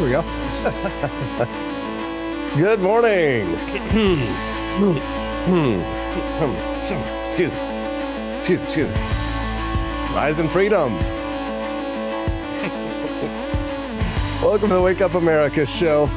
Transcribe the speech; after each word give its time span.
Here 0.00 0.06
we 0.06 0.12
go. 0.12 0.22
Good 2.56 2.80
morning. 2.80 3.52
excuse, 7.28 7.52
excuse, 8.38 8.60
excuse. 8.62 8.98
Rise 10.14 10.38
in 10.38 10.48
freedom. 10.48 10.94
Welcome 14.40 14.70
to 14.70 14.76
the 14.76 14.82
Wake 14.82 15.02
Up 15.02 15.12
America 15.12 15.66
show. 15.66 16.06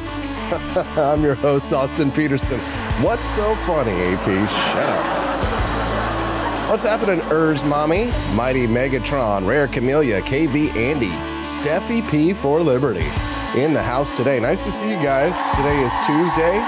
I'm 0.96 1.22
your 1.22 1.34
host, 1.34 1.74
Austin 1.74 2.10
Peterson. 2.10 2.60
What's 3.02 3.22
so 3.22 3.54
funny, 3.66 3.92
AP? 3.92 4.48
Shut 4.48 4.88
up. 4.88 6.70
What's 6.70 6.84
happening, 6.84 7.20
Urs 7.26 7.68
Mommy? 7.68 8.10
Mighty 8.34 8.66
Megatron, 8.66 9.46
Rare 9.46 9.68
Camellia, 9.68 10.22
KV 10.22 10.74
Andy, 10.74 11.10
Steffi 11.42 12.10
P 12.10 12.32
for 12.32 12.62
Liberty 12.62 13.10
in 13.56 13.72
the 13.72 13.82
house 13.82 14.12
today. 14.12 14.40
Nice 14.40 14.64
to 14.64 14.72
see 14.72 14.90
you 14.90 14.96
guys. 14.96 15.36
Today 15.52 15.78
is 15.80 15.92
Tuesday, 16.04 16.58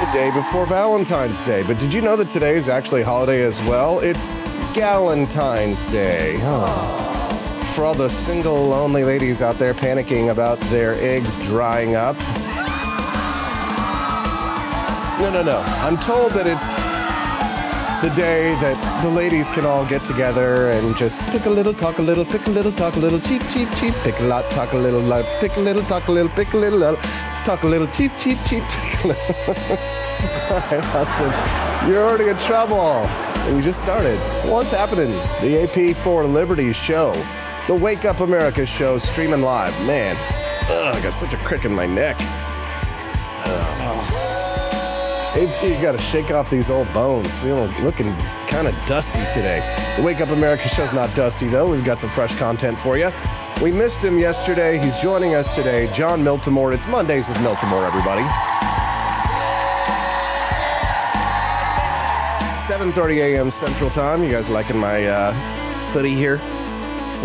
the 0.00 0.12
day 0.12 0.30
before 0.34 0.66
Valentine's 0.66 1.40
Day. 1.42 1.62
But 1.62 1.78
did 1.78 1.92
you 1.92 2.00
know 2.00 2.16
that 2.16 2.30
today 2.30 2.56
is 2.56 2.68
actually 2.68 3.02
a 3.02 3.04
holiday 3.04 3.42
as 3.42 3.62
well? 3.62 4.00
It's 4.00 4.30
Galentine's 4.74 5.86
Day. 5.86 6.38
Oh. 6.42 7.70
For 7.74 7.84
all 7.84 7.94
the 7.94 8.08
single, 8.08 8.64
lonely 8.66 9.04
ladies 9.04 9.42
out 9.42 9.58
there 9.58 9.74
panicking 9.74 10.30
about 10.30 10.58
their 10.70 10.94
eggs 10.94 11.40
drying 11.42 11.94
up. 11.94 12.16
No, 15.20 15.30
no, 15.30 15.42
no. 15.42 15.60
I'm 15.82 15.96
told 15.98 16.32
that 16.32 16.46
it's 16.46 16.93
the 18.04 18.14
day 18.16 18.54
that 18.60 18.76
the 19.02 19.08
ladies 19.08 19.48
can 19.48 19.64
all 19.64 19.86
get 19.86 20.04
together 20.04 20.70
and 20.72 20.94
just 20.94 21.26
pick 21.28 21.46
a 21.46 21.48
little, 21.48 21.72
talk 21.72 21.96
a 21.96 22.02
little, 22.02 22.22
pick 22.22 22.46
a 22.46 22.50
little, 22.50 22.70
talk 22.72 22.96
a 22.96 22.98
little, 22.98 23.18
cheap, 23.18 23.40
cheap, 23.48 23.66
cheap, 23.76 23.94
pick 24.02 24.20
a 24.20 24.24
lot, 24.24 24.44
talk 24.50 24.74
a 24.74 24.76
little, 24.76 25.00
lot, 25.00 25.24
pick 25.40 25.56
a 25.56 25.60
little, 25.60 25.82
talk 25.84 26.06
a 26.08 26.12
little, 26.12 26.30
pick 26.32 26.52
a 26.52 26.56
little, 26.58 26.96
talk 27.46 27.62
a 27.62 27.66
little, 27.66 27.86
cheap, 27.86 28.12
cheap, 28.18 28.36
cheap, 28.46 28.62
pick 28.68 29.04
a 29.04 29.08
little. 29.08 29.78
all 30.50 30.60
right, 30.70 30.84
Austin, 30.94 31.88
you're 31.88 32.04
already 32.06 32.28
in 32.28 32.36
trouble. 32.40 33.08
And 33.46 33.56
you 33.56 33.62
just 33.62 33.80
started. 33.80 34.18
What's 34.50 34.70
happening? 34.70 35.12
The 35.40 35.66
AP4 35.66 36.30
Liberty 36.30 36.74
show, 36.74 37.14
the 37.68 37.74
Wake 37.74 38.04
Up 38.04 38.20
America 38.20 38.66
show, 38.66 38.98
streaming 38.98 39.40
live. 39.40 39.72
Man, 39.86 40.14
ugh, 40.68 40.94
I 40.94 41.00
got 41.02 41.14
such 41.14 41.32
a 41.32 41.38
crick 41.38 41.64
in 41.64 41.72
my 41.72 41.86
neck. 41.86 42.16
AP, 43.46 44.23
you 45.36 45.82
got 45.82 45.92
to 45.92 45.98
shake 45.98 46.30
off 46.30 46.48
these 46.48 46.70
old 46.70 46.92
bones. 46.92 47.36
Feeling 47.38 47.72
looking 47.84 48.14
kind 48.46 48.68
of 48.68 48.74
dusty 48.86 49.18
today. 49.32 49.60
The 49.96 50.02
Wake 50.02 50.20
Up 50.20 50.28
America 50.30 50.68
show's 50.68 50.92
not 50.92 51.14
dusty 51.14 51.48
though. 51.48 51.68
We've 51.68 51.84
got 51.84 51.98
some 51.98 52.10
fresh 52.10 52.36
content 52.38 52.78
for 52.78 52.96
you. 52.96 53.10
We 53.62 53.72
missed 53.72 54.02
him 54.02 54.18
yesterday. 54.18 54.78
He's 54.78 54.96
joining 54.98 55.34
us 55.34 55.54
today. 55.54 55.90
John 55.92 56.22
Miltimore. 56.22 56.72
It's 56.72 56.86
Mondays 56.86 57.28
with 57.28 57.36
Miltimore, 57.38 57.86
everybody. 57.86 58.22
7:30 62.64 63.34
a.m. 63.34 63.50
Central 63.50 63.90
Time. 63.90 64.22
You 64.22 64.30
guys 64.30 64.48
liking 64.48 64.78
my 64.78 65.04
uh, 65.04 65.32
hoodie 65.92 66.14
here? 66.14 66.38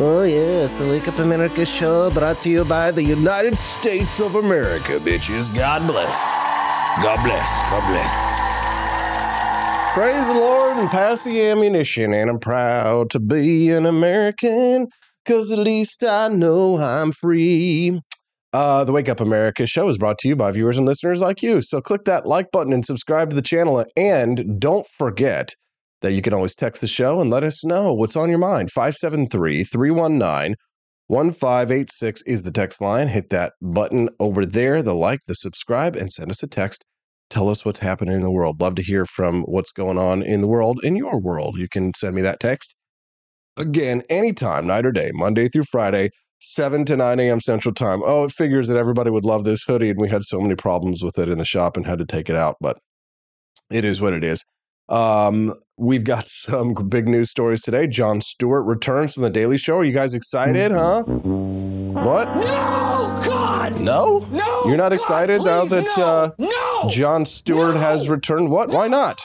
Oh 0.02 0.24
yes, 0.24 0.74
the 0.74 0.88
Wake 0.88 1.08
Up 1.08 1.20
America 1.20 1.66
show 1.66 2.10
brought 2.10 2.42
to 2.42 2.50
you 2.50 2.66
by 2.66 2.92
the 2.92 3.04
United 3.04 3.58
States 3.58 4.20
of 4.20 4.36
America, 4.36 5.00
bitches. 5.00 5.54
God 5.54 5.86
bless. 5.88 6.59
God 7.02 7.24
bless. 7.24 7.62
God 7.70 7.88
bless. 7.90 8.50
Praise 9.94 10.28
the 10.28 10.34
Lord 10.34 10.76
and 10.76 10.90
pass 10.90 11.24
the 11.24 11.42
ammunition. 11.44 12.14
And 12.14 12.30
I'm 12.30 12.40
proud 12.40 13.10
to 13.12 13.22
be 13.22 13.70
an 13.72 13.86
American 13.86 14.88
because 15.24 15.50
at 15.50 15.60
least 15.60 16.04
I 16.04 16.28
know 16.28 16.78
I'm 16.78 17.14
free. 17.14 18.02
Uh, 18.52 18.84
the 18.84 18.92
Wake 18.92 19.08
Up 19.08 19.22
America 19.22 19.66
show 19.66 19.88
is 19.88 19.98
brought 19.98 20.18
to 20.20 20.28
you 20.28 20.36
by 20.36 20.52
viewers 20.52 20.78
and 20.78 20.86
listeners 20.86 21.22
like 21.22 21.42
you. 21.42 21.62
So 21.62 21.80
click 21.80 22.04
that 22.04 22.26
like 22.26 22.52
button 22.52 22.74
and 22.74 22.84
subscribe 22.84 23.30
to 23.30 23.36
the 23.36 23.42
channel. 23.42 23.86
And 23.96 24.60
don't 24.60 24.86
forget 24.98 25.54
that 26.02 26.12
you 26.12 26.22
can 26.22 26.34
always 26.34 26.54
text 26.54 26.82
the 26.82 26.88
show 26.88 27.22
and 27.22 27.30
let 27.30 27.46
us 27.46 27.64
know 27.64 27.94
what's 27.94 28.18
on 28.18 28.30
your 28.30 28.40
mind. 28.40 28.72
573 28.72 29.64
319 29.64 30.56
1586 31.08 32.24
is 32.28 32.44
the 32.44 32.52
text 32.52 32.82
line. 32.82 33.08
Hit 33.08 33.30
that 33.30 33.54
button 33.62 34.10
over 34.20 34.46
there, 34.46 34.84
the 34.84 34.94
like, 34.94 35.22
the 35.28 35.34
subscribe, 35.34 35.96
and 35.96 36.12
send 36.12 36.30
us 36.30 36.44
a 36.44 36.48
text. 36.48 36.84
Tell 37.30 37.50
us 37.50 37.64
what's 37.64 37.80
happening 37.80 38.16
in 38.16 38.22
the 38.22 38.32
world. 38.32 38.60
Love 38.60 38.76
to 38.76 38.82
hear 38.82 39.06
from 39.06 39.44
what's 39.44 39.72
going 39.72 39.98
on 39.98 40.24
in 40.24 40.42
the 40.42 40.48
world, 40.48 40.80
in 40.84 40.96
your 40.96 41.20
world. 41.20 41.58
You 41.58 41.68
can 41.68 41.94
send 41.94 42.16
me 42.16 42.22
that 42.24 42.40
text 42.40 42.76
again 43.58 44.02
anytime, 44.10 44.66
night 44.66 44.86
or 44.86 44.92
day, 44.92 45.12
Monday 45.14 45.48
through 45.48 45.66
Friday, 45.66 46.10
7 46.40 46.86
to 46.86 46.98
9 46.98 47.20
a.m. 47.20 47.40
Central 47.40 47.74
Time. 47.74 48.02
Oh, 48.06 48.24
it 48.24 48.32
figures 48.32 48.68
that 48.68 48.78
everybody 48.78 49.12
would 49.12 49.26
love 49.26 49.44
this 49.44 49.64
hoodie, 49.64 49.90
and 49.90 50.00
we 50.00 50.10
had 50.10 50.24
so 50.24 50.40
many 50.40 50.56
problems 50.56 51.04
with 51.04 51.20
it 51.20 51.30
in 51.30 51.38
the 51.38 51.46
shop 51.46 51.78
and 51.78 51.86
had 51.86 52.00
to 52.00 52.06
take 52.06 52.30
it 52.30 52.36
out, 52.36 52.56
but 52.62 52.78
it 53.70 53.84
is 53.84 54.02
what 54.02 54.14
it 54.14 54.24
is. 54.24 54.44
Um, 54.88 55.54
we've 55.78 56.04
got 56.04 56.28
some 56.28 56.74
big 56.74 57.08
news 57.08 57.30
stories 57.30 57.62
today. 57.62 57.88
Jon 57.88 58.22
Stewart 58.22 58.66
returns 58.66 59.14
from 59.14 59.24
the 59.24 59.30
Daily 59.30 59.58
Show. 59.58 59.78
Are 59.78 59.84
you 59.84 59.94
guys 59.94 60.14
excited, 60.14 60.72
huh? 60.72 61.04
What? 61.04 62.36
No, 62.38 63.22
God! 63.24 63.80
No? 63.80 64.28
No! 64.32 64.64
You're 64.66 64.78
not 64.78 64.92
God, 64.92 64.94
excited 64.94 65.42
now 65.44 65.66
that 65.66 65.86
no, 65.98 66.04
uh, 66.04 66.32
no! 66.40 66.69
Jon 66.88 67.26
Stewart 67.26 67.76
No! 67.76 67.82
has 67.82 68.10
returned? 68.10 68.50
What? 68.50 68.70
Why 68.70 68.88
not? 68.88 69.22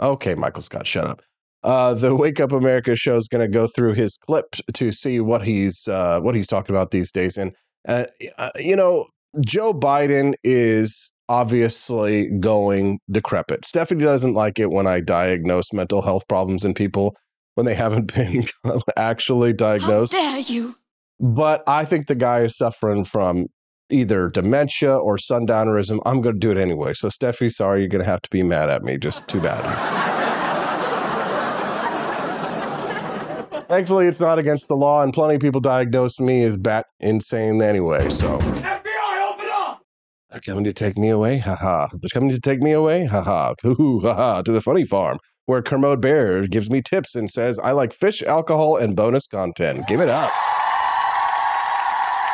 Okay, 0.00 0.34
Michael 0.34 0.62
Scott, 0.62 0.86
shut 0.86 1.06
up. 1.06 1.22
Uh, 1.64 1.94
the 1.94 2.14
Wake 2.14 2.38
Up 2.40 2.52
America 2.52 2.94
show 2.94 3.16
is 3.16 3.26
going 3.28 3.44
to 3.44 3.52
go 3.52 3.66
through 3.66 3.94
his 3.94 4.16
clip 4.16 4.54
to 4.74 4.92
see 4.92 5.20
what 5.20 5.44
he's 5.44 5.88
uh, 5.88 6.20
what 6.20 6.34
he's 6.34 6.46
talking 6.46 6.74
about 6.74 6.92
these 6.92 7.10
days. 7.10 7.36
And 7.36 7.52
uh, 7.88 8.04
uh, 8.36 8.50
you 8.58 8.76
know, 8.76 9.06
Joe 9.40 9.74
Biden 9.74 10.34
is 10.44 11.10
obviously 11.28 12.28
going 12.38 13.00
decrepit. 13.10 13.64
Stephanie 13.64 14.04
doesn't 14.04 14.34
like 14.34 14.58
it 14.58 14.70
when 14.70 14.86
I 14.86 15.00
diagnose 15.00 15.72
mental 15.72 16.00
health 16.02 16.26
problems 16.28 16.64
in 16.64 16.74
people 16.74 17.16
when 17.56 17.66
they 17.66 17.74
haven't 17.74 18.12
been 18.14 18.44
actually 18.96 19.50
How 19.50 19.56
diagnosed. 19.56 20.12
dare 20.12 20.38
you? 20.38 20.76
But 21.20 21.62
I 21.66 21.84
think 21.84 22.06
the 22.06 22.14
guy 22.14 22.42
is 22.42 22.56
suffering 22.56 23.04
from 23.04 23.48
either 23.90 24.28
dementia 24.28 24.96
or 24.96 25.16
sundownerism. 25.16 26.00
I'm 26.06 26.20
going 26.20 26.34
to 26.34 26.38
do 26.38 26.50
it 26.50 26.58
anyway. 26.58 26.92
So, 26.94 27.08
Steffi, 27.08 27.50
sorry, 27.50 27.80
you're 27.80 27.88
going 27.88 28.04
to 28.04 28.10
have 28.10 28.22
to 28.22 28.30
be 28.30 28.42
mad 28.42 28.70
at 28.70 28.82
me. 28.82 28.98
Just 28.98 29.26
too 29.28 29.40
bad. 29.40 29.64
It's... 29.76 29.88
Thankfully, 33.68 34.06
it's 34.06 34.20
not 34.20 34.38
against 34.38 34.68
the 34.68 34.76
law, 34.76 35.02
and 35.02 35.12
plenty 35.12 35.34
of 35.34 35.42
people 35.42 35.60
diagnose 35.60 36.20
me 36.20 36.42
as 36.44 36.56
bat 36.56 36.86
insane 37.00 37.60
anyway. 37.60 38.08
So, 38.08 38.38
FBI, 38.38 39.30
open 39.30 39.46
up! 39.52 39.82
they're 40.30 40.40
coming 40.40 40.64
to 40.64 40.72
take 40.72 40.96
me 40.96 41.10
away. 41.10 41.38
Haha. 41.38 41.88
They're 42.00 42.08
coming 42.12 42.30
to 42.30 42.40
take 42.40 42.60
me 42.60 42.72
away. 42.72 43.04
Haha. 43.04 43.54
Hoo 43.62 44.00
haha. 44.00 44.42
To 44.42 44.52
the 44.52 44.62
funny 44.62 44.84
farm 44.84 45.18
where 45.48 45.62
Kermode 45.62 46.02
Bear 46.02 46.46
gives 46.46 46.68
me 46.68 46.82
tips 46.82 47.14
and 47.14 47.30
says, 47.30 47.58
I 47.58 47.72
like 47.72 47.94
fish, 47.94 48.22
alcohol, 48.22 48.76
and 48.76 48.94
bonus 48.94 49.26
content. 49.26 49.86
Give 49.86 50.00
it 50.00 50.10
up. 50.10 50.30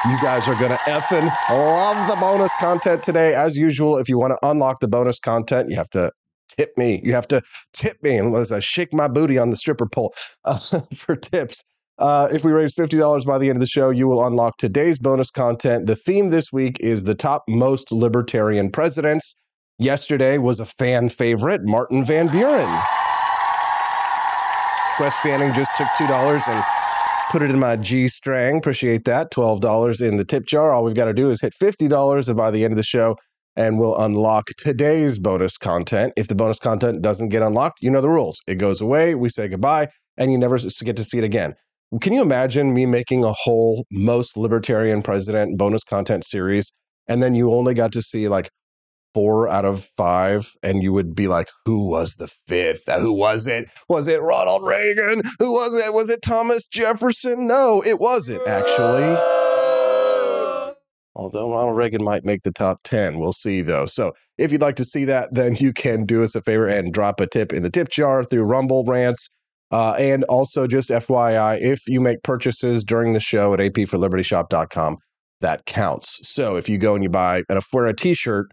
You 0.06 0.20
guys 0.20 0.46
are 0.48 0.54
going 0.56 0.70
to 0.70 0.76
effing 0.84 1.32
love 1.48 2.08
the 2.08 2.16
bonus 2.16 2.52
content 2.60 3.02
today. 3.02 3.34
As 3.34 3.56
usual, 3.56 3.96
if 3.96 4.06
you 4.06 4.18
want 4.18 4.32
to 4.32 4.48
unlock 4.48 4.80
the 4.80 4.88
bonus 4.88 5.18
content, 5.18 5.70
you 5.70 5.76
have 5.76 5.88
to 5.90 6.12
tip 6.58 6.76
me. 6.76 7.00
You 7.02 7.14
have 7.14 7.26
to 7.28 7.40
tip 7.72 8.02
me 8.02 8.18
as 8.36 8.52
I 8.52 8.60
shake 8.60 8.92
my 8.92 9.08
booty 9.08 9.38
on 9.38 9.48
the 9.48 9.56
stripper 9.56 9.86
pole 9.86 10.14
uh, 10.44 10.58
for 10.94 11.16
tips. 11.16 11.64
Uh, 11.98 12.28
if 12.30 12.44
we 12.44 12.52
raise 12.52 12.74
$50 12.74 13.24
by 13.24 13.38
the 13.38 13.48
end 13.48 13.56
of 13.56 13.60
the 13.60 13.66
show, 13.66 13.88
you 13.88 14.06
will 14.06 14.26
unlock 14.26 14.58
today's 14.58 14.98
bonus 14.98 15.30
content. 15.30 15.86
The 15.86 15.96
theme 15.96 16.28
this 16.28 16.52
week 16.52 16.78
is 16.80 17.04
the 17.04 17.14
top 17.14 17.44
most 17.48 17.90
libertarian 17.90 18.70
presidents. 18.70 19.34
Yesterday 19.78 20.36
was 20.36 20.60
a 20.60 20.66
fan 20.66 21.08
favorite, 21.08 21.62
Martin 21.64 22.04
Van 22.04 22.28
Buren. 22.28 22.68
Quest 24.96 25.18
Fanning 25.20 25.54
just 25.54 25.74
took 25.76 25.88
$2 25.96 26.48
and 26.48 26.83
put 27.30 27.42
it 27.42 27.50
in 27.50 27.58
my 27.58 27.76
G 27.76 28.08
string. 28.08 28.58
Appreciate 28.58 29.04
that. 29.04 29.30
$12 29.30 30.06
in 30.06 30.16
the 30.16 30.24
tip 30.24 30.46
jar. 30.46 30.72
All 30.72 30.84
we've 30.84 30.94
got 30.94 31.06
to 31.06 31.14
do 31.14 31.30
is 31.30 31.40
hit 31.40 31.54
$50 31.60 32.28
and 32.28 32.36
by 32.36 32.50
the 32.50 32.64
end 32.64 32.72
of 32.72 32.76
the 32.76 32.82
show, 32.82 33.16
and 33.56 33.78
we'll 33.78 33.96
unlock 34.00 34.46
today's 34.58 35.18
bonus 35.18 35.56
content. 35.56 36.12
If 36.16 36.28
the 36.28 36.34
bonus 36.34 36.58
content 36.58 37.02
doesn't 37.02 37.28
get 37.28 37.42
unlocked, 37.42 37.78
you 37.80 37.90
know 37.90 38.00
the 38.00 38.10
rules. 38.10 38.40
It 38.46 38.56
goes 38.56 38.80
away, 38.80 39.14
we 39.14 39.28
say 39.28 39.48
goodbye, 39.48 39.88
and 40.16 40.32
you 40.32 40.38
never 40.38 40.58
get 40.58 40.96
to 40.96 41.04
see 41.04 41.18
it 41.18 41.24
again. 41.24 41.54
Can 42.00 42.12
you 42.12 42.22
imagine 42.22 42.74
me 42.74 42.86
making 42.86 43.24
a 43.24 43.32
whole 43.32 43.84
most 43.92 44.36
libertarian 44.36 45.02
president 45.02 45.58
bonus 45.58 45.84
content 45.84 46.24
series, 46.24 46.72
and 47.06 47.22
then 47.22 47.34
you 47.34 47.52
only 47.52 47.74
got 47.74 47.92
to 47.92 48.02
see 48.02 48.28
like 48.28 48.50
four 49.14 49.48
out 49.48 49.64
of 49.64 49.88
five, 49.96 50.50
and 50.62 50.82
you 50.82 50.92
would 50.92 51.14
be 51.14 51.28
like, 51.28 51.48
"Who 51.64 51.88
was 51.88 52.16
the 52.16 52.28
fifth? 52.46 52.90
Who 52.92 53.12
was 53.12 53.46
it? 53.46 53.68
Was 53.88 54.08
it 54.08 54.20
Ronald 54.20 54.64
Reagan? 54.64 55.22
Who 55.38 55.52
was 55.52 55.74
it? 55.74 55.94
Was 55.94 56.10
it 56.10 56.20
Thomas 56.22 56.66
Jefferson? 56.66 57.46
No, 57.46 57.82
it 57.82 57.98
wasn't 58.00 58.46
actually." 58.46 59.16
Although 61.16 61.52
Ronald 61.52 61.76
Reagan 61.76 62.02
might 62.02 62.24
make 62.24 62.42
the 62.42 62.50
top 62.50 62.80
10. 62.84 63.20
We'll 63.20 63.32
see, 63.32 63.62
though. 63.62 63.86
So 63.86 64.12
if 64.36 64.50
you'd 64.50 64.60
like 64.60 64.76
to 64.76 64.84
see 64.84 65.04
that, 65.04 65.28
then 65.32 65.54
you 65.54 65.72
can 65.72 66.04
do 66.04 66.24
us 66.24 66.34
a 66.34 66.42
favor 66.42 66.66
and 66.66 66.92
drop 66.92 67.20
a 67.20 67.26
tip 67.26 67.52
in 67.52 67.62
the 67.62 67.70
tip 67.70 67.88
jar 67.88 68.24
through 68.24 68.42
Rumble 68.42 68.84
Rants. 68.84 69.30
Uh, 69.70 69.94
and 69.98 70.24
also, 70.24 70.66
just 70.66 70.90
FYI, 70.90 71.60
if 71.60 71.80
you 71.86 72.00
make 72.00 72.22
purchases 72.22 72.84
during 72.84 73.12
the 73.12 73.20
show 73.20 73.54
at 73.54 73.60
apforlibertyshop.com, 73.60 74.98
that 75.40 75.64
counts. 75.66 76.20
So 76.22 76.56
if 76.56 76.68
you 76.68 76.78
go 76.78 76.94
and 76.94 77.02
you 77.02 77.10
buy 77.10 77.38
an 77.48 77.56
Afuera 77.58 77.96
t-shirt 77.96 78.50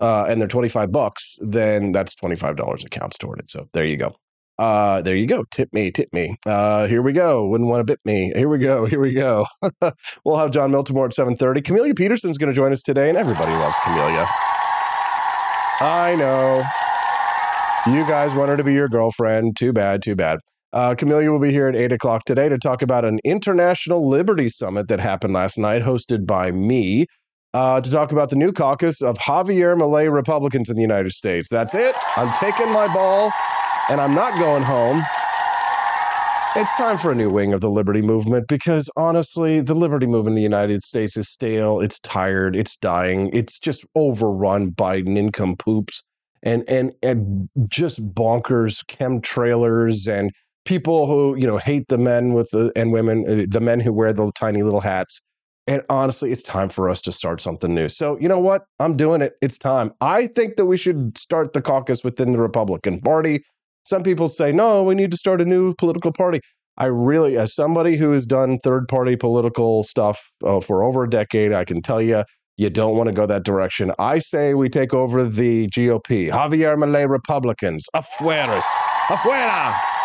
uh, 0.00 0.26
and 0.28 0.40
they're 0.40 0.48
25 0.48 0.90
bucks, 0.92 1.36
then 1.40 1.92
that's 1.92 2.14
$25 2.14 2.82
that 2.82 2.90
counts 2.90 3.18
toward 3.18 3.40
it. 3.40 3.50
So 3.50 3.66
there 3.72 3.84
you 3.84 3.96
go. 3.96 4.14
Uh, 4.58 5.00
there 5.00 5.16
you 5.16 5.26
go. 5.26 5.44
Tip 5.50 5.72
me, 5.72 5.90
tip 5.90 6.12
me. 6.12 6.36
Uh, 6.44 6.86
here 6.86 7.00
we 7.00 7.12
go. 7.12 7.46
Wouldn't 7.46 7.70
want 7.70 7.80
to 7.80 7.84
bit 7.84 8.00
me. 8.04 8.30
Here 8.36 8.48
we 8.48 8.58
go. 8.58 8.84
Here 8.84 9.00
we 9.00 9.12
go. 9.12 9.46
we'll 10.24 10.36
have 10.36 10.50
John 10.50 10.70
Miltimore 10.70 11.06
at 11.06 11.12
7.30. 11.12 11.64
Camellia 11.64 11.94
Peterson's 11.94 12.36
going 12.36 12.52
to 12.52 12.54
join 12.54 12.70
us 12.70 12.82
today, 12.82 13.08
and 13.08 13.16
everybody 13.16 13.52
loves 13.52 13.76
Camelia. 13.82 14.26
I 15.82 16.14
know. 16.18 16.62
You 17.90 18.04
guys 18.04 18.34
want 18.34 18.50
her 18.50 18.58
to 18.58 18.64
be 18.64 18.74
your 18.74 18.88
girlfriend. 18.88 19.56
Too 19.56 19.72
bad, 19.72 20.02
too 20.02 20.14
bad. 20.14 20.40
Uh, 20.74 20.94
Camellia 20.94 21.30
will 21.30 21.40
be 21.40 21.50
here 21.50 21.66
at 21.66 21.74
8 21.74 21.92
o'clock 21.92 22.24
today 22.26 22.50
to 22.50 22.58
talk 22.58 22.82
about 22.82 23.06
an 23.06 23.18
International 23.24 24.06
Liberty 24.06 24.50
Summit 24.50 24.88
that 24.88 25.00
happened 25.00 25.32
last 25.32 25.56
night, 25.56 25.82
hosted 25.82 26.26
by 26.26 26.52
me, 26.52 27.06
uh, 27.54 27.80
to 27.80 27.90
talk 27.90 28.12
about 28.12 28.30
the 28.30 28.36
new 28.36 28.52
caucus 28.52 29.02
of 29.02 29.18
Javier 29.18 29.78
Milei 29.78 30.12
Republicans 30.12 30.68
in 30.68 30.76
the 30.76 30.82
United 30.82 31.12
States. 31.12 31.48
That's 31.48 31.74
it. 31.74 31.94
I'm 32.16 32.32
taking 32.34 32.72
my 32.72 32.92
ball 32.92 33.32
and 33.88 34.00
I'm 34.00 34.14
not 34.14 34.38
going 34.38 34.62
home. 34.62 35.02
It's 36.56 36.74
time 36.76 36.98
for 36.98 37.12
a 37.12 37.14
new 37.14 37.30
wing 37.30 37.52
of 37.52 37.60
the 37.60 37.70
liberty 37.70 38.02
movement 38.02 38.48
because 38.48 38.90
honestly, 38.96 39.60
the 39.60 39.74
liberty 39.74 40.06
movement 40.06 40.32
in 40.32 40.36
the 40.36 40.42
United 40.42 40.82
States 40.82 41.16
is 41.16 41.28
stale, 41.28 41.80
it's 41.80 42.00
tired, 42.00 42.56
it's 42.56 42.76
dying, 42.76 43.30
it's 43.32 43.58
just 43.58 43.84
overrun 43.94 44.70
by 44.70 44.98
income 44.98 45.54
poops 45.56 46.02
and 46.42 46.68
and 46.68 46.92
and 47.02 47.48
just 47.68 48.14
bonkers 48.14 48.84
chemtrailers 48.86 50.08
and 50.08 50.32
people 50.64 51.06
who 51.06 51.36
you 51.36 51.46
know 51.46 51.58
hate 51.58 51.86
the 51.88 51.98
men 51.98 52.32
with 52.32 52.48
the 52.50 52.72
and 52.76 52.92
women 52.92 53.24
uh, 53.28 53.46
the 53.48 53.60
men 53.60 53.80
who 53.80 53.92
wear 53.92 54.12
the 54.12 54.30
tiny 54.34 54.62
little 54.62 54.80
hats 54.80 55.20
and 55.70 55.82
honestly 55.88 56.32
it's 56.32 56.42
time 56.42 56.68
for 56.68 56.90
us 56.90 57.00
to 57.00 57.12
start 57.12 57.40
something 57.40 57.74
new 57.74 57.88
so 57.88 58.18
you 58.20 58.28
know 58.28 58.38
what 58.38 58.64
i'm 58.80 58.96
doing 58.96 59.22
it 59.22 59.34
it's 59.40 59.56
time 59.56 59.92
i 60.00 60.26
think 60.26 60.56
that 60.56 60.66
we 60.66 60.76
should 60.76 61.16
start 61.16 61.52
the 61.52 61.62
caucus 61.62 62.02
within 62.02 62.32
the 62.32 62.38
republican 62.38 63.00
party 63.00 63.42
some 63.84 64.02
people 64.02 64.28
say 64.28 64.52
no 64.52 64.82
we 64.82 64.94
need 64.94 65.10
to 65.10 65.16
start 65.16 65.40
a 65.40 65.44
new 65.44 65.72
political 65.76 66.12
party 66.12 66.40
i 66.76 66.86
really 66.86 67.38
as 67.38 67.54
somebody 67.54 67.96
who 67.96 68.10
has 68.10 68.26
done 68.26 68.58
third 68.58 68.88
party 68.88 69.16
political 69.16 69.82
stuff 69.84 70.32
uh, 70.44 70.60
for 70.60 70.82
over 70.82 71.04
a 71.04 71.10
decade 71.10 71.52
i 71.52 71.64
can 71.64 71.80
tell 71.80 72.02
you 72.02 72.22
you 72.56 72.68
don't 72.68 72.94
want 72.94 73.06
to 73.06 73.12
go 73.14 73.24
that 73.24 73.42
direction. 73.42 73.90
I 73.98 74.18
say 74.18 74.52
we 74.52 74.68
take 74.68 74.92
over 74.92 75.24
the 75.24 75.68
GOP. 75.68 76.30
Javier 76.30 76.76
Milei 76.76 77.08
Republicans. 77.08 77.88
Afuerists. 77.96 78.60
Afuera. 79.08 79.99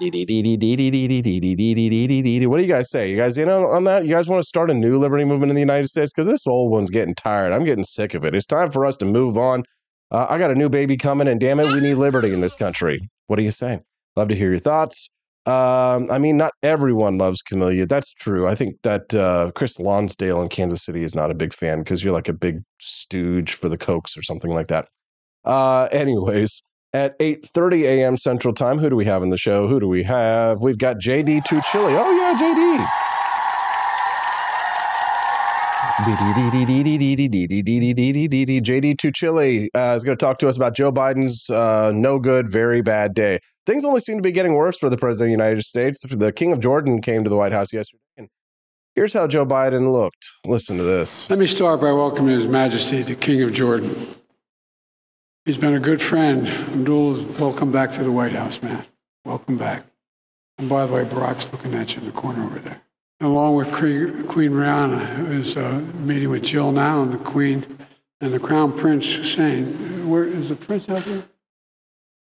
What 0.00 0.12
do 2.56 2.62
you 2.62 2.68
guys 2.68 2.90
say? 2.90 3.10
You 3.10 3.18
guys 3.18 3.36
in 3.36 3.50
on, 3.50 3.64
on 3.64 3.84
that? 3.84 4.06
You 4.06 4.14
guys 4.14 4.30
want 4.30 4.42
to 4.42 4.48
start 4.48 4.70
a 4.70 4.74
new 4.74 4.98
liberty 4.98 5.24
movement 5.24 5.50
in 5.50 5.54
the 5.54 5.60
United 5.60 5.88
States? 5.88 6.10
Because 6.10 6.26
this 6.26 6.46
old 6.46 6.72
one's 6.72 6.88
getting 6.88 7.14
tired. 7.14 7.52
I'm 7.52 7.66
getting 7.66 7.84
sick 7.84 8.14
of 8.14 8.24
it. 8.24 8.34
It's 8.34 8.46
time 8.46 8.70
for 8.70 8.86
us 8.86 8.96
to 8.96 9.04
move 9.04 9.36
on. 9.36 9.62
Uh, 10.10 10.26
I 10.30 10.38
got 10.38 10.50
a 10.50 10.54
new 10.54 10.70
baby 10.70 10.96
coming, 10.96 11.28
and 11.28 11.38
damn 11.38 11.60
it, 11.60 11.70
we 11.74 11.82
need 11.82 11.96
liberty 11.96 12.32
in 12.32 12.40
this 12.40 12.56
country. 12.56 12.98
What 13.26 13.36
do 13.36 13.42
you 13.42 13.50
say? 13.50 13.78
Love 14.16 14.28
to 14.28 14.34
hear 14.34 14.48
your 14.48 14.58
thoughts. 14.58 15.10
Um, 15.44 16.06
I 16.10 16.18
mean, 16.18 16.38
not 16.38 16.54
everyone 16.62 17.18
loves 17.18 17.42
Camellia. 17.42 17.84
That's 17.84 18.10
true. 18.14 18.48
I 18.48 18.54
think 18.54 18.76
that 18.82 19.14
uh, 19.14 19.50
Chris 19.54 19.78
Lonsdale 19.78 20.40
in 20.40 20.48
Kansas 20.48 20.82
City 20.82 21.02
is 21.02 21.14
not 21.14 21.30
a 21.30 21.34
big 21.34 21.52
fan 21.52 21.80
because 21.80 22.02
you're 22.02 22.14
like 22.14 22.28
a 22.28 22.32
big 22.32 22.62
stooge 22.78 23.52
for 23.52 23.68
the 23.68 23.76
Kochs 23.76 24.16
or 24.16 24.22
something 24.22 24.50
like 24.50 24.68
that. 24.68 24.88
Uh, 25.44 25.88
anyways, 25.92 26.62
at 26.92 27.18
8.30 27.18 27.82
a.m. 27.82 28.16
Central 28.16 28.54
Time. 28.54 28.78
Who 28.78 28.90
do 28.90 28.96
we 28.96 29.04
have 29.04 29.22
in 29.22 29.30
the 29.30 29.36
show? 29.36 29.68
Who 29.68 29.80
do 29.80 29.88
we 29.88 30.02
have? 30.02 30.62
We've 30.62 30.78
got 30.78 30.98
JD 30.98 31.44
Tuccille. 31.44 31.96
Oh, 31.98 32.10
yeah, 32.12 32.34
JD. 32.38 32.86
JD 38.64 38.96
Tuccille 38.96 39.68
uh, 39.74 39.94
is 39.94 40.02
going 40.02 40.16
to 40.16 40.24
talk 40.24 40.38
to 40.38 40.48
us 40.48 40.56
about 40.56 40.74
Joe 40.74 40.90
Biden's 40.90 41.50
uh, 41.50 41.92
no 41.94 42.18
good, 42.18 42.50
very 42.50 42.80
bad 42.80 43.14
day. 43.14 43.38
Things 43.66 43.84
only 43.84 44.00
seem 44.00 44.16
to 44.16 44.22
be 44.22 44.32
getting 44.32 44.54
worse 44.54 44.78
for 44.78 44.88
the 44.88 44.96
president 44.96 45.26
of 45.26 45.38
the 45.38 45.44
United 45.44 45.62
States. 45.62 46.02
The 46.08 46.32
King 46.32 46.52
of 46.52 46.60
Jordan 46.60 47.02
came 47.02 47.22
to 47.24 47.30
the 47.30 47.36
White 47.36 47.52
House 47.52 47.72
yesterday. 47.72 48.00
And 48.16 48.28
here's 48.94 49.12
how 49.12 49.26
Joe 49.26 49.44
Biden 49.44 49.92
looked. 49.92 50.26
Listen 50.46 50.78
to 50.78 50.84
this. 50.84 51.28
Let 51.28 51.38
me 51.38 51.46
start 51.46 51.82
by 51.82 51.92
welcoming 51.92 52.34
His 52.34 52.46
Majesty, 52.46 53.02
the 53.02 53.14
King 53.14 53.42
of 53.42 53.52
Jordan. 53.52 53.94
He's 55.46 55.56
been 55.56 55.74
a 55.74 55.80
good 55.80 56.02
friend. 56.02 56.46
Abdul, 56.46 57.24
welcome 57.40 57.72
back 57.72 57.92
to 57.92 58.04
the 58.04 58.12
White 58.12 58.32
House, 58.32 58.62
man. 58.62 58.84
Welcome 59.24 59.56
back. 59.56 59.84
And 60.58 60.68
by 60.68 60.84
the 60.84 60.92
way, 60.92 61.04
Barack's 61.04 61.50
looking 61.50 61.72
at 61.74 61.94
you 61.94 62.02
in 62.02 62.06
the 62.06 62.12
corner 62.12 62.44
over 62.44 62.58
there. 62.58 62.82
Along 63.20 63.56
with 63.56 63.72
Queen, 63.72 64.50
Rania, 64.50 65.06
who 65.06 65.32
is 65.32 65.56
uh, 65.56 65.80
meeting 65.94 66.28
with 66.28 66.42
Jill 66.42 66.72
now, 66.72 67.02
and 67.02 67.12
the 67.12 67.18
Queen 67.18 67.78
and 68.20 68.34
the 68.34 68.38
Crown 68.38 68.76
Prince 68.76 69.10
Hussein. 69.10 70.10
Where 70.10 70.24
is 70.24 70.50
the 70.50 70.56
Prince 70.56 70.90
out 70.90 71.06
there? 71.06 71.24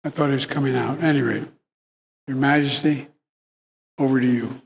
I 0.06 0.10
thought 0.10 0.28
he 0.28 0.34
was 0.34 0.46
coming 0.46 0.78
out. 0.78 1.00
At 1.00 1.04
any 1.04 1.22
rate, 1.22 1.48
Your 2.26 2.38
Majesty, 2.38 3.10
over 3.98 4.22
to 4.22 4.28
you. 4.28 4.62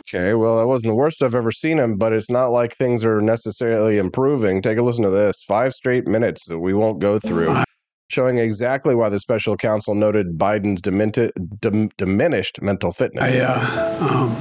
Okay, 0.00 0.34
well, 0.34 0.58
that 0.58 0.66
wasn't 0.66 0.90
the 0.92 0.96
worst 0.96 1.22
I've 1.22 1.34
ever 1.34 1.50
seen 1.50 1.78
him, 1.78 1.96
but 1.96 2.12
it's 2.12 2.30
not 2.30 2.46
like 2.48 2.74
things 2.74 3.04
are 3.04 3.20
necessarily 3.20 3.98
improving. 3.98 4.62
Take 4.62 4.78
a 4.78 4.82
listen 4.82 5.04
to 5.04 5.10
this 5.10 5.42
five 5.42 5.74
straight 5.74 6.06
minutes 6.06 6.46
that 6.48 6.58
we 6.58 6.74
won't 6.74 6.98
go 6.98 7.18
through, 7.18 7.62
showing 8.08 8.38
exactly 8.38 8.94
why 8.94 9.08
the 9.08 9.20
special 9.20 9.56
counsel 9.56 9.94
noted 9.94 10.38
Biden's 10.38 10.80
dim, 10.80 11.88
diminished 11.96 12.62
mental 12.62 12.92
fitness. 12.92 13.32
I, 13.32 13.38
uh, 13.40 13.98
um, 14.00 14.36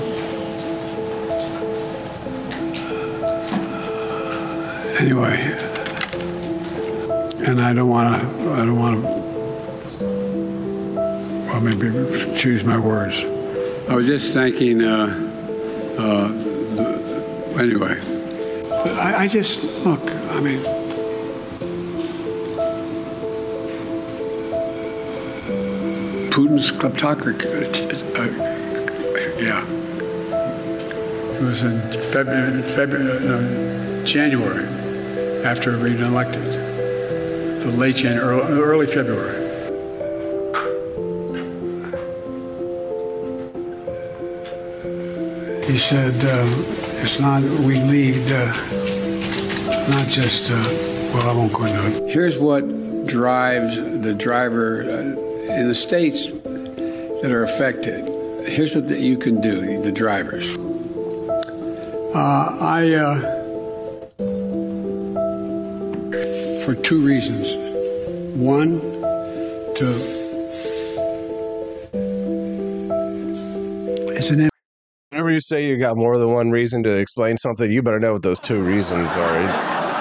anyway, 4.98 5.38
and 7.46 7.62
I 7.62 7.74
don't 7.74 7.90
want 7.90 8.22
to, 8.22 8.28
I 8.54 8.66
don't 8.66 8.80
want 8.80 9.04
to, 9.04 9.10
well, 11.48 11.62
maybe 11.62 11.92
choose 12.38 12.64
my 12.64 12.78
words. 12.78 13.24
I 13.90 13.96
was 13.96 14.08
just 14.08 14.34
thanking, 14.34 14.82
uh, 14.84 15.27
uh, 15.98 16.28
the, 16.28 17.56
anyway. 17.60 18.00
I, 18.98 19.24
I 19.24 19.28
just, 19.28 19.64
look, 19.86 20.02
I 20.32 20.40
mean, 20.40 20.62
Putin's 26.32 26.72
kleptocracy, 26.72 27.46
uh, 28.16 28.22
uh, 28.22 29.42
yeah. 29.42 29.66
It 31.36 31.42
was 31.42 31.64
in 31.64 31.82
February, 32.12 32.62
February 32.62 33.20
no, 33.26 34.06
January 34.06 34.66
after 35.44 35.78
being 35.78 36.00
elected, 36.00 36.44
the 37.62 37.72
late 37.78 37.96
January, 37.96 38.40
early, 38.40 38.62
early 38.62 38.88
February. 38.88 39.47
He 45.68 45.78
said, 45.78 46.16
uh, 46.24 46.46
it's 47.02 47.20
not, 47.20 47.44
we 47.44 47.78
lead, 47.82 48.32
uh, 48.32 48.46
not 49.90 50.08
just, 50.08 50.50
uh, 50.50 50.56
well, 51.14 51.30
I 51.30 51.34
won't 51.34 51.52
go 51.54 51.66
into 51.66 52.06
it. 52.06 52.10
Here's 52.10 52.40
what 52.40 52.64
drives 53.06 53.76
the 53.76 54.14
driver 54.14 54.84
uh, 54.84 55.60
in 55.60 55.68
the 55.68 55.76
states 55.76 56.30
that 56.30 57.32
are 57.32 57.44
affected. 57.44 58.08
Here's 58.48 58.76
what 58.76 58.88
the, 58.88 58.98
you 58.98 59.18
can 59.18 59.42
do, 59.42 59.82
the 59.82 59.92
drivers. 59.92 60.56
Uh, 62.16 62.58
I, 62.62 62.94
uh, 62.94 63.20
for 66.64 66.76
two 66.76 67.06
reasons. 67.06 67.54
One, 68.38 68.80
to, 69.76 70.17
you 75.38 75.42
say 75.42 75.68
you 75.68 75.78
got 75.78 75.96
more 75.98 76.18
than 76.18 76.32
one 76.32 76.50
reason 76.50 76.82
to 76.82 76.90
explain 76.90 77.38
something, 77.38 77.72
you 77.72 77.84
better 77.84 78.00
know 78.00 78.14
what 78.14 78.24
those 78.24 78.40
two 78.40 78.60
reasons 78.60 79.16
are. 79.16 79.42
It's 79.44 79.92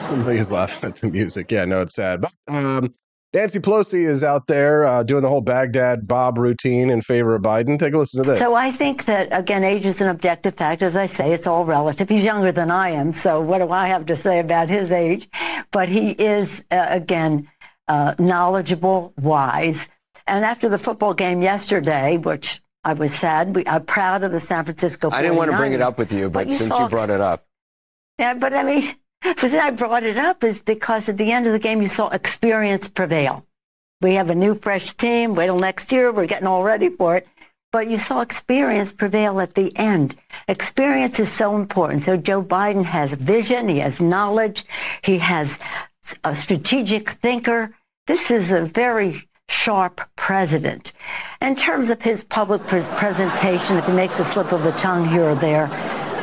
somebody's 0.06 0.52
laughing 0.52 0.90
at 0.90 0.96
the 0.98 1.10
music. 1.10 1.50
Yeah, 1.50 1.64
no, 1.64 1.80
it's 1.80 1.96
sad. 1.96 2.20
But 2.20 2.32
um, 2.46 2.94
Nancy 3.34 3.58
Pelosi 3.58 4.06
is 4.06 4.22
out 4.22 4.46
there 4.46 4.84
uh, 4.84 5.02
doing 5.02 5.22
the 5.22 5.28
whole 5.28 5.40
Baghdad 5.40 6.06
Bob 6.06 6.38
routine 6.38 6.88
in 6.88 7.00
favor 7.00 7.34
of 7.34 7.42
Biden. 7.42 7.80
Take 7.80 7.94
a 7.94 7.98
listen 7.98 8.22
to 8.22 8.30
this. 8.30 8.38
So 8.38 8.54
I 8.54 8.70
think 8.70 9.06
that, 9.06 9.26
again, 9.32 9.64
age 9.64 9.86
is 9.86 10.00
an 10.00 10.06
objective 10.06 10.54
fact. 10.54 10.80
As 10.80 10.94
I 10.94 11.06
say, 11.06 11.32
it's 11.32 11.48
all 11.48 11.64
relative. 11.64 12.08
He's 12.08 12.22
younger 12.22 12.52
than 12.52 12.70
I 12.70 12.90
am, 12.90 13.12
so 13.12 13.40
what 13.40 13.58
do 13.58 13.70
I 13.72 13.88
have 13.88 14.06
to 14.06 14.14
say 14.14 14.38
about 14.38 14.68
his 14.68 14.92
age? 14.92 15.28
But 15.72 15.88
he 15.88 16.10
is, 16.10 16.64
uh, 16.70 16.86
again, 16.90 17.50
uh, 17.88 18.14
knowledgeable, 18.20 19.14
wise. 19.20 19.88
And 20.28 20.44
after 20.44 20.68
the 20.68 20.78
football 20.78 21.12
game 21.12 21.42
yesterday, 21.42 22.16
which 22.16 22.59
I 22.82 22.94
was 22.94 23.14
sad, 23.14 23.54
we, 23.54 23.66
I'm 23.66 23.84
proud 23.84 24.22
of 24.22 24.32
the 24.32 24.40
San 24.40 24.64
Francisco 24.64 25.10
49ers. 25.10 25.14
I 25.14 25.22
didn't 25.22 25.36
want 25.36 25.50
to 25.50 25.56
bring 25.56 25.72
it 25.72 25.82
up 25.82 25.98
with 25.98 26.12
you, 26.12 26.30
but, 26.30 26.46
but 26.46 26.52
you 26.52 26.58
since 26.58 26.78
you 26.78 26.88
brought 26.88 27.10
it 27.10 27.20
up. 27.20 27.46
Yeah, 28.18 28.34
but 28.34 28.54
I 28.54 28.62
mean, 28.62 28.94
The 29.22 29.34
reason 29.42 29.60
I 29.60 29.70
brought 29.70 30.02
it 30.02 30.16
up 30.16 30.42
is 30.44 30.62
because 30.62 31.08
at 31.08 31.18
the 31.18 31.30
end 31.30 31.46
of 31.46 31.52
the 31.52 31.58
game, 31.58 31.82
you 31.82 31.88
saw 31.88 32.08
experience 32.08 32.88
prevail. 32.88 33.46
We 34.00 34.14
have 34.14 34.30
a 34.30 34.34
new, 34.34 34.54
fresh 34.54 34.94
team. 34.94 35.34
Wait 35.34 35.46
till 35.46 35.58
next 35.58 35.92
year. 35.92 36.10
We're 36.10 36.26
getting 36.26 36.46
all 36.46 36.62
ready 36.62 36.88
for 36.88 37.16
it. 37.16 37.28
But 37.70 37.90
you 37.90 37.98
saw 37.98 38.22
experience 38.22 38.92
prevail 38.92 39.38
at 39.40 39.54
the 39.54 39.76
end. 39.76 40.16
Experience 40.48 41.20
is 41.20 41.30
so 41.30 41.54
important. 41.54 42.04
So 42.04 42.16
Joe 42.16 42.42
Biden 42.42 42.84
has 42.84 43.12
vision. 43.12 43.68
He 43.68 43.80
has 43.80 44.00
knowledge. 44.00 44.64
He 45.04 45.18
has 45.18 45.58
a 46.24 46.34
strategic 46.34 47.10
thinker. 47.10 47.76
This 48.06 48.30
is 48.30 48.52
a 48.52 48.64
very 48.64 49.28
sharp 49.50 50.00
president. 50.16 50.92
In 51.42 51.54
terms 51.54 51.90
of 51.90 52.00
his 52.00 52.24
public 52.24 52.66
presentation, 52.66 53.76
if 53.76 53.86
he 53.86 53.92
makes 53.92 54.18
a 54.18 54.24
slip 54.24 54.52
of 54.52 54.62
the 54.62 54.72
tongue 54.72 55.06
here 55.06 55.30
or 55.30 55.34
there, 55.34 55.66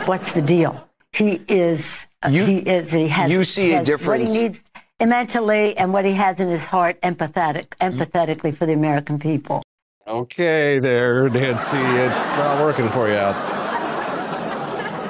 what's 0.05 0.31
the 0.31 0.41
deal? 0.41 0.87
He 1.11 1.41
is, 1.47 2.07
uh, 2.23 2.29
you, 2.29 2.45
he 2.45 2.57
is, 2.57 2.91
he 2.91 3.07
has, 3.07 3.31
you 3.31 3.43
see 3.43 3.71
has 3.71 3.87
a 3.87 3.91
difference. 3.91 4.29
What 4.29 4.37
he 4.37 4.43
needs 4.43 4.63
mentally 4.99 5.77
and 5.77 5.93
what 5.93 6.05
he 6.05 6.13
has 6.13 6.39
in 6.39 6.49
his 6.49 6.65
heart 6.65 6.99
empathetic, 7.01 7.67
empathetically 7.81 8.55
for 8.55 8.65
the 8.65 8.73
American 8.73 9.19
people. 9.19 9.61
Okay, 10.07 10.79
there, 10.79 11.29
Nancy. 11.29 11.77
It's 11.77 12.35
not 12.37 12.61
working 12.61 12.89
for 12.89 13.09
you 13.09 13.15
out. 13.15 13.35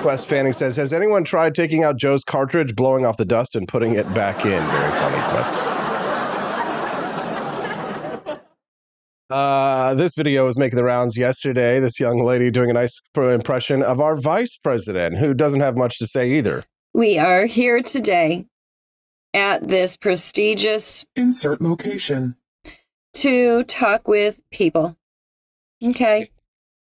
Quest 0.02 0.28
Fanning 0.28 0.54
says, 0.54 0.76
Has 0.76 0.94
anyone 0.94 1.24
tried 1.24 1.54
taking 1.54 1.84
out 1.84 1.98
Joe's 1.98 2.24
cartridge, 2.24 2.76
blowing 2.76 3.06
off 3.06 3.18
the 3.18 3.26
dust, 3.26 3.56
and 3.56 3.68
putting 3.68 3.96
it 3.96 4.12
back 4.14 4.46
in? 4.46 4.52
Very 4.52 4.92
funny, 4.92 5.22
Quest. 5.30 5.87
Uh, 9.30 9.94
this 9.96 10.16
video 10.16 10.46
was 10.46 10.58
making 10.58 10.78
the 10.78 10.84
rounds 10.84 11.18
yesterday. 11.18 11.80
This 11.80 12.00
young 12.00 12.22
lady 12.22 12.50
doing 12.50 12.70
a 12.70 12.74
nice 12.74 13.02
impression 13.16 13.84
of 13.84 14.00
our 14.00 14.16
vice 14.16 14.56
president, 14.56 15.18
who 15.18 15.34
doesn't 15.34 15.60
have 15.60 15.76
much 15.76 16.00
to 16.00 16.08
say 16.08 16.32
either. 16.32 16.64
We 16.94 17.20
are 17.20 17.46
here 17.46 17.82
today 17.82 18.46
at 19.34 19.68
this 19.68 19.98
prestigious 19.98 21.06
insert 21.16 21.62
location 21.62 22.36
to 23.16 23.64
talk 23.66 24.08
with 24.08 24.42
people. 24.50 24.96
Okay. 25.84 26.32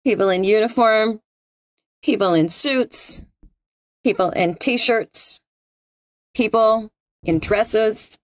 People 0.04 0.30
in 0.30 0.44
uniform, 0.44 1.22
people 2.02 2.34
in 2.34 2.50
suits, 2.50 3.24
people 4.04 4.32
in 4.32 4.56
t 4.56 4.78
shirts, 4.78 5.40
people 6.34 6.92
in 7.24 7.38
dresses. 7.38 8.18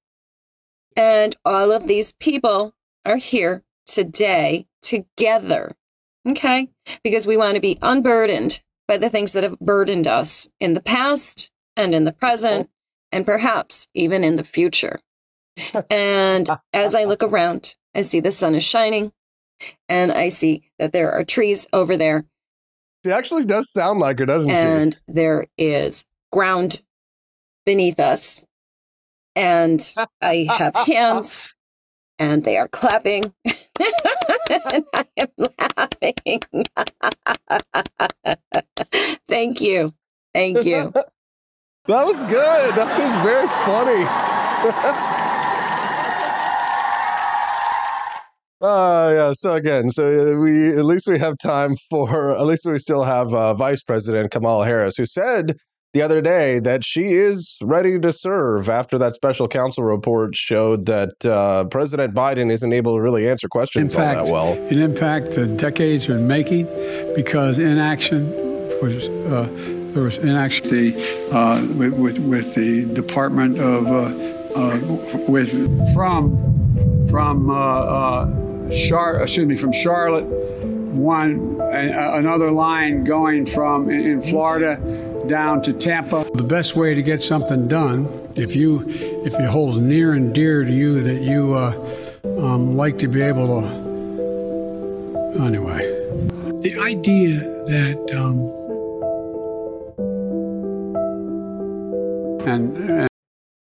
And 0.98 1.36
all 1.46 1.72
of 1.72 1.88
these 1.88 2.12
people 2.14 2.74
are 3.06 3.18
here 3.18 3.64
today 3.90 4.68
together. 4.82 5.72
Okay. 6.28 6.70
Because 7.04 7.28
we 7.28 7.38
want 7.38 7.56
to 7.56 7.62
be 7.62 7.78
unburdened 7.82 8.62
by 8.88 8.98
the 8.98 9.10
things 9.10 9.34
that 9.34 9.44
have 9.44 9.60
burdened 9.60 10.08
us 10.08 10.48
in 10.60 10.74
the 10.74 10.82
past 10.82 11.52
and 11.76 11.94
in 11.94 12.04
the 12.06 12.14
present 12.14 12.70
and 13.12 13.26
perhaps 13.26 13.88
even 13.94 14.24
in 14.24 14.36
the 14.36 14.44
future. 14.44 15.00
And 15.90 16.48
as 16.74 16.96
I 16.96 17.04
look 17.04 17.24
around, 17.24 17.76
I 17.96 18.02
see 18.02 18.20
the 18.20 18.32
sun 18.32 18.56
is 18.56 18.64
shining 18.64 19.12
and 19.90 20.12
I 20.12 20.30
see 20.30 20.64
that 20.78 20.94
there 20.94 21.12
are 21.12 21.24
trees 21.24 21.68
over 21.74 21.98
there. 21.98 22.26
She 23.06 23.12
actually 23.12 23.46
does 23.46 23.72
sound 23.72 24.00
like 24.00 24.20
her, 24.20 24.26
doesn't 24.26 24.50
and 24.50 24.94
she? 24.94 25.00
And 25.08 25.16
there 25.16 25.48
is 25.58 26.06
ground 26.32 26.82
beneath 27.66 28.00
us. 28.00 28.46
And 29.36 29.82
I 30.22 30.48
have 30.50 30.76
hands 30.88 31.54
and 32.20 32.44
they 32.44 32.58
are 32.58 32.68
clapping. 32.68 33.34
and 33.46 33.56
I 34.94 35.06
am 35.18 35.30
laughing. 35.38 36.14
Thank 39.28 39.62
you. 39.62 39.92
Thank 40.34 40.66
you. 40.66 40.92
that 41.88 42.06
was 42.06 42.22
good. 42.24 42.76
That 42.76 43.00
was 43.00 43.24
very 43.24 43.48
funny. 43.66 44.06
Uh, 48.62 49.12
yeah. 49.14 49.32
So 49.34 49.54
again, 49.54 49.90
so 49.90 50.34
uh, 50.34 50.36
we 50.38 50.78
at 50.78 50.84
least 50.84 51.08
we 51.08 51.18
have 51.18 51.38
time 51.38 51.76
for 51.90 52.38
at 52.38 52.46
least 52.46 52.66
we 52.66 52.78
still 52.78 53.06
have 53.06 53.34
uh, 53.34 53.54
Vice 53.54 53.82
President 53.82 54.32
Kamala 54.32 54.66
Harris, 54.66 54.98
who 54.98 55.06
said 55.06 55.56
the 55.94 56.02
other 56.02 56.22
day 56.22 56.60
that 56.60 56.84
she 56.84 57.14
is 57.14 57.58
ready 57.62 58.00
to 58.00 58.14
serve 58.14 58.70
after 58.70 58.98
that 59.00 59.14
special 59.14 59.48
counsel 59.48 59.84
report 59.84 60.36
showed 60.36 60.86
that 60.86 61.26
uh, 61.26 61.66
President 61.66 62.14
Biden 62.14 62.52
isn't 62.52 62.72
able 62.74 62.96
to 62.96 63.02
really 63.02 63.28
answer 63.28 63.48
questions 63.48 63.94
impact, 63.94 64.20
all 64.20 64.26
that 64.26 64.32
well. 64.32 64.54
An 64.54 64.80
impact 64.80 65.32
the 65.32 65.48
decades 65.48 66.08
are 66.08 66.20
making 66.20 66.66
because 67.16 67.58
inaction 67.58 68.30
was 68.82 69.10
uh, 69.10 69.50
there 69.94 70.04
was 70.04 70.20
inaction 70.20 70.70
the, 70.70 71.36
uh, 71.36 71.66
with, 71.74 71.94
with, 71.94 72.20
with 72.20 72.54
the 72.54 72.86
Department 72.94 73.58
of 73.58 73.88
uh, 73.88 74.02
uh, 74.56 74.78
with 75.28 75.52
from 75.94 77.08
from 77.10 77.50
Char- 78.72 79.24
excuse 79.24 79.48
me, 79.48 79.56
from 79.56 79.74
Charlotte, 79.74 80.26
one 80.92 81.60
another 81.62 82.52
line 82.52 83.04
going 83.04 83.46
from 83.46 83.90
in 83.90 84.22
Florida 84.22 84.78
down 85.28 85.62
to 85.62 85.74
Tampa. 85.74 86.26
The 86.34 86.44
best 86.44 86.76
way 86.76 86.94
to 86.94 87.02
get 87.02 87.22
something 87.22 87.68
done, 87.68 88.08
if 88.36 88.56
you 88.56 88.86
if 88.88 89.34
it 89.36 89.50
holds 89.50 89.78
near 89.78 90.14
and 90.14 90.34
dear 90.34 90.64
to 90.64 90.72
you 90.72 91.02
that 91.02 91.22
you 91.22 91.54
uh, 91.54 91.74
um, 92.40 92.76
like 92.76 92.98
to 93.00 93.08
be 93.08 93.22
able 93.22 93.62
to. 93.62 93.68
Anyway, 95.44 95.80
the 96.62 96.78
idea 96.80 97.40
that. 97.40 98.16
Um, 98.18 98.60
and, 102.48 102.78
and 102.78 103.09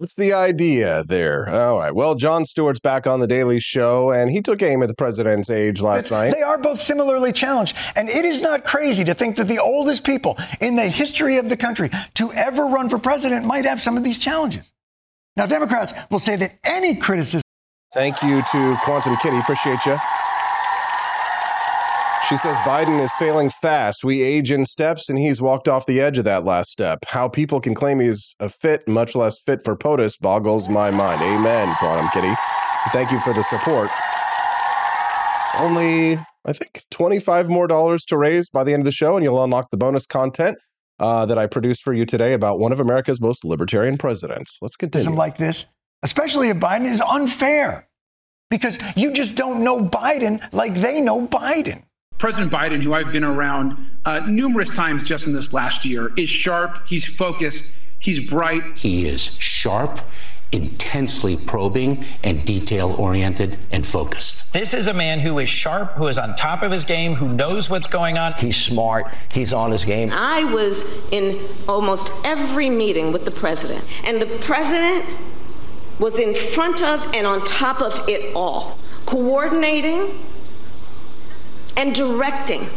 What's 0.01 0.15
the 0.15 0.33
idea 0.33 1.03
there? 1.07 1.47
All 1.47 1.77
right. 1.77 1.93
Well, 1.93 2.15
Jon 2.15 2.43
Stewart's 2.43 2.79
back 2.79 3.05
on 3.05 3.19
the 3.19 3.27
Daily 3.27 3.59
Show, 3.59 4.11
and 4.11 4.31
he 4.31 4.41
took 4.41 4.63
aim 4.63 4.81
at 4.81 4.87
the 4.87 4.95
president's 4.95 5.51
age 5.51 5.79
last 5.79 6.05
it's, 6.05 6.11
night. 6.11 6.33
They 6.33 6.41
are 6.41 6.57
both 6.57 6.81
similarly 6.81 7.31
challenged, 7.31 7.77
and 7.95 8.09
it 8.09 8.25
is 8.25 8.41
not 8.41 8.65
crazy 8.65 9.03
to 9.03 9.13
think 9.13 9.35
that 9.35 9.47
the 9.47 9.59
oldest 9.59 10.03
people 10.03 10.39
in 10.59 10.75
the 10.75 10.87
history 10.87 11.37
of 11.37 11.49
the 11.49 11.55
country 11.55 11.91
to 12.15 12.33
ever 12.33 12.65
run 12.65 12.89
for 12.89 12.97
president 12.97 13.45
might 13.45 13.65
have 13.65 13.79
some 13.79 13.95
of 13.95 14.03
these 14.03 14.17
challenges. 14.17 14.73
Now, 15.37 15.45
Democrats 15.45 15.93
will 16.09 16.17
say 16.17 16.35
that 16.35 16.57
any 16.63 16.95
criticism. 16.95 17.43
Thank 17.93 18.23
you 18.23 18.41
to 18.53 18.77
Quantum 18.83 19.15
Kitty. 19.17 19.37
Appreciate 19.37 19.85
you. 19.85 19.99
She 22.31 22.37
says 22.37 22.55
Biden 22.59 23.03
is 23.03 23.11
failing 23.15 23.49
fast. 23.49 24.05
We 24.05 24.21
age 24.21 24.53
in 24.53 24.65
steps, 24.65 25.09
and 25.09 25.19
he's 25.19 25.41
walked 25.41 25.67
off 25.67 25.85
the 25.85 25.99
edge 25.99 26.17
of 26.17 26.23
that 26.23 26.45
last 26.45 26.69
step. 26.69 26.99
How 27.05 27.27
people 27.27 27.59
can 27.59 27.75
claim 27.75 27.99
he's 27.99 28.33
a 28.39 28.47
fit, 28.47 28.87
much 28.87 29.17
less 29.17 29.37
fit 29.41 29.61
for 29.65 29.75
POTUS, 29.75 30.17
boggles 30.17 30.69
my 30.69 30.91
mind. 30.91 31.21
Amen, 31.21 31.75
Quantum 31.75 32.07
Kitty. 32.13 32.33
Thank 32.93 33.11
you 33.11 33.19
for 33.19 33.33
the 33.33 33.43
support. 33.43 33.89
Only, 35.59 36.25
I 36.45 36.53
think, 36.53 36.85
25 36.91 37.49
more 37.49 37.67
dollars 37.67 38.05
to 38.05 38.17
raise 38.17 38.49
by 38.49 38.63
the 38.63 38.71
end 38.71 38.79
of 38.79 38.85
the 38.85 38.93
show, 38.93 39.17
and 39.17 39.25
you'll 39.25 39.43
unlock 39.43 39.69
the 39.69 39.75
bonus 39.75 40.05
content 40.05 40.57
uh, 40.99 41.25
that 41.25 41.37
I 41.37 41.47
produced 41.47 41.81
for 41.81 41.91
you 41.91 42.05
today 42.05 42.31
about 42.31 42.59
one 42.59 42.71
of 42.71 42.79
America's 42.79 43.19
most 43.19 43.43
libertarian 43.43 43.97
presidents. 43.97 44.57
Let's 44.61 44.77
continue. 44.77 45.03
Something 45.03 45.17
like 45.17 45.35
this, 45.35 45.65
especially 46.01 46.47
if 46.47 46.55
Biden 46.55 46.85
is 46.85 47.01
unfair 47.01 47.89
because 48.49 48.79
you 48.95 49.11
just 49.11 49.35
don't 49.35 49.65
know 49.65 49.85
Biden 49.85 50.41
like 50.53 50.75
they 50.75 51.01
know 51.01 51.27
Biden. 51.27 51.83
President 52.21 52.51
Biden, 52.51 52.83
who 52.83 52.93
I've 52.93 53.11
been 53.11 53.23
around 53.23 53.89
uh, 54.05 54.19
numerous 54.27 54.75
times 54.75 55.03
just 55.03 55.25
in 55.25 55.33
this 55.33 55.53
last 55.53 55.85
year, 55.85 56.13
is 56.15 56.29
sharp, 56.29 56.85
he's 56.85 57.03
focused, 57.03 57.73
he's 57.97 58.29
bright. 58.29 58.77
He 58.77 59.07
is 59.07 59.39
sharp, 59.39 60.01
intensely 60.51 61.35
probing, 61.35 62.05
and 62.23 62.45
detail 62.45 62.91
oriented 62.99 63.57
and 63.71 63.83
focused. 63.83 64.53
This 64.53 64.75
is 64.75 64.85
a 64.85 64.93
man 64.93 65.19
who 65.19 65.39
is 65.39 65.49
sharp, 65.49 65.93
who 65.93 66.05
is 66.05 66.19
on 66.19 66.35
top 66.35 66.61
of 66.61 66.71
his 66.71 66.83
game, 66.83 67.15
who 67.15 67.27
knows 67.27 67.71
what's 67.71 67.87
going 67.87 68.19
on. 68.19 68.33
He's 68.33 68.55
smart, 68.55 69.07
he's 69.31 69.51
on 69.51 69.71
his 69.71 69.83
game. 69.83 70.11
I 70.11 70.43
was 70.43 70.93
in 71.09 71.39
almost 71.67 72.11
every 72.23 72.69
meeting 72.69 73.11
with 73.11 73.25
the 73.25 73.31
president, 73.31 73.83
and 74.03 74.21
the 74.21 74.27
president 74.41 75.05
was 75.97 76.19
in 76.19 76.35
front 76.35 76.83
of 76.83 77.03
and 77.15 77.25
on 77.25 77.43
top 77.45 77.81
of 77.81 78.07
it 78.07 78.35
all, 78.35 78.77
coordinating 79.07 80.23
and 81.77 81.93
directing 81.95 82.69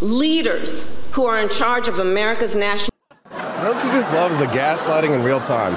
leaders 0.00 0.94
who 1.12 1.24
are 1.24 1.38
in 1.38 1.48
charge 1.48 1.88
of 1.88 1.98
America's 1.98 2.56
national. 2.56 2.90
Don't 3.30 3.84
you 3.86 3.92
just 3.92 4.12
love 4.12 4.38
the 4.38 4.46
gaslighting 4.46 5.10
in 5.10 5.22
real 5.22 5.40
time? 5.40 5.74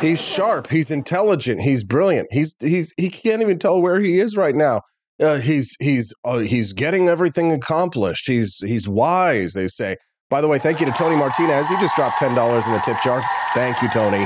He's 0.00 0.20
sharp. 0.20 0.68
He's 0.68 0.90
intelligent. 0.90 1.60
He's 1.60 1.84
brilliant. 1.84 2.28
He's 2.30 2.56
he's 2.60 2.94
he 2.96 3.10
can't 3.10 3.42
even 3.42 3.58
tell 3.58 3.80
where 3.80 4.00
he 4.00 4.18
is 4.18 4.36
right 4.36 4.54
now. 4.54 4.80
Uh, 5.20 5.38
he's 5.38 5.76
he's 5.78 6.14
uh, 6.24 6.38
he's 6.38 6.72
getting 6.72 7.08
everything 7.08 7.52
accomplished. 7.52 8.26
He's 8.26 8.58
he's 8.64 8.88
wise. 8.88 9.52
They 9.52 9.68
say. 9.68 9.96
By 10.30 10.40
the 10.40 10.48
way, 10.48 10.60
thank 10.60 10.78
you 10.78 10.86
to 10.86 10.92
Tony 10.92 11.16
Martinez. 11.16 11.68
He 11.68 11.74
just 11.76 11.96
dropped 11.96 12.18
ten 12.18 12.34
dollars 12.34 12.66
in 12.66 12.72
the 12.72 12.78
tip 12.78 12.96
jar. 13.02 13.22
Thank 13.52 13.82
you, 13.82 13.88
Tony. 13.90 14.24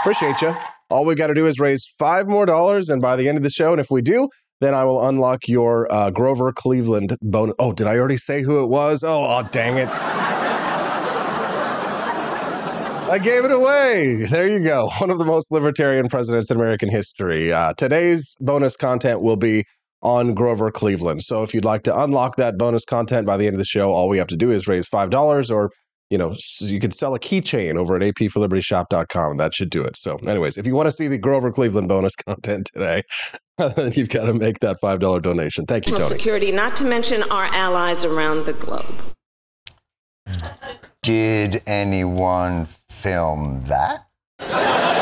Appreciate 0.00 0.40
you. 0.40 0.54
All 0.90 1.04
we 1.04 1.14
got 1.14 1.28
to 1.28 1.34
do 1.34 1.46
is 1.46 1.58
raise 1.58 1.86
five 1.98 2.28
more 2.28 2.46
dollars, 2.46 2.90
and 2.90 3.02
by 3.02 3.16
the 3.16 3.28
end 3.28 3.36
of 3.36 3.42
the 3.42 3.50
show, 3.50 3.72
and 3.72 3.80
if 3.80 3.90
we 3.90 4.02
do, 4.02 4.28
then 4.60 4.74
I 4.74 4.84
will 4.84 5.06
unlock 5.06 5.48
your 5.48 5.90
uh, 5.92 6.10
Grover 6.10 6.52
Cleveland 6.52 7.16
bonus. 7.22 7.54
Oh, 7.58 7.72
did 7.72 7.86
I 7.86 7.96
already 7.96 8.18
say 8.18 8.42
who 8.42 8.62
it 8.62 8.68
was? 8.68 9.02
Oh, 9.02 9.24
oh 9.24 9.48
dang 9.50 9.78
it. 9.78 9.90
I 13.10 13.18
gave 13.18 13.44
it 13.44 13.50
away. 13.50 14.24
There 14.26 14.46
you 14.46 14.60
go. 14.60 14.88
One 14.98 15.10
of 15.10 15.18
the 15.18 15.24
most 15.24 15.50
libertarian 15.50 16.08
presidents 16.08 16.48
in 16.50 16.56
American 16.56 16.88
history. 16.88 17.52
Uh, 17.52 17.72
today's 17.72 18.36
bonus 18.40 18.76
content 18.76 19.20
will 19.20 19.36
be 19.36 19.64
on 20.02 20.32
Grover 20.32 20.70
Cleveland. 20.70 21.22
So 21.22 21.42
if 21.42 21.52
you'd 21.52 21.64
like 21.64 21.82
to 21.84 22.00
unlock 22.02 22.36
that 22.36 22.56
bonus 22.56 22.84
content 22.84 23.26
by 23.26 23.36
the 23.36 23.46
end 23.46 23.54
of 23.54 23.58
the 23.58 23.64
show, 23.64 23.90
all 23.90 24.08
we 24.08 24.18
have 24.18 24.28
to 24.28 24.36
do 24.36 24.52
is 24.52 24.68
raise 24.68 24.88
$5 24.88 25.50
or 25.50 25.70
you 26.10 26.18
know, 26.18 26.34
you 26.58 26.80
could 26.80 26.92
sell 26.92 27.14
a 27.14 27.20
keychain 27.20 27.76
over 27.76 27.96
at 27.96 28.02
apforlibertyshop.com. 28.02 29.30
And 29.30 29.40
that 29.40 29.54
should 29.54 29.70
do 29.70 29.82
it. 29.82 29.96
So, 29.96 30.16
anyways, 30.26 30.58
if 30.58 30.66
you 30.66 30.74
want 30.74 30.88
to 30.88 30.92
see 30.92 31.06
the 31.06 31.18
Grover 31.18 31.52
Cleveland 31.52 31.88
bonus 31.88 32.16
content 32.28 32.68
today, 32.74 33.02
you've 33.92 34.08
got 34.08 34.24
to 34.24 34.34
make 34.34 34.58
that 34.60 34.76
$5 34.82 35.22
donation. 35.22 35.66
Thank 35.66 35.86
you, 35.86 35.96
Tony. 35.96 36.08
Security, 36.08 36.52
not 36.52 36.74
to 36.76 36.84
mention 36.84 37.22
our 37.24 37.46
allies 37.46 38.04
around 38.04 38.44
the 38.44 38.52
globe. 38.52 38.94
Did 41.02 41.62
anyone 41.66 42.66
film 42.88 43.62
that? 43.64 44.06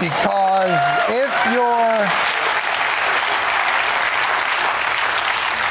because 0.00 0.78
if 1.08 1.52
you're 1.52 2.26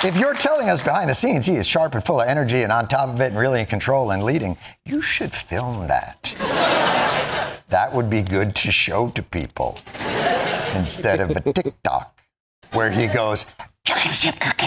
if 0.06 0.16
you're 0.18 0.36
telling 0.36 0.70
us 0.70 0.84
behind 0.84 1.10
the 1.10 1.16
scenes 1.16 1.48
he 1.48 1.56
is 1.56 1.68
sharp 1.68 1.96
and 1.96 2.06
full 2.06 2.22
of 2.22 2.28
energy 2.28 2.62
and 2.62 2.72
on 2.72 2.88
top 2.88 3.10
of 3.10 3.20
it 3.22 3.28
and 3.28 3.38
really 3.38 3.60
in 3.62 3.66
control 3.66 4.12
and 4.12 4.24
leading, 4.24 4.56
you 4.86 5.02
should 5.02 5.34
film 5.34 5.88
that. 5.88 6.36
that 7.70 7.92
would 7.92 8.08
be 8.08 8.22
good 8.22 8.56
to 8.56 8.72
show 8.72 9.10
to 9.10 9.24
people 9.24 9.80
instead 10.76 11.20
of 11.20 11.32
a 11.32 11.42
TikTok 11.54 12.16
where 12.74 12.92
he 12.92 13.08
goes, 13.08 13.48
chocolate 13.84 14.20
chip 14.20 14.40
cookie. 14.40 14.66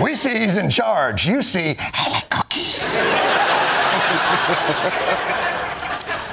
we 0.00 0.14
see 0.14 0.38
he's 0.38 0.56
in 0.56 0.70
charge. 0.70 1.26
You 1.26 1.42
see, 1.42 1.74
I 1.78 2.10
like 2.10 2.30
cookies. 2.30 2.78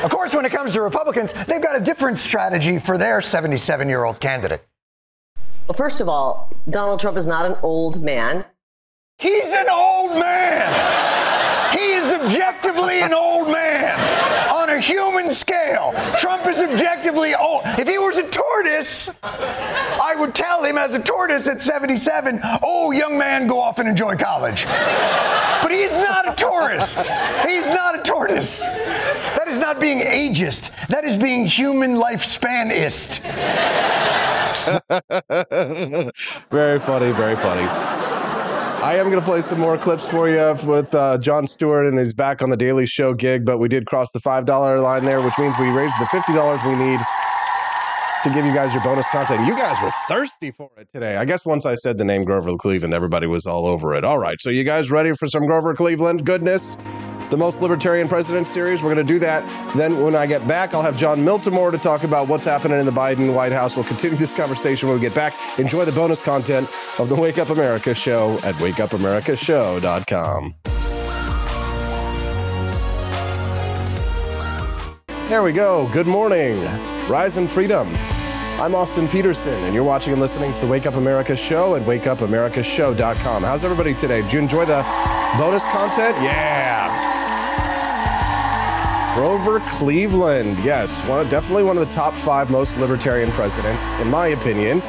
of 0.03 0.11
course, 0.11 0.33
when 0.33 0.45
it 0.45 0.51
comes 0.51 0.73
to 0.73 0.81
Republicans, 0.81 1.33
they've 1.45 1.61
got 1.61 1.75
a 1.75 1.83
different 1.83 2.19
strategy 2.19 2.79
for 2.79 2.97
their 2.97 3.21
77 3.21 3.89
year 3.89 4.03
old 4.03 4.19
candidate. 4.19 4.65
Well, 5.67 5.75
first 5.75 6.01
of 6.01 6.07
all, 6.07 6.51
Donald 6.69 6.99
Trump 6.99 7.17
is 7.17 7.27
not 7.27 7.45
an 7.45 7.57
old 7.61 8.01
man. 8.01 8.45
He's 9.17 9.47
an 9.47 9.67
old 9.69 10.11
man. 10.11 11.75
He 11.77 11.93
is 11.93 12.13
objectively 12.13 13.01
an 13.01 13.13
old 13.13 13.47
man 13.51 13.66
human 14.79 15.29
scale. 15.29 15.93
Trump 16.17 16.45
is 16.47 16.61
objectively 16.61 17.35
old. 17.35 17.61
If 17.77 17.87
he 17.87 17.97
was 17.97 18.17
a 18.17 18.29
tortoise, 18.29 19.09
I 19.23 20.15
would 20.17 20.35
tell 20.35 20.63
him 20.63 20.77
as 20.77 20.93
a 20.93 20.99
tortoise 20.99 21.47
at 21.47 21.61
77, 21.61 22.39
oh, 22.63 22.91
young 22.91 23.17
man, 23.17 23.47
go 23.47 23.59
off 23.59 23.79
and 23.79 23.87
enjoy 23.87 24.15
college. 24.15 24.65
But 24.65 25.71
he's 25.71 25.91
not 25.91 26.27
a 26.27 26.35
tourist. 26.35 26.99
He's 27.45 27.67
not 27.67 27.99
a 27.99 28.03
tortoise. 28.03 28.61
That 28.61 29.47
is 29.47 29.59
not 29.59 29.79
being 29.79 29.99
ageist. 29.99 30.71
That 30.87 31.03
is 31.03 31.17
being 31.17 31.45
human 31.45 31.95
lifespanist. 31.95 33.21
very 36.51 36.79
funny, 36.79 37.11
very 37.11 37.35
funny. 37.35 38.06
I 38.83 38.95
am 38.95 39.09
going 39.09 39.19
to 39.19 39.25
play 39.25 39.41
some 39.41 39.59
more 39.59 39.77
clips 39.77 40.07
for 40.07 40.29
you 40.29 40.55
with 40.65 40.93
uh, 40.93 41.17
Jon 41.17 41.47
Stewart 41.47 41.87
and 41.87 41.97
his 41.97 42.13
back 42.13 42.43
on 42.43 42.51
the 42.51 42.55
Daily 42.57 42.85
Show 42.85 43.13
gig, 43.13 43.43
but 43.43 43.57
we 43.57 43.67
did 43.67 43.87
cross 43.87 44.11
the 44.11 44.19
$5 44.19 44.83
line 44.83 45.03
there, 45.03 45.19
which 45.19 45.37
means 45.39 45.57
we 45.59 45.69
raised 45.69 45.95
the 45.99 46.05
$50 46.05 46.63
we 46.65 46.75
need 46.75 46.99
to 48.23 48.29
give 48.29 48.45
you 48.45 48.53
guys 48.53 48.73
your 48.73 48.83
bonus 48.83 49.07
content. 49.07 49.47
You 49.47 49.57
guys 49.57 49.81
were 49.81 49.91
thirsty 50.07 50.51
for 50.51 50.69
it 50.77 50.89
today. 50.93 51.17
I 51.17 51.25
guess 51.25 51.45
once 51.45 51.65
I 51.65 51.75
said 51.75 51.97
the 51.97 52.05
name 52.05 52.23
Grover 52.23 52.55
Cleveland, 52.55 52.93
everybody 52.93 53.25
was 53.25 53.45
all 53.45 53.65
over 53.65 53.95
it. 53.95 54.03
All 54.03 54.19
right, 54.19 54.39
so 54.39 54.49
you 54.51 54.63
guys 54.63 54.91
ready 54.91 55.11
for 55.13 55.27
some 55.27 55.45
Grover 55.47 55.73
Cleveland 55.73 56.25
goodness? 56.25 56.77
The 57.29 57.37
most 57.37 57.61
libertarian 57.61 58.07
president 58.07 58.47
series. 58.47 58.83
We're 58.83 58.93
going 58.93 59.05
to 59.05 59.13
do 59.13 59.19
that. 59.19 59.47
Then, 59.75 60.01
when 60.01 60.15
I 60.15 60.25
get 60.25 60.47
back, 60.47 60.73
I'll 60.73 60.81
have 60.81 60.97
John 60.97 61.19
Miltimore 61.19 61.71
to 61.71 61.77
talk 61.77 62.03
about 62.03 62.27
what's 62.27 62.45
happening 62.45 62.79
in 62.79 62.85
the 62.85 62.91
Biden 62.91 63.33
White 63.33 63.51
House. 63.51 63.75
We'll 63.75 63.85
continue 63.85 64.17
this 64.17 64.33
conversation 64.33 64.89
when 64.89 64.97
we 64.97 65.01
get 65.01 65.15
back. 65.15 65.33
Enjoy 65.59 65.85
the 65.85 65.91
bonus 65.91 66.21
content 66.21 66.69
of 66.99 67.09
the 67.09 67.15
Wake 67.15 67.37
Up 67.37 67.49
America 67.49 67.93
show 67.93 68.35
at 68.43 68.55
wakeupamericashow.com. 68.55 70.55
There 75.29 75.43
we 75.43 75.51
go. 75.51 75.89
Good 75.91 76.07
morning. 76.07 76.63
Rise 77.09 77.35
and 77.35 77.51
freedom. 77.51 77.93
I'm 78.59 78.73
Austin 78.73 79.07
Peterson, 79.07 79.53
and 79.65 79.73
you're 79.73 79.83
watching 79.83 80.13
and 80.13 80.21
listening 80.21 80.53
to 80.53 80.61
the 80.61 80.67
Wake 80.67 80.87
Up 80.87 80.95
America 80.95 81.35
show 81.35 81.75
at 81.75 81.83
wakeupamericashow.com. 81.83 83.43
How's 83.43 83.63
everybody 83.63 83.93
today? 83.93 84.23
Did 84.23 84.33
you 84.33 84.39
enjoy 84.39 84.65
the 84.65 84.81
bonus 85.37 85.63
content? 85.65 86.15
Yeah. 86.23 86.86
Grover 89.17 89.61
Cleveland, 89.61 90.59
yes, 90.63 91.01
one, 91.07 91.27
definitely 91.27 91.63
one 91.63 91.75
of 91.75 91.87
the 91.87 91.91
top 91.91 92.13
five 92.13 92.51
most 92.51 92.77
libertarian 92.77 93.31
presidents, 93.31 93.91
in 93.93 94.11
my 94.11 94.27
opinion. 94.27 94.79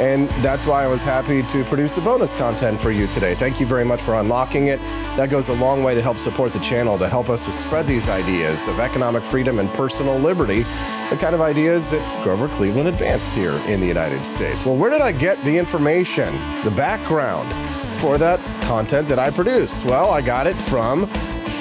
And 0.00 0.30
that's 0.40 0.64
why 0.66 0.84
I 0.84 0.86
was 0.86 1.02
happy 1.02 1.42
to 1.42 1.64
produce 1.64 1.92
the 1.92 2.00
bonus 2.00 2.32
content 2.32 2.80
for 2.80 2.90
you 2.90 3.06
today. 3.08 3.34
Thank 3.34 3.60
you 3.60 3.66
very 3.66 3.84
much 3.84 4.00
for 4.00 4.14
unlocking 4.14 4.68
it. 4.68 4.80
That 5.18 5.28
goes 5.28 5.50
a 5.50 5.52
long 5.52 5.82
way 5.82 5.94
to 5.94 6.00
help 6.00 6.16
support 6.16 6.54
the 6.54 6.60
channel, 6.60 6.96
to 6.96 7.10
help 7.10 7.28
us 7.28 7.44
to 7.44 7.52
spread 7.52 7.86
these 7.86 8.08
ideas 8.08 8.68
of 8.68 8.80
economic 8.80 9.22
freedom 9.22 9.58
and 9.58 9.68
personal 9.74 10.18
liberty, 10.18 10.62
the 11.10 11.18
kind 11.20 11.34
of 11.34 11.42
ideas 11.42 11.90
that 11.90 12.24
Grover 12.24 12.48
Cleveland 12.56 12.88
advanced 12.88 13.32
here 13.32 13.52
in 13.66 13.80
the 13.80 13.86
United 13.86 14.24
States. 14.24 14.64
Well, 14.64 14.76
where 14.76 14.88
did 14.88 15.02
I 15.02 15.12
get 15.12 15.38
the 15.44 15.58
information, 15.58 16.32
the 16.64 16.72
background 16.74 17.52
for 18.00 18.16
that 18.16 18.40
content 18.62 19.08
that 19.08 19.18
I 19.18 19.30
produced? 19.30 19.84
Well, 19.84 20.08
I 20.08 20.22
got 20.22 20.46
it 20.46 20.56
from 20.56 21.06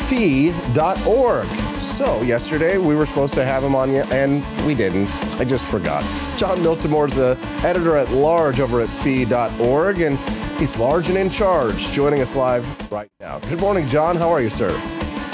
fee.org. 0.07 1.72
So, 1.83 2.21
yesterday 2.21 2.77
we 2.77 2.95
were 2.95 3.05
supposed 3.05 3.33
to 3.33 3.43
have 3.43 3.61
him 3.61 3.75
on, 3.75 3.89
and 3.89 4.65
we 4.65 4.73
didn't. 4.73 5.13
I 5.37 5.43
just 5.43 5.65
forgot. 5.65 6.01
Jon 6.37 6.59
is 6.59 7.15
the 7.15 7.37
editor 7.61 7.97
at 7.97 8.09
large 8.09 8.61
over 8.61 8.79
at 8.79 8.87
fee.org, 8.87 9.99
and 9.99 10.17
he's 10.57 10.77
large 10.79 11.09
and 11.09 11.17
in 11.17 11.29
charge, 11.29 11.91
joining 11.91 12.21
us 12.21 12.37
live 12.37 12.65
right 12.89 13.09
now. 13.19 13.39
Good 13.39 13.59
morning, 13.59 13.85
John. 13.89 14.15
How 14.15 14.29
are 14.29 14.41
you, 14.41 14.49
sir? 14.49 14.71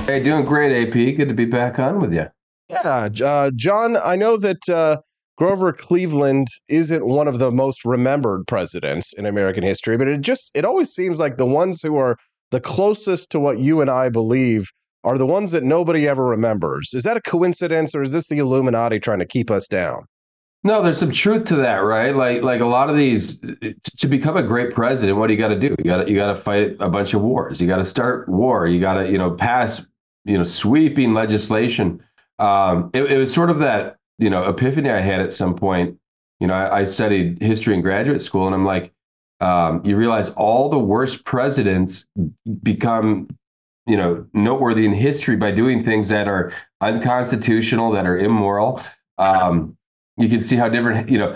Hey, 0.08 0.24
doing 0.24 0.44
great, 0.44 0.88
AP. 0.88 1.16
Good 1.16 1.28
to 1.28 1.36
be 1.36 1.46
back 1.46 1.78
on 1.78 2.02
with 2.02 2.12
you. 2.16 2.26
Yeah, 2.68 3.10
uh, 3.24 3.52
Jon, 3.56 3.96
I 3.98 4.16
know 4.16 4.36
that 4.38 4.68
uh, 4.68 4.98
Grover 5.38 5.72
Cleveland 5.72 6.48
isn't 6.68 7.06
one 7.06 7.28
of 7.28 7.38
the 7.38 7.52
most 7.52 7.86
remembered 7.86 8.48
presidents 8.48 9.14
in 9.14 9.28
American 9.28 9.64
history, 9.64 9.98
but 9.98 10.08
it 10.08 10.22
just 10.22 10.52
it 10.56 10.66
always 10.66 10.90
seems 10.90 11.20
like 11.20 11.38
the 11.38 11.46
ones 11.46 11.84
who 11.84 11.96
are 11.98 12.18
the 12.50 12.60
closest 12.60 13.30
to 13.30 13.40
what 13.40 13.60
you 13.60 13.82
and 13.82 13.90
I 13.90 14.10
believe 14.10 14.72
are 15.04 15.18
the 15.18 15.26
ones 15.26 15.52
that 15.52 15.64
nobody 15.64 16.08
ever 16.08 16.26
remembers. 16.26 16.94
Is 16.94 17.04
that 17.04 17.18
a 17.18 17.22
coincidence 17.22 17.96
or 17.96 18.02
is 18.02 18.12
this 18.12 18.28
the 18.28 18.40
Illuminati 18.40 19.00
trying 19.00 19.20
to 19.20 19.26
keep 19.26 19.50
us 19.50 19.68
down? 19.68 20.06
No, 20.64 20.82
there's 20.82 20.98
some 20.98 21.12
truth 21.12 21.46
to 21.46 21.56
that, 21.56 21.78
right? 21.78 22.14
Like 22.14 22.42
like 22.42 22.60
a 22.60 22.66
lot 22.66 22.90
of 22.90 22.98
these 22.98 23.40
to 23.40 24.08
become 24.08 24.36
a 24.36 24.44
great 24.44 24.74
president, 24.74 25.18
what 25.18 25.28
do 25.28 25.34
you 25.34 25.40
got 25.40 25.48
to 25.50 25.60
do? 25.60 25.74
You 25.78 25.86
got 25.86 26.04
to 26.04 26.10
you 26.10 26.18
got 26.18 26.34
to 26.34 26.36
fight 26.36 26.76
a 26.82 26.90
bunch 26.90 27.14
of 27.14 27.22
wars. 27.22 27.62
You 27.62 27.68
got 27.68 27.78
to 27.78 27.86
start 27.86 28.28
war. 28.28 28.68
You 28.68 28.82
got 28.82 28.96
to, 28.96 29.10
you 29.10 29.18
know, 29.18 29.32
pass, 29.32 29.86
you 30.26 30.38
know, 30.38 30.44
sweeping 30.44 31.14
legislation. 31.14 32.04
Um, 32.40 32.90
it, 32.94 33.10
it, 33.10 33.18
was 33.18 33.34
sort 33.34 33.50
of 33.50 33.60
that, 33.60 33.98
you 34.18 34.30
know, 34.30 34.44
epiphany 34.44 34.90
I 34.90 35.00
had 35.00 35.22
at 35.22 35.34
some 35.34 35.56
point. 35.56 35.98
You 36.42 36.48
know, 36.48 36.54
I, 36.54 36.80
I 36.80 36.86
studied 36.86 37.42
history 37.42 37.74
in 37.74 37.82
graduate 37.82 38.22
school 38.22 38.46
and 38.46 38.56
I'm 38.56 38.66
like, 38.66 38.94
um, 39.42 39.82
you 39.86 39.96
realize 39.96 40.30
all 40.32 40.68
the 40.68 40.80
worst 40.80 41.24
presidents 41.24 42.06
become 42.64 43.30
you 43.90 43.98
know 43.98 44.26
noteworthy 44.34 44.86
in 44.86 44.94
history 44.94 45.36
by 45.36 45.52
doing 45.52 45.84
things 45.84 46.10
that 46.10 46.28
are 46.28 46.54
unconstitutional, 46.82 47.92
that 47.92 48.06
are 48.06 48.18
immoral. 48.18 48.82
Um, 49.18 49.76
you 50.18 50.30
can 50.30 50.42
see 50.42 50.56
how 50.56 50.70
different 50.70 51.10
you 51.10 51.18
know 51.18 51.36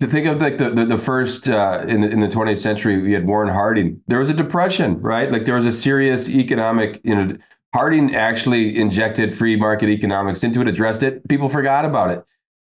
to 0.00 0.06
think 0.06 0.26
of 0.26 0.40
like 0.40 0.58
the 0.58 0.70
the, 0.70 0.84
the 0.84 0.98
first 0.98 1.48
uh, 1.48 1.84
in 1.86 2.00
the 2.00 2.10
in 2.10 2.20
the 2.20 2.28
20th 2.28 2.58
century 2.58 3.00
we 3.00 3.12
had 3.12 3.26
Warren 3.26 3.48
Harding. 3.48 4.00
There 4.08 4.18
was 4.18 4.30
a 4.30 4.34
depression, 4.34 5.00
right? 5.00 5.30
Like 5.30 5.44
there 5.44 5.56
was 5.56 5.66
a 5.66 5.72
serious 5.72 6.28
economic 6.28 7.00
you 7.04 7.14
know. 7.14 7.36
Harding 7.74 8.14
actually 8.14 8.78
injected 8.78 9.36
free 9.36 9.56
market 9.56 9.88
economics 9.88 10.44
into 10.44 10.60
it, 10.60 10.68
addressed 10.68 11.02
it. 11.02 11.26
People 11.26 11.48
forgot 11.48 11.84
about 11.84 12.12
it. 12.12 12.24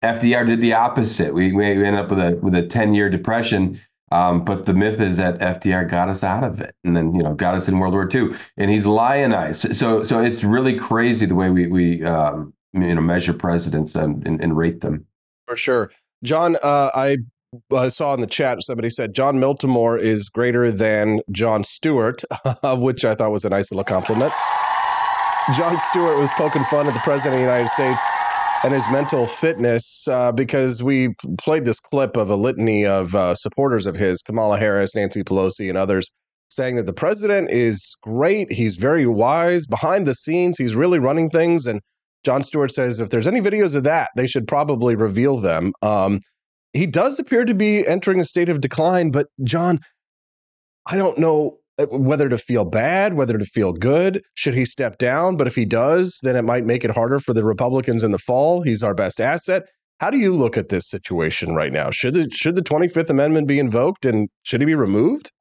FDR 0.04 0.46
did 0.46 0.62
the 0.62 0.74
opposite. 0.74 1.34
We, 1.34 1.52
we 1.54 1.66
ended 1.66 1.96
up 1.96 2.12
with 2.12 2.20
a 2.20 2.38
with 2.42 2.54
a 2.54 2.62
10 2.62 2.94
year 2.94 3.10
depression 3.10 3.82
um, 4.12 4.44
but 4.44 4.66
the 4.66 4.74
myth 4.74 5.00
is 5.00 5.18
that 5.18 5.40
FDR 5.40 5.90
got 5.90 6.10
us 6.10 6.24
out 6.24 6.44
of 6.44 6.60
it, 6.60 6.76
and 6.84 6.96
then 6.96 7.16
you 7.16 7.24
know 7.24 7.34
got 7.34 7.56
us 7.56 7.68
in 7.68 7.80
World 7.80 7.94
War 7.94 8.10
II, 8.14 8.36
and 8.58 8.70
he's 8.70 8.86
lionized. 8.86 9.76
So 9.76 10.04
so 10.04 10.22
it's 10.22 10.44
really 10.44 10.78
crazy 10.78 11.26
the 11.26 11.36
way 11.36 11.50
we 11.50 11.68
we 11.68 12.04
um, 12.04 12.54
you 12.74 12.94
know 12.94 13.02
measure 13.02 13.34
presidents 13.34 13.96
and, 13.96 14.26
and, 14.28 14.42
and 14.42 14.58
rate 14.58 14.82
them. 14.82 15.06
For 15.48 15.56
sure, 15.56 15.92
John. 16.24 16.58
Uh, 16.62 16.92
I 16.94 17.18
I 17.74 17.90
saw 17.90 18.14
in 18.14 18.22
the 18.22 18.28
chat 18.28 18.62
somebody 18.62 18.90
said 18.90 19.14
John 19.14 19.38
Miltimore 19.38 20.00
is 20.00 20.30
greater 20.30 20.72
than 20.72 21.22
Jon 21.32 21.64
Stewart, 21.64 22.24
which 22.64 23.06
I 23.06 23.16
thought 23.16 23.32
was 23.32 23.46
a 23.46 23.50
nice 23.50 23.72
little 23.72 23.84
compliment. 23.84 24.34
Jon 25.56 25.78
Stewart 25.80 26.18
was 26.18 26.30
poking 26.32 26.64
fun 26.66 26.88
at 26.88 26.94
the 26.94 27.00
president 27.00 27.36
of 27.36 27.40
the 27.40 27.46
United 27.46 27.70
States 27.70 28.02
and 28.64 28.74
his 28.74 28.90
mental 28.92 29.26
fitness 29.26 30.08
uh, 30.08 30.32
because 30.32 30.84
we 30.84 31.16
played 31.38 31.66
this 31.66 31.80
clip 31.80 32.16
of 32.16 32.30
a 32.30 32.36
litany 32.36 32.86
of 32.86 33.16
uh, 33.16 33.34
supporters 33.36 33.86
of 33.86 33.96
his, 33.96 34.22
Kamala 34.22 34.58
Harris, 34.58 34.94
Nancy 34.96 35.24
Pelosi, 35.24 35.68
and 35.68 35.78
others, 35.78 36.10
saying 36.50 36.76
that 36.76 36.86
the 36.86 36.94
president 36.94 37.50
is 37.50 37.96
great. 38.04 38.52
He's 38.52 38.78
very 38.78 39.08
wise 39.08 39.66
behind 39.66 40.08
the 40.08 40.14
scenes. 40.14 40.58
He's 40.58 40.76
really 40.76 41.00
running 41.00 41.30
things. 41.30 41.66
And 41.66 41.82
Jon 42.24 42.44
Stewart 42.44 42.72
says 42.72 43.00
if 43.00 43.10
there's 43.10 43.28
any 43.28 43.42
videos 43.42 43.76
of 43.76 43.84
that, 43.84 44.10
they 44.16 44.28
should 44.28 44.48
probably 44.48 44.96
reveal 44.96 45.38
them. 45.38 45.74
Um, 45.82 46.20
he 46.74 46.86
does 46.86 47.20
appear 47.20 47.46
to 47.46 47.54
be 47.54 47.86
entering 47.88 48.20
a 48.20 48.26
state 48.26 48.50
of 48.50 48.62
decline, 48.62 49.12
but 49.12 49.28
John, 49.44 49.80
I 50.88 50.98
don't 50.98 51.18
know 51.18 51.58
Uh, 51.82 51.98
whether 51.98 52.30
to 52.30 52.38
feel 52.38 52.66
bad, 52.66 53.14
whether 53.14 53.38
to 53.38 53.46
feel 53.46 53.74
good. 53.74 54.24
Should 54.36 54.54
he 54.54 54.66
step 54.66 54.98
down? 54.98 55.38
But 55.38 55.48
if 55.48 55.56
he 55.56 55.66
does, 55.66 56.20
then 56.24 56.36
it 56.36 56.44
might 56.44 56.66
make 56.66 56.84
it 56.84 56.92
harder 56.92 57.20
for 57.20 57.34
the 57.34 57.44
Republicans 57.44 58.04
in 58.04 58.12
the 58.12 58.20
fall. 58.20 58.62
He's 58.62 58.84
our 58.84 58.94
best 58.94 59.20
asset. 59.20 59.64
How 60.00 60.10
do 60.10 60.18
you 60.18 60.34
look 60.34 60.58
at 60.58 60.70
this 60.70 60.90
situation 60.90 61.54
right 61.54 61.72
now? 61.72 61.92
Should 61.92 62.16
the 62.16 62.30
should 62.32 62.56
the 62.56 62.64
25th 62.64 63.10
Amendment 63.10 63.48
be 63.48 63.60
invoked 63.60 64.06
and 64.06 64.30
should 64.44 64.62
he 64.62 64.66
be 64.66 64.76
removed? 64.76 65.32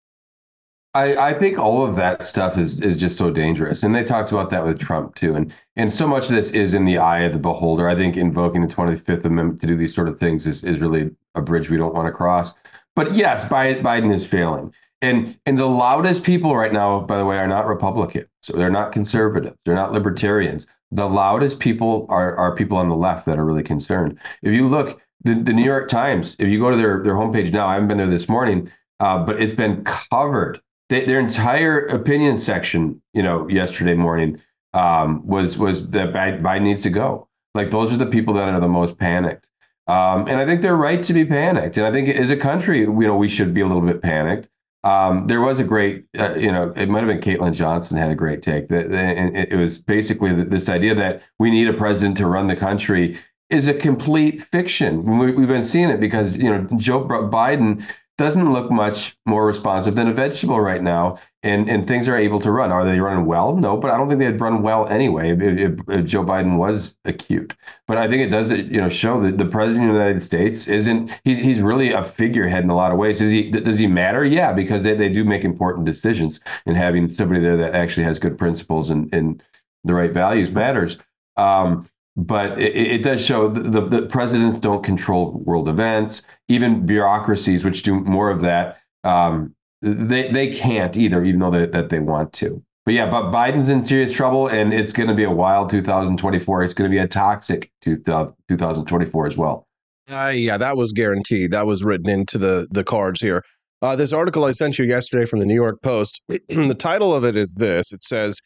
I, 0.92 1.14
I 1.16 1.38
think 1.38 1.56
all 1.56 1.86
of 1.86 1.94
that 1.96 2.22
stuff 2.24 2.58
is 2.58 2.80
is 2.80 2.96
just 2.96 3.16
so 3.16 3.30
dangerous. 3.30 3.82
And 3.82 3.94
they 3.94 4.04
talked 4.04 4.32
about 4.32 4.50
that 4.50 4.64
with 4.64 4.78
Trump 4.78 5.14
too. 5.14 5.34
And 5.34 5.52
and 5.76 5.92
so 5.92 6.06
much 6.06 6.28
of 6.28 6.34
this 6.34 6.50
is 6.50 6.74
in 6.74 6.84
the 6.84 6.98
eye 6.98 7.20
of 7.20 7.32
the 7.32 7.38
beholder. 7.38 7.88
I 7.88 7.94
think 7.94 8.16
invoking 8.16 8.62
the 8.62 8.74
25th 8.74 9.24
Amendment 9.24 9.60
to 9.60 9.66
do 9.66 9.76
these 9.76 9.94
sort 9.94 10.08
of 10.08 10.18
things 10.18 10.46
is, 10.46 10.64
is 10.64 10.78
really 10.78 11.10
a 11.34 11.40
bridge 11.40 11.70
we 11.70 11.76
don't 11.76 11.94
want 11.94 12.06
to 12.06 12.12
cross. 12.12 12.52
But 12.96 13.14
yes, 13.14 13.44
Biden 13.44 14.14
is 14.14 14.26
failing. 14.26 14.74
And 15.02 15.38
and 15.46 15.58
the 15.58 15.66
loudest 15.66 16.24
people 16.24 16.54
right 16.54 16.72
now, 16.72 17.00
by 17.00 17.16
the 17.16 17.24
way, 17.24 17.38
are 17.38 17.48
not 17.48 17.66
Republicans. 17.66 18.28
So 18.42 18.52
they're 18.56 18.70
not 18.70 18.92
conservatives. 18.92 19.56
They're 19.64 19.74
not 19.74 19.92
libertarians. 19.92 20.66
The 20.92 21.08
loudest 21.08 21.58
people 21.58 22.06
are 22.08 22.36
are 22.36 22.54
people 22.54 22.76
on 22.76 22.88
the 22.88 22.96
left 22.96 23.26
that 23.26 23.38
are 23.38 23.44
really 23.44 23.62
concerned. 23.62 24.18
If 24.42 24.52
you 24.52 24.68
look, 24.68 25.00
the, 25.22 25.34
the 25.34 25.52
New 25.52 25.64
York 25.64 25.88
Times, 25.88 26.36
if 26.38 26.48
you 26.48 26.58
go 26.58 26.70
to 26.70 26.76
their 26.76 27.02
their 27.02 27.14
homepage 27.14 27.52
now, 27.52 27.66
I 27.66 27.74
haven't 27.74 27.88
been 27.88 27.98
there 27.98 28.06
this 28.06 28.28
morning, 28.28 28.70
uh, 29.00 29.24
but 29.24 29.40
it's 29.40 29.54
been 29.54 29.84
covered. 29.84 30.60
They, 30.88 31.04
their 31.04 31.20
entire 31.20 31.86
opinion 31.86 32.36
section, 32.36 33.00
you 33.14 33.22
know, 33.22 33.48
yesterday 33.48 33.94
morning 33.94 34.40
um, 34.74 35.26
was 35.26 35.56
was 35.56 35.88
that 35.90 36.12
Biden 36.12 36.62
needs 36.62 36.82
to 36.82 36.90
go. 36.90 37.28
Like 37.54 37.70
those 37.70 37.92
are 37.92 37.96
the 37.96 38.06
people 38.06 38.34
that 38.34 38.48
are 38.48 38.60
the 38.60 38.68
most 38.68 38.98
panicked. 38.98 39.46
Um, 39.86 40.28
and 40.28 40.36
I 40.36 40.46
think 40.46 40.62
they're 40.62 40.76
right 40.76 41.02
to 41.02 41.12
be 41.12 41.24
panicked. 41.24 41.76
And 41.76 41.86
I 41.86 41.90
think 41.90 42.08
as 42.08 42.30
a 42.30 42.36
country, 42.36 42.80
you 42.80 42.92
know, 42.92 43.16
we 43.16 43.28
should 43.28 43.52
be 43.52 43.60
a 43.60 43.66
little 43.66 43.82
bit 43.82 44.02
panicked. 44.02 44.48
Um, 44.82 45.26
there 45.26 45.42
was 45.42 45.60
a 45.60 45.64
great, 45.64 46.06
uh, 46.18 46.34
you 46.36 46.50
know, 46.50 46.72
it 46.74 46.88
might 46.88 47.04
have 47.04 47.08
been 47.08 47.20
Caitlin 47.20 47.52
Johnstone 47.52 47.98
had 47.98 48.10
a 48.10 48.14
great 48.14 48.42
take 48.42 48.68
that, 48.68 48.90
it 48.90 49.56
was 49.56 49.78
basically 49.78 50.32
this 50.44 50.70
idea 50.70 50.94
that 50.94 51.22
we 51.38 51.50
need 51.50 51.68
a 51.68 51.74
president 51.74 52.16
to 52.16 52.26
run 52.26 52.46
the 52.46 52.56
country 52.56 53.18
is 53.50 53.68
a 53.68 53.74
complete 53.74 54.42
fiction. 54.42 55.18
We, 55.18 55.26
have 55.26 55.48
been 55.48 55.66
seeing 55.66 55.90
it 55.90 56.00
because 56.00 56.36
you 56.36 56.48
know 56.48 56.66
Joe 56.76 57.04
Biden 57.04 57.84
doesn't 58.20 58.52
look 58.52 58.70
much 58.70 59.16
more 59.24 59.46
responsive 59.46 59.96
than 59.96 60.06
a 60.06 60.12
vegetable 60.12 60.60
right 60.60 60.82
now, 60.82 61.18
and 61.42 61.70
and 61.70 61.86
things 61.86 62.06
are 62.06 62.16
able 62.16 62.38
to 62.40 62.50
run. 62.50 62.70
Are 62.70 62.84
they 62.84 63.00
running 63.00 63.24
well? 63.24 63.56
No, 63.56 63.78
but 63.78 63.90
I 63.90 63.96
don't 63.96 64.10
think 64.10 64.20
they'd 64.20 64.38
run 64.38 64.60
well 64.60 64.86
anyway 64.88 65.30
if, 65.30 65.40
if, 65.40 65.80
if, 65.88 66.04
Joe 66.04 66.22
Biden 66.22 66.58
was 66.58 66.94
acute. 67.06 67.54
But 67.88 67.96
I 67.96 68.08
think 68.08 68.22
it 68.22 68.28
does 68.28 68.50
you 68.50 68.78
know 68.78 68.90
show 68.90 69.22
that 69.22 69.38
the 69.38 69.46
president 69.46 69.88
of 69.88 69.94
the 69.94 69.98
United 69.98 70.22
States 70.22 70.68
isn't 70.68 71.18
he's 71.24 71.38
he's 71.38 71.62
really 71.62 71.92
a 71.92 72.04
figurehead 72.04 72.62
in 72.62 72.68
a 72.68 72.76
lot 72.76 72.92
of 72.92 72.98
ways. 72.98 73.20
Does 73.20 73.32
he 73.32 73.50
does 73.50 73.78
he 73.78 73.86
matter? 73.86 74.22
Yeah, 74.22 74.52
because 74.52 74.82
they, 74.82 74.94
they 74.94 75.08
do 75.08 75.24
make 75.24 75.42
important 75.42 75.86
decisions, 75.86 76.40
and 76.66 76.76
having 76.76 77.10
somebody 77.12 77.40
there 77.40 77.56
that 77.56 77.74
actually 77.74 78.04
has 78.04 78.18
good 78.18 78.36
principles 78.36 78.90
and 78.90 79.12
and 79.14 79.42
the 79.84 79.94
right 79.94 80.12
values 80.12 80.50
matters. 80.50 80.98
Um, 81.38 81.88
but 82.16 82.58
it, 82.58 82.76
it, 82.76 83.02
does 83.02 83.24
show 83.24 83.48
the, 83.48 83.80
the, 83.80 84.02
presidents 84.02 84.58
don't 84.60 84.82
control 84.82 85.32
world 85.44 85.68
events. 85.68 86.22
Even 86.48 86.84
bureaucracies, 86.84 87.64
which 87.64 87.82
do 87.82 87.94
more 88.00 88.30
of 88.30 88.42
that, 88.42 88.78
um, 89.04 89.54
they 89.82 90.30
they 90.30 90.48
can't 90.48 90.96
either, 90.96 91.24
even 91.24 91.40
though 91.40 91.50
they, 91.50 91.66
that 91.66 91.88
they 91.88 92.00
want 92.00 92.32
to. 92.34 92.62
But 92.84 92.94
yeah, 92.94 93.08
but 93.08 93.30
Biden's 93.30 93.68
in 93.68 93.82
serious 93.82 94.12
trouble, 94.12 94.48
and 94.48 94.74
it's 94.74 94.92
going 94.92 95.08
to 95.08 95.14
be 95.14 95.24
a 95.24 95.30
wild 95.30 95.70
2024. 95.70 96.62
It's 96.64 96.74
going 96.74 96.90
to 96.90 96.94
be 96.94 97.00
a 97.00 97.06
toxic 97.06 97.70
2024 97.82 99.26
as 99.26 99.36
well. 99.36 99.66
Uh, 100.10 100.32
yeah, 100.34 100.58
that 100.58 100.76
was 100.76 100.92
guaranteed. 100.92 101.52
That 101.52 101.66
was 101.66 101.84
written 101.84 102.10
into 102.10 102.36
the 102.36 102.66
the 102.70 102.84
cards 102.84 103.20
here. 103.20 103.44
Uh, 103.82 103.96
this 103.96 104.12
article 104.12 104.44
I 104.44 104.50
sent 104.50 104.78
you 104.78 104.84
yesterday 104.84 105.24
from 105.24 105.40
the 105.40 105.46
New 105.46 105.54
York 105.54 105.80
Post. 105.82 106.20
the 106.48 106.76
title 106.76 107.14
of 107.14 107.24
it 107.24 107.36
is 107.36 107.54
this. 107.54 107.92
It 107.92 108.02
says, 108.02 108.40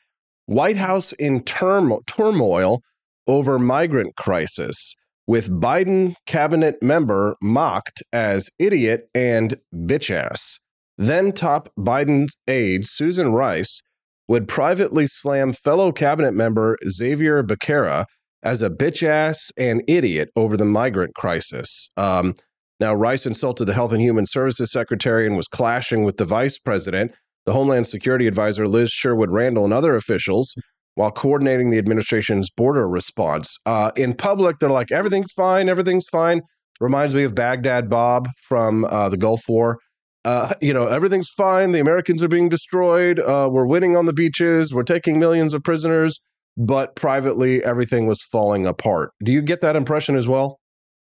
"White 0.46 0.76
House 0.76 1.12
in 1.14 1.40
turmo- 1.40 2.04
turmoil." 2.06 2.82
Over 3.26 3.58
migrant 3.58 4.16
crisis, 4.16 4.94
with 5.26 5.48
Biden 5.48 6.14
cabinet 6.26 6.82
member 6.82 7.36
mocked 7.42 8.02
as 8.12 8.50
idiot 8.58 9.08
and 9.14 9.54
bitch 9.74 10.10
ass. 10.10 10.58
Then 10.98 11.32
top 11.32 11.70
Biden 11.78 12.28
aide 12.46 12.86
Susan 12.86 13.32
Rice 13.32 13.82
would 14.28 14.48
privately 14.48 15.06
slam 15.06 15.52
fellow 15.52 15.92
cabinet 15.92 16.32
member 16.32 16.78
Xavier 16.88 17.42
Becerra 17.42 18.04
as 18.42 18.62
a 18.62 18.70
bitch 18.70 19.02
ass 19.02 19.50
and 19.56 19.82
idiot 19.88 20.30
over 20.36 20.56
the 20.56 20.64
migrant 20.64 21.14
crisis. 21.14 21.88
Um, 21.96 22.34
now, 22.80 22.94
Rice 22.94 23.26
insulted 23.26 23.66
the 23.66 23.72
Health 23.72 23.92
and 23.92 24.00
Human 24.00 24.26
Services 24.26 24.70
Secretary 24.70 25.26
and 25.26 25.36
was 25.36 25.48
clashing 25.48 26.04
with 26.04 26.16
the 26.16 26.24
vice 26.24 26.58
president, 26.58 27.12
the 27.46 27.52
Homeland 27.52 27.86
Security 27.86 28.26
Advisor 28.26 28.66
Liz 28.66 28.90
Sherwood 28.90 29.30
Randall, 29.30 29.64
and 29.64 29.72
other 29.72 29.96
officials 29.96 30.54
while 30.94 31.10
coordinating 31.10 31.70
the 31.70 31.78
administration's 31.78 32.50
border 32.50 32.88
response. 32.88 33.58
Uh, 33.66 33.90
in 33.96 34.14
public, 34.14 34.58
they're 34.58 34.70
like, 34.70 34.92
everything's 34.92 35.32
fine, 35.32 35.68
everything's 35.68 36.06
fine. 36.08 36.42
Reminds 36.80 37.14
me 37.14 37.24
of 37.24 37.34
Baghdad 37.34 37.88
Bob 37.88 38.28
from 38.42 38.84
uh, 38.86 39.08
the 39.08 39.16
Gulf 39.16 39.42
War. 39.48 39.78
Uh, 40.24 40.54
you 40.60 40.72
know, 40.72 40.86
everything's 40.86 41.30
fine. 41.30 41.70
The 41.70 41.80
Americans 41.80 42.22
are 42.22 42.28
being 42.28 42.48
destroyed. 42.48 43.20
Uh, 43.20 43.48
we're 43.50 43.66
winning 43.66 43.96
on 43.96 44.06
the 44.06 44.12
beaches. 44.12 44.74
We're 44.74 44.82
taking 44.82 45.18
millions 45.18 45.54
of 45.54 45.62
prisoners. 45.62 46.20
But 46.56 46.94
privately, 46.94 47.64
everything 47.64 48.06
was 48.06 48.22
falling 48.22 48.64
apart. 48.64 49.10
Do 49.24 49.32
you 49.32 49.42
get 49.42 49.60
that 49.62 49.74
impression 49.74 50.14
as 50.14 50.28
well? 50.28 50.60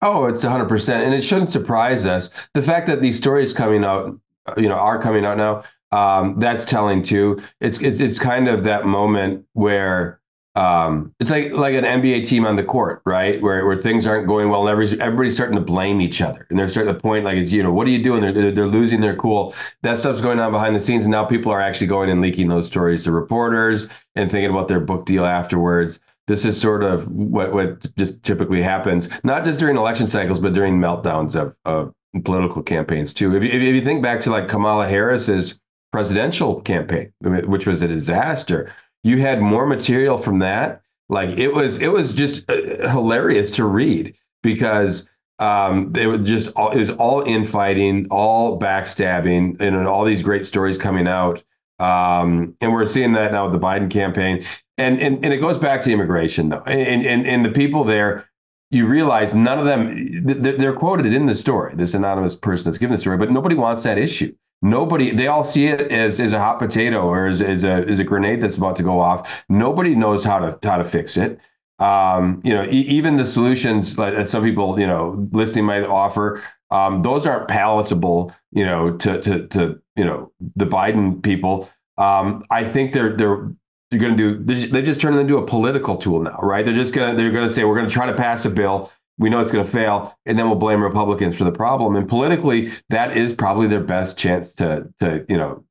Oh, 0.01 0.25
it's 0.25 0.43
100%. 0.43 0.89
And 0.89 1.13
it 1.13 1.21
shouldn't 1.21 1.51
surprise 1.51 2.05
us. 2.05 2.31
The 2.55 2.63
fact 2.63 2.87
that 2.87 3.01
these 3.01 3.17
stories 3.17 3.53
coming 3.53 3.83
out, 3.83 4.19
you 4.57 4.67
know, 4.67 4.75
are 4.75 4.99
coming 4.99 5.23
out 5.23 5.37
now 5.37 5.63
um, 5.95 6.37
that's 6.39 6.65
telling 6.65 7.01
too. 7.01 7.41
It's, 7.61 7.79
it's 7.79 7.99
it's 7.99 8.19
kind 8.19 8.49
of 8.49 8.63
that 8.65 8.85
moment 8.85 9.45
where 9.53 10.19
um, 10.55 11.13
it's 11.21 11.31
like 11.31 11.51
like 11.51 11.73
an 11.73 11.85
NBA 11.85 12.27
team 12.27 12.45
on 12.45 12.57
the 12.57 12.63
court, 12.63 13.01
right? 13.05 13.41
Where 13.41 13.65
where 13.65 13.77
things 13.77 14.05
aren't 14.05 14.27
going 14.27 14.49
well, 14.49 14.67
and 14.67 14.69
every, 14.69 14.99
everybody's 15.01 15.35
starting 15.35 15.55
to 15.55 15.61
blame 15.61 16.01
each 16.01 16.21
other, 16.21 16.47
and 16.49 16.59
they're 16.59 16.67
starting 16.67 16.93
to 16.93 16.99
point 16.99 17.23
like 17.23 17.37
it's 17.37 17.51
you 17.51 17.63
know 17.63 17.71
what 17.71 17.87
are 17.87 17.91
you 17.91 18.03
doing? 18.03 18.21
They're, 18.21 18.33
they're 18.33 18.51
they're 18.51 18.67
losing 18.67 18.99
their 18.99 19.15
cool. 19.15 19.55
That 19.83 19.99
stuff's 19.99 20.19
going 20.19 20.39
on 20.39 20.51
behind 20.51 20.75
the 20.75 20.81
scenes, 20.81 21.03
and 21.03 21.11
now 21.11 21.23
people 21.23 21.51
are 21.51 21.61
actually 21.61 21.87
going 21.87 22.09
and 22.09 22.21
leaking 22.21 22.49
those 22.49 22.67
stories 22.67 23.05
to 23.05 23.11
reporters 23.11 23.87
and 24.15 24.29
thinking 24.29 24.49
about 24.49 24.67
their 24.67 24.81
book 24.81 25.05
deal 25.05 25.25
afterwards. 25.25 26.01
This 26.27 26.43
is 26.43 26.59
sort 26.59 26.83
of 26.83 27.07
what 27.09 27.53
what 27.53 27.95
just 27.95 28.21
typically 28.23 28.61
happens, 28.61 29.07
not 29.23 29.45
just 29.45 29.59
during 29.59 29.77
election 29.77 30.07
cycles, 30.07 30.39
but 30.39 30.53
during 30.53 30.77
meltdowns 30.77 31.35
of 31.35 31.55
of 31.63 31.93
political 32.23 32.63
campaigns 32.63 33.13
too. 33.13 33.35
If 33.35 33.43
you, 33.43 33.49
if 33.49 33.61
you 33.61 33.81
think 33.81 34.01
back 34.01 34.21
to 34.21 34.29
like 34.29 34.47
Kamala 34.49 34.87
Harris's 34.87 35.59
presidential 35.95 36.59
campaign, 36.59 37.09
which 37.21 37.65
was 37.65 37.81
a 37.81 37.87
disaster. 37.87 38.69
You 39.05 39.19
had 39.19 39.41
more 39.41 39.65
material 39.65 40.17
from 40.17 40.39
that. 40.39 40.81
Like 41.07 41.29
it 41.37 41.53
was, 41.53 41.77
it 41.77 41.87
was 41.87 42.13
just 42.13 42.51
uh, 42.51 42.89
hilarious 42.89 43.49
to 43.51 43.63
read 43.63 44.13
because 44.43 45.07
um, 45.39 45.93
they 45.93 46.05
were 46.05 46.17
just 46.17 46.51
all, 46.57 46.71
it 46.71 46.79
was 46.79 46.89
all 46.89 47.21
infighting, 47.21 48.07
all 48.11 48.59
backstabbing, 48.59 49.61
and 49.61 49.87
all 49.87 50.03
these 50.03 50.21
great 50.21 50.45
stories 50.45 50.77
coming 50.77 51.07
out. 51.07 51.41
Um, 51.79 52.57
and 52.59 52.73
we're 52.73 52.87
seeing 52.87 53.13
that 53.13 53.31
now 53.31 53.49
with 53.49 53.53
the 53.53 53.65
Biden 53.65 53.89
campaign. 53.89 54.45
And, 54.77 54.99
and 54.99 55.23
and 55.23 55.33
it 55.33 55.37
goes 55.37 55.57
back 55.57 55.79
to 55.83 55.91
immigration 55.93 56.49
though, 56.49 56.63
and 56.65 57.05
and 57.05 57.25
and 57.25 57.45
the 57.45 57.51
people 57.51 57.85
there 57.85 58.25
you 58.69 58.85
realize 58.85 59.33
none 59.33 59.59
of 59.59 59.65
them 59.65 60.25
they're 60.41 60.75
quoted 60.75 61.13
in 61.13 61.27
the 61.27 61.35
story 61.35 61.73
this 61.75 61.93
anonymous 61.93 62.35
person 62.35 62.65
that's 62.65 62.77
given 62.77 62.93
the 62.93 62.99
story 62.99 63.15
but 63.15 63.31
nobody 63.31 63.55
wants 63.55 63.83
that 63.83 63.97
issue 63.97 64.33
Nobody, 64.65 65.11
they 65.11 65.27
all 65.27 65.45
see 65.45 65.67
it 65.67 65.91
as, 65.91 66.19
as 66.19 66.33
a 66.33 66.39
hot 66.39 66.57
potato 66.57 67.01
or 67.07 67.27
as, 67.27 67.39
as 67.39 67.63
a 67.63 67.85
as 67.87 67.99
a 67.99 68.03
grenade 68.03 68.41
that's 68.41 68.57
about 68.57 68.75
to 68.77 68.83
go 68.83 68.99
off. 68.99 69.43
Nobody 69.47 69.93
knows 69.93 70.23
how 70.23 70.39
to 70.39 70.57
how 70.67 70.77
to 70.79 70.83
fix 70.83 71.17
it. 71.17 71.39
Um, 71.77 72.41
you 72.43 72.51
know, 72.51 72.63
e- 72.63 72.87
even 72.97 73.15
the 73.17 73.27
solutions 73.27 73.95
that 73.97 74.27
some 74.27 74.43
people, 74.43 74.79
you 74.79 74.87
know, 74.87 75.27
listing 75.31 75.65
might 75.65 75.83
offer, 75.83 76.41
um, 76.71 77.03
those 77.03 77.27
aren't 77.27 77.47
palatable, 77.47 78.33
you 78.53 78.65
know, 78.65 78.97
to 78.97 79.21
to 79.21 79.47
to 79.49 79.79
you 79.95 80.03
know 80.03 80.31
the 80.55 80.65
Biden 80.65 81.21
people. 81.21 81.69
Um, 81.99 82.43
I 82.49 82.67
think 82.67 82.91
they're 82.91 83.15
they're 83.15 83.51
they're 83.91 83.99
going 83.99 84.17
to 84.17 84.39
do. 84.39 84.67
They 84.67 84.81
just 84.81 84.99
turn 84.99 85.13
it 85.13 85.19
into 85.19 85.37
a 85.37 85.45
political 85.45 85.95
tool 85.95 86.21
now, 86.23 86.39
right? 86.41 86.65
They're 86.65 86.73
just 86.73 86.93
gonna 86.95 87.15
they're 87.15 87.31
gonna 87.31 87.51
say 87.51 87.65
we're 87.65 87.75
going 87.75 87.87
to 87.87 87.93
try 87.93 88.07
to 88.07 88.15
pass 88.15 88.45
a 88.45 88.49
bill 88.49 88.91
we 89.17 89.29
know 89.29 89.39
it's 89.39 89.51
going 89.51 89.65
to 89.65 89.71
fail, 89.71 90.17
and 90.25 90.37
then 90.37 90.47
we'll 90.47 90.59
blame 90.59 90.83
Republicans 90.83 91.35
for 91.35 91.45
the 91.45 91.51
problem. 91.51 91.95
And 91.95 92.07
politically, 92.07 92.71
that 92.89 93.15
is 93.15 93.33
probably 93.33 93.67
their 93.67 93.83
best 93.83 94.17
chance 94.17 94.53
to 94.55 94.87
to 94.99 95.25
you 95.29 95.37
know 95.37 95.63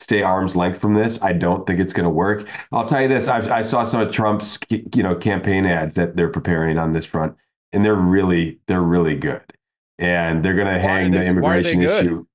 stay 0.00 0.22
arm's 0.22 0.56
length 0.56 0.78
from 0.78 0.94
this. 0.94 1.22
I 1.22 1.32
don't 1.32 1.66
think 1.66 1.80
it's 1.80 1.92
going 1.92 2.04
to 2.04 2.10
work. 2.10 2.48
I'll 2.72 2.86
tell 2.86 3.02
you 3.02 3.08
this: 3.08 3.28
I've, 3.28 3.48
i 3.50 3.62
saw 3.62 3.84
some 3.84 4.00
of 4.00 4.12
Trump's 4.12 4.58
you 4.70 5.02
know 5.02 5.14
campaign 5.14 5.66
ads 5.66 5.94
that 5.96 6.16
they're 6.16 6.28
preparing 6.28 6.78
on 6.78 6.92
this 6.92 7.06
front, 7.06 7.36
and 7.72 7.84
they're 7.84 7.94
really 7.94 8.58
they're 8.66 8.82
really 8.82 9.14
good, 9.14 9.44
and 9.98 10.44
they're 10.44 10.54
going 10.54 10.72
to 10.72 10.80
hang 10.80 11.10
the 11.10 11.26
immigration 11.26 11.82
issue. 11.82 12.26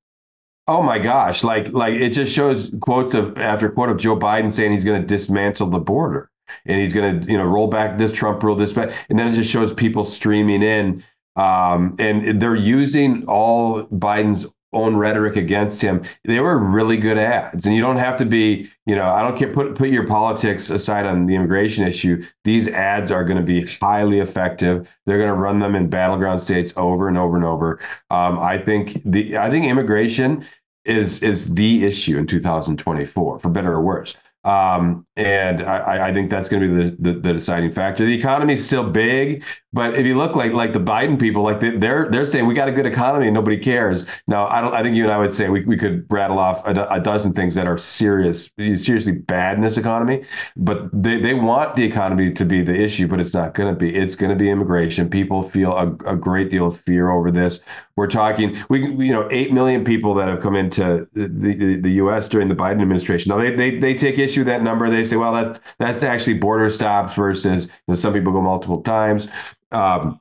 Oh 0.67 0.83
my 0.83 0.99
gosh! 0.99 1.43
Like 1.43 1.71
like 1.73 1.95
it 1.95 2.09
just 2.09 2.33
shows 2.33 2.71
quotes 2.81 3.13
of 3.15 3.37
after 3.37 3.69
quote 3.69 3.89
of 3.89 3.97
Joe 3.97 4.15
Biden 4.15 4.53
saying 4.53 4.73
he's 4.73 4.85
going 4.85 5.01
to 5.01 5.07
dismantle 5.07 5.71
the 5.71 5.79
border 5.79 6.30
and 6.65 6.79
he's 6.81 6.93
going 6.93 7.21
to 7.21 7.31
you 7.31 7.37
know 7.37 7.45
roll 7.45 7.67
back 7.67 7.97
this 7.97 8.13
Trump 8.13 8.43
rule 8.43 8.55
this 8.55 8.73
back, 8.73 8.91
and 9.09 9.17
then 9.17 9.27
it 9.27 9.35
just 9.35 9.49
shows 9.49 9.73
people 9.73 10.05
streaming 10.05 10.63
in. 10.63 11.03
Um, 11.37 11.95
and 11.97 12.41
they're 12.41 12.55
using 12.55 13.23
all 13.25 13.85
Biden's 13.85 14.47
own 14.73 14.95
rhetoric 14.95 15.35
against 15.35 15.81
him. 15.81 16.03
They 16.23 16.39
were 16.39 16.57
really 16.57 16.97
good 16.97 17.17
ads, 17.17 17.65
and 17.65 17.75
you 17.75 17.81
don't 17.81 17.97
have 17.97 18.17
to 18.17 18.25
be, 18.25 18.69
you 18.85 18.95
know, 18.95 19.03
I 19.03 19.21
don't 19.21 19.37
care. 19.37 19.51
Put 19.51 19.75
put 19.75 19.89
your 19.89 20.07
politics 20.07 20.69
aside 20.69 21.05
on 21.05 21.25
the 21.25 21.35
immigration 21.35 21.85
issue. 21.87 22.23
These 22.43 22.67
ads 22.69 23.11
are 23.11 23.25
going 23.25 23.37
to 23.37 23.43
be 23.43 23.65
highly 23.65 24.19
effective. 24.19 24.89
They're 25.05 25.17
going 25.17 25.29
to 25.29 25.35
run 25.35 25.59
them 25.59 25.75
in 25.75 25.89
battleground 25.89 26.41
states 26.41 26.73
over 26.77 27.07
and 27.07 27.17
over 27.17 27.35
and 27.35 27.45
over. 27.45 27.79
Um, 28.09 28.39
I 28.39 28.57
think 28.57 29.01
the 29.05 29.37
I 29.37 29.49
think 29.49 29.65
immigration 29.65 30.45
is 30.85 31.21
is 31.21 31.53
the 31.53 31.85
issue 31.85 32.17
in 32.17 32.27
2024, 32.27 33.39
for 33.39 33.49
better 33.49 33.73
or 33.73 33.81
worse. 33.81 34.15
Um, 34.43 35.05
and 35.17 35.61
I, 35.61 36.07
I, 36.07 36.13
think 36.13 36.31
that's 36.31 36.49
going 36.49 36.63
to 36.63 36.69
be 36.69 36.89
the, 36.89 36.95
the, 36.99 37.19
the, 37.19 37.33
deciding 37.33 37.71
factor. 37.71 38.03
The 38.03 38.15
economy 38.15 38.55
is 38.55 38.65
still 38.65 38.89
big, 38.89 39.43
but 39.71 39.93
if 39.93 40.03
you 40.03 40.17
look 40.17 40.35
like 40.35 40.51
like 40.51 40.73
the 40.73 40.79
Biden 40.79 41.19
people, 41.19 41.43
like 41.43 41.59
they, 41.59 41.87
are 41.87 42.09
they're 42.09 42.25
saying 42.25 42.47
we 42.47 42.55
got 42.55 42.67
a 42.67 42.71
good 42.71 42.87
economy 42.87 43.27
and 43.27 43.35
nobody 43.35 43.55
cares. 43.57 44.03
Now, 44.27 44.47
I 44.47 44.59
don't. 44.59 44.73
I 44.73 44.81
think 44.81 44.95
you 44.95 45.03
and 45.03 45.11
I 45.11 45.19
would 45.19 45.35
say 45.35 45.49
we, 45.49 45.63
we 45.65 45.77
could 45.77 46.07
rattle 46.09 46.39
off 46.39 46.65
a, 46.65 46.87
a 46.89 46.99
dozen 46.99 47.33
things 47.33 47.53
that 47.53 47.67
are 47.67 47.77
serious, 47.77 48.49
seriously 48.57 49.11
bad 49.11 49.57
in 49.57 49.61
this 49.61 49.77
economy, 49.77 50.25
but 50.57 50.89
they, 50.91 51.19
they 51.19 51.35
want 51.35 51.75
the 51.75 51.83
economy 51.83 52.33
to 52.33 52.43
be 52.43 52.63
the 52.63 52.75
issue, 52.75 53.07
but 53.07 53.19
it's 53.19 53.35
not 53.35 53.53
going 53.53 53.71
to 53.71 53.79
be. 53.79 53.95
It's 53.95 54.15
going 54.15 54.31
to 54.31 54.35
be 54.35 54.49
immigration. 54.49 55.07
People 55.07 55.43
feel 55.43 55.73
a, 55.73 55.87
a 56.05 56.15
great 56.15 56.49
deal 56.49 56.65
of 56.65 56.79
fear 56.79 57.11
over 57.11 57.29
this. 57.29 57.59
We're 57.95 58.07
talking, 58.07 58.57
we 58.69 58.81
you 58.81 59.11
know, 59.11 59.27
eight 59.31 59.51
million 59.51 59.83
people 59.83 60.13
that 60.15 60.27
have 60.27 60.41
come 60.41 60.55
into 60.55 61.07
the, 61.13 61.27
the, 61.27 61.75
the 61.77 61.91
U.S. 61.93 62.27
during 62.29 62.47
the 62.47 62.55
Biden 62.55 62.81
administration. 62.81 63.29
Now 63.29 63.37
they, 63.37 63.53
they 63.55 63.77
they 63.77 63.93
take 63.93 64.17
issue 64.17 64.41
with 64.41 64.47
that 64.47 64.63
number. 64.63 64.89
They 64.89 65.05
say, 65.05 65.17
well, 65.17 65.33
that's 65.33 65.59
that's 65.79 66.03
actually 66.03 66.35
border 66.35 66.69
stops 66.69 67.13
versus 67.15 67.65
you 67.65 67.71
know 67.89 67.95
some 67.95 68.13
people 68.13 68.33
go 68.33 68.41
multiple 68.41 68.81
times. 68.81 69.27
Um, 69.71 70.19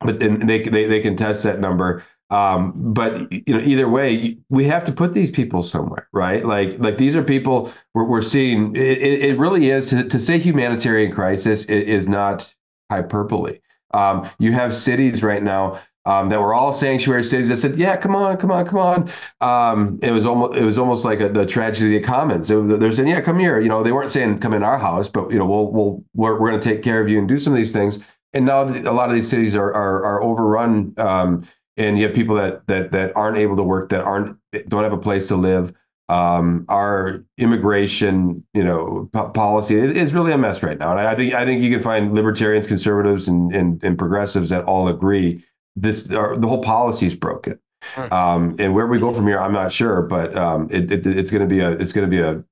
but 0.00 0.18
then 0.18 0.46
they, 0.46 0.62
they 0.62 0.86
they 0.86 1.00
can 1.00 1.16
test 1.16 1.42
that 1.42 1.60
number. 1.60 2.04
Um, 2.30 2.72
but 2.76 3.30
you 3.32 3.54
know, 3.54 3.60
either 3.60 3.88
way, 3.88 4.38
we 4.48 4.64
have 4.64 4.84
to 4.84 4.92
put 4.92 5.12
these 5.12 5.30
people 5.30 5.62
somewhere, 5.62 6.08
right? 6.12 6.44
Like 6.44 6.78
like 6.78 6.96
these 6.96 7.16
are 7.16 7.24
people 7.24 7.72
we're, 7.94 8.04
we're 8.04 8.22
seeing. 8.22 8.74
It, 8.76 8.98
it 9.02 9.38
really 9.38 9.70
is 9.70 9.88
to, 9.90 10.04
to 10.08 10.20
say 10.20 10.38
humanitarian 10.38 11.12
crisis 11.12 11.64
is 11.64 12.08
not 12.08 12.54
hyperbole. 12.90 13.58
Um, 13.92 14.30
you 14.38 14.52
have 14.52 14.76
cities 14.76 15.22
right 15.22 15.42
now 15.42 15.80
um, 16.06 16.30
that 16.30 16.40
were 16.40 16.54
all 16.54 16.72
sanctuary 16.72 17.22
cities 17.22 17.48
that 17.48 17.58
said, 17.58 17.78
"Yeah, 17.78 17.96
come 17.96 18.16
on, 18.16 18.36
come 18.38 18.50
on, 18.50 18.66
come 18.66 18.78
on." 18.78 19.10
Um, 19.40 19.98
it 20.02 20.10
was 20.10 20.24
almost 20.24 20.58
it 20.58 20.64
was 20.64 20.78
almost 20.78 21.04
like 21.04 21.20
a, 21.20 21.28
the 21.28 21.44
tragedy 21.44 21.96
of 21.98 22.04
commons. 22.04 22.48
They, 22.48 22.56
they're 22.56 22.92
saying, 22.92 23.08
"Yeah, 23.08 23.20
come 23.20 23.38
here." 23.38 23.60
You 23.60 23.68
know, 23.68 23.82
they 23.82 23.92
weren't 23.92 24.10
saying, 24.10 24.38
"Come 24.38 24.54
in 24.54 24.62
our 24.62 24.78
house," 24.78 25.08
but 25.08 25.30
you 25.30 25.38
know, 25.38 25.44
we'll 25.44 25.70
we'll 25.70 26.04
we're, 26.14 26.40
we're 26.40 26.50
going 26.50 26.60
to 26.60 26.68
take 26.68 26.82
care 26.82 27.00
of 27.00 27.08
you 27.08 27.18
and 27.18 27.28
do 27.28 27.38
some 27.38 27.52
of 27.52 27.58
these 27.58 27.72
things. 27.72 27.98
And 28.32 28.46
now 28.46 28.62
a 28.62 28.94
lot 28.94 29.10
of 29.10 29.14
these 29.14 29.28
cities 29.28 29.54
are 29.54 29.72
are, 29.74 30.04
are 30.04 30.22
overrun, 30.22 30.94
um, 30.96 31.46
and 31.76 31.98
you 31.98 32.06
have 32.06 32.14
people 32.14 32.36
that 32.36 32.66
that 32.68 32.92
that 32.92 33.14
aren't 33.14 33.36
able 33.36 33.56
to 33.56 33.62
work, 33.62 33.90
that 33.90 34.00
aren't 34.00 34.38
don't 34.68 34.84
have 34.84 34.92
a 34.94 34.98
place 34.98 35.28
to 35.28 35.36
live. 35.36 35.72
Um, 36.08 36.64
our 36.68 37.24
immigration, 37.38 38.44
you 38.52 38.64
know, 38.64 39.08
policy 39.12 39.76
is 39.76 40.12
really 40.12 40.32
a 40.32 40.38
mess 40.38 40.60
right 40.60 40.76
now. 40.76 40.90
And 40.90 40.98
I 40.98 41.14
think 41.14 41.34
I 41.34 41.44
think 41.44 41.62
you 41.62 41.70
can 41.70 41.84
find 41.84 42.14
libertarians, 42.14 42.66
conservatives, 42.66 43.28
and 43.28 43.54
and, 43.54 43.84
and 43.84 43.98
progressives 43.98 44.50
that 44.50 44.64
all 44.64 44.88
agree 44.88 45.44
this 45.76 46.02
the 46.04 46.38
whole 46.42 46.62
policy 46.62 47.06
is 47.06 47.14
broken. 47.14 47.58
Um, 47.96 48.56
and 48.58 48.74
where 48.74 48.86
we 48.86 48.98
go 48.98 49.12
from 49.12 49.26
here, 49.26 49.40
I'm 49.40 49.54
not 49.54 49.72
sure, 49.72 50.02
but 50.02 50.36
um, 50.36 50.68
it, 50.70 50.92
it, 50.92 51.06
it's 51.06 51.30
going 51.30 51.40
to 51.40 51.52
be 51.52 51.60
a 51.60 51.70
it's 51.72 51.92
going 51.92 52.08
to 52.08 52.14
be 52.14 52.22
a 52.22 52.44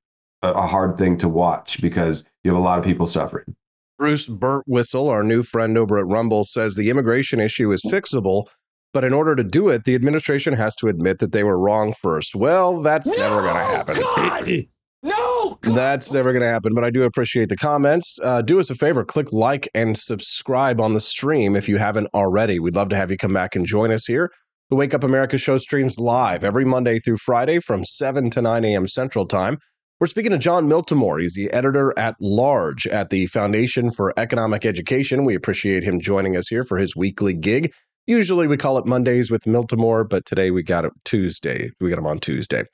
a 0.43 0.67
hard 0.67 0.97
thing 0.97 1.19
to 1.19 1.29
watch 1.29 1.81
because 1.81 2.25
you 2.45 2.51
have 2.51 2.59
a 2.59 2.63
lot 2.63 2.79
of 2.79 2.85
people 2.85 3.07
suffering. 3.07 3.55
Bruce 3.99 4.29
Birtwistle, 4.29 5.11
our 5.11 5.25
new 5.25 5.43
friend 5.43 5.77
over 5.77 5.99
at 5.99 6.07
Rumble, 6.07 6.45
says 6.45 6.77
the 6.77 6.89
immigration 6.89 7.41
issue 7.41 7.73
is 7.73 7.83
fixable, 7.83 8.47
but 8.95 9.03
in 9.03 9.13
order 9.13 9.35
to 9.35 9.43
do 9.43 9.69
it, 9.69 9.85
the 9.85 9.97
administration 9.97 10.55
has 10.55 10.77
to 10.77 10.87
admit 10.87 11.19
that 11.19 11.33
they 11.33 11.43
were 11.43 11.59
wrong 11.59 11.93
first. 11.93 12.37
Well, 12.37 12.81
that's 12.81 13.09
no, 13.09 13.17
never 13.17 13.43
going 13.43 13.55
to 13.55 13.61
happen. 13.61 14.69
No, 15.03 15.59
that's 15.63 16.11
never 16.13 16.33
going 16.33 16.43
to 16.43 16.49
happen. 16.49 16.75
But 16.75 16.85
I 16.85 16.91
do 16.91 17.05
appreciate 17.05 17.49
the 17.49 17.57
comments. 17.57 18.19
Uh, 18.23 18.43
do 18.43 18.59
us 18.59 18.69
a 18.69 18.75
favor, 18.75 19.05
click 19.05 19.33
like 19.33 19.69
and 19.75 19.97
subscribe 19.97 20.81
on 20.81 20.93
the 20.93 21.01
stream 21.01 21.55
if 21.55 21.69
you 21.69 21.77
haven't 21.77 22.09
already. 22.15 22.59
We'd 22.59 22.75
love 22.75 22.89
to 22.89 22.97
have 22.97 23.11
you 23.11 23.17
come 23.17 23.33
back 23.33 23.55
and 23.55 23.65
join 23.65 23.93
us 23.93 24.07
here. 24.07 24.31
The 24.71 24.77
Wake 24.77 24.95
Up 24.95 25.05
America 25.05 25.39
show 25.39 25.57
streams 25.59 25.99
live 25.99 26.45
every 26.45 26.65
Monday 26.65 26.99
through 26.99 27.19
Friday 27.19 27.59
from 27.61 27.85
7 27.85 28.29
to 28.31 28.43
9 28.43 28.65
a.m. 28.65 28.89
Central 28.89 29.27
Time. 29.27 29.59
We're 30.01 30.09
speaking 30.09 30.33
to 30.33 30.39
John 30.39 30.69
Miltimore. 30.69 31.21
He's 31.21 31.35
the 31.35 31.51
editor 31.53 31.97
at 31.99 32.17
large 32.21 32.87
at 32.87 33.11
the 33.11 33.27
Foundation 33.27 33.91
for 33.91 34.13
Economic 34.17 34.67
Education. 34.67 35.25
We 35.25 35.35
appreciate 35.35 35.85
him 35.85 36.01
joining 36.01 36.37
us 36.37 36.49
here 36.49 36.65
for 36.65 36.77
his 36.77 36.95
weekly 36.95 37.35
gig. 37.35 37.73
Usually 38.07 38.47
we 38.47 38.57
call 38.57 38.79
it 38.79 38.87
Mondays 38.87 39.31
with 39.31 39.45
Miltimore, 39.45 40.09
but 40.09 40.27
today 40.27 40.51
we 40.51 40.63
got 40.63 40.85
it 40.85 40.93
Tuesday. 41.05 41.71
We 41.81 41.91
got 41.91 41.99
him 41.99 42.07
on 42.07 42.19
Tuesday. 42.21 42.65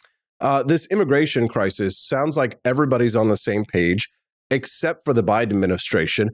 Uh, 0.45 0.63
this 0.63 0.87
immigration 0.89 1.49
crisis 1.49 1.99
sounds 1.99 2.37
like 2.37 2.59
everybody's 2.67 3.17
on 3.17 3.29
the 3.29 3.37
same 3.37 3.65
page, 3.65 4.11
except 4.51 5.03
for 5.07 5.15
the 5.15 5.25
Biden 5.25 5.53
administration. 5.53 6.29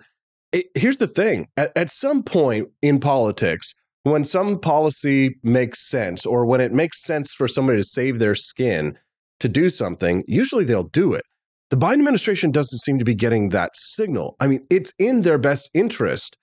It, 0.50 0.66
here's 0.74 0.96
the 0.96 1.06
thing 1.06 1.46
at, 1.56 1.70
at 1.76 1.90
some 1.90 2.24
point 2.24 2.68
in 2.82 2.98
politics, 2.98 3.72
when 4.02 4.24
some 4.24 4.58
policy 4.58 5.36
makes 5.44 5.88
sense 5.88 6.26
or 6.26 6.44
when 6.44 6.60
it 6.60 6.72
makes 6.72 7.04
sense 7.04 7.32
for 7.32 7.46
somebody 7.46 7.78
to 7.78 7.84
save 7.84 8.18
their 8.18 8.34
skin 8.34 8.98
to 9.38 9.48
do 9.48 9.70
something, 9.70 10.24
usually 10.26 10.64
they'll 10.64 10.82
do 10.82 11.14
it. 11.14 11.22
The 11.70 11.76
Biden 11.76 12.00
administration 12.00 12.50
doesn't 12.50 12.80
seem 12.80 12.98
to 12.98 13.04
be 13.04 13.14
getting 13.14 13.50
that 13.50 13.76
signal. 13.76 14.34
I 14.40 14.48
mean, 14.48 14.66
it's 14.70 14.92
in 14.98 15.20
their 15.20 15.38
best 15.38 15.70
interest 15.72 16.36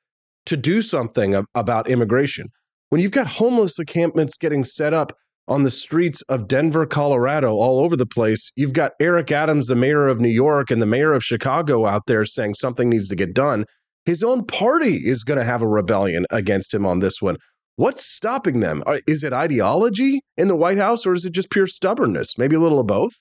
to 0.45 0.55
do 0.55 0.81
something 0.81 1.43
about 1.53 1.89
immigration. 1.89 2.47
When 2.89 3.01
you've 3.01 3.11
got 3.11 3.27
homeless 3.27 3.77
encampments 3.77 4.37
getting 4.37 4.63
set 4.63 4.93
up 4.93 5.11
on 5.47 5.63
the 5.63 5.71
streets 5.71 6.21
of 6.23 6.47
Denver, 6.47 6.85
Colorado, 6.85 7.51
all 7.53 7.79
over 7.79 7.95
the 7.95 8.05
place. 8.05 8.51
You've 8.55 8.73
got 8.73 8.93
Eric 8.99 9.31
Adams, 9.31 9.67
the 9.67 9.75
mayor 9.75 10.07
of 10.07 10.19
New 10.19 10.29
York, 10.29 10.71
and 10.71 10.81
the 10.81 10.85
mayor 10.85 11.13
of 11.13 11.23
Chicago 11.23 11.85
out 11.85 12.03
there 12.07 12.25
saying 12.25 12.55
something 12.55 12.89
needs 12.89 13.07
to 13.09 13.15
get 13.15 13.33
done. 13.33 13.65
His 14.05 14.23
own 14.23 14.45
party 14.45 14.95
is 14.95 15.23
going 15.23 15.39
to 15.39 15.45
have 15.45 15.61
a 15.61 15.67
rebellion 15.67 16.25
against 16.31 16.73
him 16.73 16.85
on 16.85 16.99
this 16.99 17.21
one. 17.21 17.37
What's 17.75 18.05
stopping 18.05 18.59
them? 18.59 18.83
Is 19.07 19.23
it 19.23 19.33
ideology 19.33 20.21
in 20.35 20.47
the 20.47 20.55
White 20.55 20.79
House 20.79 21.05
or 21.05 21.13
is 21.13 21.25
it 21.25 21.31
just 21.31 21.51
pure 21.51 21.67
stubbornness? 21.67 22.37
Maybe 22.37 22.55
a 22.55 22.59
little 22.59 22.79
of 22.79 22.87
both? 22.87 23.13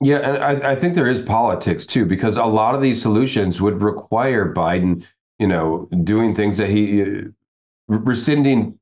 Yeah, 0.00 0.18
and 0.18 0.42
I, 0.42 0.70
I 0.70 0.74
think 0.74 0.94
there 0.94 1.10
is 1.10 1.20
politics 1.20 1.84
too, 1.84 2.06
because 2.06 2.38
a 2.38 2.44
lot 2.44 2.74
of 2.74 2.80
these 2.80 3.02
solutions 3.02 3.60
would 3.60 3.82
require 3.82 4.54
Biden, 4.54 5.04
you 5.38 5.46
know, 5.46 5.86
doing 6.04 6.34
things 6.34 6.56
that 6.56 6.70
he 6.70 7.02
uh, 7.02 7.06
rescinding 7.88 8.78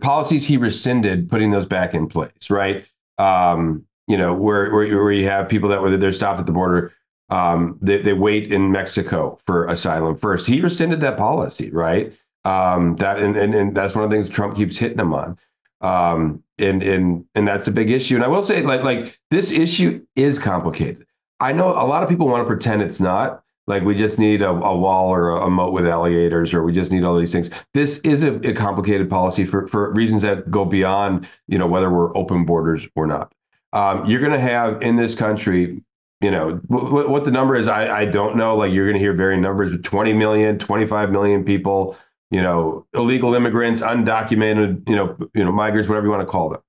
policies 0.00 0.46
he 0.46 0.56
rescinded, 0.56 1.28
putting 1.28 1.50
those 1.50 1.66
back 1.66 1.94
in 1.94 2.08
place, 2.08 2.50
right? 2.50 2.84
Um, 3.18 3.84
you 4.06 4.16
know, 4.16 4.34
where, 4.34 4.72
where 4.72 5.02
where 5.02 5.12
you 5.12 5.26
have 5.26 5.48
people 5.48 5.68
that 5.68 5.82
were 5.82 5.96
they're 5.96 6.12
stopped 6.12 6.40
at 6.40 6.46
the 6.46 6.52
border, 6.52 6.92
um, 7.30 7.78
they 7.82 8.00
they 8.00 8.12
wait 8.12 8.52
in 8.52 8.72
Mexico 8.72 9.38
for 9.46 9.66
asylum 9.66 10.16
first. 10.16 10.46
He 10.46 10.60
rescinded 10.60 11.00
that 11.00 11.16
policy, 11.16 11.70
right? 11.70 12.12
Um, 12.44 12.96
that 12.96 13.18
and, 13.18 13.36
and 13.36 13.54
and 13.54 13.76
that's 13.76 13.94
one 13.94 14.04
of 14.04 14.10
the 14.10 14.16
things 14.16 14.28
Trump 14.28 14.56
keeps 14.56 14.78
hitting 14.78 14.98
him 14.98 15.12
on. 15.12 15.38
Um, 15.80 16.42
and 16.58 16.82
and 16.82 17.24
and 17.34 17.46
that's 17.46 17.68
a 17.68 17.70
big 17.70 17.90
issue. 17.90 18.14
And 18.14 18.24
I 18.24 18.28
will 18.28 18.42
say, 18.42 18.62
like 18.62 18.82
like 18.82 19.18
this 19.30 19.52
issue 19.52 20.04
is 20.16 20.38
complicated. 20.38 21.06
I 21.40 21.52
know 21.52 21.68
a 21.68 21.86
lot 21.86 22.02
of 22.02 22.08
people 22.08 22.28
want 22.28 22.40
to 22.42 22.46
pretend 22.46 22.82
it's 22.82 23.00
not, 23.00 23.44
like 23.68 23.82
we 23.82 23.94
just 23.94 24.18
need 24.18 24.42
a, 24.42 24.48
a 24.48 24.76
wall 24.76 25.10
or 25.10 25.30
a, 25.30 25.42
a, 25.42 25.50
moat 25.50 25.72
with 25.72 25.86
alligators, 25.86 26.54
or 26.54 26.62
we 26.62 26.72
just 26.72 26.90
need 26.90 27.04
all 27.04 27.16
these 27.16 27.30
things. 27.30 27.50
This 27.74 27.98
is 27.98 28.22
a, 28.22 28.34
a, 28.48 28.54
complicated 28.54 29.10
policy 29.10 29.44
for, 29.44 29.68
for 29.68 29.92
reasons 29.92 30.22
that 30.22 30.50
go 30.50 30.64
beyond, 30.64 31.28
you 31.46 31.58
know, 31.58 31.66
whether 31.66 31.90
we're 31.90 32.16
open 32.16 32.46
borders 32.46 32.86
or 32.96 33.06
not. 33.06 33.32
Um, 33.74 34.06
you're 34.06 34.20
going 34.20 34.32
to 34.32 34.40
have 34.40 34.80
in 34.80 34.96
this 34.96 35.14
country, 35.14 35.82
you 36.22 36.30
know, 36.30 36.56
w- 36.70 37.08
what 37.08 37.26
the 37.26 37.30
number 37.30 37.54
is, 37.54 37.68
I, 37.68 38.00
I 38.00 38.04
don't 38.06 38.36
know. 38.36 38.56
Like 38.56 38.72
you're 38.72 38.86
going 38.86 38.96
to 38.96 39.00
hear 39.00 39.12
varying 39.12 39.42
numbers, 39.42 39.70
20 39.82 40.14
million, 40.14 40.58
25 40.58 41.10
million 41.10 41.44
people, 41.44 41.94
you 42.30 42.40
know, 42.40 42.86
illegal 42.94 43.34
immigrants, 43.34 43.82
undocumented, 43.82 44.88
you 44.88 44.96
know, 44.96 45.14
you 45.34 45.44
know, 45.44 45.52
migrants, 45.52 45.88
whatever 45.88 46.06
you 46.06 46.10
want 46.10 46.26
to 46.26 46.30
call 46.30 46.48
them. 46.48 46.62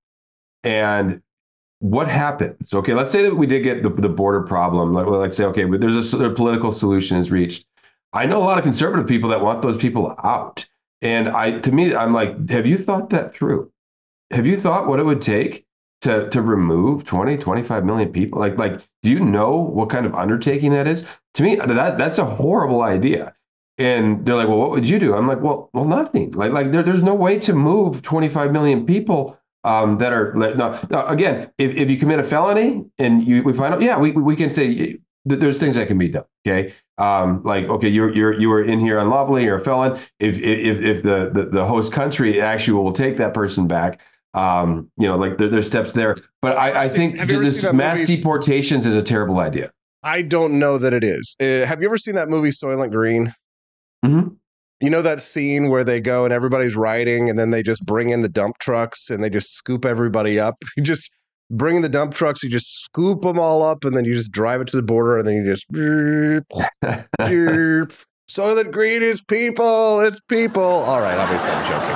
And 0.65 1.21
what 1.79 2.07
happens? 2.07 2.73
Okay, 2.73 2.93
let's 2.93 3.11
say 3.11 3.21
that 3.23 3.35
we 3.35 3.47
did 3.47 3.63
get 3.63 3.83
the, 3.83 3.89
the 3.89 4.09
border 4.09 4.41
problem. 4.41 4.93
Like, 4.93 5.07
let's 5.07 5.37
say, 5.37 5.45
okay, 5.45 5.63
but 5.63 5.81
there's 5.81 6.13
a, 6.13 6.25
a 6.25 6.33
political 6.33 6.71
solution 6.73 7.17
is 7.17 7.31
reached. 7.31 7.65
I 8.13 8.25
know 8.25 8.37
a 8.37 8.43
lot 8.43 8.57
of 8.57 8.63
conservative 8.63 9.07
people 9.07 9.29
that 9.29 9.41
want 9.41 9.61
those 9.61 9.77
people 9.77 10.15
out. 10.23 10.65
And 11.01 11.29
I, 11.29 11.59
to 11.59 11.71
me, 11.71 11.95
I'm 11.95 12.13
like, 12.13 12.49
have 12.49 12.65
you 12.65 12.77
thought 12.77 13.09
that 13.11 13.33
through? 13.33 13.71
Have 14.31 14.45
you 14.45 14.57
thought 14.57 14.87
what 14.87 14.99
it 14.99 15.05
would 15.05 15.21
take 15.21 15.65
to 16.01 16.29
to 16.29 16.41
remove 16.41 17.03
20 17.03 17.37
25 17.37 17.85
million 17.85 18.11
people 18.11 18.39
like 18.39 18.57
like 18.57 18.79
do 19.03 19.09
you 19.09 19.19
know 19.19 19.57
what 19.57 19.89
kind 19.89 20.05
of 20.05 20.15
undertaking 20.15 20.71
that 20.71 20.87
is 20.87 21.05
to 21.33 21.43
me 21.43 21.55
that 21.55 21.97
that's 21.97 22.19
a 22.19 22.25
horrible 22.25 22.83
idea 22.83 23.33
and 23.77 24.25
they're 24.25 24.35
like 24.35 24.47
well 24.47 24.57
what 24.57 24.69
would 24.69 24.87
you 24.87 24.97
do 24.99 25.13
i'm 25.13 25.27
like 25.27 25.41
well 25.41 25.69
well 25.73 25.85
nothing 25.85 26.31
like 26.31 26.51
like 26.51 26.71
there, 26.71 26.83
there's 26.83 27.03
no 27.03 27.13
way 27.13 27.37
to 27.37 27.53
move 27.53 28.01
25 28.01 28.51
million 28.51 28.85
people 28.85 29.37
um, 29.69 29.97
that 29.99 30.11
are 30.11 30.33
no, 30.33 30.79
no 30.89 31.05
again 31.05 31.51
if, 31.57 31.75
if 31.75 31.89
you 31.89 31.97
commit 31.97 32.19
a 32.19 32.23
felony 32.23 32.85
and 32.97 33.27
you 33.27 33.43
we 33.43 33.53
find 33.53 33.73
out 33.73 33.81
yeah 33.81 33.97
we, 33.97 34.11
we 34.11 34.35
can 34.35 34.51
say 34.51 34.97
that 35.25 35.39
there's 35.39 35.59
things 35.59 35.75
that 35.75 35.87
can 35.87 35.97
be 35.97 36.07
done 36.07 36.25
okay 36.45 36.73
um, 36.97 37.43
like 37.43 37.65
okay 37.65 37.87
you're 37.87 38.11
you're 38.13 38.33
you 38.33 38.49
were 38.49 38.63
in 38.63 38.79
here 38.79 38.97
unlawfully 38.97 39.43
you're 39.43 39.57
a 39.57 39.63
felon 39.63 39.99
if 40.19 40.37
if 40.39 40.81
if 40.81 41.03
the, 41.03 41.29
the 41.33 41.45
the 41.45 41.65
host 41.65 41.93
country 41.93 42.41
actually 42.41 42.73
will 42.73 42.93
take 42.93 43.17
that 43.17 43.33
person 43.33 43.67
back 43.67 44.01
um, 44.35 44.91
you 44.97 45.07
know, 45.07 45.17
like 45.17 45.39
there, 45.39 45.49
there's 45.49 45.65
steps 45.65 45.93
there. 45.93 46.15
But 46.39 46.55
I, 46.55 46.83
I 46.83 46.87
think 46.87 47.17
this 47.17 47.63
mass 47.73 47.97
movie? 47.97 48.15
deportations 48.15 48.85
is 48.85 48.95
a 48.95 49.01
terrible 49.01 49.39
idea. 49.39 49.71
I 50.03 50.21
don't 50.21 50.59
know 50.59 50.77
that 50.77 50.93
it 50.93 51.03
is. 51.03 51.35
Uh, 51.41 51.65
have 51.65 51.81
you 51.81 51.87
ever 51.87 51.97
seen 51.97 52.15
that 52.15 52.29
movie 52.29 52.49
Soylent 52.51 52.91
Green? 52.91 53.33
Mm-hmm. 54.05 54.35
You 54.81 54.89
know 54.89 55.01
that 55.01 55.21
scene 55.21 55.69
where 55.69 55.83
they 55.83 55.99
go 55.99 56.23
and 56.23 56.33
everybody's 56.33 56.75
riding, 56.75 57.29
and 57.29 57.37
then 57.37 57.51
they 57.51 57.61
just 57.61 57.85
bring 57.85 58.09
in 58.09 58.21
the 58.21 58.29
dump 58.29 58.57
trucks 58.59 59.09
and 59.09 59.21
they 59.23 59.29
just 59.29 59.53
scoop 59.53 59.85
everybody 59.85 60.39
up. 60.39 60.63
You 60.77 60.83
just 60.83 61.11
bring 61.51 61.75
in 61.75 61.81
the 61.81 61.89
dump 61.89 62.13
trucks, 62.13 62.43
you 62.43 62.49
just 62.49 62.83
scoop 62.83 63.23
them 63.23 63.39
all 63.39 63.63
up, 63.63 63.83
and 63.83 63.97
then 63.97 64.05
you 64.05 64.13
just 64.13 64.31
drive 64.31 64.61
it 64.61 64.67
to 64.67 64.77
the 64.77 64.83
border, 64.83 65.17
and 65.17 65.27
then 65.27 65.35
you 65.35 65.45
just. 65.45 65.65
Soylent 68.29 68.71
Green 68.71 69.01
is 69.01 69.23
people. 69.23 69.99
It's 70.01 70.19
people. 70.21 70.61
All 70.61 71.01
right, 71.01 71.17
obviously 71.17 71.51
I'm 71.51 71.67
joking. 71.67 71.95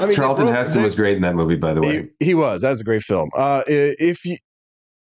I 0.00 0.06
mean, 0.06 0.16
Charlton 0.16 0.46
Heston 0.46 0.82
was 0.82 0.94
great 0.94 1.16
in 1.16 1.22
that 1.22 1.34
movie, 1.34 1.56
by 1.56 1.74
the 1.74 1.82
way. 1.82 2.08
He, 2.20 2.26
he 2.26 2.34
was. 2.34 2.62
That's 2.62 2.80
a 2.80 2.84
great 2.84 3.02
film. 3.02 3.28
Uh, 3.36 3.64
if 3.66 4.24
you 4.24 4.38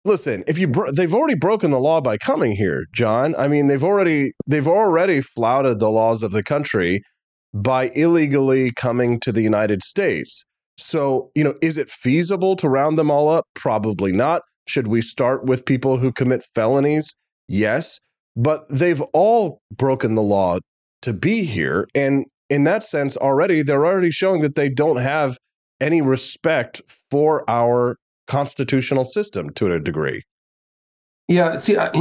listen, 0.06 0.44
if 0.48 0.58
you 0.58 0.68
bro- 0.68 0.92
they've 0.92 1.14
already 1.14 1.36
broken 1.36 1.72
the 1.72 1.80
law 1.80 2.02
by 2.02 2.18
coming 2.18 2.52
here, 2.52 2.86
John. 2.94 3.36
I 3.38 3.48
mean, 3.48 3.68
they've 3.68 3.84
already 3.84 4.32
they've 4.48 4.68
already 4.68 5.22
flouted 5.22 5.80
the 5.80 5.90
laws 5.90 6.24
of 6.24 6.32
the 6.32 6.44
country 6.44 7.02
by 7.54 7.90
illegally 7.96 8.72
coming 8.72 9.20
to 9.22 9.32
the 9.32 9.42
United 9.42 9.84
States. 9.84 10.46
So, 10.78 11.32
you 11.36 11.44
know, 11.44 11.56
is 11.62 11.78
it 11.78 11.90
feasible 11.90 12.56
to 12.58 12.70
round 12.70 12.98
them 12.98 13.12
all 13.12 13.30
up? 13.30 13.46
Probably 13.56 14.12
not. 14.12 14.44
Should 14.68 14.88
we 14.88 15.02
start 15.02 15.46
with 15.46 15.66
people 15.66 15.98
who 15.98 16.12
commit 16.12 16.46
felonies? 16.56 17.16
Yes, 17.48 18.00
but 18.36 18.64
they've 18.70 19.02
all 19.14 19.62
broken 19.76 20.16
the 20.16 20.22
law 20.22 20.60
to 21.02 21.14
be 21.14 21.44
here 21.44 21.88
and 21.96 22.26
in 22.50 22.64
that 22.64 22.84
sense, 22.84 23.16
already 23.16 23.62
they're 23.62 23.86
already 23.86 24.12
showing 24.12 24.42
that 24.42 24.56
they 24.56 24.70
don't 24.70 24.98
have 24.98 25.38
any 25.80 26.02
respect 26.02 26.82
for 27.10 27.50
our 27.50 27.96
constitutional 28.30 29.04
system 29.04 29.50
to 29.56 29.74
a 29.74 29.80
degree. 29.80 30.24
Yeah, 31.28 31.58
see, 31.58 31.78
I, 31.78 31.92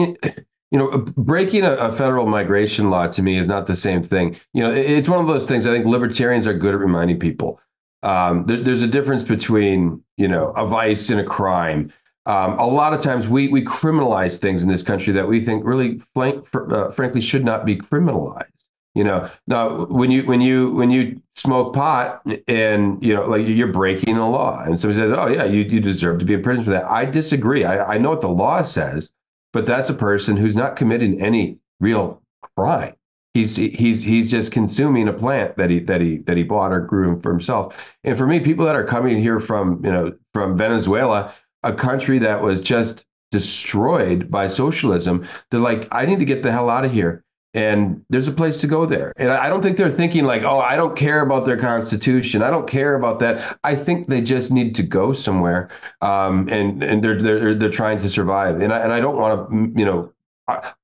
you 0.70 0.78
know, 0.78 0.98
breaking 1.16 1.64
a, 1.64 1.72
a, 1.72 1.92
federal 1.92 2.26
migration 2.26 2.90
law 2.90 3.08
to 3.08 3.22
me 3.22 3.38
is 3.38 3.48
not 3.48 3.66
the 3.66 3.76
same 3.76 4.02
thing. 4.02 4.36
You 4.52 4.62
know, 4.62 4.70
it, 4.70 4.90
it's 4.90 5.08
one 5.08 5.20
of 5.20 5.26
those 5.26 5.46
things. 5.46 5.66
I 5.66 5.72
think 5.72 5.86
libertarians 5.86 6.46
are 6.46 6.54
good 6.54 6.74
at 6.74 6.80
reminding 6.80 7.18
people. 7.18 7.60
Um, 8.02 8.44
there, 8.46 8.62
there's 8.62 8.82
a 8.82 8.86
difference 8.86 9.22
between 9.22 10.02
you 10.16 10.28
know 10.28 10.50
a 10.50 10.66
vice 10.66 11.10
and 11.10 11.20
a 11.20 11.24
crime. 11.24 11.92
Um, 12.26 12.58
a 12.58 12.66
lot 12.66 12.92
of 12.92 13.02
times 13.02 13.28
we 13.28 13.48
we 13.48 13.64
criminalize 13.64 14.36
things 14.36 14.62
in 14.62 14.68
this 14.68 14.82
country 14.82 15.12
that 15.14 15.28
we 15.28 15.42
think 15.42 15.64
really, 15.64 16.00
uh, 16.14 16.90
frankly, 16.90 17.22
should 17.22 17.44
not 17.44 17.64
be 17.64 17.76
criminalized. 17.76 18.57
You 18.98 19.04
know, 19.04 19.30
now 19.46 19.84
when 19.84 20.10
you 20.10 20.24
when 20.26 20.40
you 20.40 20.72
when 20.72 20.90
you 20.90 21.22
smoke 21.36 21.72
pot 21.72 22.20
and 22.48 23.00
you 23.00 23.14
know 23.14 23.28
like 23.28 23.46
you're 23.46 23.68
breaking 23.68 24.16
the 24.16 24.26
law, 24.26 24.64
and 24.64 24.80
somebody 24.80 24.98
says, 24.98 25.16
"Oh 25.16 25.28
yeah, 25.28 25.44
you 25.44 25.60
you 25.60 25.78
deserve 25.78 26.18
to 26.18 26.24
be 26.24 26.34
in 26.34 26.42
prison 26.42 26.64
for 26.64 26.70
that." 26.70 26.84
I 26.90 27.04
disagree. 27.04 27.62
I, 27.62 27.94
I 27.94 27.98
know 27.98 28.10
what 28.10 28.22
the 28.22 28.28
law 28.28 28.62
says, 28.62 29.08
but 29.52 29.66
that's 29.66 29.88
a 29.88 29.94
person 29.94 30.36
who's 30.36 30.56
not 30.56 30.74
committing 30.74 31.22
any 31.22 31.58
real 31.78 32.20
crime. 32.56 32.96
He's 33.34 33.54
he's 33.54 34.02
he's 34.02 34.32
just 34.32 34.50
consuming 34.50 35.06
a 35.06 35.12
plant 35.12 35.56
that 35.58 35.70
he 35.70 35.78
that 35.78 36.00
he 36.00 36.16
that 36.26 36.36
he 36.36 36.42
bought 36.42 36.72
or 36.72 36.80
grew 36.80 37.20
for 37.20 37.30
himself. 37.30 37.76
And 38.02 38.18
for 38.18 38.26
me, 38.26 38.40
people 38.40 38.66
that 38.66 38.74
are 38.74 38.84
coming 38.84 39.22
here 39.22 39.38
from 39.38 39.80
you 39.84 39.92
know 39.92 40.12
from 40.34 40.58
Venezuela, 40.58 41.32
a 41.62 41.72
country 41.72 42.18
that 42.18 42.42
was 42.42 42.60
just 42.60 43.04
destroyed 43.30 44.28
by 44.28 44.48
socialism, 44.48 45.24
they're 45.52 45.60
like, 45.60 45.86
I 45.92 46.04
need 46.04 46.18
to 46.18 46.24
get 46.24 46.42
the 46.42 46.50
hell 46.50 46.68
out 46.68 46.84
of 46.84 46.90
here 46.90 47.22
and 47.54 48.04
there's 48.10 48.28
a 48.28 48.32
place 48.32 48.58
to 48.58 48.66
go 48.66 48.84
there. 48.84 49.12
And 49.16 49.30
I 49.30 49.48
don't 49.48 49.62
think 49.62 49.78
they're 49.78 49.90
thinking 49.90 50.24
like, 50.24 50.42
oh, 50.42 50.58
I 50.58 50.76
don't 50.76 50.96
care 50.96 51.22
about 51.22 51.46
their 51.46 51.56
constitution. 51.56 52.42
I 52.42 52.50
don't 52.50 52.68
care 52.68 52.94
about 52.94 53.20
that. 53.20 53.58
I 53.64 53.74
think 53.74 54.06
they 54.06 54.20
just 54.20 54.50
need 54.50 54.74
to 54.76 54.82
go 54.82 55.12
somewhere, 55.12 55.70
um, 56.02 56.48
and 56.48 56.82
and 56.82 57.02
they're 57.02 57.20
they're 57.20 57.54
they're 57.54 57.70
trying 57.70 58.00
to 58.00 58.10
survive. 58.10 58.60
And 58.60 58.72
I 58.72 58.80
and 58.80 58.92
I 58.92 59.00
don't 59.00 59.16
want 59.16 59.50
to, 59.50 59.78
you 59.78 59.86
know, 59.86 60.12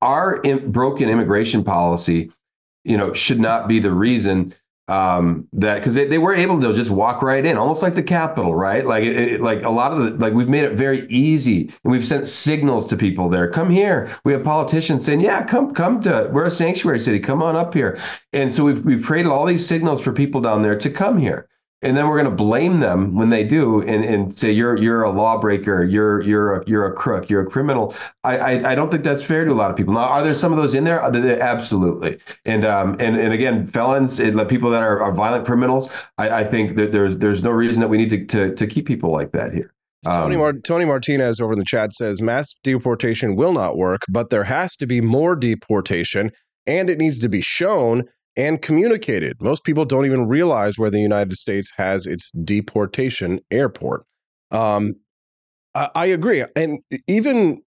our 0.01 0.41
broken 0.69 1.09
immigration 1.09 1.65
policy, 1.65 2.31
you 2.85 2.97
know, 2.97 3.13
should 3.13 3.41
not 3.41 3.69
be 3.69 3.79
the 3.79 3.93
reason 3.93 4.55
um 4.89 5.49
that 5.55 5.77
because 5.77 5.95
they, 5.95 6.05
they 6.05 6.19
were 6.19 6.35
able 6.35 6.61
to 6.61 6.75
just 6.75 6.91
walk 6.91 7.23
right 7.23 7.47
in 7.47 7.57
almost 7.57 7.81
like 7.81 7.95
the 7.95 8.03
capital 8.03 8.55
right? 8.55 8.85
Like 8.87 9.03
it, 9.03 9.17
it, 9.17 9.41
like 9.41 9.63
a 9.65 9.71
lot 9.71 9.93
of 9.93 9.99
the 9.99 10.11
like 10.11 10.35
we've 10.35 10.49
made 10.49 10.65
it 10.65 10.75
very 10.75 11.07
easy. 11.09 11.73
And 11.85 11.93
we've 11.93 12.07
sent 12.07 12.29
signals 12.29 12.87
to 12.89 12.97
people 12.97 13.31
there 13.31 13.51
come 13.51 13.71
here. 13.71 14.15
We 14.25 14.33
have 14.35 14.45
politicians 14.45 15.07
saying 15.07 15.21
yeah 15.21 15.43
come 15.45 15.73
come 15.73 16.03
to 16.03 16.29
we're 16.33 16.45
a 16.45 16.51
sanctuary 16.51 17.01
city. 17.01 17.19
Come 17.19 17.43
on 17.43 17.57
up 17.57 17.73
here. 17.73 17.99
And 18.35 18.55
so 18.55 18.65
we've 18.65 18.85
we've 18.85 19.05
created 19.05 19.31
all 19.31 19.47
these 19.47 19.67
signals 19.67 20.03
for 20.03 20.13
people 20.13 20.43
down 20.43 20.63
there 20.63 20.77
to 20.77 20.91
come 20.91 21.19
here 21.19 21.49
and 21.85 21.97
then 21.97 22.09
we're 22.09 22.17
going 22.17 22.31
to 22.31 22.35
blame 22.35 22.81
them 22.81 23.15
when 23.15 23.31
they 23.31 23.45
do 23.45 23.83
and, 23.83 24.05
and 24.05 24.37
say 24.37 24.51
you're 24.51 24.77
you're 24.77 25.03
a 25.03 25.11
lawbreaker. 25.11 25.85
You're 25.85 26.23
you're 26.23 26.61
a, 26.61 26.65
you're 26.67 26.87
a 26.87 26.93
crook. 26.93 27.29
You're 27.29 27.43
a 27.43 27.47
criminal. 27.47 27.95
I, 28.25 28.39
I, 28.39 28.73
I 28.73 28.75
don't 28.75 28.91
think 28.91 29.05
that's 29.05 29.23
fair 29.23 29.45
to 29.45 29.53
a 29.53 29.55
lot 29.55 29.71
of 29.71 29.77
people. 29.77 29.95
Now 29.95 30.01
are 30.01 30.25
there 30.25 30.35
some 30.35 30.53
of 30.53 30.59
those 30.59 30.75
in 30.75 30.85
there? 30.85 31.01
Absolutely. 31.01 32.19
And 32.45 32.65
um 32.65 32.97
and, 32.99 33.17
and 33.17 33.33
again 33.33 33.67
felons 33.67 34.19
people 34.49 34.71
that 34.71 34.83
are, 34.83 35.01
are 35.01 35.13
violent 35.13 35.47
criminals 35.47 35.89
I, 36.19 36.41
I 36.41 36.45
think 36.45 36.77
that 36.77 36.93
there's 36.93 37.19
there's 37.19 37.43
no 37.43 37.51
reason 37.51 37.81
that 37.81 37.89
we 37.89 37.99
need 37.99 38.11
to 38.11 38.25
to, 38.27 38.55
to 38.55 38.67
keep 38.67 38.87
people 38.87 39.13
like 39.13 39.33
that 39.33 39.53
here. 39.53 39.73
Tony, 40.07 40.35
um, 40.35 40.41
Mar- 40.41 40.53
Tony 40.53 40.85
Martinez 40.85 41.41
over 41.41 41.53
in 41.53 41.59
the 41.59 41.65
chat 41.65 41.95
says 41.95 42.21
mass 42.21 42.53
deportation 42.63 43.37
will 43.37 43.53
not 43.53 43.77
work, 43.77 44.03
but 44.09 44.31
there 44.31 44.45
has 44.45 44.77
to 44.77 44.87
be 44.87 45.01
more 45.01 45.37
deportation 45.37 46.31
and 46.67 46.89
it 46.89 46.99
needs 46.99 47.19
to 47.19 47.29
be 47.29 47.41
shown 47.41 48.05
and 48.37 48.61
communicated. 48.61 49.37
Most 49.41 49.65
people 49.65 49.85
don't 49.85 50.07
even 50.07 50.27
realize 50.27 50.79
where 50.79 50.91
the 50.91 51.01
United 51.01 51.35
States 51.35 51.71
has 51.77 52.07
its 52.07 52.31
deportation 52.45 53.41
airport. 53.51 54.05
Um, 54.51 54.95
I, 55.75 55.91
I 55.95 56.07
agree. 56.07 56.45
And 56.57 56.81
even 57.07 57.63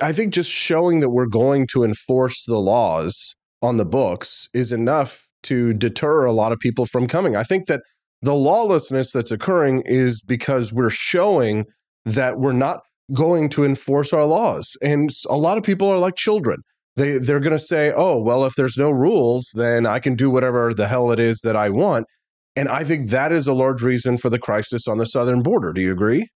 I 0.00 0.12
think 0.12 0.32
just 0.32 0.50
showing 0.50 1.00
that 1.00 1.10
we're 1.10 1.26
going 1.26 1.66
to 1.72 1.82
enforce 1.82 2.44
the 2.46 2.58
laws 2.58 3.34
on 3.62 3.76
the 3.76 3.84
books 3.84 4.48
is 4.54 4.72
enough 4.72 5.28
to 5.44 5.72
deter 5.74 6.24
a 6.24 6.32
lot 6.32 6.52
of 6.52 6.58
people 6.58 6.86
from 6.86 7.08
coming. 7.08 7.34
I 7.34 7.42
think 7.42 7.66
that 7.66 7.82
the 8.22 8.34
lawlessness 8.34 9.12
that's 9.12 9.32
occurring 9.32 9.82
is 9.84 10.22
because 10.22 10.72
we're 10.72 10.90
showing 10.90 11.64
that 12.04 12.38
we're 12.38 12.52
not 12.52 12.82
going 13.12 13.48
to 13.50 13.64
enforce 13.64 14.12
our 14.12 14.24
laws. 14.24 14.76
And 14.80 15.10
a 15.28 15.36
lot 15.36 15.58
of 15.58 15.64
people 15.64 15.88
are 15.88 15.98
like 15.98 16.14
children 16.14 16.58
they 16.96 17.18
they're 17.18 17.40
going 17.40 17.56
to 17.56 17.64
say, 17.64 17.92
"Oh, 17.94 18.18
well, 18.18 18.44
if 18.44 18.54
there's 18.54 18.76
no 18.76 18.90
rules, 18.90 19.50
then 19.54 19.86
I 19.86 19.98
can 19.98 20.14
do 20.14 20.30
whatever 20.30 20.74
the 20.74 20.88
hell 20.88 21.10
it 21.10 21.20
is 21.20 21.40
that 21.40 21.56
I 21.56 21.70
want." 21.70 22.06
And 22.54 22.68
I 22.68 22.84
think 22.84 23.10
that 23.10 23.32
is 23.32 23.46
a 23.46 23.54
large 23.54 23.82
reason 23.82 24.18
for 24.18 24.28
the 24.28 24.38
crisis 24.38 24.86
on 24.86 24.98
the 24.98 25.06
southern 25.06 25.42
border. 25.42 25.72
Do 25.72 25.80
you 25.80 25.92
agree? 25.92 26.28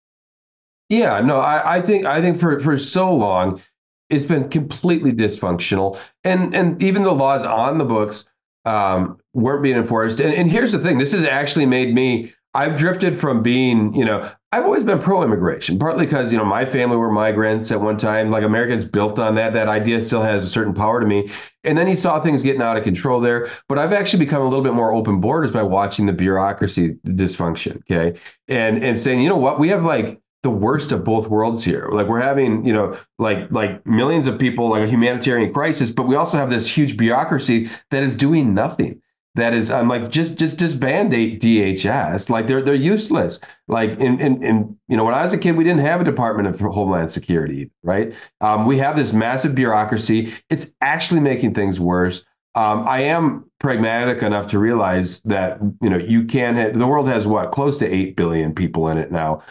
Yeah, 0.88 1.20
no, 1.20 1.38
I, 1.38 1.76
I 1.76 1.82
think 1.82 2.06
I 2.06 2.20
think 2.20 2.38
for 2.38 2.60
for 2.60 2.78
so 2.78 3.14
long 3.14 3.60
it's 4.08 4.26
been 4.26 4.48
completely 4.48 5.12
dysfunctional, 5.12 5.98
and 6.24 6.54
and 6.54 6.80
even 6.82 7.02
the 7.02 7.14
laws 7.14 7.44
on 7.44 7.78
the 7.78 7.84
books 7.84 8.24
um, 8.64 9.18
weren't 9.34 9.62
being 9.62 9.76
enforced. 9.76 10.20
And, 10.20 10.32
and 10.32 10.50
here's 10.50 10.72
the 10.72 10.78
thing: 10.78 10.98
this 10.98 11.12
has 11.12 11.26
actually 11.26 11.66
made 11.66 11.94
me 11.94 12.32
I've 12.56 12.78
drifted 12.78 13.18
from 13.18 13.42
being, 13.42 13.94
you 13.94 14.04
know, 14.04 14.30
I've 14.52 14.64
always 14.64 14.84
been 14.84 15.00
pro-immigration, 15.00 15.78
partly 15.78 16.06
because 16.06 16.30
you 16.30 16.38
know 16.38 16.44
my 16.44 16.64
family 16.64 16.96
were 16.96 17.10
migrants 17.10 17.70
at 17.72 17.80
one 17.80 17.96
time. 17.96 18.30
Like 18.30 18.44
America's 18.44 18.84
built 18.84 19.18
on 19.18 19.34
that. 19.34 19.52
That 19.52 19.68
idea 19.68 20.04
still 20.04 20.22
has 20.22 20.44
a 20.44 20.48
certain 20.48 20.72
power 20.72 21.00
to 21.00 21.06
me. 21.06 21.30
And 21.64 21.76
then 21.76 21.88
he 21.88 21.96
saw 21.96 22.20
things 22.20 22.44
getting 22.44 22.62
out 22.62 22.76
of 22.76 22.84
control 22.84 23.20
there. 23.20 23.50
But 23.68 23.78
I've 23.78 23.92
actually 23.92 24.24
become 24.24 24.42
a 24.42 24.44
little 24.44 24.62
bit 24.62 24.72
more 24.72 24.92
open 24.92 25.20
borders 25.20 25.50
by 25.50 25.64
watching 25.64 26.06
the 26.06 26.12
bureaucracy 26.12 26.96
dysfunction. 27.06 27.78
Okay, 27.90 28.18
and 28.46 28.82
and 28.84 29.00
saying, 29.00 29.20
you 29.20 29.28
know 29.28 29.36
what, 29.36 29.58
we 29.58 29.68
have 29.68 29.82
like 29.82 30.20
the 30.44 30.50
worst 30.50 30.92
of 30.92 31.02
both 31.02 31.26
worlds 31.26 31.64
here. 31.64 31.88
Like 31.90 32.06
we're 32.06 32.20
having, 32.20 32.64
you 32.64 32.72
know, 32.72 32.96
like 33.18 33.50
like 33.50 33.84
millions 33.84 34.28
of 34.28 34.38
people, 34.38 34.68
like 34.68 34.84
a 34.84 34.86
humanitarian 34.86 35.52
crisis, 35.52 35.90
but 35.90 36.06
we 36.06 36.14
also 36.14 36.36
have 36.36 36.50
this 36.50 36.68
huge 36.68 36.96
bureaucracy 36.96 37.68
that 37.90 38.04
is 38.04 38.14
doing 38.14 38.54
nothing 38.54 39.02
that 39.36 39.54
is 39.54 39.70
I'm 39.70 39.88
like 39.88 40.10
just 40.10 40.38
just 40.38 40.58
disband 40.58 41.12
DHS 41.12 42.28
like 42.30 42.46
they're 42.46 42.62
they're 42.62 42.74
useless 42.74 43.38
like 43.68 43.90
in, 43.98 44.20
in 44.20 44.42
in 44.42 44.76
you 44.88 44.96
know 44.96 45.04
when 45.04 45.14
I 45.14 45.22
was 45.24 45.32
a 45.32 45.38
kid 45.38 45.56
we 45.56 45.64
didn't 45.64 45.80
have 45.80 46.00
a 46.00 46.04
Department 46.04 46.48
of 46.48 46.58
Homeland 46.60 47.10
Security 47.10 47.70
right 47.82 48.12
um, 48.40 48.66
we 48.66 48.78
have 48.78 48.96
this 48.96 49.12
massive 49.12 49.54
bureaucracy 49.54 50.34
it's 50.50 50.70
actually 50.80 51.20
making 51.20 51.54
things 51.54 51.78
worse 51.80 52.24
Um, 52.56 52.88
I 52.88 53.02
am 53.02 53.44
pragmatic 53.60 54.22
enough 54.22 54.46
to 54.48 54.58
realize 54.58 55.20
that 55.22 55.60
you 55.82 55.90
know 55.90 55.98
you 55.98 56.24
can. 56.24 56.56
Have, 56.56 56.78
the 56.78 56.86
world 56.86 57.06
has 57.08 57.26
what 57.26 57.52
close 57.52 57.76
to 57.78 57.86
eight 57.86 58.16
billion 58.16 58.54
people 58.54 58.88
in 58.88 58.98
it 58.98 59.12
now. 59.12 59.42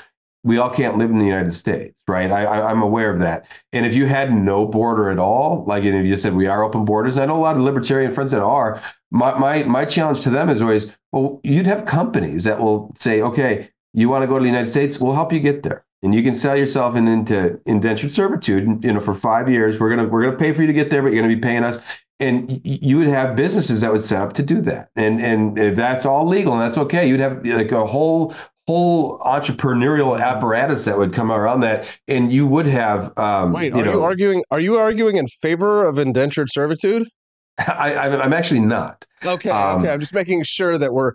We 0.46 0.58
all 0.58 0.70
can't 0.70 0.98
live 0.98 1.10
in 1.10 1.20
the 1.20 1.26
United 1.26 1.54
States, 1.54 2.00
right? 2.08 2.32
I, 2.32 2.46
I'm 2.46 2.82
aware 2.82 3.12
of 3.12 3.20
that. 3.20 3.48
And 3.74 3.86
if 3.86 3.94
you 3.96 4.06
had 4.06 4.32
no 4.32 4.66
border 4.66 5.10
at 5.10 5.20
all, 5.20 5.66
like 5.68 5.84
and 5.84 5.96
if 5.96 6.06
you 6.06 6.16
said 6.16 6.36
we 6.36 6.48
are 6.48 6.64
open 6.64 6.86
borders, 6.86 7.18
I 7.18 7.26
know 7.26 7.36
a 7.36 7.38
lot 7.38 7.58
of 7.58 7.64
libertarian 7.64 8.14
friends 8.14 8.32
that 8.32 8.42
are. 8.42 8.82
My 9.12 9.38
my 9.38 9.64
my 9.64 9.86
challenge 9.86 10.22
to 10.22 10.30
them 10.30 10.50
is 10.50 10.62
always, 10.62 10.88
well, 11.12 11.42
you'd 11.44 11.68
have 11.68 11.86
companies 11.86 12.46
that 12.46 12.60
will 12.60 12.94
say, 12.98 13.22
okay, 13.22 13.70
you 13.94 14.08
want 14.08 14.24
to 14.24 14.28
go 14.28 14.38
to 14.38 14.42
the 14.42 14.50
United 14.50 14.70
States, 14.70 15.00
we'll 15.00 15.14
help 15.14 15.34
you 15.34 15.40
get 15.40 15.64
there 15.64 15.86
and 16.06 16.14
you 16.14 16.22
can 16.22 16.36
sell 16.36 16.58
yourself 16.58 16.96
in, 16.96 17.08
into 17.08 17.60
indentured 17.66 18.12
servitude 18.12 18.84
you 18.84 18.94
know 18.94 19.00
for 19.00 19.16
five 19.16 19.50
years 19.50 19.80
we're 19.80 19.90
gonna 19.90 20.08
we're 20.08 20.24
gonna 20.24 20.38
pay 20.38 20.54
for 20.54 20.62
you 20.62 20.68
to 20.68 20.74
get 20.74 20.90
there 20.90 21.02
but 21.02 21.12
you're 21.12 21.22
gonna 21.22 21.34
be 21.34 21.42
paying 21.42 21.64
us 21.64 21.80
and 22.20 22.62
you 22.64 22.98
would 22.98 23.08
have 23.08 23.36
businesses 23.36 23.82
that 23.82 23.92
would 23.92 24.04
set 24.04 24.22
up 24.22 24.34
to 24.34 24.44
do 24.44 24.62
that 24.62 24.90
and 24.96 25.20
and 25.20 25.58
if 25.58 25.76
that's 25.76 26.06
all 26.06 26.26
legal 26.26 26.54
and 26.54 26.62
that's 26.62 26.78
okay 26.78 27.08
you'd 27.08 27.20
have 27.20 27.46
like 27.46 27.72
a 27.72 27.86
whole 27.86 28.34
whole 28.68 29.20
entrepreneurial 29.20 30.20
apparatus 30.20 30.86
that 30.86 30.98
would 30.98 31.14
come 31.14 31.32
around 31.32 31.60
that 31.60 31.88
and 32.08 32.34
you 32.34 32.48
would 32.48 32.66
have 32.66 33.16
um 33.18 33.54
Wait, 33.54 33.74
you 33.74 33.80
are 33.82 33.86
know, 33.86 33.92
you 33.94 34.02
arguing? 34.04 34.44
Are 34.52 34.60
you 34.60 34.78
arguing 34.78 35.18
in 35.18 35.28
favor 35.28 35.86
of 35.86 36.00
indentured 36.00 36.50
servitude? 36.52 37.08
I, 37.60 37.96
I'm 37.96 38.22
I'm 38.22 38.34
actually 38.34 38.60
not. 38.62 39.06
Okay, 39.26 39.50
Um, 39.50 39.82
okay. 39.82 39.92
I'm 39.94 40.00
just 40.00 40.14
making 40.14 40.44
sure 40.44 40.78
that 40.78 40.94
we're. 40.94 41.14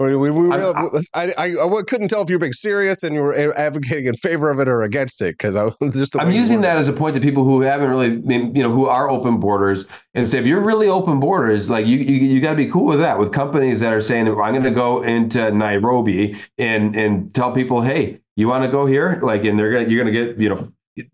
We, 0.00 0.16
we, 0.16 0.30
we 0.30 0.50
I'm- 0.50 0.90
I, 1.14 1.34
I, 1.36 1.44
I 1.62 1.82
couldn't 1.86 2.08
tell 2.08 2.22
if 2.22 2.30
you 2.30 2.36
were 2.36 2.40
being 2.40 2.54
serious 2.54 3.02
and 3.02 3.14
you 3.14 3.20
were 3.20 3.52
advocating 3.58 4.06
in 4.06 4.16
favor 4.16 4.48
of 4.50 4.58
it 4.58 4.66
or 4.66 4.82
against 4.82 5.20
it 5.20 5.34
because 5.36 5.56
I 5.56 5.64
was 5.64 5.74
just. 5.92 6.18
I'm 6.18 6.32
using 6.32 6.62
that 6.62 6.78
as 6.78 6.88
a 6.88 6.92
point 6.94 7.14
to 7.16 7.20
people 7.20 7.44
who 7.44 7.60
haven't 7.60 7.90
really, 7.90 8.12
you 8.26 8.62
know, 8.62 8.72
who 8.72 8.86
are 8.86 9.10
open 9.10 9.38
borders, 9.38 9.84
and 10.14 10.26
say 10.26 10.38
if 10.38 10.46
you're 10.46 10.62
really 10.64 10.88
open 10.88 11.20
borders, 11.20 11.68
like 11.68 11.86
you, 11.86 11.98
you, 11.98 12.16
you 12.20 12.40
got 12.40 12.52
to 12.52 12.56
be 12.56 12.66
cool 12.70 12.86
with 12.86 12.98
that. 13.00 13.18
With 13.18 13.30
companies 13.32 13.80
that 13.80 13.92
are 13.92 14.00
saying, 14.00 14.26
I'm 14.26 14.34
going 14.34 14.62
to 14.62 14.70
go 14.70 15.02
into 15.02 15.50
Nairobi 15.50 16.34
and 16.56 16.96
and 16.96 17.34
tell 17.34 17.52
people, 17.52 17.82
hey, 17.82 18.20
you 18.36 18.48
want 18.48 18.64
to 18.64 18.70
go 18.70 18.86
here, 18.86 19.18
like, 19.22 19.44
and 19.44 19.58
they're 19.58 19.70
gonna, 19.70 19.86
you're 19.88 20.02
gonna 20.02 20.12
get, 20.12 20.38
you 20.38 20.48
know, 20.48 20.66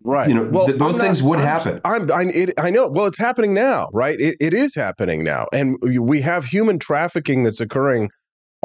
Right. 0.03 0.29
you 0.29 0.35
know, 0.35 0.49
Well, 0.49 0.67
th- 0.67 0.79
those 0.79 0.97
not- 0.97 1.01
things 1.05 1.23
would 1.23 1.39
I'm- 1.39 1.47
happen. 1.49 1.81
I'm, 1.85 2.11
I, 2.11 2.23
it, 2.33 2.55
I 2.59 2.71
know. 2.71 2.89
Well, 2.89 3.07
it's 3.07 3.19
happening 3.19 3.53
now, 3.53 3.89
right? 3.93 4.19
It, 4.21 4.37
it 4.41 4.55
is 4.55 4.75
happening 4.75 5.23
now, 5.25 5.47
and 5.53 5.77
we 5.83 6.21
have 6.23 6.45
human 6.45 6.79
trafficking 6.79 7.43
that's 7.43 7.61
occurring 7.61 8.11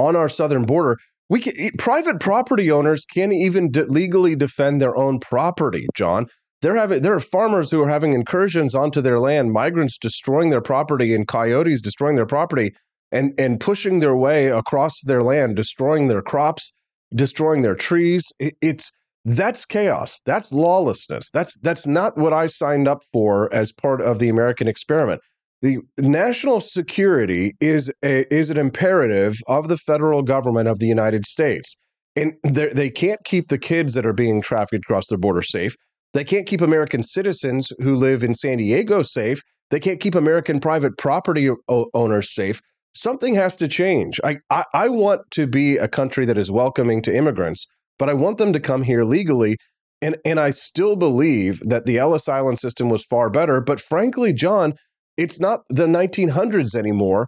on 0.02 0.16
our 0.16 0.30
southern 0.30 0.66
border. 0.66 0.97
We 1.30 1.39
can, 1.39 1.54
private 1.78 2.20
property 2.20 2.70
owners 2.72 3.06
can't 3.06 3.34
even 3.34 3.72
de- 3.72 3.86
legally 3.86 4.36
defend 4.36 4.82
their 4.82 4.97
own 4.97 5.20
property. 5.20 5.88
John, 5.95 6.28
they're 6.62 6.76
having 6.76 7.02
there 7.02 7.16
are 7.16 7.20
farmers 7.22 7.72
who 7.72 7.82
are 7.82 7.89
having 7.89 8.14
incursions 8.14 8.76
onto 8.76 9.02
their 9.02 9.20
land, 9.20 9.52
migrants 9.52 9.97
destroying 9.97 10.49
their 10.49 10.62
property, 10.62 11.16
and 11.16 11.28
coyotes 11.28 11.82
destroying 11.82 12.16
their 12.16 12.26
property, 12.26 12.72
and 13.12 13.34
and 13.39 13.60
pushing 13.60 13.99
their 13.99 14.16
way 14.16 14.47
across 14.47 15.02
their 15.04 15.24
land, 15.24 15.56
destroying 15.56 16.08
their 16.08 16.22
crops, 16.22 16.74
destroying 17.16 17.62
their 17.62 17.76
trees. 17.76 18.32
It, 18.39 18.56
it's 18.62 18.91
that's 19.26 19.66
chaos. 19.66 20.20
That's 20.26 20.52
lawlessness. 20.52 21.32
That's 21.32 21.58
that's 21.60 21.88
not 21.88 22.18
what 22.18 22.34
I 22.34 22.47
signed 22.47 22.88
up 22.88 22.99
for 23.14 23.54
as 23.54 23.72
part 23.72 24.02
of 24.02 24.20
the 24.20 24.30
American 24.30 24.68
experiment. 24.68 25.22
The 25.62 25.80
national 25.99 26.59
security 26.59 27.55
is 27.59 27.91
a, 28.03 28.32
is 28.34 28.49
an 28.49 28.57
imperative 28.57 29.36
of 29.47 29.68
the 29.68 29.78
federal 29.78 30.24
government 30.24 30.68
of 30.68 30.80
the 30.80 30.88
United 30.88 31.26
States, 31.26 31.76
and 32.16 32.34
they 32.43 32.89
can't 32.89 33.24
keep 33.26 33.49
the 33.49 33.59
kids 33.59 33.93
that 33.93 34.05
are 34.05 34.14
being 34.14 34.41
trafficked 34.41 34.86
across 34.86 35.07
the 35.07 35.18
border 35.18 35.41
safe. 35.41 35.76
They 36.14 36.24
can't 36.24 36.47
keep 36.47 36.62
American 36.62 37.03
citizens 37.03 37.72
who 37.80 37.95
live 37.95 38.24
in 38.24 38.34
San 38.34 38.57
Diego 38.57 39.01
safe. 39.01 39.41
They 39.70 39.80
can't 39.80 39.99
keep 39.99 40.16
American 40.16 40.59
private 40.59 40.97
property 40.97 41.49
owners 41.70 42.34
safe. 42.34 42.59
Something 42.93 43.36
has 43.36 43.55
to 43.57 43.70
change. 43.70 44.20
I, 44.24 44.39
I 44.49 44.66
I 44.74 44.89
want 44.89 45.22
to 45.32 45.47
be 45.47 45.78
a 45.78 45.88
country 45.88 46.26
that 46.26 46.38
is 46.38 46.51
welcoming 46.51 47.01
to 47.03 47.16
immigrants 47.16 47.68
but 48.01 48.09
I 48.09 48.16
want 48.16 48.39
them 48.39 48.51
to 48.51 48.59
come 48.59 48.82
here 48.82 49.03
legally. 49.03 49.57
And 50.01 50.18
and 50.26 50.39
I 50.39 50.49
still 50.49 50.95
believe 50.95 51.59
that 51.59 51.86
the 51.86 51.99
Ellis 51.99 52.28
Island 52.28 52.57
system 52.57 52.89
was 52.89 53.05
far 53.05 53.30
better. 53.30 53.62
But 53.62 53.80
frankly, 53.80 54.34
John, 54.34 54.74
it's 55.22 55.39
not 55.39 55.61
the 55.69 55.88
1900s 55.88 56.76
anymore. 56.76 57.28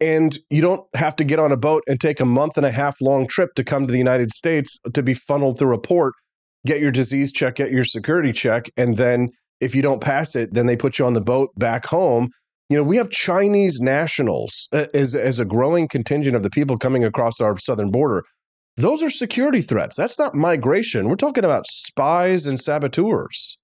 And, 0.00 0.38
you 0.50 0.60
don't 0.60 0.84
have 0.94 1.16
to 1.16 1.24
get 1.24 1.38
on 1.38 1.50
a 1.50 1.56
boat 1.56 1.82
and 1.86 1.98
take 1.98 2.20
a 2.20 2.26
month 2.26 2.58
and 2.58 2.66
a 2.66 2.70
half 2.70 3.00
long 3.00 3.26
trip 3.26 3.54
to 3.54 3.64
come 3.64 3.86
to 3.86 3.92
the 3.92 3.98
United 3.98 4.30
States 4.30 4.78
to 4.92 5.02
be 5.02 5.14
funneled 5.14 5.58
through 5.58 5.74
a 5.74 5.80
port, 5.80 6.12
get 6.66 6.80
your 6.80 6.90
disease 6.90 7.32
check, 7.32 7.54
get 7.54 7.72
your 7.72 7.84
security 7.84 8.32
check, 8.32 8.68
and 8.76 8.98
then 8.98 9.30
if 9.60 9.74
you 9.74 9.80
don't 9.80 10.02
pass 10.02 10.36
it, 10.36 10.52
then 10.52 10.66
they 10.66 10.76
put 10.76 10.98
you 10.98 11.06
on 11.06 11.14
the 11.14 11.22
boat 11.22 11.50
back 11.56 11.86
home. 11.86 12.28
You 12.68 12.76
know, 12.76 12.82
we 12.82 12.98
have 12.98 13.08
Chinese 13.08 13.80
nationals 13.80 14.68
as 14.72 15.14
as 15.14 15.38
a 15.38 15.44
growing 15.46 15.88
contingent 15.88 16.36
of 16.36 16.42
the 16.42 16.50
people 16.50 16.76
coming 16.76 17.04
across 17.04 17.40
our 17.40 17.56
southern 17.56 17.90
border 17.90 18.24
those 18.76 19.02
are 19.02 19.10
security 19.10 19.60
threats. 19.60 19.96
That's 19.96 20.18
not 20.18 20.34
migration. 20.34 21.08
We're 21.08 21.16
talking 21.16 21.44
about 21.44 21.66
spies 21.66 22.46
and 22.46 22.60
saboteurs. 22.60 23.58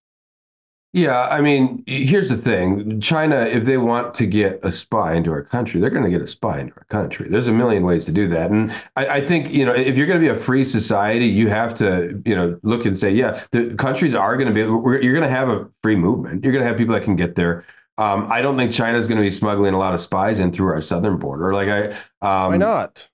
Yeah, 0.94 1.28
I 1.28 1.42
mean, 1.42 1.84
here's 1.86 2.30
the 2.30 2.36
thing. 2.36 2.98
China, 3.02 3.40
if 3.40 3.66
they 3.66 3.76
want 3.76 4.14
to 4.14 4.26
get 4.26 4.58
a 4.62 4.72
spy 4.72 5.14
into 5.14 5.30
our 5.30 5.42
country, 5.42 5.80
they're 5.80 5.90
going 5.90 6.04
to 6.04 6.10
get 6.10 6.22
a 6.22 6.26
spy 6.26 6.60
into 6.60 6.72
our 6.76 6.84
country. 6.84 7.28
There's 7.28 7.46
a 7.46 7.52
million 7.52 7.84
ways 7.84 8.06
to 8.06 8.12
do 8.12 8.26
that. 8.28 8.50
And 8.50 8.72
I, 8.96 9.06
I 9.06 9.26
think, 9.26 9.50
you 9.50 9.66
know, 9.66 9.74
if 9.74 9.98
you're 9.98 10.06
going 10.06 10.18
to 10.18 10.26
be 10.26 10.32
a 10.34 10.40
free 10.40 10.64
society, 10.64 11.26
you 11.26 11.48
have 11.48 11.74
to, 11.74 12.22
you 12.24 12.34
know, 12.34 12.58
look 12.62 12.86
and 12.86 12.98
say, 12.98 13.10
yeah, 13.10 13.44
the 13.52 13.74
countries 13.74 14.14
are 14.14 14.34
going 14.36 14.48
to 14.48 14.54
be, 14.54 14.64
we're, 14.64 14.98
you're 15.02 15.12
going 15.12 15.28
to 15.28 15.28
have 15.28 15.50
a 15.50 15.68
free 15.82 15.96
movement. 15.96 16.42
You're 16.42 16.54
going 16.54 16.62
to 16.62 16.68
have 16.68 16.78
people 16.78 16.94
that 16.94 17.04
can 17.04 17.16
get 17.16 17.34
there. 17.34 17.66
Um, 17.98 18.26
I 18.30 18.40
don't 18.40 18.56
think 18.56 18.72
China's 18.72 19.06
going 19.06 19.18
to 19.18 19.24
be 19.24 19.30
smuggling 19.30 19.74
a 19.74 19.78
lot 19.78 19.92
of 19.92 20.00
spies 20.00 20.38
in 20.38 20.52
through 20.52 20.72
our 20.72 20.80
southern 20.80 21.18
border. 21.18 21.52
Like 21.52 21.68
I, 21.68 21.88
um, 22.22 22.52
Why 22.52 22.56
not? 22.56 23.10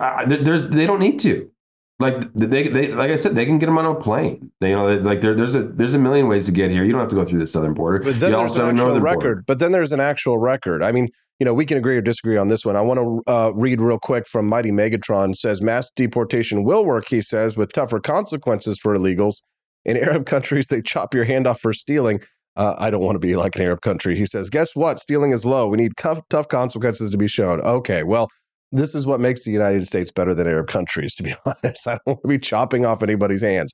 I, 0.00 0.26
they 0.26 0.86
don't 0.86 1.00
need 1.00 1.18
to. 1.20 1.50
Like 1.98 2.32
they, 2.34 2.68
they, 2.68 2.88
like 2.88 3.10
I 3.10 3.16
said, 3.16 3.34
they 3.34 3.46
can 3.46 3.58
get 3.58 3.66
them 3.66 3.78
on 3.78 3.86
a 3.86 3.94
plane. 3.94 4.50
They, 4.60 4.70
you 4.70 4.76
know, 4.76 4.96
like 4.98 5.22
there, 5.22 5.34
there's 5.34 5.54
a, 5.54 5.62
there's 5.62 5.94
a 5.94 5.98
million 5.98 6.28
ways 6.28 6.44
to 6.46 6.52
get 6.52 6.70
here. 6.70 6.84
You 6.84 6.92
don't 6.92 7.00
have 7.00 7.08
to 7.08 7.16
go 7.16 7.24
through 7.24 7.38
the 7.38 7.46
southern 7.46 7.72
border. 7.72 8.00
But 8.00 8.20
then 8.20 8.32
you 8.32 8.36
there's 8.36 8.52
also 8.58 8.68
an 8.68 8.76
actual 8.76 9.00
record. 9.00 9.22
border. 9.22 9.44
But 9.46 9.58
then 9.60 9.72
there's 9.72 9.92
an 9.92 10.00
actual 10.00 10.36
record. 10.36 10.82
I 10.82 10.92
mean, 10.92 11.08
you 11.40 11.46
know, 11.46 11.54
we 11.54 11.64
can 11.64 11.78
agree 11.78 11.96
or 11.96 12.02
disagree 12.02 12.36
on 12.36 12.48
this 12.48 12.66
one. 12.66 12.76
I 12.76 12.82
want 12.82 13.00
to 13.00 13.32
uh, 13.32 13.52
read 13.54 13.80
real 13.80 13.98
quick 13.98 14.28
from 14.28 14.46
Mighty 14.46 14.70
Megatron. 14.70 15.34
Says 15.34 15.62
mass 15.62 15.90
deportation 15.96 16.64
will 16.64 16.84
work. 16.84 17.08
He 17.08 17.22
says 17.22 17.56
with 17.56 17.72
tougher 17.72 18.00
consequences 18.00 18.78
for 18.78 18.94
illegals. 18.94 19.42
In 19.86 19.96
Arab 19.96 20.26
countries, 20.26 20.66
they 20.66 20.82
chop 20.82 21.14
your 21.14 21.24
hand 21.24 21.46
off 21.46 21.60
for 21.60 21.72
stealing. 21.72 22.20
Uh, 22.56 22.74
I 22.78 22.90
don't 22.90 23.02
want 23.02 23.16
to 23.16 23.20
be 23.20 23.36
like 23.36 23.54
an 23.56 23.62
Arab 23.62 23.82
country. 23.82 24.16
He 24.16 24.26
says, 24.26 24.50
guess 24.50 24.74
what? 24.74 24.98
Stealing 24.98 25.32
is 25.32 25.44
low. 25.44 25.68
We 25.68 25.76
need 25.76 25.92
tough, 25.96 26.20
tough 26.28 26.48
consequences 26.48 27.10
to 27.10 27.18
be 27.18 27.28
shown. 27.28 27.60
Okay, 27.60 28.02
well, 28.02 28.28
this 28.72 28.94
is 28.94 29.06
what 29.06 29.20
makes 29.20 29.44
the 29.44 29.50
United 29.50 29.86
States 29.86 30.10
better 30.10 30.34
than 30.34 30.46
Arab 30.46 30.68
countries, 30.68 31.14
to 31.16 31.22
be 31.22 31.34
honest. 31.46 31.86
I 31.86 31.92
don't 31.92 32.06
want 32.06 32.22
to 32.22 32.28
be 32.28 32.38
chopping 32.38 32.84
off 32.84 33.02
anybody's 33.02 33.42
hands. 33.42 33.72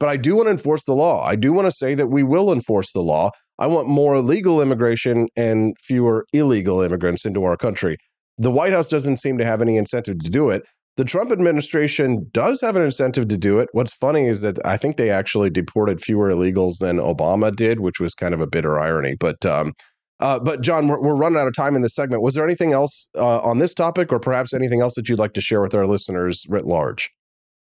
But 0.00 0.08
I 0.08 0.16
do 0.16 0.36
want 0.36 0.46
to 0.46 0.52
enforce 0.52 0.84
the 0.84 0.94
law. 0.94 1.24
I 1.24 1.34
do 1.34 1.52
want 1.52 1.66
to 1.66 1.72
say 1.72 1.94
that 1.94 2.06
we 2.06 2.22
will 2.22 2.52
enforce 2.52 2.92
the 2.92 3.00
law. 3.00 3.30
I 3.58 3.66
want 3.66 3.88
more 3.88 4.20
legal 4.20 4.62
immigration 4.62 5.26
and 5.36 5.74
fewer 5.80 6.24
illegal 6.32 6.80
immigrants 6.82 7.24
into 7.24 7.42
our 7.44 7.56
country. 7.56 7.96
The 8.38 8.52
White 8.52 8.72
House 8.72 8.88
doesn't 8.88 9.16
seem 9.16 9.38
to 9.38 9.44
have 9.44 9.60
any 9.60 9.76
incentive 9.76 10.20
to 10.20 10.30
do 10.30 10.50
it. 10.50 10.62
The 10.96 11.04
Trump 11.04 11.32
administration 11.32 12.26
does 12.32 12.60
have 12.60 12.76
an 12.76 12.82
incentive 12.82 13.28
to 13.28 13.36
do 13.36 13.58
it. 13.58 13.68
What's 13.72 13.92
funny 13.92 14.26
is 14.26 14.42
that 14.42 14.64
I 14.64 14.76
think 14.76 14.96
they 14.96 15.10
actually 15.10 15.50
deported 15.50 16.00
fewer 16.00 16.30
illegals 16.30 16.78
than 16.78 16.98
Obama 16.98 17.54
did, 17.54 17.80
which 17.80 18.00
was 18.00 18.14
kind 18.14 18.34
of 18.34 18.40
a 18.40 18.48
bitter 18.48 18.78
irony. 18.78 19.14
But 19.18 19.44
um, 19.44 19.74
uh, 20.20 20.38
but 20.38 20.60
John, 20.60 20.88
we're, 20.88 21.00
we're 21.00 21.16
running 21.16 21.38
out 21.38 21.46
of 21.46 21.54
time 21.54 21.76
in 21.76 21.82
this 21.82 21.94
segment. 21.94 22.22
Was 22.22 22.34
there 22.34 22.44
anything 22.44 22.72
else 22.72 23.08
uh, 23.16 23.40
on 23.40 23.58
this 23.58 23.74
topic, 23.74 24.12
or 24.12 24.18
perhaps 24.18 24.52
anything 24.52 24.80
else 24.80 24.94
that 24.94 25.08
you'd 25.08 25.18
like 25.18 25.32
to 25.34 25.40
share 25.40 25.62
with 25.62 25.74
our 25.74 25.86
listeners 25.86 26.46
writ 26.48 26.64
large? 26.64 27.10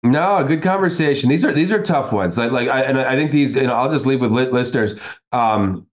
No, 0.04 0.44
good 0.44 0.62
conversation. 0.62 1.30
These 1.30 1.44
are 1.44 1.52
these 1.52 1.72
are 1.72 1.82
tough 1.82 2.14
ones. 2.14 2.38
Like 2.38 2.52
like 2.52 2.68
I, 2.68 2.82
and 2.82 3.00
I 3.00 3.16
think 3.16 3.32
these. 3.32 3.56
Know, 3.56 3.74
I'll 3.74 3.92
just 3.92 4.06
leave 4.06 4.22
with 4.22 4.32
listeners. 4.32 5.00
Um, 5.32 5.88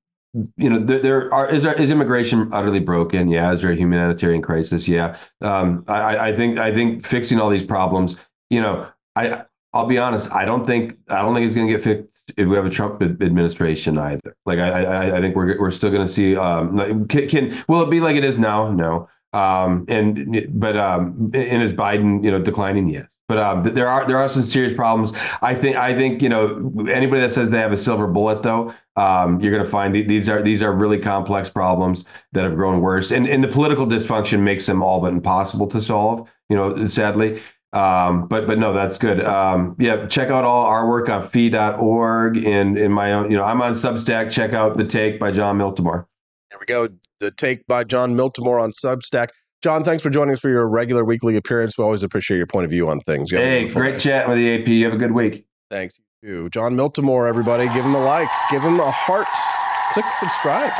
you 0.56 0.68
know, 0.68 0.78
there, 0.78 0.98
there 0.98 1.34
are 1.34 1.48
is 1.48 1.62
there, 1.62 1.80
is 1.80 1.90
immigration 1.90 2.48
utterly 2.52 2.80
broken? 2.80 3.28
Yeah. 3.28 3.52
Is 3.52 3.62
there 3.62 3.72
a 3.72 3.76
humanitarian 3.76 4.42
crisis? 4.42 4.88
Yeah. 4.88 5.16
Um, 5.40 5.84
I, 5.88 6.30
I 6.30 6.36
think 6.36 6.58
I 6.58 6.72
think 6.72 7.06
fixing 7.06 7.40
all 7.40 7.50
these 7.50 7.64
problems. 7.64 8.16
You 8.50 8.60
know, 8.60 8.86
I 9.16 9.44
I'll 9.72 9.86
be 9.86 9.98
honest. 9.98 10.30
I 10.32 10.44
don't 10.44 10.66
think 10.66 10.96
I 11.08 11.22
don't 11.22 11.34
think 11.34 11.46
it's 11.46 11.54
going 11.54 11.66
to 11.68 11.72
get 11.72 11.82
fixed 11.82 12.13
if 12.13 12.13
we 12.36 12.54
have 12.54 12.66
a 12.66 12.70
Trump 12.70 13.02
administration 13.02 13.98
either. 13.98 14.36
Like 14.46 14.58
I 14.58 14.84
I, 14.84 15.16
I 15.18 15.20
think 15.20 15.36
we're 15.36 15.58
we're 15.60 15.70
still 15.70 15.90
going 15.90 16.06
to 16.06 16.12
see. 16.12 16.36
Um, 16.36 17.06
can, 17.08 17.28
can 17.28 17.64
will 17.68 17.82
it 17.82 17.90
be 17.90 18.00
like 18.00 18.16
it 18.16 18.24
is 18.24 18.38
now? 18.38 18.70
No. 18.70 19.08
Um, 19.32 19.84
and 19.88 20.46
but 20.60 20.76
um, 20.76 21.30
and 21.34 21.62
is 21.62 21.72
Biden 21.72 22.24
you 22.24 22.30
know 22.30 22.40
declining? 22.40 22.88
Yes. 22.88 23.14
But 23.26 23.38
um, 23.38 23.62
there 23.62 23.88
are 23.88 24.06
there 24.06 24.18
are 24.18 24.28
some 24.28 24.44
serious 24.44 24.76
problems. 24.76 25.12
I 25.42 25.54
think 25.54 25.76
I 25.76 25.94
think 25.94 26.22
you 26.22 26.28
know 26.28 26.72
anybody 26.88 27.20
that 27.20 27.32
says 27.32 27.50
they 27.50 27.58
have 27.58 27.72
a 27.72 27.78
silver 27.78 28.06
bullet 28.06 28.42
though, 28.42 28.72
um, 28.96 29.40
you're 29.40 29.50
going 29.50 29.64
to 29.64 29.70
find 29.70 29.94
these 29.94 30.28
are 30.28 30.42
these 30.42 30.62
are 30.62 30.72
really 30.72 30.98
complex 30.98 31.50
problems 31.50 32.04
that 32.32 32.44
have 32.44 32.54
grown 32.54 32.80
worse, 32.80 33.10
and 33.10 33.26
and 33.26 33.42
the 33.42 33.48
political 33.48 33.86
dysfunction 33.86 34.40
makes 34.40 34.66
them 34.66 34.82
all 34.82 35.00
but 35.00 35.12
impossible 35.12 35.66
to 35.68 35.80
solve. 35.80 36.28
You 36.48 36.56
know, 36.56 36.86
sadly. 36.88 37.40
Um, 37.74 38.28
but 38.28 38.46
but 38.46 38.58
no, 38.58 38.72
that's 38.72 38.98
good. 38.98 39.22
Um, 39.22 39.76
yeah, 39.78 40.06
check 40.06 40.30
out 40.30 40.44
all 40.44 40.64
our 40.64 40.88
work 40.88 41.08
on 41.08 41.26
fee.org 41.26 42.36
and 42.44 42.78
in 42.78 42.92
my 42.92 43.12
own. 43.12 43.30
You 43.30 43.36
know, 43.36 43.44
I'm 43.44 43.60
on 43.60 43.74
Substack. 43.74 44.30
Check 44.30 44.52
out 44.52 44.76
the 44.76 44.84
Take 44.84 45.18
by 45.18 45.32
Jon 45.32 45.58
Miltimore. 45.58 46.06
There 46.50 46.58
we 46.60 46.66
go. 46.66 46.88
The 47.20 47.30
take 47.32 47.66
by 47.66 47.84
Jon 47.84 48.14
Miltimore 48.14 48.62
on 48.62 48.70
Substack. 48.70 49.28
John, 49.62 49.82
thanks 49.82 50.02
for 50.02 50.10
joining 50.10 50.34
us 50.34 50.40
for 50.40 50.50
your 50.50 50.68
regular 50.68 51.04
weekly 51.04 51.36
appearance. 51.36 51.76
We 51.78 51.84
always 51.84 52.02
appreciate 52.02 52.36
your 52.36 52.46
point 52.46 52.64
of 52.64 52.70
view 52.70 52.88
on 52.88 53.00
things. 53.00 53.30
Hey, 53.30 53.66
great 53.66 53.94
day. 53.94 53.98
chat 53.98 54.28
with 54.28 54.36
the 54.36 54.60
AP. 54.60 54.68
You 54.68 54.84
have 54.84 54.94
a 54.94 54.98
good 54.98 55.12
week. 55.12 55.46
Thanks. 55.70 55.96
You 56.22 56.28
too. 56.44 56.50
Jon 56.50 56.74
Miltimore, 56.74 57.28
everybody. 57.28 57.64
Give 57.68 57.84
him 57.84 57.94
a 57.94 58.04
like. 58.04 58.28
Give 58.50 58.62
him 58.62 58.80
a 58.80 58.90
heart. 58.90 59.26
Click 59.92 60.06
subscribe. 60.10 60.72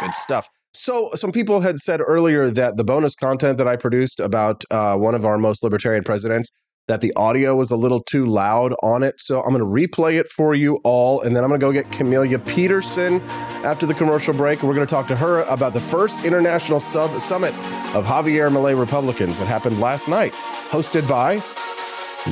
Good 0.00 0.14
stuff. 0.14 0.48
So, 0.72 1.10
some 1.14 1.32
people 1.32 1.60
had 1.60 1.78
said 1.78 2.00
earlier 2.00 2.48
that 2.50 2.76
the 2.76 2.84
bonus 2.84 3.16
content 3.16 3.58
that 3.58 3.66
I 3.66 3.74
produced 3.76 4.20
about 4.20 4.64
uh, 4.70 4.94
one 4.96 5.16
of 5.16 5.24
our 5.24 5.36
most 5.36 5.64
libertarian 5.64 6.04
presidents, 6.04 6.48
that 6.86 7.00
the 7.00 7.12
audio 7.16 7.56
was 7.56 7.72
a 7.72 7.76
little 7.76 8.04
too 8.04 8.24
loud 8.24 8.72
on 8.82 9.02
it. 9.02 9.16
So, 9.18 9.42
I'm 9.42 9.52
going 9.52 9.58
to 9.60 9.66
replay 9.66 10.20
it 10.20 10.28
for 10.28 10.54
you 10.54 10.78
all, 10.84 11.22
and 11.22 11.34
then 11.34 11.42
I'm 11.42 11.50
going 11.50 11.58
to 11.58 11.66
go 11.66 11.72
get 11.72 11.90
Camelia 11.90 12.38
Peterson 12.38 13.20
after 13.64 13.84
the 13.84 13.94
commercial 13.94 14.32
break. 14.32 14.62
We're 14.62 14.74
going 14.74 14.86
to 14.86 14.90
talk 14.90 15.08
to 15.08 15.16
her 15.16 15.42
about 15.42 15.74
the 15.74 15.80
first 15.80 16.24
international 16.24 16.78
sub- 16.78 17.20
summit 17.20 17.52
of 17.94 18.06
Javier 18.06 18.48
Milei 18.48 18.78
Republicans 18.78 19.40
that 19.40 19.46
happened 19.46 19.80
last 19.80 20.06
night, 20.08 20.32
hosted 20.70 21.08
by 21.08 21.42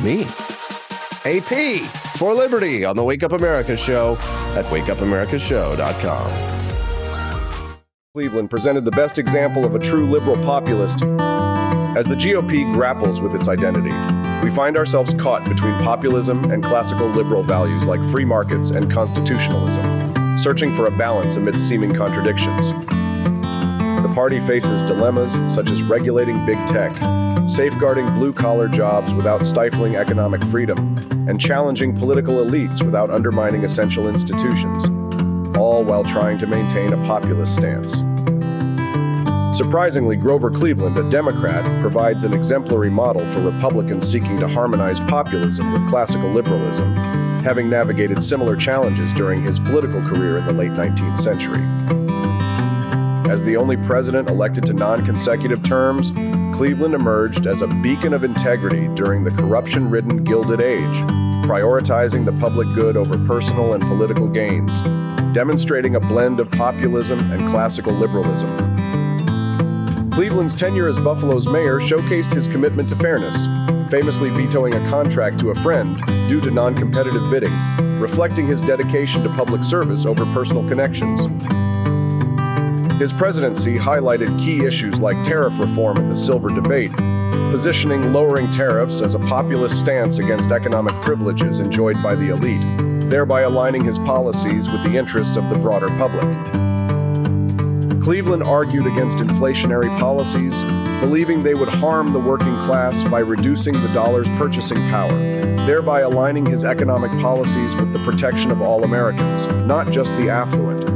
me. 0.04 0.22
AP 1.24 1.80
for 2.16 2.34
Liberty 2.34 2.84
on 2.84 2.94
the 2.94 3.02
Wake 3.02 3.24
Up 3.24 3.32
America 3.32 3.76
show 3.76 4.12
at 4.56 4.64
wakeupamericashow.com. 4.66 6.67
Cleveland 8.14 8.48
presented 8.48 8.86
the 8.86 8.90
best 8.92 9.18
example 9.18 9.66
of 9.66 9.74
a 9.74 9.78
true 9.78 10.06
liberal 10.06 10.36
populist 10.42 11.02
as 11.94 12.06
the 12.06 12.14
GOP 12.14 12.72
grapples 12.72 13.20
with 13.20 13.34
its 13.34 13.48
identity. 13.48 13.92
We 14.42 14.50
find 14.50 14.78
ourselves 14.78 15.12
caught 15.14 15.46
between 15.46 15.74
populism 15.82 16.50
and 16.50 16.64
classical 16.64 17.06
liberal 17.08 17.42
values 17.42 17.84
like 17.84 18.02
free 18.02 18.24
markets 18.24 18.70
and 18.70 18.90
constitutionalism, 18.90 20.38
searching 20.38 20.72
for 20.72 20.86
a 20.86 20.90
balance 20.96 21.36
amidst 21.36 21.68
seeming 21.68 21.94
contradictions. 21.94 22.70
The 24.02 24.10
party 24.14 24.40
faces 24.40 24.80
dilemmas 24.80 25.34
such 25.54 25.70
as 25.70 25.82
regulating 25.82 26.46
big 26.46 26.56
tech, 26.66 26.96
safeguarding 27.46 28.06
blue 28.14 28.32
collar 28.32 28.68
jobs 28.68 29.12
without 29.12 29.44
stifling 29.44 29.96
economic 29.96 30.42
freedom, 30.44 30.96
and 31.28 31.38
challenging 31.38 31.94
political 31.94 32.36
elites 32.36 32.82
without 32.82 33.10
undermining 33.10 33.64
essential 33.64 34.08
institutions, 34.08 34.86
all 35.58 35.84
while 35.84 36.04
trying 36.04 36.38
to 36.38 36.46
maintain 36.46 36.92
a 36.92 37.06
populist 37.06 37.54
stance. 37.56 38.02
Surprisingly, 39.56 40.14
Grover 40.14 40.50
Cleveland, 40.50 40.96
a 40.98 41.10
Democrat, 41.10 41.64
provides 41.80 42.22
an 42.22 42.32
exemplary 42.32 42.90
model 42.90 43.26
for 43.26 43.40
Republicans 43.40 44.08
seeking 44.08 44.38
to 44.38 44.46
harmonize 44.46 45.00
populism 45.00 45.72
with 45.72 45.88
classical 45.88 46.30
liberalism, 46.30 46.94
having 47.42 47.68
navigated 47.68 48.22
similar 48.22 48.54
challenges 48.54 49.12
during 49.14 49.42
his 49.42 49.58
political 49.58 50.00
career 50.02 50.38
in 50.38 50.46
the 50.46 50.52
late 50.52 50.72
19th 50.72 51.18
century. 51.18 51.62
As 53.28 53.42
the 53.42 53.56
only 53.56 53.76
president 53.76 54.30
elected 54.30 54.64
to 54.66 54.72
non 54.72 55.04
consecutive 55.04 55.62
terms, 55.62 56.12
Cleveland 56.56 56.94
emerged 56.94 57.46
as 57.46 57.62
a 57.62 57.66
beacon 57.66 58.14
of 58.14 58.24
integrity 58.24 58.88
during 58.94 59.24
the 59.24 59.30
corruption 59.30 59.90
ridden 59.90 60.24
Gilded 60.24 60.60
Age, 60.60 60.96
prioritizing 61.44 62.24
the 62.24 62.32
public 62.32 62.72
good 62.74 62.96
over 62.96 63.18
personal 63.26 63.74
and 63.74 63.82
political 63.82 64.28
gains, 64.28 64.78
demonstrating 65.38 65.94
a 65.94 66.00
blend 66.00 66.40
of 66.40 66.50
populism 66.50 67.20
and 67.30 67.48
classical 67.48 67.92
liberalism. 67.92 68.50
Cleveland's 70.10 70.52
tenure 70.52 70.88
as 70.88 70.98
Buffalo's 70.98 71.46
mayor 71.46 71.78
showcased 71.78 72.34
his 72.34 72.48
commitment 72.48 72.88
to 72.88 72.96
fairness, 72.96 73.36
famously 73.88 74.30
vetoing 74.30 74.74
a 74.74 74.90
contract 74.90 75.38
to 75.38 75.50
a 75.50 75.54
friend 75.54 75.96
due 76.28 76.40
to 76.40 76.50
non 76.50 76.74
competitive 76.74 77.22
bidding, 77.30 77.52
reflecting 78.00 78.48
his 78.48 78.60
dedication 78.60 79.22
to 79.22 79.28
public 79.36 79.62
service 79.62 80.06
over 80.06 80.24
personal 80.34 80.68
connections. 80.68 81.20
His 82.98 83.12
presidency 83.12 83.76
highlighted 83.76 84.36
key 84.40 84.64
issues 84.64 84.98
like 84.98 85.22
tariff 85.22 85.60
reform 85.60 85.98
and 85.98 86.10
the 86.10 86.16
silver 86.16 86.48
debate, 86.48 86.90
positioning 87.52 88.12
lowering 88.12 88.50
tariffs 88.50 89.02
as 89.02 89.14
a 89.14 89.20
populist 89.20 89.78
stance 89.78 90.18
against 90.18 90.50
economic 90.50 91.00
privileges 91.00 91.60
enjoyed 91.60 92.02
by 92.02 92.16
the 92.16 92.30
elite, 92.30 92.87
thereby 93.10 93.42
aligning 93.42 93.84
his 93.84 93.98
policies 93.98 94.68
with 94.68 94.82
the 94.84 94.96
interests 94.96 95.36
of 95.36 95.48
the 95.50 95.58
broader 95.58 95.88
public. 95.98 96.26
Cleveland 98.02 98.42
argued 98.42 98.86
against 98.86 99.18
inflationary 99.18 99.90
policies, 99.98 100.62
believing 101.00 101.42
they 101.42 101.54
would 101.54 101.68
harm 101.68 102.12
the 102.12 102.18
working 102.18 102.56
class 102.60 103.04
by 103.04 103.18
reducing 103.18 103.74
the 103.74 103.88
dollar's 103.88 104.30
purchasing 104.30 104.78
power, 104.88 105.12
thereby 105.66 106.00
aligning 106.00 106.46
his 106.46 106.64
economic 106.64 107.10
policies 107.20 107.76
with 107.76 107.92
the 107.92 107.98
protection 108.00 108.50
of 108.50 108.62
all 108.62 108.84
Americans, 108.84 109.46
not 109.66 109.90
just 109.90 110.16
the 110.16 110.30
affluent. 110.30 110.86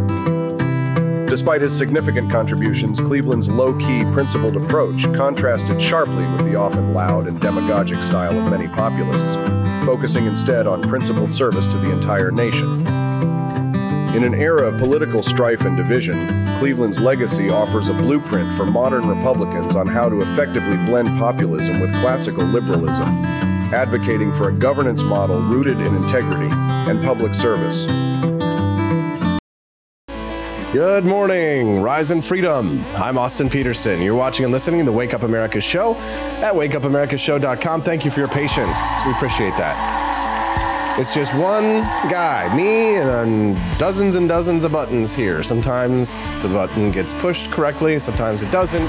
Despite 1.29 1.63
his 1.63 1.77
significant 1.77 2.31
contributions, 2.31 3.01
Cleveland's 3.01 3.51
low 3.51 3.73
key, 3.79 4.05
principled 4.13 4.57
approach 4.57 5.05
contrasted 5.15 5.81
sharply 5.81 6.25
with 6.33 6.45
the 6.45 6.57
often 6.57 6.93
loud 6.93 7.27
and 7.27 7.41
demagogic 7.41 8.03
style 8.03 8.39
of 8.39 8.51
many 8.51 8.69
populists, 8.69 9.37
focusing 9.85 10.27
instead 10.27 10.67
on 10.67 10.83
principled 10.83 11.33
service 11.33 11.67
to 11.67 11.79
the 11.79 11.91
entire 11.91 12.31
nation. 12.31 12.87
In 14.15 14.25
an 14.25 14.35
era 14.35 14.69
of 14.69 14.79
political 14.79 15.23
strife 15.23 15.63
and 15.63 15.77
division, 15.77 16.15
Cleveland's 16.59 17.01
legacy 17.01 17.49
offers 17.51 17.89
a 17.89 17.95
blueprint 17.95 18.55
for 18.57 18.67
modern 18.67 19.09
Republicans 19.09 19.75
on 19.75 19.87
how 19.87 20.09
to 20.09 20.21
effectively 20.21 20.77
blend 20.87 21.09
populism 21.19 21.81
with 21.81 21.93
classical 22.01 22.45
liberalism, 22.45 23.09
advocating 23.75 24.33
for 24.33 24.51
a 24.51 24.53
governance 24.53 25.03
model 25.03 25.41
rooted 25.41 25.81
in 25.81 25.95
integrity 25.97 26.51
and 26.53 27.03
public 27.03 27.35
service. 27.35 27.87
Good 30.73 31.05
morning, 31.05 31.83
Rise 31.83 32.13
and 32.13 32.25
Freedom. 32.25 32.83
I'm 32.95 33.19
Austin 33.19 33.51
Petersen. 33.51 34.01
You're 34.01 34.15
watching 34.15 34.47
and 34.47 34.53
listening 34.55 34.81
to 34.81 34.87
the 34.87 34.97
Wake 34.97 35.13
Up 35.13 35.23
America 35.23 35.61
show 35.61 35.97
at 36.41 36.55
wakeupamericashow.com. 36.55 37.83
Thank 37.83 38.07
you 38.07 38.11
for 38.11 38.21
your 38.21 38.29
patience. 38.31 38.79
We 39.05 39.13
appreciate 39.13 39.55
that. 39.59 40.97
It's 40.99 41.13
just 41.13 41.35
one 41.35 41.83
guy, 42.09 42.51
me, 42.57 42.97
and 42.97 43.55
dozens 43.79 44.15
and 44.15 44.27
dozens 44.27 44.65
of 44.65 44.73
buttons 44.73 45.15
here. 45.15 45.43
Sometimes 45.43 46.41
the 46.41 46.49
button 46.49 46.91
gets 46.91 47.13
pushed 47.13 47.51
correctly, 47.51 47.99
sometimes 47.99 48.41
it 48.41 48.51
doesn't. 48.51 48.89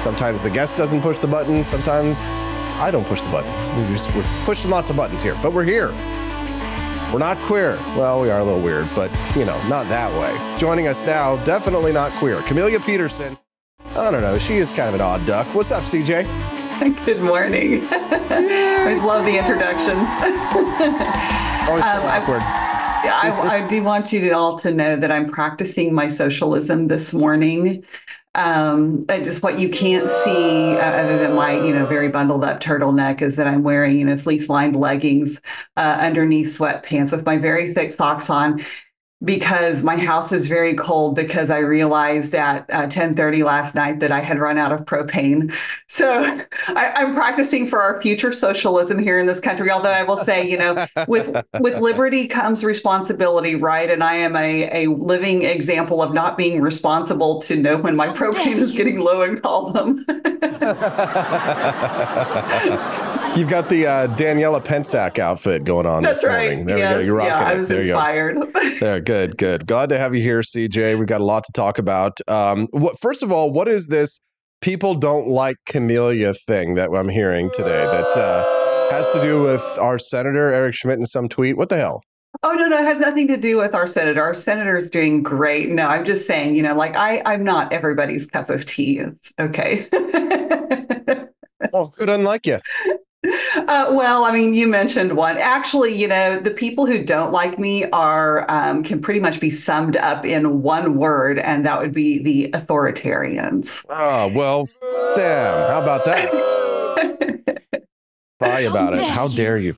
Sometimes 0.00 0.40
the 0.40 0.50
guest 0.50 0.74
doesn't 0.74 1.00
push 1.00 1.20
the 1.20 1.28
button, 1.28 1.62
sometimes 1.62 2.72
I 2.74 2.90
don't 2.90 3.06
push 3.06 3.22
the 3.22 3.30
button. 3.30 3.52
We 3.80 3.94
just, 3.94 4.12
we're 4.16 4.24
pushing 4.44 4.68
lots 4.68 4.90
of 4.90 4.96
buttons 4.96 5.22
here, 5.22 5.36
but 5.40 5.52
we're 5.52 5.62
here. 5.62 5.94
We're 7.14 7.20
not 7.20 7.38
queer. 7.38 7.76
Well, 7.96 8.20
we 8.20 8.28
are 8.28 8.40
a 8.40 8.44
little 8.44 8.58
weird, 8.60 8.88
but 8.92 9.08
you 9.36 9.44
know, 9.44 9.56
not 9.68 9.88
that 9.88 10.10
way. 10.20 10.58
Joining 10.58 10.88
us 10.88 11.06
now, 11.06 11.36
definitely 11.44 11.92
not 11.92 12.10
queer. 12.14 12.42
Camelia 12.42 12.80
Peterson. 12.80 13.38
I 13.94 14.10
don't 14.10 14.20
know. 14.20 14.36
She 14.36 14.54
is 14.54 14.72
kind 14.72 14.88
of 14.88 14.96
an 14.96 15.00
odd 15.00 15.24
duck. 15.24 15.46
What's 15.54 15.70
up, 15.70 15.84
CJ? 15.84 16.24
Good 17.06 17.20
morning. 17.20 17.86
I 17.88 18.78
always 18.80 19.00
love 19.04 19.24
the 19.26 19.38
introductions. 19.38 20.08
Always 21.70 21.84
so 21.84 21.90
Um, 21.92 22.02
awkward. 22.02 22.42
I, 22.42 22.73
I 23.06 23.66
do 23.68 23.82
want 23.82 24.12
you 24.12 24.20
to 24.20 24.30
all 24.30 24.58
to 24.58 24.72
know 24.72 24.96
that 24.96 25.10
I'm 25.10 25.28
practicing 25.28 25.94
my 25.94 26.08
socialism 26.08 26.86
this 26.86 27.14
morning. 27.14 27.84
Um, 28.36 29.04
just 29.08 29.44
what 29.44 29.60
you 29.60 29.68
can't 29.68 30.10
see, 30.10 30.74
uh, 30.74 30.80
other 30.80 31.18
than 31.18 31.34
my, 31.34 31.52
you 31.52 31.72
know, 31.72 31.86
very 31.86 32.08
bundled 32.08 32.44
up 32.44 32.60
turtleneck, 32.60 33.22
is 33.22 33.36
that 33.36 33.46
I'm 33.46 33.62
wearing, 33.62 33.96
you 33.96 34.04
know, 34.04 34.16
fleece 34.16 34.48
lined 34.48 34.74
leggings 34.74 35.40
uh, 35.76 35.98
underneath 36.00 36.48
sweatpants 36.48 37.12
with 37.12 37.24
my 37.24 37.38
very 37.38 37.72
thick 37.72 37.92
socks 37.92 38.28
on 38.28 38.60
because 39.24 39.82
my 39.82 39.96
house 39.96 40.32
is 40.32 40.46
very 40.46 40.74
cold 40.74 41.16
because 41.16 41.50
I 41.50 41.58
realized 41.58 42.34
at 42.34 42.68
uh, 42.70 42.86
10:30 42.86 43.44
last 43.44 43.74
night 43.74 44.00
that 44.00 44.12
I 44.12 44.20
had 44.20 44.38
run 44.38 44.58
out 44.58 44.72
of 44.72 44.80
propane. 44.80 45.54
So 45.88 46.22
I, 46.68 46.92
I'm 46.96 47.14
practicing 47.14 47.66
for 47.66 47.80
our 47.80 48.00
future 48.00 48.32
socialism 48.32 48.98
here 48.98 49.18
in 49.18 49.26
this 49.26 49.40
country. 49.40 49.70
Although 49.70 49.92
I 49.92 50.02
will 50.02 50.16
say, 50.16 50.48
you 50.48 50.58
know, 50.58 50.86
with 51.08 51.34
with 51.60 51.78
liberty 51.78 52.28
comes 52.28 52.64
responsibility, 52.64 53.54
right? 53.54 53.90
And 53.90 54.02
I 54.02 54.14
am 54.14 54.36
a, 54.36 54.84
a 54.84 54.90
living 54.90 55.42
example 55.42 56.02
of 56.02 56.12
not 56.12 56.36
being 56.36 56.60
responsible 56.60 57.40
to 57.42 57.56
know 57.56 57.78
when 57.78 57.96
my 57.96 58.08
propane 58.08 58.56
is 58.56 58.72
getting 58.72 58.98
low 58.98 59.22
and 59.22 59.42
call 59.42 59.72
them. 59.72 60.04
You've 63.36 63.50
got 63.50 63.68
the 63.68 63.86
uh, 63.86 64.06
Daniela 64.16 64.64
Pensac 64.64 65.18
outfit 65.18 65.64
going 65.64 65.86
on 65.86 66.02
That's 66.02 66.20
this 66.20 66.28
right. 66.28 66.50
morning. 66.50 66.66
There 66.66 66.76
we 66.76 66.82
yes, 66.82 66.94
go. 66.94 67.00
You're 67.00 67.16
rocking 67.16 67.32
yeah, 67.32 67.48
I 67.48 67.52
it. 67.52 67.58
was 67.58 67.68
there 67.68 67.80
inspired. 67.80 68.36
You 68.36 68.52
go. 68.52 68.70
There, 68.80 69.00
good, 69.00 69.13
good. 69.14 69.38
Good. 69.38 69.66
Glad 69.66 69.90
to 69.90 69.98
have 69.98 70.14
you 70.14 70.20
here, 70.20 70.40
CJ. 70.40 70.98
We've 70.98 71.06
got 71.06 71.20
a 71.20 71.24
lot 71.24 71.44
to 71.44 71.52
talk 71.52 71.78
about. 71.78 72.18
Um, 72.26 72.66
what, 72.72 72.98
first 72.98 73.22
of 73.22 73.30
all, 73.30 73.52
what 73.52 73.68
is 73.68 73.86
this 73.86 74.20
people 74.60 74.94
don't 74.94 75.28
like 75.28 75.56
Camellia 75.66 76.34
thing 76.34 76.74
that 76.74 76.90
I'm 76.90 77.08
hearing 77.08 77.48
today 77.52 77.84
that 77.84 78.18
uh, 78.18 78.90
has 78.90 79.08
to 79.10 79.22
do 79.22 79.40
with 79.40 79.62
our 79.80 79.98
senator 80.00 80.52
Eric 80.52 80.74
Schmitt 80.74 80.98
in 80.98 81.06
some 81.06 81.28
tweet? 81.28 81.56
What 81.56 81.68
the 81.68 81.76
hell? 81.76 82.02
Oh 82.42 82.54
no, 82.54 82.66
no, 82.66 82.78
it 82.78 82.84
has 82.84 82.98
nothing 82.98 83.28
to 83.28 83.36
do 83.36 83.56
with 83.56 83.72
our 83.72 83.86
senator. 83.86 84.20
Our 84.20 84.34
senator's 84.34 84.90
doing 84.90 85.22
great. 85.22 85.68
No, 85.68 85.86
I'm 85.86 86.04
just 86.04 86.26
saying, 86.26 86.56
you 86.56 86.62
know, 86.62 86.74
like 86.74 86.96
I, 86.96 87.22
I'm 87.24 87.44
not 87.44 87.72
everybody's 87.72 88.26
cup 88.26 88.50
of 88.50 88.66
tea. 88.66 88.98
It's 88.98 89.32
okay. 89.38 89.86
Well, 91.72 91.92
who 91.98 92.06
doesn't 92.06 92.24
like 92.24 92.46
you? 92.46 92.60
Uh, 93.56 93.86
well, 93.92 94.24
I 94.24 94.32
mean, 94.32 94.52
you 94.52 94.66
mentioned 94.66 95.16
one. 95.16 95.38
Actually, 95.38 95.94
you 95.94 96.06
know, 96.06 96.38
the 96.38 96.50
people 96.50 96.86
who 96.86 97.02
don't 97.02 97.32
like 97.32 97.58
me 97.58 97.84
are 97.90 98.44
um, 98.50 98.82
can 98.82 99.00
pretty 99.00 99.20
much 99.20 99.40
be 99.40 99.48
summed 99.48 99.96
up 99.96 100.26
in 100.26 100.60
one 100.60 100.96
word, 100.96 101.38
and 101.38 101.64
that 101.64 101.80
would 101.80 101.92
be 101.92 102.22
the 102.22 102.50
authoritarians. 102.50 103.86
Oh 103.88 104.28
well, 104.28 104.68
damn! 105.16 105.70
how 105.70 105.82
about 105.82 106.04
that? 106.04 106.30
Cry 108.40 108.60
about 108.60 108.98
it. 108.98 109.04
How 109.04 109.28
dare 109.28 109.56
you? 109.56 109.76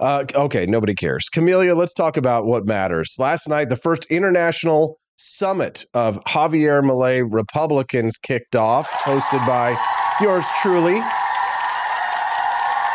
Uh, 0.00 0.24
okay, 0.34 0.66
nobody 0.66 0.94
cares. 0.94 1.28
Camelia, 1.28 1.74
let's 1.74 1.94
talk 1.94 2.16
about 2.16 2.44
what 2.44 2.66
matters. 2.66 3.16
Last 3.18 3.48
night, 3.48 3.68
the 3.68 3.76
first 3.76 4.04
international 4.06 4.98
summit 5.16 5.84
of 5.94 6.22
Javier 6.24 6.82
Milei 6.82 7.26
Republicans 7.30 8.18
kicked 8.18 8.56
off, 8.56 8.90
hosted 8.90 9.46
by 9.46 9.78
yours 10.20 10.44
truly. 10.60 11.00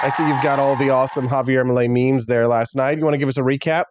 I 0.06 0.10
see 0.10 0.28
you've 0.28 0.44
got 0.44 0.60
all 0.60 0.76
the 0.76 0.92
awesome 0.92 1.28
Javier 1.28 1.66
Milei 1.66 1.90
memes 1.90 2.28
there 2.28 2.48
last 2.48 2.76
night. 2.76 3.00
You 3.00 3.04
want 3.04 3.16
to 3.16 3.18
give 3.18 3.28
us 3.28 3.38
a 3.38 3.42
recap? 3.42 3.86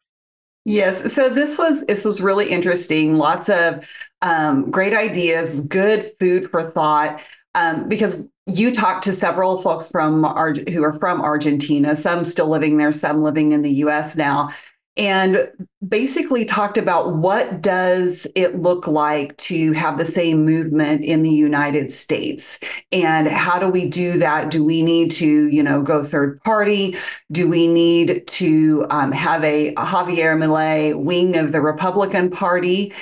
Yes. 0.64 1.12
So 1.12 1.28
this 1.28 1.58
was 1.58 1.84
this 1.86 2.04
was 2.04 2.20
really 2.20 2.50
interesting. 2.50 3.16
Lots 3.16 3.48
of 3.48 3.90
um, 4.22 4.70
great 4.70 4.94
ideas, 4.94 5.58
good 5.62 6.08
food 6.20 6.48
for 6.48 6.62
thought. 6.62 7.20
Um, 7.56 7.88
because 7.88 8.28
you 8.46 8.72
talked 8.72 9.02
to 9.04 9.12
several 9.12 9.56
folks 9.56 9.90
from 9.90 10.24
Ar- 10.24 10.54
who 10.54 10.84
are 10.84 10.92
from 10.92 11.20
Argentina, 11.20 11.96
some 11.96 12.24
still 12.24 12.46
living 12.46 12.76
there, 12.76 12.92
some 12.92 13.20
living 13.20 13.50
in 13.50 13.62
the 13.62 13.72
U.S. 13.72 14.16
now, 14.16 14.50
and 14.96 15.50
basically 15.86 16.44
talked 16.44 16.78
about 16.78 17.16
what 17.16 17.60
does 17.60 18.26
it 18.36 18.54
look 18.56 18.86
like 18.86 19.36
to 19.36 19.72
have 19.72 19.98
the 19.98 20.04
same 20.04 20.44
movement 20.44 21.02
in 21.02 21.22
the 21.22 21.30
United 21.30 21.90
States? 21.90 22.60
And 22.92 23.26
how 23.26 23.58
do 23.58 23.68
we 23.68 23.88
do 23.88 24.18
that? 24.18 24.50
Do 24.50 24.64
we 24.64 24.82
need 24.82 25.10
to 25.12 25.48
you 25.48 25.62
know 25.62 25.82
go 25.82 26.02
third 26.02 26.40
party? 26.42 26.96
Do 27.32 27.48
we 27.48 27.66
need 27.66 28.26
to 28.28 28.86
um, 28.90 29.10
have 29.12 29.42
a 29.44 29.74
Javier 29.74 30.36
Milei 30.38 30.96
wing 30.96 31.36
of 31.36 31.52
the 31.52 31.60
Republican 31.60 32.30
Party? 32.30 32.92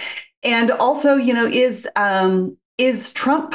And 0.43 0.71
also 0.71 1.17
you 1.17 1.35
know 1.35 1.47
is 1.47 1.89
um, 1.97 2.57
is 2.79 3.13
Trump 3.13 3.55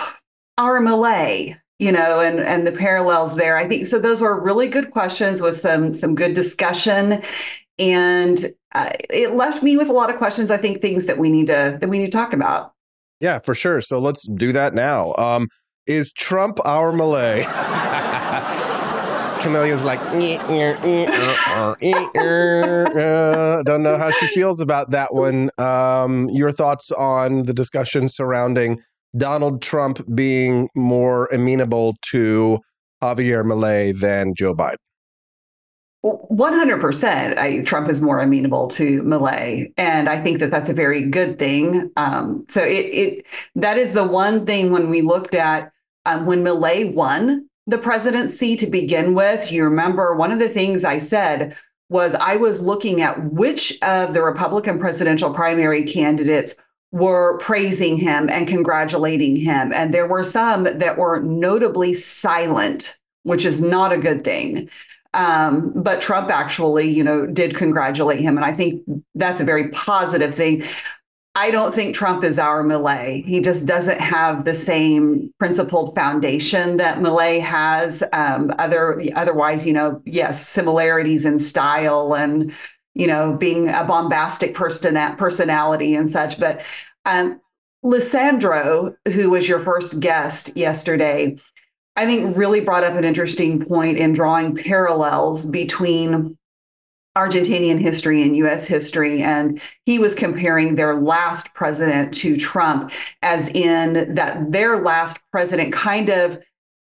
our 0.60 0.80
Milei 0.80 1.58
you 1.80 1.92
know 1.92 2.20
and 2.20 2.40
and 2.40 2.68
the 2.68 2.72
parallels 2.72 3.36
there? 3.36 3.58
I 3.58 3.68
think 3.68 3.88
so 3.88 3.98
those 3.98 4.22
were 4.22 4.40
really 4.40 4.68
good 4.68 4.92
questions 4.92 5.42
with 5.42 5.56
some 5.56 5.92
some 5.92 6.14
good 6.14 6.34
discussion 6.34 7.24
and 7.80 8.46
uh, 8.74 8.90
it 9.10 9.32
left 9.32 9.64
me 9.64 9.78
with 9.78 9.90
a 9.90 9.94
lot 9.94 10.10
of 10.10 10.18
questions 10.18 10.52
i 10.52 10.58
think 10.58 10.82
things 10.82 11.06
that 11.06 11.18
we 11.18 11.30
need 11.30 11.48
to 11.48 11.78
that 11.80 11.90
we 11.90 12.00
need 12.00 12.06
to 12.06 12.12
talk 12.12 12.34
about 12.34 12.74
Yeah, 13.20 13.40
for 13.40 13.56
sure. 13.56 13.82
So 13.82 14.00
let's 14.00 14.28
do 14.28 14.54
that 14.54 14.74
now. 14.74 15.14
Um, 15.18 15.48
is 15.88 16.12
Trump 16.12 16.60
our 16.66 16.92
Milei? 16.92 17.44
Camelia's 19.40 19.84
like, 19.84 20.00
"Eh, 20.14 20.38
eh, 20.50 20.78
eh, 20.84 21.06
uh, 21.08 21.76
uh, 21.84 23.00
uh." 23.00 23.64
don't 23.64 23.84
know 23.84 23.98
how 23.98 24.12
she 24.12 24.28
feels 24.28 24.60
about 24.60 24.92
that 24.92 25.14
one. 25.14 25.50
Um, 25.58 26.30
your 26.30 26.52
thoughts 26.52 26.92
on 26.92 27.46
the 27.46 27.54
discussion 27.54 28.10
surrounding 28.10 28.82
Donald 29.16 29.62
Trump 29.62 30.04
being 30.14 30.70
more 30.76 31.28
amenable 31.32 31.96
to 32.12 32.60
Javier 33.02 33.44
Milei 33.44 33.98
than 33.98 34.34
Joe 34.36 34.54
Biden? 34.54 34.76
One 36.08 36.54
hundred 36.54 36.80
percent. 36.80 37.68
Trump 37.68 37.90
is 37.90 38.02
more 38.02 38.20
amenable 38.20 38.70
to 38.70 39.04
Milei, 39.04 39.74
and 39.78 40.08
I 40.08 40.22
think 40.22 40.40
that 40.40 40.52
that's 40.52 40.70
a 40.70 40.74
very 40.74 41.02
good 41.02 41.38
thing. 41.38 41.92
Um, 41.98 42.46
so 42.48 42.64
it 42.64 42.86
it 42.86 43.26
that 43.56 43.78
is 43.78 43.92
the 43.92 44.06
one 44.06 44.46
thing 44.46 44.72
when 44.72 44.90
we 44.90 45.02
looked 45.02 45.36
at 45.36 45.72
um, 46.06 46.26
when 46.26 46.46
Milei 46.46 46.94
won 46.94 47.50
the 47.66 47.78
presidency 47.78 48.56
to 48.56 48.68
begin 48.68 49.16
with. 49.16 49.52
You 49.52 49.66
remember 49.66 50.16
one 50.16 50.32
of 50.32 50.40
the 50.40 50.48
things 50.48 50.86
I 50.86 50.98
said 50.98 51.58
was 51.90 52.16
I 52.16 52.38
was 52.38 52.62
looking 52.62 53.02
at 53.02 53.32
which 53.34 53.78
of 53.82 54.14
the 54.14 54.24
Republican 54.24 54.80
presidential 54.80 55.34
primary 55.34 55.84
candidates 55.84 56.56
were 56.94 57.38
praising 57.40 57.98
him 57.98 58.30
and 58.30 58.48
congratulating 58.48 59.36
him, 59.36 59.74
and 59.74 59.94
there 59.94 60.08
were 60.08 60.24
some 60.24 60.64
that 60.64 60.98
were 60.98 61.20
notably 61.20 61.94
silent, 61.94 62.98
which 63.24 63.46
is 63.46 63.62
not 63.62 63.92
a 63.92 63.98
good 63.98 64.24
thing. 64.24 64.70
Um, 65.14 65.72
but 65.76 66.02
Trump 66.02 66.30
actually, 66.30 66.90
you 66.90 67.04
know, 67.04 67.26
did 67.26 67.56
congratulate 67.56 68.20
him. 68.20 68.38
And 68.38 68.46
I 68.46 68.54
think 68.54 68.84
that's 69.16 69.42
a 69.42 69.46
very 69.46 69.70
positive 69.70 70.34
thing. 70.34 70.64
I 71.38 71.52
don't 71.52 71.72
think 71.72 71.94
Trump 71.94 72.24
is 72.24 72.40
our 72.40 72.64
Milei. 72.64 73.24
He 73.24 73.42
just 73.42 73.68
doesn't 73.68 74.02
have 74.02 74.44
the 74.44 74.56
same 74.56 75.32
principled 75.38 75.94
foundation 75.94 76.78
that 76.78 76.98
Milei 76.98 77.40
has. 77.42 78.04
Um, 78.12 78.52
other 78.58 79.00
otherwise, 79.16 79.64
you 79.64 79.72
know, 79.72 80.02
yes, 80.04 80.48
similarities 80.48 81.26
in 81.26 81.38
style 81.38 82.16
and 82.16 82.52
you 82.96 83.06
know 83.06 83.38
being 83.38 83.70
a 83.70 83.84
bombastic 83.84 84.56
person 84.56 84.96
personality 85.16 85.94
and 85.94 86.10
such. 86.10 86.40
But 86.40 86.66
um, 87.06 87.40
Lisandro, 87.86 88.96
who 89.14 89.30
was 89.30 89.48
your 89.48 89.60
first 89.60 90.00
guest 90.00 90.58
yesterday, 90.58 91.38
I 91.98 92.06
think 92.06 92.38
really 92.38 92.62
brought 92.62 92.84
up 92.84 92.94
an 92.94 93.04
interesting 93.04 93.66
point 93.66 93.98
in 93.98 94.14
drawing 94.14 94.56
parallels 94.56 95.46
between 95.46 96.38
Argentinian 97.18 97.80
history 97.80 98.22
and 98.22 98.38
US 98.38 98.68
history. 98.68 99.24
And 99.24 99.60
he 99.86 99.98
was 99.98 100.14
comparing 100.14 100.76
their 100.76 101.02
last 101.02 101.56
president 101.56 102.14
to 102.16 102.38
Trump, 102.38 102.92
as 103.24 103.50
in 103.50 104.14
that 104.14 104.52
their 104.52 104.78
last 104.78 105.24
president 105.32 105.74
kind 105.74 106.10
of, 106.10 106.40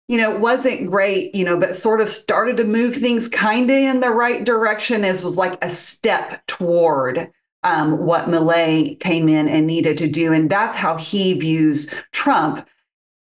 you 0.08 0.18
know, 0.18 0.36
wasn't 0.36 0.90
great, 0.90 1.36
you 1.36 1.46
know, 1.46 1.58
but 1.58 1.76
sort 1.76 2.02
of 2.02 2.10
started 2.10 2.58
to 2.58 2.64
move 2.64 2.96
things 2.96 3.28
kind 3.28 3.70
of 3.70 3.76
in 3.76 4.00
the 4.00 4.10
right 4.10 4.44
direction 4.44 5.06
as 5.06 5.24
was 5.24 5.38
like 5.38 5.64
a 5.64 5.70
step 5.70 6.42
toward 6.48 7.30
um, 7.62 8.00
what 8.00 8.26
Milei 8.26 9.00
came 9.00 9.30
in 9.30 9.48
and 9.48 9.68
needed 9.68 9.98
to 10.00 10.08
do. 10.08 10.34
And 10.34 10.50
that's 10.50 10.76
how 10.76 10.98
he 10.98 11.34
views 11.34 11.94
Trump. 12.12 12.68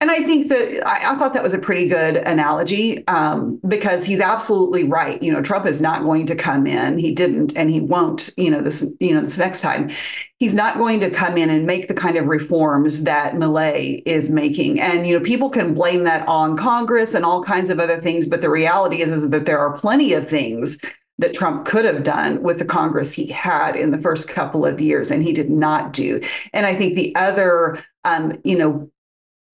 And 0.01 0.11
I 0.11 0.19
think 0.19 0.49
that 0.49 0.83
I, 0.85 1.13
I, 1.13 1.15
thought 1.15 1.33
that 1.33 1.41
was 1.41 1.53
a 1.53 1.57
pretty 1.57 1.87
good 1.87 2.17
analogy 2.17 3.07
um, 3.07 3.61
because 3.65 4.05
he's 4.05 4.19
absolutely 4.19 4.83
right. 4.83 5.23
You 5.23 5.31
know, 5.31 5.41
Trump 5.41 5.65
is 5.65 5.81
not 5.81 6.03
going 6.03 6.27
to 6.27 6.35
come 6.35 6.67
in. 6.67 6.97
He 6.97 7.13
didn't, 7.13 7.57
and 7.57 7.71
he 7.71 7.79
won't. 7.79 8.29
You 8.35 8.51
know, 8.51 8.61
this 8.61 8.93
you 8.99 9.13
know 9.13 9.21
this 9.21 9.37
next 9.37 9.61
time, 9.61 9.89
he's 10.37 10.53
not 10.53 10.77
going 10.77 10.99
to 10.99 11.09
come 11.09 11.37
in 11.37 11.49
and 11.49 11.65
make 11.65 11.87
the 11.87 11.93
kind 11.93 12.17
of 12.17 12.27
reforms 12.27 13.03
that 13.05 13.35
Milei 13.35 14.03
is 14.05 14.29
making. 14.29 14.81
And 14.81 15.07
you 15.07 15.17
know, 15.17 15.23
people 15.23 15.49
can 15.49 15.73
blame 15.73 16.03
that 16.03 16.27
on 16.27 16.57
Congress 16.57 17.13
and 17.13 17.23
all 17.23 17.41
kinds 17.41 17.69
of 17.69 17.79
other 17.79 17.97
things, 17.97 18.27
but 18.27 18.41
the 18.41 18.49
reality 18.49 19.01
is, 19.01 19.11
is 19.11 19.29
that 19.29 19.45
there 19.45 19.59
are 19.59 19.77
plenty 19.77 20.11
of 20.11 20.27
things 20.27 20.77
that 21.17 21.33
Trump 21.33 21.65
could 21.65 21.85
have 21.85 22.03
done 22.03 22.43
with 22.43 22.59
the 22.59 22.65
Congress 22.65 23.13
he 23.13 23.27
had 23.27 23.75
in 23.75 23.91
the 23.91 24.01
first 24.01 24.29
couple 24.29 24.65
of 24.65 24.81
years, 24.81 25.09
and 25.09 25.23
he 25.23 25.31
did 25.31 25.49
not 25.49 25.93
do. 25.93 26.19
And 26.51 26.65
I 26.65 26.75
think 26.75 26.95
the 26.95 27.15
other, 27.15 27.81
um, 28.03 28.37
you 28.43 28.57
know, 28.57 28.91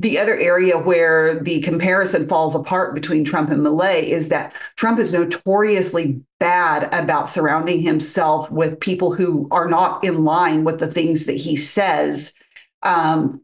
the 0.02 0.18
other 0.18 0.36
area 0.36 0.80
where 0.80 1.36
the 1.36 1.62
comparison 1.62 2.28
falls 2.28 2.56
apart 2.56 2.96
between 2.96 3.24
Trump 3.24 3.52
and 3.52 3.62
Milei 3.62 4.02
is 4.02 4.30
that 4.30 4.56
Trump 4.76 4.98
is 4.98 5.14
notoriously 5.14 6.20
bad 6.40 6.92
about 6.92 7.30
surrounding 7.30 7.82
himself 7.82 8.50
with 8.50 8.80
people 8.80 9.14
who 9.14 9.48
are 9.52 9.70
not 9.70 10.04
in 10.04 10.26
line 10.26 10.64
with 10.64 10.80
the 10.80 10.88
things 10.88 11.28
that 11.28 11.38
he 11.38 11.56
says. 11.56 12.34
Um, 12.82 13.44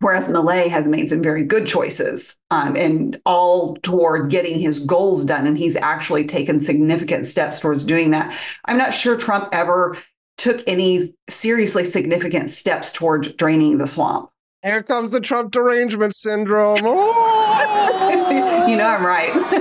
whereas 0.00 0.28
Milei 0.28 0.68
has 0.68 0.86
made 0.86 1.08
some 1.08 1.20
very 1.20 1.42
good 1.42 1.66
choices 1.66 2.36
um, 2.52 2.76
and 2.76 3.20
all 3.26 3.74
toward 3.78 4.30
getting 4.30 4.60
his 4.60 4.78
goals 4.78 5.24
done. 5.24 5.48
And 5.48 5.58
he's 5.58 5.74
actually 5.74 6.26
taken 6.26 6.60
significant 6.60 7.26
steps 7.26 7.58
towards 7.58 7.82
doing 7.82 8.12
that. 8.12 8.32
I'm 8.66 8.78
not 8.78 8.94
sure 8.94 9.16
Trump 9.16 9.48
ever 9.50 9.96
took 10.36 10.62
any 10.68 11.12
seriously 11.28 11.82
significant 11.82 12.50
steps 12.50 12.92
toward 12.92 13.36
draining 13.36 13.78
the 13.78 13.88
swamp. 13.88 14.30
Here 14.68 14.82
comes 14.82 15.10
the 15.10 15.20
Trump 15.20 15.50
derangement 15.50 16.14
syndrome. 16.14 16.80
Oh! 16.82 18.66
you 18.68 18.76
know 18.76 18.86
I'm 18.86 19.02
right. 19.06 19.34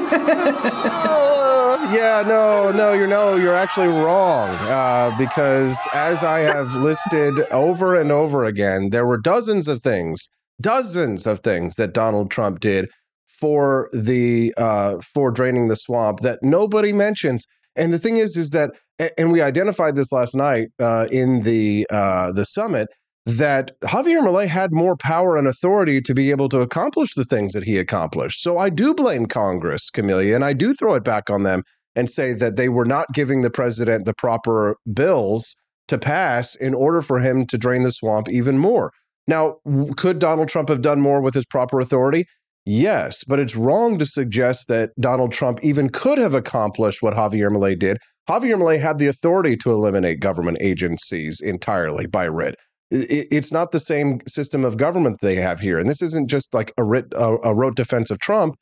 yeah, 1.93 2.25
no, 2.27 2.73
no, 2.73 2.91
you're 2.91 3.07
no, 3.07 3.37
you're 3.37 3.55
actually 3.55 3.87
wrong. 3.87 4.49
Uh, 4.49 5.15
because 5.17 5.77
as 5.93 6.25
I 6.25 6.41
have 6.41 6.75
listed 6.75 7.39
over 7.51 7.95
and 7.95 8.11
over 8.11 8.43
again, 8.43 8.89
there 8.89 9.05
were 9.05 9.17
dozens 9.17 9.69
of 9.69 9.79
things, 9.79 10.27
dozens 10.59 11.25
of 11.25 11.39
things 11.39 11.75
that 11.75 11.93
Donald 11.93 12.29
Trump 12.29 12.59
did 12.59 12.89
for 13.29 13.89
the 13.93 14.53
uh, 14.57 14.97
for 15.13 15.31
draining 15.31 15.69
the 15.69 15.77
swamp 15.77 16.19
that 16.19 16.39
nobody 16.41 16.91
mentions. 16.91 17.45
And 17.77 17.93
the 17.93 17.99
thing 17.99 18.17
is, 18.17 18.35
is 18.35 18.49
that, 18.49 18.71
and 19.17 19.31
we 19.31 19.41
identified 19.41 19.95
this 19.95 20.11
last 20.11 20.35
night 20.35 20.67
uh, 20.81 21.07
in 21.09 21.43
the 21.43 21.87
uh, 21.89 22.33
the 22.33 22.43
summit 22.43 22.89
that 23.27 23.77
Javier 23.81 24.21
Milei 24.21 24.47
had 24.47 24.71
more 24.71 24.95
power 24.95 25.35
and 25.35 25.47
authority 25.47 25.99
to 25.99 26.13
be 26.13 26.31
able 26.31 26.47
to 26.47 26.61
accomplish 26.61 27.13
the 27.13 27.25
things 27.25 27.51
that 27.51 27.65
he 27.65 27.77
accomplished. 27.77 28.41
So 28.41 28.57
I 28.57 28.69
do 28.69 28.93
blame 28.93 29.25
Congress, 29.25 29.89
Camelia, 29.89 30.33
and 30.33 30.45
I 30.45 30.53
do 30.53 30.73
throw 30.73 30.95
it 30.95 31.03
back 31.03 31.29
on 31.29 31.43
them 31.43 31.63
and 31.93 32.09
say 32.09 32.31
that 32.31 32.55
they 32.55 32.69
were 32.69 32.85
not 32.85 33.07
giving 33.13 33.41
the 33.41 33.49
president 33.49 34.05
the 34.05 34.13
proper 34.13 34.77
bills 34.93 35.57
to 35.89 35.97
pass 35.97 36.55
in 36.55 36.73
order 36.73 37.01
for 37.01 37.19
him 37.19 37.45
to 37.47 37.57
drain 37.57 37.83
the 37.83 37.91
swamp 37.91 38.29
even 38.29 38.57
more. 38.57 38.91
Now, 39.27 39.57
could 39.97 40.19
Donald 40.19 40.47
Trump 40.47 40.69
have 40.69 40.81
done 40.81 41.01
more 41.01 41.19
with 41.19 41.33
his 41.33 41.45
proper 41.45 41.81
authority? 41.81 42.25
Yes, 42.65 43.25
but 43.25 43.39
it's 43.39 43.57
wrong 43.57 43.99
to 43.99 44.05
suggest 44.05 44.69
that 44.69 44.91
Donald 45.01 45.33
Trump 45.33 45.59
even 45.63 45.89
could 45.89 46.17
have 46.17 46.33
accomplished 46.33 47.01
what 47.01 47.13
Javier 47.13 47.49
Milei 47.49 47.77
did. 47.77 47.97
Javier 48.29 48.55
Milei 48.55 48.79
had 48.79 48.99
the 48.99 49.07
authority 49.07 49.57
to 49.57 49.71
eliminate 49.71 50.21
government 50.21 50.59
agencies 50.61 51.41
entirely 51.41 52.07
by 52.07 52.25
writ. 52.25 52.55
It's 52.89 53.51
not 53.51 53.71
the 53.71 53.79
same 53.79 54.19
system 54.27 54.63
of 54.63 54.77
government 54.77 55.17
they 55.21 55.35
have 55.35 55.59
here, 55.59 55.77
and 55.77 55.89
this 55.89 56.01
isn't 56.01 56.29
just 56.29 56.53
like 56.53 56.71
a, 56.77 56.83
writ, 56.83 57.05
a, 57.13 57.37
a 57.43 57.53
rote 57.53 57.75
defense 57.75 58.09
of 58.09 58.19
Trump. 58.19 58.55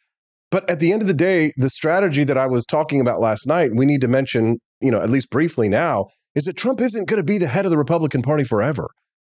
But 0.52 0.70
at 0.70 0.80
the 0.80 0.94
end 0.94 1.02
of 1.02 1.08
the 1.08 1.14
day, 1.14 1.52
the 1.58 1.70
strategy 1.70 2.24
that 2.24 2.38
I 2.38 2.48
was 2.48 2.66
talking 2.66 3.02
about 3.02 3.20
last 3.20 3.46
night, 3.46 3.72
we 3.76 3.86
need 3.86 4.02
to 4.02 4.08
mention, 4.08 4.58
you 4.82 4.92
know, 4.92 5.02
at 5.02 5.10
least 5.10 5.30
briefly 5.30 5.70
now, 5.70 6.06
is 6.34 6.46
that 6.46 6.58
Trump 6.58 6.82
isn't 6.82 7.08
going 7.08 7.18
to 7.18 7.24
be 7.24 7.38
the 7.38 7.48
head 7.48 7.66
of 7.66 7.72
the 7.72 7.78
Republican 7.78 8.22
Party 8.22 8.44
forever, 8.44 8.88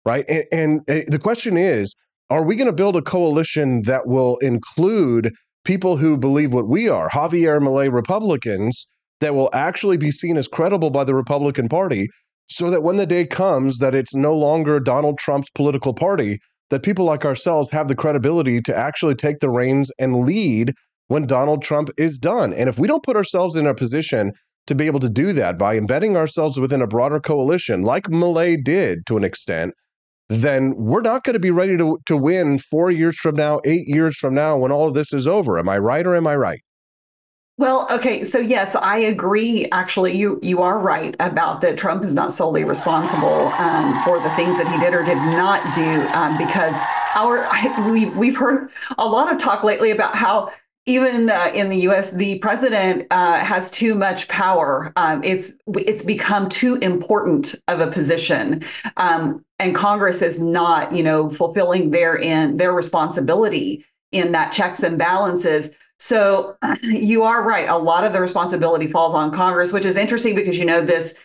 right? 0.05 0.25
And, 0.27 0.45
and 0.51 0.79
uh, 0.89 1.01
the 1.07 1.19
question 1.19 1.57
is, 1.57 1.95
are 2.29 2.45
we 2.45 2.55
going 2.55 2.67
to 2.67 2.73
build 2.73 2.95
a 2.95 3.01
coalition 3.01 3.83
that 3.83 4.07
will 4.07 4.37
include 4.37 5.31
people 5.63 5.97
who 5.97 6.17
believe 6.17 6.53
what 6.53 6.67
we 6.67 6.89
are, 6.89 7.09
Javier 7.09 7.59
Milei 7.59 7.91
Republicans, 7.91 8.87
that 9.19 9.35
will 9.35 9.49
actually 9.53 9.97
be 9.97 10.11
seen 10.11 10.37
as 10.37 10.47
credible 10.47 10.89
by 10.89 11.03
the 11.03 11.13
Republican 11.13 11.69
Party, 11.69 12.07
so 12.51 12.69
that 12.69 12.83
when 12.83 12.97
the 12.97 13.05
day 13.05 13.25
comes 13.25 13.77
that 13.77 13.95
it's 13.95 14.13
no 14.13 14.33
longer 14.33 14.79
Donald 14.79 15.17
Trump's 15.17 15.49
political 15.55 15.93
party, 15.93 16.39
that 16.69 16.83
people 16.83 17.05
like 17.05 17.25
ourselves 17.25 17.69
have 17.71 17.87
the 17.87 17.95
credibility 17.95 18.61
to 18.61 18.75
actually 18.75 19.15
take 19.15 19.39
the 19.39 19.49
reins 19.49 19.91
and 19.99 20.25
lead 20.25 20.73
when 21.07 21.25
Donald 21.25 21.61
Trump 21.61 21.89
is 21.97 22.17
done. 22.17 22.53
And 22.53 22.69
if 22.69 22.77
we 22.77 22.87
don't 22.87 23.03
put 23.03 23.15
ourselves 23.15 23.55
in 23.55 23.67
a 23.67 23.73
position 23.73 24.33
to 24.67 24.75
be 24.75 24.85
able 24.85 24.99
to 24.99 25.09
do 25.09 25.33
that 25.33 25.57
by 25.57 25.77
embedding 25.77 26.15
ourselves 26.15 26.59
within 26.59 26.81
a 26.81 26.87
broader 26.87 27.19
coalition, 27.19 27.81
like 27.81 28.03
Milei 28.03 28.61
did 28.61 29.05
to 29.07 29.17
an 29.17 29.23
extent, 29.23 29.73
then 30.29 30.73
we're 30.75 31.01
not 31.01 31.23
going 31.23 31.33
to 31.33 31.39
be 31.39 31.51
ready 31.51 31.77
to, 31.77 31.97
to 32.05 32.15
win 32.15 32.57
four 32.57 32.91
years 32.91 33.17
from 33.17 33.35
now, 33.35 33.59
eight 33.65 33.87
years 33.87 34.17
from 34.17 34.33
now, 34.33 34.57
when 34.57 34.71
all 34.71 34.87
of 34.87 34.93
this 34.93 35.11
is 35.13 35.27
over. 35.27 35.59
Am 35.59 35.67
I 35.67 35.77
right 35.77 36.05
or 36.05 36.15
am 36.15 36.27
I 36.27 36.35
right? 36.35 36.61
Well, 37.57 37.87
okay, 37.91 38.25
so 38.25 38.39
yes, 38.39 38.75
I 38.75 38.97
agree. 38.99 39.67
Actually, 39.71 40.17
you 40.17 40.39
you 40.41 40.61
are 40.63 40.79
right 40.79 41.15
about 41.19 41.61
that. 41.61 41.77
Trump 41.77 42.03
is 42.03 42.15
not 42.15 42.33
solely 42.33 42.63
responsible 42.63 43.47
um, 43.59 44.01
for 44.03 44.19
the 44.19 44.31
things 44.31 44.57
that 44.57 44.67
he 44.67 44.79
did 44.79 44.93
or 44.93 45.03
did 45.03 45.17
not 45.17 45.61
do, 45.75 46.01
um, 46.17 46.37
because 46.37 46.79
our 47.13 47.47
we 47.91 48.05
we've 48.11 48.37
heard 48.37 48.71
a 48.97 49.05
lot 49.05 49.31
of 49.31 49.37
talk 49.37 49.63
lately 49.63 49.91
about 49.91 50.15
how 50.15 50.49
even 50.87 51.29
uh, 51.29 51.51
in 51.53 51.69
the 51.69 51.77
U.S., 51.81 52.11
the 52.11 52.39
president 52.39 53.05
uh, 53.11 53.37
has 53.37 53.69
too 53.69 53.93
much 53.93 54.27
power. 54.27 54.91
Um, 54.95 55.23
it's 55.23 55.53
it's 55.75 56.03
become 56.03 56.49
too 56.49 56.75
important 56.77 57.53
of 57.67 57.79
a 57.79 57.87
position, 57.91 58.63
um, 58.97 59.45
and 59.59 59.75
Congress 59.75 60.23
is 60.23 60.41
not, 60.41 60.91
you 60.93 61.03
know, 61.03 61.29
fulfilling 61.29 61.91
their 61.91 62.15
in 62.15 62.57
their 62.57 62.73
responsibility 62.73 63.85
in 64.11 64.31
that 64.31 64.51
checks 64.51 64.81
and 64.81 64.97
balances. 64.97 65.69
So 66.01 66.57
you 66.83 67.23
are 67.23 67.43
right. 67.43 67.69
A 67.69 67.77
lot 67.77 68.03
of 68.03 68.11
the 68.11 68.19
responsibility 68.19 68.87
falls 68.87 69.13
on 69.13 69.31
Congress, 69.31 69.71
which 69.71 69.85
is 69.85 69.95
interesting 69.95 70.35
because 70.35 70.57
you 70.57 70.65
know 70.65 70.81
this 70.81 71.17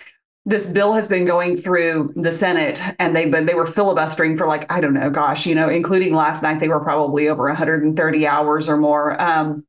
this 0.45 0.71
bill 0.71 0.93
has 0.93 1.09
been 1.09 1.25
going 1.25 1.57
through 1.57 2.13
the 2.15 2.31
Senate 2.31 2.81
and 3.01 3.17
they've 3.17 3.33
been 3.33 3.47
they 3.47 3.55
were 3.55 3.67
filibustering 3.67 4.37
for 4.37 4.47
like 4.47 4.71
I 4.71 4.81
don't 4.81 4.95
know, 4.95 5.11
gosh, 5.11 5.47
you 5.47 5.55
know, 5.55 5.69
including 5.69 6.15
last 6.15 6.43
night 6.43 6.61
they 6.61 6.69
were 6.69 6.81
probably 6.81 7.29
over 7.29 7.47
130 7.47 8.27
hours 8.27 8.69
or 8.69 8.77
more. 8.77 9.21
Um, 9.21 9.65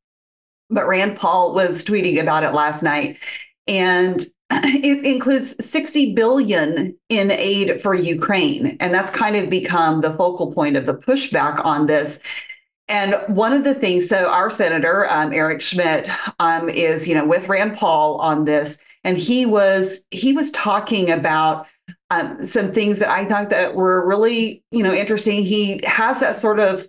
but 0.70 0.86
Rand 0.86 1.18
Paul 1.18 1.56
was 1.56 1.84
tweeting 1.84 2.22
about 2.22 2.44
it 2.44 2.54
last 2.54 2.84
night, 2.84 3.18
and 3.68 4.22
it 4.52 5.06
includes 5.06 5.64
60 5.66 6.14
billion 6.14 6.98
in 7.08 7.32
aid 7.32 7.82
for 7.82 7.96
Ukraine, 7.96 8.76
and 8.82 8.94
that's 8.94 9.10
kind 9.10 9.38
of 9.38 9.50
become 9.50 10.02
the 10.02 10.14
focal 10.14 10.52
point 10.52 10.76
of 10.76 10.86
the 10.86 10.94
pushback 10.94 11.64
on 11.66 11.86
this. 11.86 12.20
And 12.90 13.16
one 13.28 13.52
of 13.52 13.64
the 13.64 13.74
things, 13.74 14.08
so 14.08 14.30
our 14.30 14.50
senator 14.50 15.12
um, 15.12 15.34
Eric 15.34 15.62
Schmitt 15.62 16.10
um, 16.40 16.70
is, 16.70 17.08
you 17.08 17.16
know, 17.16 17.26
with 17.26 17.50
Rand 17.50 17.76
Paul 17.76 18.18
on 18.18 18.46
this, 18.46 18.78
and 19.04 19.18
he 19.18 19.46
was 19.46 20.02
he 20.12 20.34
was 20.34 20.52
talking 20.52 21.10
about 21.10 21.68
um, 22.10 22.44
some 22.44 22.72
things 22.72 23.00
that 23.00 23.10
I 23.10 23.26
thought 23.26 23.50
that 23.50 23.76
were 23.76 24.08
really 24.08 24.64
you 24.72 24.84
know 24.84 24.94
interesting. 24.94 25.44
He 25.44 25.82
has 25.86 26.20
that 26.22 26.36
sort 26.36 26.60
of 26.60 26.88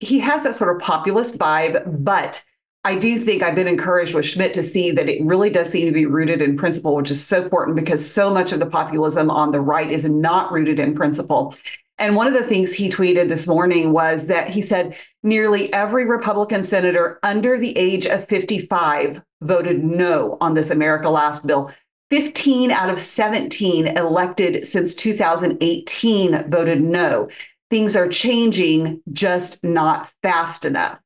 he 0.00 0.18
has 0.20 0.44
that 0.44 0.54
sort 0.54 0.74
of 0.74 0.82
populist 0.82 1.38
vibe, 1.38 2.04
but 2.04 2.44
I 2.84 2.96
do 2.96 3.18
think 3.18 3.42
I've 3.42 3.54
been 3.54 3.68
encouraged 3.68 4.14
with 4.14 4.26
Schmitt 4.26 4.52
to 4.54 4.62
see 4.62 4.90
that 4.90 5.08
it 5.08 5.24
really 5.24 5.48
does 5.48 5.70
seem 5.70 5.86
to 5.86 5.92
be 5.92 6.04
rooted 6.04 6.42
in 6.42 6.56
principle, 6.56 6.94
which 6.94 7.10
is 7.10 7.26
so 7.26 7.42
important 7.42 7.76
because 7.76 8.08
so 8.08 8.32
much 8.32 8.52
of 8.52 8.60
the 8.60 8.66
populism 8.66 9.30
on 9.30 9.52
the 9.52 9.60
right 9.60 9.90
is 9.90 10.08
not 10.08 10.52
rooted 10.52 10.78
in 10.78 10.94
principle. 10.94 11.54
And 11.98 12.16
one 12.16 12.26
of 12.26 12.32
the 12.32 12.42
things 12.42 12.72
he 12.72 12.88
tweeted 12.88 13.28
this 13.28 13.46
morning 13.46 13.92
was 13.92 14.26
that 14.26 14.48
he 14.48 14.60
said 14.60 14.96
nearly 15.22 15.72
every 15.72 16.06
Republican 16.06 16.62
senator 16.62 17.20
under 17.22 17.56
the 17.56 17.76
age 17.78 18.06
of 18.06 18.26
55 18.26 19.22
voted 19.42 19.84
no 19.84 20.36
on 20.40 20.54
this 20.54 20.70
America 20.70 21.08
Last 21.08 21.46
bill. 21.46 21.70
15 22.10 22.70
out 22.70 22.90
of 22.90 22.98
17 22.98 23.86
elected 23.86 24.66
since 24.66 24.94
2018 24.94 26.50
voted 26.50 26.82
no. 26.82 27.28
Things 27.70 27.96
are 27.96 28.08
changing, 28.08 29.00
just 29.12 29.62
not 29.64 30.12
fast 30.22 30.64
enough. 30.64 31.00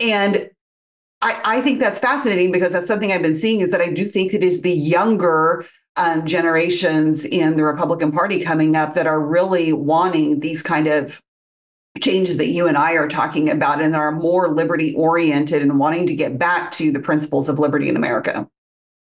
And 0.00 0.50
I, 1.20 1.40
I, 1.44 1.60
think 1.60 1.78
that's 1.78 1.98
fascinating 1.98 2.50
because 2.50 2.72
that's 2.72 2.86
something 2.86 3.12
I've 3.12 3.22
been 3.22 3.34
seeing 3.34 3.60
is 3.60 3.70
that 3.70 3.80
I 3.80 3.92
do 3.92 4.06
think 4.06 4.32
it 4.32 4.42
is 4.42 4.62
the 4.62 4.72
younger 4.72 5.64
um, 5.96 6.26
generations 6.26 7.24
in 7.24 7.56
the 7.56 7.64
Republican 7.64 8.12
Party 8.12 8.42
coming 8.42 8.76
up 8.76 8.94
that 8.94 9.06
are 9.06 9.20
really 9.20 9.72
wanting 9.72 10.40
these 10.40 10.62
kind 10.62 10.86
of 10.86 11.20
changes 12.00 12.38
that 12.38 12.48
you 12.48 12.66
and 12.66 12.76
I 12.76 12.92
are 12.92 13.08
talking 13.08 13.50
about 13.50 13.82
and 13.82 13.94
are 13.94 14.12
more 14.12 14.48
liberty 14.48 14.94
oriented 14.96 15.60
and 15.60 15.78
wanting 15.78 16.06
to 16.06 16.14
get 16.14 16.38
back 16.38 16.70
to 16.72 16.90
the 16.90 17.00
principles 17.00 17.48
of 17.48 17.58
liberty 17.58 17.88
in 17.88 17.96
America. 17.96 18.48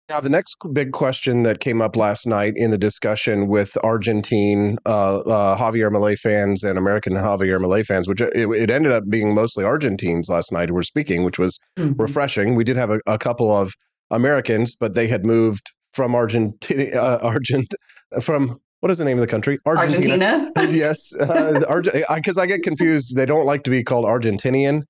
Now, 0.09 0.19
the 0.19 0.29
next 0.29 0.57
big 0.73 0.91
question 0.91 1.43
that 1.43 1.61
came 1.61 1.81
up 1.81 1.95
last 1.95 2.27
night 2.27 2.53
in 2.57 2.69
the 2.69 2.77
discussion 2.77 3.47
with 3.47 3.77
Argentine 3.81 4.77
uh, 4.85 5.19
uh, 5.19 5.57
Javier 5.57 5.89
Milei 5.89 6.19
fans 6.19 6.65
and 6.65 6.77
American 6.77 7.13
Javier 7.13 7.61
Milei 7.61 7.85
fans, 7.85 8.09
which 8.09 8.19
it, 8.19 8.35
it, 8.35 8.69
ended 8.69 8.91
up 8.91 9.05
being 9.07 9.33
mostly 9.33 9.63
Argentines 9.63 10.27
last 10.27 10.51
night 10.51 10.67
who 10.67 10.75
were 10.75 10.83
speaking, 10.83 11.23
which 11.23 11.39
was 11.39 11.57
mm-hmm. 11.79 11.93
refreshing. 12.01 12.55
We 12.55 12.65
did 12.65 12.75
have 12.75 12.91
a, 12.91 12.99
a, 13.07 13.17
couple 13.17 13.55
of 13.55 13.73
Americans, 14.09 14.75
but 14.77 14.95
they 14.95 15.07
had 15.07 15.25
moved 15.25 15.71
from 15.93 16.15
Argentina, 16.15 16.97
uh, 16.97 17.19
Argent, 17.21 17.73
from 18.21 18.59
what 18.79 18.91
is 18.91 18.97
the 18.97 19.05
name 19.05 19.17
of 19.17 19.21
the 19.21 19.27
country? 19.27 19.59
Argentina. 19.65 20.51
Argentina. 20.55 20.71
yes, 20.77 21.13
because 21.17 22.37
uh, 22.37 22.41
I 22.41 22.45
get 22.45 22.63
confused. 22.63 23.15
They 23.15 23.25
don't 23.25 23.45
like 23.45 23.63
to 23.63 23.69
be 23.71 23.83
called 23.83 24.05
Argentinian. 24.05 24.83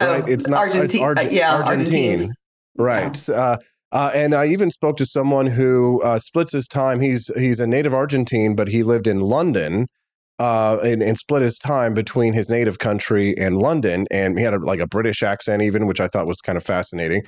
Right? 0.00 0.22
Oh, 0.22 0.26
it's 0.26 0.46
not 0.46 0.58
Argentine. 0.58 1.02
Arge- 1.02 1.18
uh, 1.18 1.28
yeah, 1.30 1.54
Argentine. 1.54 2.32
Right. 2.76 3.28
Yeah. 3.28 3.34
Uh, 3.34 3.56
uh, 3.92 4.10
and 4.14 4.34
I 4.34 4.46
even 4.46 4.70
spoke 4.70 4.96
to 4.98 5.06
someone 5.06 5.46
who 5.46 6.02
uh, 6.02 6.18
splits 6.18 6.52
his 6.52 6.66
time. 6.66 7.00
He's 7.00 7.30
he's 7.36 7.60
a 7.60 7.66
native 7.66 7.94
Argentine, 7.94 8.54
but 8.54 8.68
he 8.68 8.82
lived 8.82 9.06
in 9.06 9.20
London 9.20 9.86
uh, 10.38 10.78
and, 10.84 11.02
and, 11.02 11.16
split 11.16 11.42
his 11.42 11.58
time 11.58 11.94
between 11.94 12.32
his 12.32 12.50
native 12.50 12.78
country 12.78 13.36
and 13.38 13.56
London. 13.56 14.06
And 14.10 14.38
he 14.38 14.44
had 14.44 14.54
a, 14.54 14.58
like 14.58 14.80
a 14.80 14.86
British 14.86 15.22
accent, 15.22 15.62
even, 15.62 15.86
which 15.86 16.00
I 16.00 16.08
thought 16.08 16.26
was 16.26 16.40
kind 16.40 16.58
of 16.58 16.64
fascinating. 16.64 17.22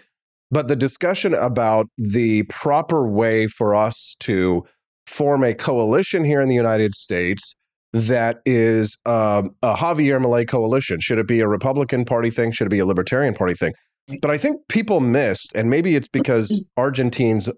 But 0.51 0.69
the 0.69 0.77
discussion 0.77 1.35
about 1.35 1.87
the 1.99 2.45
proper 2.45 3.07
way 3.07 3.47
for 3.47 3.75
us 3.75 4.17
to 4.21 4.65
form 5.07 5.45
a 5.45 5.55
coalition 5.55 6.25
here 6.25 6.41
in 6.41 6.49
the 6.49 6.55
United 6.55 6.95
States 6.95 7.57
that 7.93 8.41
is 8.45 8.97
um, 9.07 9.51
a 9.63 9.75
Javier 9.75 10.21
Milei 10.23 10.47
coalition. 10.47 11.01
Should 11.01 11.19
it 11.19 11.27
be 11.27 11.41
a 11.41 11.49
Republican 11.49 12.05
Party 12.05 12.31
thing? 12.31 12.53
Should 12.53 12.67
it 12.67 12.71
be 12.71 12.79
a 12.79 12.87
Libertarian 12.87 13.35
Party 13.35 13.55
thing? 13.55 13.73
But 14.21 14.31
I 14.31 14.39
think 14.39 14.61
people 14.69 15.01
missed, 15.01 15.53
and 15.55 15.69
maybe 15.69 15.97
it's 15.97 16.09
because 16.09 16.65
Argentines 16.77 17.49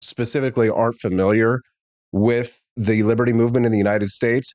specifically 0.00 0.68
aren't 0.68 0.96
familiar 0.96 1.60
with 2.12 2.62
the 2.76 3.02
liberty 3.02 3.32
movement 3.32 3.66
in 3.66 3.72
the 3.72 3.78
United 3.78 4.10
States. 4.10 4.52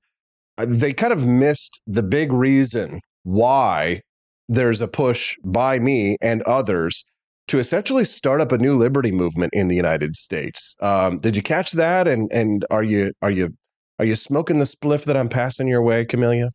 Uh, 0.58 0.66
they 0.68 0.94
kind 0.94 1.14
of 1.14 1.26
missed 1.26 1.82
the 1.88 2.04
big 2.04 2.34
reason 2.34 3.00
why 3.24 4.02
there's 4.48 4.82
a 4.82 4.88
push 4.88 5.36
by 5.44 5.80
me 5.80 6.18
and 6.22 6.42
others 6.44 7.04
to 7.48 7.60
essentially 7.60 8.06
start 8.06 8.42
up 8.42 8.52
a 8.52 8.58
new 8.58 8.76
liberty 8.76 9.12
movement 9.12 9.54
in 9.54 9.68
the 9.68 9.76
United 9.76 10.16
States. 10.16 10.76
Um, 10.82 11.20
did 11.20 11.36
you 11.36 11.42
catch 11.42 11.72
that? 11.74 12.08
And 12.08 12.32
and 12.32 12.66
are 12.72 12.84
you 12.84 13.12
are 13.22 13.32
you 13.32 13.54
are 14.00 14.06
you 14.06 14.16
smoking 14.16 14.60
the 14.60 14.66
spliff 14.66 15.06
that 15.06 15.18
I'm 15.18 15.30
passing 15.30 15.68
your 15.68 15.82
way, 15.82 16.06
Camelia? 16.06 16.52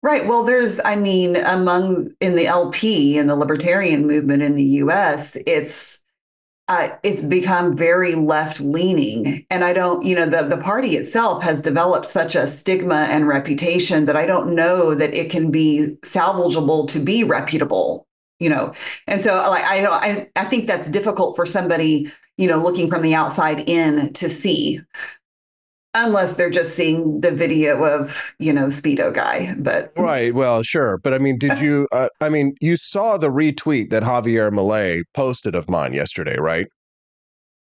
Right. 0.00 0.26
Well, 0.26 0.44
there's, 0.44 0.80
I 0.84 0.94
mean, 0.94 1.36
among 1.36 2.10
in 2.20 2.36
the 2.36 2.46
LP 2.46 3.18
and 3.18 3.28
the 3.28 3.34
libertarian 3.34 4.06
movement 4.06 4.42
in 4.42 4.54
the 4.54 4.64
U.S., 4.64 5.36
it's 5.44 6.04
uh, 6.68 6.90
it's 7.02 7.22
become 7.22 7.74
very 7.74 8.14
left 8.14 8.60
leaning, 8.60 9.46
and 9.50 9.64
I 9.64 9.72
don't, 9.72 10.04
you 10.04 10.14
know, 10.14 10.26
the 10.28 10.42
the 10.42 10.62
party 10.62 10.96
itself 10.96 11.42
has 11.42 11.62
developed 11.62 12.04
such 12.04 12.34
a 12.34 12.46
stigma 12.46 13.06
and 13.08 13.26
reputation 13.26 14.04
that 14.04 14.16
I 14.16 14.26
don't 14.26 14.54
know 14.54 14.94
that 14.94 15.14
it 15.14 15.30
can 15.30 15.50
be 15.50 15.96
salvageable 16.02 16.86
to 16.88 16.98
be 17.00 17.24
reputable, 17.24 18.06
you 18.38 18.48
know. 18.48 18.72
And 19.06 19.20
so, 19.20 19.34
like, 19.50 19.64
I 19.64 19.80
don't, 19.80 19.92
I, 19.92 20.28
I 20.36 20.44
think 20.44 20.66
that's 20.66 20.90
difficult 20.90 21.36
for 21.36 21.46
somebody, 21.46 22.10
you 22.36 22.46
know, 22.46 22.62
looking 22.62 22.88
from 22.88 23.02
the 23.02 23.14
outside 23.14 23.68
in 23.68 24.12
to 24.14 24.28
see. 24.28 24.80
Unless 25.94 26.36
they're 26.36 26.50
just 26.50 26.74
seeing 26.74 27.20
the 27.20 27.30
video 27.30 27.82
of, 27.82 28.34
you 28.38 28.52
know, 28.52 28.66
Speedo 28.66 29.12
guy. 29.12 29.54
But 29.58 29.90
Right. 29.96 30.32
Well, 30.34 30.62
sure. 30.62 30.98
But 31.02 31.14
I 31.14 31.18
mean, 31.18 31.38
did 31.38 31.58
you, 31.60 31.88
uh, 31.92 32.08
I 32.20 32.28
mean, 32.28 32.54
you 32.60 32.76
saw 32.76 33.16
the 33.16 33.30
retweet 33.30 33.90
that 33.90 34.02
Javier 34.02 34.52
Milei 34.52 35.02
posted 35.14 35.54
of 35.54 35.68
mine 35.68 35.94
yesterday, 35.94 36.36
right? 36.38 36.66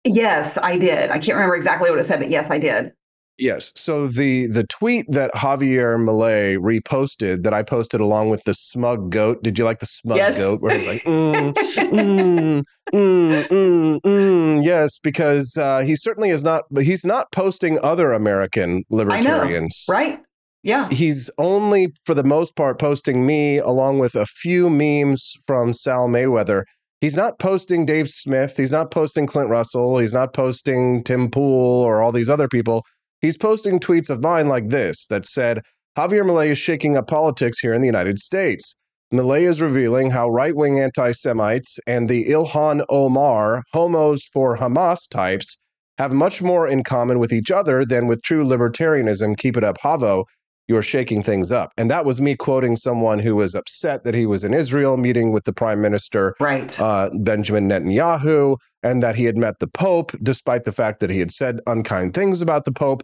yes, 0.07 0.57
I 0.59 0.79
did. 0.79 1.11
I 1.11 1.19
can't 1.19 1.35
remember 1.37 1.57
exactly 1.57 1.91
what 1.91 1.99
it 1.99 2.05
said, 2.05 2.21
but 2.21 2.31
yes, 2.31 2.51
I 2.51 2.59
did. 2.59 2.93
Yes. 3.39 3.73
So 3.75 4.07
the 4.07 4.47
the 4.47 4.65
tweet 4.65 5.05
that 5.11 5.31
Javier 5.35 5.97
Milei 5.99 6.57
reposted 6.59 7.43
that 7.43 7.53
I 7.53 7.63
posted 7.63 8.01
along 8.01 8.31
with 8.31 8.45
the 8.45 8.55
smug 8.55 9.11
goat. 9.11 9.43
Did 9.43 9.59
you 9.59 9.65
like 9.65 9.81
the 9.81 9.87
smug 9.87 10.17
Yes. 10.17 10.39
goat 10.39 10.63
where 10.63 10.79
he's 10.79 10.87
like, 10.87 11.03
mm, 11.05 11.53
mm, 11.53 12.63
mm, 12.95 13.47
mm, 13.49 14.01
mm, 14.01 14.65
yes, 14.65 14.99
because 14.99 15.57
uh, 15.57 15.81
he 15.81 15.97
certainly 15.97 16.31
is 16.31 16.45
not. 16.45 16.65
But 16.71 16.85
he's 16.85 17.05
not 17.05 17.31
posting 17.33 17.79
other 17.83 18.13
American 18.13 18.71
I 18.79 18.81
know. 18.81 18.97
libertarians. 18.97 19.85
Right? 19.89 20.21
Yeah. 20.63 20.89
He's 20.91 21.31
only, 21.39 21.93
for 22.07 22.15
the 22.15 22.25
most 22.25 22.57
part, 22.57 22.81
posting 22.81 23.25
me 23.25 23.59
along 23.59 24.01
with 24.01 24.17
a 24.17 24.27
few 24.27 24.69
memes 24.69 25.33
from 25.47 25.73
Sal 25.73 26.09
Mayweather. 26.09 26.65
He's 27.01 27.17
not 27.17 27.39
posting 27.39 27.85
Dave 27.87 28.09
Smith. 28.09 28.57
He's 28.57 28.73
not 28.73 28.91
posting 28.91 29.27
Clint 29.27 29.49
Russell. 29.49 29.99
He's 29.99 30.15
not 30.15 30.33
posting 30.33 31.05
Tim 31.05 31.31
Pool 31.31 31.83
or 31.83 32.01
all 32.03 32.11
these 32.11 32.29
other 32.31 32.49
people. 32.49 32.83
He's 33.21 33.39
posting 33.39 33.81
tweets 33.81 34.11
of 34.11 34.23
mine 34.23 34.49
like 34.49 34.69
this 34.69 35.07
that 35.07 35.27
said, 35.27 35.63
Javier 35.97 36.25
Milei 36.25 36.49
is 36.49 36.59
shaking 36.59 36.97
up 36.97 37.07
politics 37.07 37.59
here 37.59 37.73
in 37.73 37.81
the 37.81 37.87
United 37.87 38.19
States. 38.19 38.77
Milei 39.13 39.49
is 39.49 39.63
revealing 39.63 40.11
how 40.11 40.29
right 40.29 40.55
wing 40.55 40.79
anti 40.79 41.13
Semites 41.13 41.79
and 41.87 42.09
the 42.09 42.25
Ilhan 42.27 42.85
Omar, 42.91 43.63
homos 43.73 44.25
for 44.33 44.59
Hamas 44.59 45.09
types, 45.09 45.57
have 45.99 46.13
much 46.13 46.43
more 46.43 46.69
in 46.69 46.85
common 46.85 47.19
with 47.19 47.33
each 47.33 47.51
other 47.51 47.85
than 47.85 48.07
with 48.07 48.23
true 48.23 48.45
libertarianism. 48.45 49.37
Keep 49.39 49.57
it 49.57 49.65
up, 49.65 49.79
Havo. 49.83 50.25
You're 50.69 50.83
shaking 50.83 51.23
things 51.23 51.53
up. 51.53 51.71
And 51.77 51.91
that 51.91 52.05
was 52.05 52.21
me 52.21 52.35
quoting 52.35 52.75
someone 52.75 53.19
who 53.19 53.37
was 53.37 53.55
upset 53.55 54.03
that 54.05 54.15
he 54.15 54.27
was 54.27 54.43
in 54.43 54.53
Israel 54.53 54.97
meeting 54.97 55.33
with 55.33 55.45
the 55.45 55.53
prime 55.53 55.81
minister, 55.81 56.35
right. 56.41 56.79
uh, 56.81 57.11
Benjamin 57.21 57.69
Netanyahu, 57.69 58.57
and 58.83 59.03
that 59.03 59.15
he 59.15 59.25
had 59.25 59.37
met 59.37 59.61
the 59.61 59.69
Pope, 59.69 60.13
despite 60.23 60.65
the 60.65 60.73
fact 60.73 61.01
that 61.01 61.11
he 61.11 61.21
had 61.21 61.31
said 61.31 61.61
unkind 61.67 62.15
things 62.15 62.43
about 62.43 62.65
the 62.65 62.73
Pope. 62.73 63.03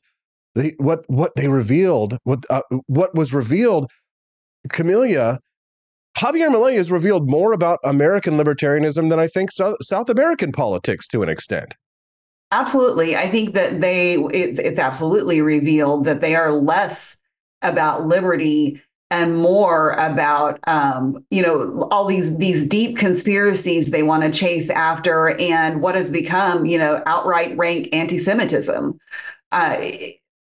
They, 0.55 0.75
what 0.79 1.05
what 1.07 1.33
they 1.37 1.49
revealed, 1.49 2.19
what 2.25 2.45
uh, 2.51 2.63
what 2.87 3.15
was 3.15 3.33
revealed, 3.33 3.91
Camellia, 4.69 5.39
Javier 6.17 6.51
Milei 6.51 6.77
has 6.77 6.91
revealed 6.91 7.29
more 7.29 7.53
about 7.53 7.79
American 7.85 8.35
libertarianism 8.35 9.09
than 9.09 9.19
I 9.19 9.27
think 9.27 9.51
South, 9.51 9.77
South 9.81 10.11
American 10.11 10.53
politics 10.53 11.07
to 11.09 11.23
an 11.23 11.29
extent. 11.29 11.77
Absolutely. 12.51 13.17
I 13.17 13.29
think 13.29 13.55
that 13.55 13.81
they 13.81 14.17
it's 14.33 14.59
it's 14.59 14.79
absolutely 14.79 15.41
revealed 15.41 16.05
that 16.05 16.21
they 16.21 16.35
are 16.35 16.53
less 16.53 17.17
about 17.63 18.07
liberty 18.07 18.81
and 19.11 19.37
more 19.37 19.91
about 19.91 20.59
um, 20.67 21.23
you 21.31 21.43
know 21.43 21.87
all 21.91 22.07
these 22.07 22.37
these 22.39 22.67
deep 22.67 22.97
conspiracies 22.97 23.91
they 23.91 24.03
want 24.03 24.23
to 24.23 24.31
chase 24.31 24.71
after 24.71 25.39
and 25.39 25.83
what 25.83 25.95
has 25.95 26.11
become 26.11 26.65
you 26.65 26.79
know 26.79 27.03
outright 27.07 27.57
rank 27.57 27.89
anti-Semitism. 27.93 28.99
Uh, 29.53 29.83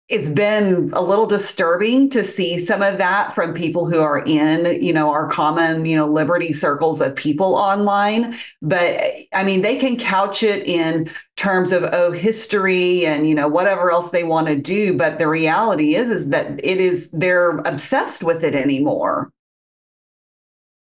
it's 0.09 0.29
been 0.29 0.91
a 0.93 1.01
little 1.01 1.27
disturbing 1.27 2.11
to 2.11 2.23
see 2.23 2.59
some 2.59 2.83
of 2.83 2.99
that 2.99 3.33
from 3.33 3.55
people 3.55 3.89
who 3.89 4.01
are 4.01 4.23
in 4.27 4.83
you 4.83 4.93
know 4.93 5.11
our 5.11 5.27
common 5.29 5.87
you 5.87 5.97
know 5.97 6.07
liberty 6.07 6.53
circles 6.53 7.01
of 7.01 7.17
people 7.17 7.55
online 7.55 8.35
but 8.61 9.01
i 9.33 9.43
mean 9.43 9.63
they 9.63 9.77
can 9.77 9.97
couch 9.97 10.43
it 10.43 10.67
in 10.67 11.09
terms 11.37 11.73
of 11.73 11.85
oh 11.93 12.13
history 12.13 13.07
and 13.07 13.29
you 13.29 13.35
know 13.35 13.49
whatever 13.49 13.91
else 13.91 14.11
they 14.11 14.25
want 14.25 14.47
to 14.47 14.57
do 14.57 14.97
but 14.97 15.19
the 15.19 15.29
reality 15.29 15.95
is 15.95 16.11
is 16.11 16.29
that 16.29 16.61
it 16.63 16.79
is 16.79 17.11
they're 17.13 17.59
obsessed 17.61 18.23
with 18.23 18.45
it 18.45 18.55
anymore 18.55 19.31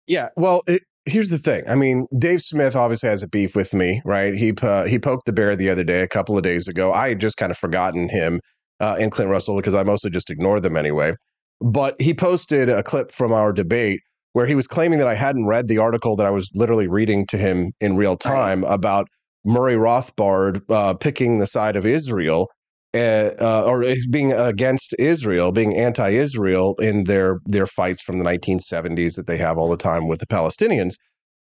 Yeah. 0.06 0.30
Well, 0.36 0.62
it, 0.66 0.82
here's 1.04 1.30
the 1.30 1.38
thing. 1.38 1.62
I 1.68 1.76
mean, 1.76 2.08
Dave 2.18 2.42
Smith 2.42 2.74
obviously 2.74 3.08
has 3.08 3.22
a 3.22 3.28
beef 3.28 3.54
with 3.54 3.72
me, 3.72 4.02
right? 4.04 4.34
He 4.34 4.52
uh, 4.60 4.84
he 4.86 4.98
poked 4.98 5.24
the 5.26 5.32
bear 5.32 5.54
the 5.54 5.70
other 5.70 5.84
day, 5.84 6.02
a 6.02 6.08
couple 6.08 6.36
of 6.36 6.42
days 6.42 6.66
ago. 6.66 6.92
I 6.92 7.10
had 7.10 7.20
just 7.20 7.36
kind 7.36 7.52
of 7.52 7.56
forgotten 7.56 8.08
him 8.08 8.40
uh, 8.80 8.96
and 8.98 9.12
Clint 9.12 9.30
Russell 9.30 9.56
because 9.56 9.74
I 9.74 9.82
mostly 9.82 10.10
just 10.10 10.30
ignored 10.30 10.62
them 10.62 10.76
anyway. 10.76 11.14
But 11.60 12.00
he 12.00 12.14
posted 12.14 12.68
a 12.68 12.82
clip 12.82 13.12
from 13.12 13.32
our 13.32 13.52
debate 13.52 14.00
where 14.32 14.46
he 14.46 14.54
was 14.54 14.66
claiming 14.66 14.98
that 14.98 15.08
I 15.08 15.14
hadn't 15.14 15.46
read 15.46 15.68
the 15.68 15.78
article 15.78 16.16
that 16.16 16.26
I 16.26 16.30
was 16.30 16.50
literally 16.54 16.88
reading 16.88 17.26
to 17.26 17.36
him 17.36 17.72
in 17.80 17.96
real 17.96 18.16
time 18.16 18.64
about 18.64 19.08
Murray 19.44 19.74
Rothbard 19.74 20.62
uh, 20.68 20.94
picking 20.94 21.38
the 21.38 21.46
side 21.46 21.76
of 21.76 21.84
Israel 21.84 22.48
uh, 22.94 23.30
uh, 23.40 23.62
or 23.66 23.84
being 24.10 24.32
against 24.32 24.94
Israel, 24.98 25.52
being 25.52 25.76
anti-Israel 25.76 26.74
in 26.80 27.04
their 27.04 27.38
their 27.46 27.66
fights 27.66 28.02
from 28.02 28.18
the 28.18 28.24
1970s 28.24 29.16
that 29.16 29.26
they 29.26 29.38
have 29.38 29.58
all 29.58 29.68
the 29.68 29.76
time 29.76 30.08
with 30.08 30.20
the 30.20 30.26
Palestinians. 30.26 30.94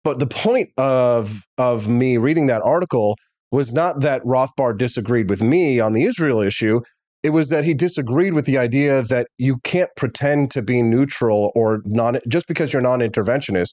But 0.03 0.19
the 0.19 0.27
point 0.27 0.69
of 0.77 1.43
of 1.57 1.87
me 1.87 2.17
reading 2.17 2.47
that 2.47 2.61
article 2.61 3.15
was 3.51 3.73
not 3.73 4.01
that 4.01 4.23
Rothbard 4.23 4.77
disagreed 4.77 5.29
with 5.29 5.41
me 5.41 5.79
on 5.79 5.93
the 5.93 6.03
Israel 6.03 6.41
issue. 6.41 6.81
It 7.25 7.33
was 7.33 7.49
that 7.49 7.65
he 7.65 7.73
disagreed 7.73 8.35
with 8.35 8.45
the 8.45 8.59
idea 8.59 9.01
that 9.01 9.29
you 9.39 9.57
can't 9.63 9.89
pretend 9.97 10.51
to 10.51 10.61
be 10.61 10.83
neutral 10.83 11.51
or 11.55 11.81
non 11.83 12.19
just 12.27 12.47
because 12.47 12.71
you're 12.71 12.83
non-interventionist 12.83 13.71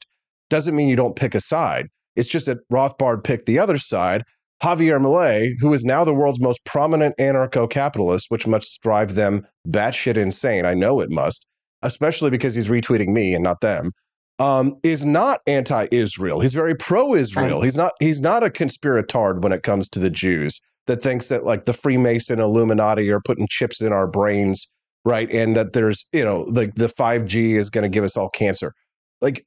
doesn't 0.49 0.75
mean 0.75 0.89
you 0.89 0.97
don't 0.97 1.17
pick 1.17 1.35
a 1.35 1.41
side. 1.41 1.89
It's 2.17 2.31
just 2.31 2.47
that 2.47 2.67
Rothbard 2.73 3.25
picked 3.25 3.45
the 3.45 3.59
other 3.59 3.77
side. 3.77 4.23
Javier 4.65 4.99
Milei, 4.99 5.53
who 5.61 5.75
is 5.75 5.85
now 5.85 6.03
the 6.03 6.15
world's 6.15 6.41
most 6.41 6.65
prominent 6.65 7.15
anarcho-capitalist, 7.19 8.31
which 8.31 8.47
must 8.47 8.81
drive 8.81 9.17
them 9.17 9.47
batshit 9.69 10.17
insane. 10.17 10.65
I 10.65 10.73
know 10.73 11.01
it 11.01 11.11
must, 11.11 11.45
especially 11.83 12.31
because 12.31 12.55
he's 12.55 12.69
retweeting 12.69 13.09
me 13.09 13.35
and 13.35 13.45
not 13.45 13.61
them. 13.61 13.91
Um, 14.39 14.77
is 14.83 15.05
not 15.05 15.41
anti-Israel. 15.47 16.41
He's 16.41 16.55
very 16.55 16.75
pro-Israel. 16.75 17.59
Right. 17.59 17.65
He's 17.65 17.77
not. 17.77 17.93
He's 18.01 18.23
not 18.23 18.43
a 18.43 18.49
conspiratard 18.49 19.43
when 19.43 19.53
it 19.53 19.63
comes 19.63 19.91
to 19.91 19.99
the 19.99 20.09
Jews 20.09 20.59
that 20.87 21.03
thinks 21.03 21.29
that 21.29 21.45
like 21.45 21.65
the 21.65 21.73
Freemason 21.73 22.41
Illuminati 22.41 23.11
are 23.11 23.21
putting 23.21 23.47
chips 23.49 23.81
in 23.81 23.93
our 23.93 24.07
brains, 24.07 24.67
right? 25.05 25.31
And 25.31 25.57
that 25.57 25.73
there's 25.73 26.07
you 26.13 26.25
know 26.25 26.41
like 26.43 26.75
the 26.75 26.89
five 26.89 27.27
G 27.27 27.55
is 27.55 27.71
going 27.71 27.83
to 27.83 27.89
give 27.89 28.05
us 28.05 28.17
all 28.17 28.29
cancer. 28.31 28.73
Like 29.21 29.45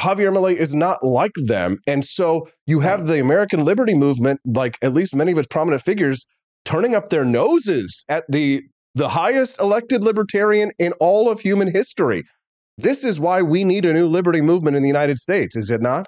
Javier 0.00 0.32
Milei 0.32 0.54
is 0.54 0.74
not 0.74 1.02
like 1.02 1.32
them. 1.46 1.78
And 1.86 2.04
so 2.04 2.48
you 2.66 2.80
have 2.80 3.06
the 3.06 3.20
American 3.20 3.64
Liberty 3.64 3.94
Movement, 3.94 4.40
like 4.46 4.78
at 4.82 4.94
least 4.94 5.14
many 5.14 5.32
of 5.32 5.38
its 5.38 5.48
prominent 5.48 5.82
figures, 5.82 6.24
turning 6.64 6.94
up 6.94 7.10
their 7.10 7.24
noses 7.24 8.04
at 8.08 8.24
the 8.28 8.62
the 8.94 9.08
highest 9.08 9.60
elected 9.60 10.02
libertarian 10.02 10.72
in 10.78 10.92
all 11.00 11.30
of 11.30 11.40
human 11.40 11.70
history. 11.72 12.24
This 12.78 13.04
is 13.04 13.20
why 13.20 13.42
we 13.42 13.64
need 13.64 13.84
a 13.84 13.92
new 13.92 14.06
liberty 14.06 14.40
movement 14.40 14.76
in 14.76 14.82
the 14.82 14.88
United 14.88 15.18
States, 15.18 15.56
is 15.56 15.70
it 15.70 15.80
not? 15.80 16.06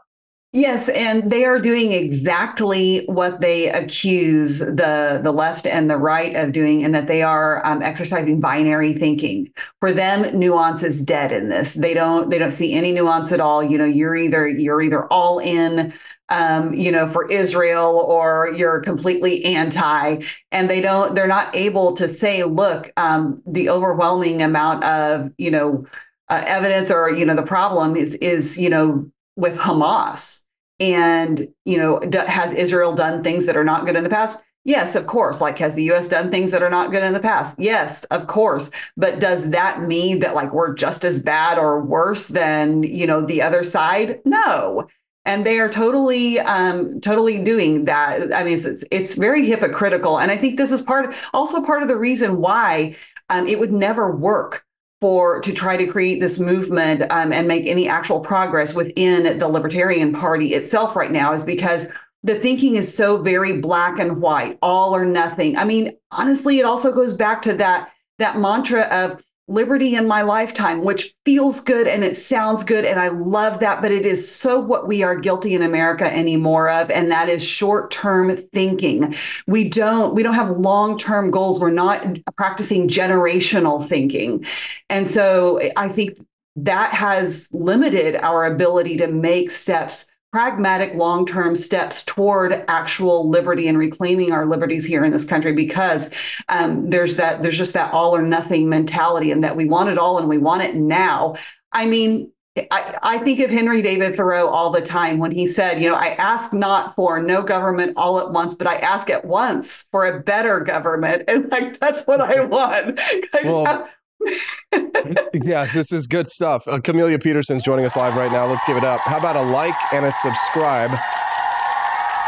Yes, 0.53 0.89
and 0.89 1.31
they 1.31 1.45
are 1.45 1.61
doing 1.61 1.93
exactly 1.93 3.05
what 3.07 3.41
they 3.41 3.69
accuse 3.69 4.59
the 4.59 5.21
the 5.23 5.31
left 5.31 5.65
and 5.65 5.89
the 5.89 5.97
right 5.97 6.35
of 6.35 6.51
doing, 6.51 6.83
and 6.83 6.93
that 6.93 7.07
they 7.07 7.23
are 7.23 7.65
um, 7.65 7.83
exercising 7.83 8.41
binary 8.41 8.93
thinking. 8.93 9.49
For 9.79 9.93
them, 9.93 10.37
nuance 10.37 10.83
is 10.83 11.05
dead 11.05 11.31
in 11.31 11.51
this. 11.51 11.75
They 11.75 11.95
don't 11.95 12.31
they 12.31 12.39
don't 12.39 12.51
see 12.51 12.75
any 12.75 12.91
nuance 12.91 13.31
at 13.31 13.39
all. 13.39 13.63
You 13.63 13.79
know, 13.79 13.85
you're 13.85 14.17
either 14.17 14.49
you're 14.49 14.83
either 14.83 15.07
all 15.07 15.39
in, 15.39 15.93
um, 16.31 16.75
you 16.75 16.91
know, 16.91 17.07
for 17.07 17.31
Israel, 17.31 18.05
or 18.09 18.53
you're 18.57 18.81
completely 18.81 19.45
anti. 19.45 20.21
And 20.51 20.69
they 20.69 20.81
don't 20.81 21.15
they're 21.15 21.29
not 21.29 21.55
able 21.55 21.95
to 21.95 22.09
say, 22.09 22.43
look, 22.43 22.93
um, 22.97 23.41
the 23.47 23.71
overwhelming 23.71 24.43
amount 24.43 24.83
of 24.83 25.31
you 25.39 25.53
know 25.53 25.87
uh, 26.29 26.43
evidence 26.45 26.91
or 26.91 27.13
you 27.13 27.25
know 27.25 27.37
the 27.37 27.43
problem 27.45 27.95
is 27.95 28.15
is 28.15 28.59
you 28.59 28.69
know 28.69 29.09
with 29.41 29.57
Hamas. 29.59 30.45
And, 30.79 31.49
you 31.65 31.77
know, 31.77 32.01
has 32.27 32.53
Israel 32.53 32.95
done 32.95 33.23
things 33.23 33.47
that 33.47 33.57
are 33.57 33.65
not 33.65 33.85
good 33.85 33.97
in 33.97 34.05
the 34.05 34.11
past? 34.11 34.43
Yes, 34.65 34.95
of 34.95 35.07
course. 35.07 35.41
Like, 35.41 35.59
has 35.59 35.75
the 35.75 35.91
US 35.91 36.09
done 36.09 36.31
things 36.31 36.51
that 36.51 36.63
are 36.63 36.71
not 36.71 36.91
good 36.91 37.03
in 37.03 37.13
the 37.13 37.21
past? 37.21 37.59
Yes, 37.59 38.05
of 38.05 38.27
course. 38.27 38.71
But 38.97 39.19
does 39.19 39.51
that 39.51 39.83
mean 39.83 40.21
that, 40.21 40.35
like, 40.35 40.53
we're 40.53 40.75
just 40.75 41.05
as 41.05 41.23
bad 41.23 41.59
or 41.59 41.81
worse 41.81 42.29
than, 42.29 42.83
you 42.83 43.07
know, 43.07 43.25
the 43.25 43.43
other 43.43 43.63
side? 43.63 44.21
No. 44.25 44.87
And 45.25 45.45
they 45.45 45.61
are 45.61 45.69
totally, 45.69 46.41
um, 46.41 47.01
totally 47.01 47.43
doing 47.43 47.85
that. 47.85 48.35
I 48.35 48.43
mean, 48.43 48.55
it's, 48.55 48.85
it's 48.91 49.15
very 49.15 49.47
hypocritical. 49.47 50.19
And 50.19 50.31
I 50.31 50.37
think 50.37 50.57
this 50.57 50.73
is 50.73 50.83
part, 50.83 51.15
also 51.33 51.63
part 51.63 51.83
of 51.83 51.89
the 51.89 51.97
reason 51.97 52.39
why 52.39 52.97
um, 53.29 53.47
it 53.47 53.59
would 53.59 53.73
never 53.73 54.15
work 54.15 54.65
for 55.01 55.41
to 55.41 55.53
try 55.53 55.77
to 55.77 55.87
create 55.87 56.21
this 56.21 56.39
movement 56.39 57.03
um, 57.11 57.33
and 57.33 57.49
make 57.49 57.67
any 57.67 57.89
actual 57.89 58.21
progress 58.21 58.75
within 58.75 59.39
the 59.39 59.49
Libertarian 59.49 60.13
Party 60.13 60.55
itself 60.55 60.95
right 60.95 61.11
now 61.11 61.33
is 61.33 61.43
because 61.43 61.87
the 62.23 62.35
thinking 62.35 62.77
is 62.77 62.95
so 62.95 63.23
very 63.23 63.61
black 63.61 63.99
and 63.99 64.21
white, 64.21 64.59
all 64.61 64.95
or 64.95 65.07
nothing. 65.07 65.57
I 65.57 65.65
mean, 65.65 65.97
honestly, 66.11 66.59
it 66.59 66.67
also 66.67 66.93
goes 66.93 67.15
back 67.15 67.41
to 67.43 67.55
that 67.55 67.91
that 68.19 68.39
mantra 68.39 68.83
of 68.83 69.25
liberty 69.51 69.97
in 69.97 70.07
my 70.07 70.23
lifetime, 70.23 70.85
which 70.85 71.13
feels 71.25 71.61
good 71.61 71.87
and 71.87 72.05
it 72.05 72.17
sounds 72.17 72.63
good. 72.65 72.85
And 72.85 73.01
I 73.01 73.09
love 73.09 73.61
that. 73.61 73.83
But 73.83 73.91
it 73.91 74.07
is 74.07 74.31
so 74.31 74.61
what 74.61 74.87
we 74.87 75.03
are 75.03 75.17
guilty 75.17 75.55
in 75.55 75.63
America 75.63 76.05
anymore 76.11 76.71
of. 76.71 76.91
And 76.91 77.11
that 77.11 77.29
is 77.29 77.45
short 77.45 77.91
term 77.91 78.35
thinking. 78.37 79.15
We 79.47 79.69
don't, 79.69 80.15
we 80.15 80.23
don't 80.23 80.35
have 80.35 80.51
long 80.51 80.97
term 80.97 81.31
goals. 81.31 81.61
We're 81.61 81.71
not 81.71 82.07
practicing 82.37 82.89
generational 82.89 83.85
thinking. 83.85 84.45
And 84.89 85.09
so 85.09 85.61
I 85.77 85.89
think 85.89 86.15
that 86.57 86.93
has 86.93 87.49
limited 87.53 88.17
our 88.17 88.45
ability 88.45 88.97
to 88.99 89.09
make 89.09 89.51
steps 89.51 90.07
pragmatic 90.33 90.95
long-term 90.95 91.57
steps 91.57 92.05
toward 92.05 92.65
actual 92.69 93.29
liberty 93.29 93.67
and 93.67 93.77
reclaiming 93.77 94.31
our 94.33 94.47
liberties 94.47 94.85
here 94.85 95.05
in 95.05 95.11
this 95.11 95.25
country 95.25 95.53
because 95.53 96.15
um, 96.49 96.89
there's 96.89 97.17
that 97.17 97.43
there's 97.43 97.59
just 97.59 97.75
that 97.75 97.93
all 97.93 98.15
or 98.15 98.23
nothing 98.23 98.69
mentality 98.69 99.33
and 99.33 99.43
that 99.43 99.57
we 99.57 99.65
want 99.65 99.89
it 99.89 99.99
all 99.99 100.19
and 100.19 100.29
we 100.29 100.39
want 100.39 100.63
it 100.63 100.77
now 100.77 101.35
i 101.73 101.85
mean 101.87 102.31
I, 102.73 102.99
I 103.03 103.19
think 103.19 103.39
of 103.41 103.49
Henry 103.49 103.81
David 103.81 104.17
Thoreau 104.17 104.49
all 104.49 104.71
the 104.71 104.81
time 104.81 105.19
when 105.19 105.31
he 105.31 105.47
said, 105.47 105.81
you 105.81 105.89
know, 105.89 105.95
I 105.95 106.09
ask 106.15 106.53
not 106.53 106.97
for 106.97 107.23
no 107.23 107.43
government 107.43 107.93
all 107.97 108.19
at 108.19 108.33
once, 108.33 108.55
but 108.57 108.67
I 108.67 108.75
ask 108.79 109.09
at 109.09 109.25
once 109.25 109.87
for 109.93 110.05
a 110.05 110.21
better 110.21 110.59
government. 110.61 111.25
And 111.29 111.49
like, 111.51 111.79
that's 111.79 112.03
what 112.09 112.21
I 112.21 112.45
want. 112.45 112.99
I 112.99 113.41
Well, 113.45 113.65
have- 113.65 113.97
yeah, 115.35 115.67
this 115.73 115.93
is 115.93 116.07
good 116.07 116.29
stuff. 116.29 116.67
Uh, 116.69 116.79
Camelia 116.81 117.19
Peterson's 117.19 117.63
joining 117.63 117.85
us 117.85 117.97
live 117.97 118.17
right 118.17 118.31
now. 118.31 118.47
Let's 118.47 118.65
give 118.67 118.77
it 118.77 118.85
up. 118.85 119.01
How 119.01 119.19
about 119.19 119.37
a 119.37 119.43
like 119.43 119.75
and 119.93 120.05
a 120.05 120.13
subscribe 120.13 120.91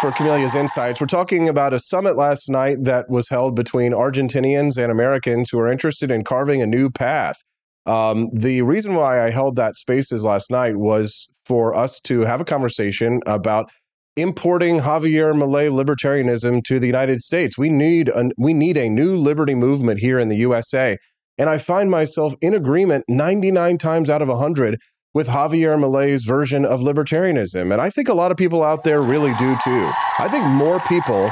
for 0.00 0.10
Camelia's 0.12 0.54
insights? 0.54 1.00
We're 1.00 1.06
talking 1.06 1.48
about 1.48 1.74
a 1.74 1.78
summit 1.78 2.16
last 2.16 2.48
night 2.48 2.78
that 2.84 3.10
was 3.10 3.28
held 3.28 3.54
between 3.54 3.92
Argentinians 3.92 4.82
and 4.82 4.90
Americans 4.90 5.50
who 5.50 5.58
are 5.58 5.70
interested 5.70 6.10
in 6.10 6.24
carving 6.24 6.62
a 6.62 6.66
new 6.66 6.90
path. 6.90 7.36
Um, 7.84 8.28
the 8.32 8.62
reason 8.62 8.94
why 8.94 9.24
I 9.24 9.30
held 9.30 9.56
that 9.56 9.76
spaces 9.76 10.24
last 10.24 10.50
night 10.50 10.76
was 10.76 11.28
for 11.44 11.74
us 11.76 12.00
to 12.04 12.20
have 12.20 12.40
a 12.40 12.44
conversation 12.44 13.20
about 13.26 13.70
importing 14.16 14.78
Javier 14.78 15.34
Milei 15.34 15.70
libertarianism 15.70 16.62
to 16.64 16.78
the 16.78 16.86
United 16.86 17.20
States. 17.20 17.56
We 17.58 17.70
need 17.70 18.08
a, 18.10 18.30
we 18.38 18.54
need 18.54 18.76
a 18.76 18.88
new 18.88 19.16
liberty 19.16 19.54
movement 19.54 20.00
here 20.00 20.18
in 20.18 20.28
the 20.28 20.36
USA. 20.36 20.96
And 21.38 21.48
I 21.48 21.58
find 21.58 21.90
myself 21.90 22.34
in 22.40 22.54
agreement 22.54 23.04
99 23.08 23.78
times 23.78 24.10
out 24.10 24.22
of 24.22 24.28
100 24.28 24.78
with 25.14 25.28
Javier 25.28 25.76
Milei's 25.78 26.24
version 26.24 26.64
of 26.64 26.80
libertarianism. 26.80 27.72
And 27.72 27.80
I 27.80 27.90
think 27.90 28.08
a 28.08 28.14
lot 28.14 28.30
of 28.30 28.36
people 28.36 28.62
out 28.62 28.84
there 28.84 29.02
really 29.02 29.32
do 29.34 29.56
too. 29.62 29.90
I 30.18 30.28
think 30.30 30.46
more 30.46 30.80
people 30.80 31.30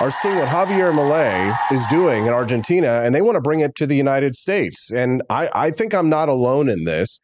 are 0.00 0.10
seeing 0.10 0.36
what 0.36 0.48
Javier 0.48 0.92
Milei 0.92 1.54
is 1.70 1.84
doing 1.88 2.26
in 2.26 2.32
Argentina 2.32 3.02
and 3.04 3.14
they 3.14 3.20
want 3.20 3.36
to 3.36 3.40
bring 3.40 3.60
it 3.60 3.74
to 3.76 3.86
the 3.86 3.96
United 3.96 4.34
States. 4.34 4.90
And 4.90 5.22
I, 5.30 5.50
I 5.52 5.70
think 5.70 5.94
I'm 5.94 6.08
not 6.08 6.28
alone 6.28 6.68
in 6.68 6.84
this. 6.84 7.20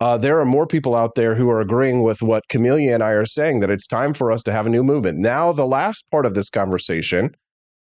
Uh, 0.00 0.16
there 0.16 0.38
are 0.38 0.44
more 0.44 0.66
people 0.66 0.94
out 0.94 1.16
there 1.16 1.34
who 1.34 1.50
are 1.50 1.60
agreeing 1.60 2.02
with 2.02 2.22
what 2.22 2.44
Camellia 2.48 2.94
and 2.94 3.02
I 3.02 3.10
are 3.10 3.24
saying 3.24 3.60
that 3.60 3.70
it's 3.70 3.86
time 3.86 4.14
for 4.14 4.30
us 4.30 4.44
to 4.44 4.52
have 4.52 4.66
a 4.66 4.70
new 4.70 4.84
movement. 4.84 5.18
Now, 5.18 5.52
the 5.52 5.66
last 5.66 6.04
part 6.12 6.24
of 6.24 6.34
this 6.34 6.50
conversation, 6.50 7.34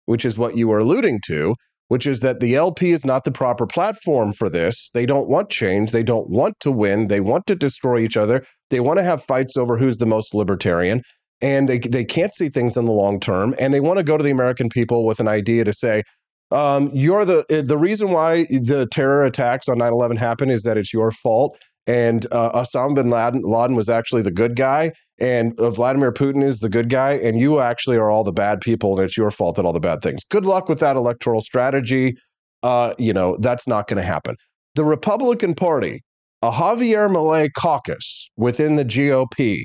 which 0.04 0.26
is 0.26 0.36
what 0.36 0.56
you 0.56 0.68
were 0.68 0.80
alluding 0.80 1.20
to, 1.26 1.54
which 1.92 2.06
is 2.06 2.20
that 2.20 2.40
the 2.40 2.56
LP 2.56 2.92
is 2.92 3.04
not 3.04 3.24
the 3.24 3.30
proper 3.30 3.66
platform 3.66 4.32
for 4.32 4.48
this. 4.48 4.88
They 4.94 5.04
don't 5.04 5.28
want 5.28 5.50
change. 5.50 5.92
They 5.92 6.02
don't 6.02 6.26
want 6.30 6.58
to 6.60 6.72
win. 6.72 7.08
They 7.08 7.20
want 7.20 7.46
to 7.48 7.54
destroy 7.54 7.98
each 7.98 8.16
other. 8.16 8.46
They 8.70 8.80
want 8.80 8.98
to 8.98 9.02
have 9.02 9.22
fights 9.22 9.58
over 9.58 9.76
who's 9.76 9.98
the 9.98 10.06
most 10.06 10.34
libertarian. 10.34 11.02
And 11.42 11.68
they, 11.68 11.80
they 11.80 12.06
can't 12.06 12.32
see 12.32 12.48
things 12.48 12.78
in 12.78 12.86
the 12.86 12.92
long 12.92 13.20
term. 13.20 13.54
And 13.58 13.74
they 13.74 13.80
want 13.80 13.98
to 13.98 14.04
go 14.04 14.16
to 14.16 14.24
the 14.24 14.30
American 14.30 14.70
people 14.70 15.04
with 15.04 15.20
an 15.20 15.28
idea 15.28 15.64
to 15.64 15.72
say, 15.74 16.02
um, 16.50 16.90
you're 16.94 17.26
the 17.26 17.44
the 17.66 17.76
reason 17.76 18.10
why 18.10 18.44
the 18.44 18.88
terror 18.90 19.26
attacks 19.26 19.68
on 19.68 19.76
9-11 19.76 20.16
happened 20.16 20.50
is 20.50 20.62
that 20.62 20.78
it's 20.78 20.94
your 20.94 21.10
fault 21.10 21.58
and 21.86 22.26
uh, 22.32 22.52
Osama 22.52 22.94
bin 22.94 23.08
Laden, 23.08 23.42
Laden 23.42 23.74
was 23.74 23.88
actually 23.88 24.22
the 24.22 24.30
good 24.30 24.54
guy, 24.54 24.92
and 25.22 25.58
uh, 25.60 25.70
Vladimir 25.70 26.12
Putin 26.12 26.42
is 26.42 26.58
the 26.58 26.68
good 26.68 26.88
guy, 26.88 27.12
and 27.12 27.38
you 27.38 27.60
actually 27.60 27.96
are 27.96 28.10
all 28.10 28.24
the 28.24 28.32
bad 28.32 28.60
people, 28.60 28.98
and 28.98 29.04
it's 29.04 29.16
your 29.16 29.30
fault 29.30 29.56
that 29.56 29.64
all 29.64 29.72
the 29.72 29.80
bad 29.80 30.02
things. 30.02 30.24
Good 30.24 30.44
luck 30.44 30.68
with 30.68 30.80
that 30.80 30.96
electoral 30.96 31.40
strategy. 31.40 32.16
Uh, 32.64 32.94
you 32.98 33.12
know 33.12 33.36
that's 33.40 33.66
not 33.66 33.86
going 33.86 34.02
to 34.02 34.06
happen. 34.06 34.36
The 34.74 34.84
Republican 34.84 35.54
Party, 35.54 36.02
a 36.42 36.50
Javier 36.50 37.08
Milei 37.08 37.48
caucus 37.56 38.28
within 38.36 38.76
the 38.76 38.84
GOP. 38.84 39.62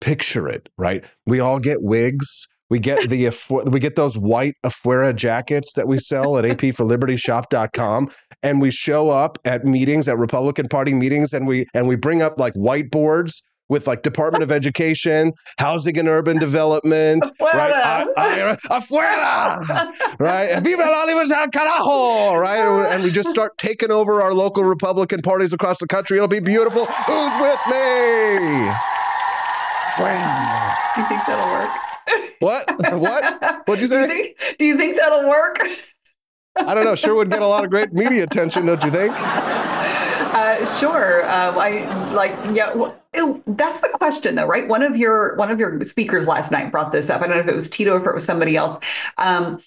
Picture 0.00 0.46
it, 0.48 0.68
right? 0.76 1.04
We 1.24 1.40
all 1.40 1.58
get 1.58 1.82
wigs. 1.82 2.46
We 2.68 2.80
get 2.80 3.08
the 3.08 3.30
we 3.70 3.80
get 3.80 3.96
those 3.96 4.18
white 4.18 4.54
Afuera 4.64 5.14
jackets 5.14 5.72
that 5.74 5.86
we 5.86 5.98
sell 5.98 6.36
at 6.36 6.44
apforlibertyshop.com 6.44 8.10
and 8.42 8.60
we 8.60 8.70
show 8.70 9.10
up 9.10 9.38
at 9.44 9.64
meetings 9.64 10.08
at 10.08 10.18
Republican 10.18 10.68
Party 10.68 10.94
meetings 10.94 11.32
and 11.32 11.46
we 11.46 11.66
and 11.74 11.86
we 11.86 11.96
bring 11.96 12.22
up 12.22 12.38
like 12.38 12.54
whiteboards 12.54 13.42
with 13.68 13.86
like 13.86 14.02
Department 14.02 14.42
of 14.42 14.52
Education, 14.52 15.32
Housing 15.58 15.98
and 15.98 16.08
Urban 16.08 16.38
Development, 16.38 17.22
right? 17.40 17.72
I, 17.72 18.06
I, 18.16 18.56
afuera, 18.70 20.18
right? 20.20 20.44
And 20.50 20.64
Viva 20.64 20.82
la 20.82 21.04
libertad, 21.04 21.50
carajo, 21.52 22.40
right? 22.40 22.92
And, 22.92 23.02
we 23.04 23.10
just 23.10 23.28
start 23.28 23.56
taking 23.58 23.90
over 23.90 24.22
our 24.22 24.34
local 24.34 24.64
Republican 24.64 25.20
parties 25.22 25.52
across 25.52 25.78
the 25.78 25.86
country. 25.86 26.16
It'll 26.16 26.28
be 26.28 26.40
beautiful. 26.40 26.86
Who's 26.86 27.40
with 27.40 27.60
me? 27.68 28.70
Afuera. 29.96 30.74
Do 30.94 31.00
you 31.00 31.08
think 31.08 31.26
that'll 31.26 31.52
work? 31.52 31.70
What? 32.40 32.98
What? 33.00 33.66
What'd 33.66 33.82
you 33.82 33.88
Do 33.88 33.98
you 34.00 34.06
say? 34.06 34.08
think, 34.08 34.56
do 34.58 34.64
you 34.66 34.76
think 34.76 34.96
that'll 34.96 35.28
work? 35.28 35.58
I 36.56 36.74
don't 36.74 36.84
know. 36.84 36.94
Sure 36.94 37.14
would 37.14 37.30
get 37.30 37.42
a 37.42 37.46
lot 37.46 37.64
of 37.64 37.70
great 37.70 37.92
media 37.92 38.22
attention, 38.22 38.66
don't 38.66 38.82
you 38.82 38.90
think? 38.90 39.12
Uh, 39.16 40.64
sure. 40.78 41.24
Um, 41.24 41.58
I 41.58 42.12
like 42.12 42.32
yeah. 42.54 42.66
w- 42.68 42.92
ew, 43.16 43.42
that's 43.46 43.80
the 43.80 43.88
question, 43.94 44.34
though, 44.34 44.46
right? 44.46 44.68
One 44.68 44.82
of 44.82 44.96
your 44.96 45.34
one 45.36 45.50
of 45.50 45.58
your 45.58 45.82
speakers 45.82 46.28
last 46.28 46.52
night 46.52 46.70
brought 46.70 46.92
this 46.92 47.10
up. 47.10 47.22
I 47.22 47.26
don't 47.26 47.36
know 47.36 47.42
if 47.42 47.48
it 47.48 47.54
was 47.54 47.70
Tito 47.70 47.94
or 47.94 48.00
if 48.00 48.06
it 48.06 48.14
was 48.14 48.24
somebody 48.24 48.56
else. 48.56 48.78
Um, 49.18 49.58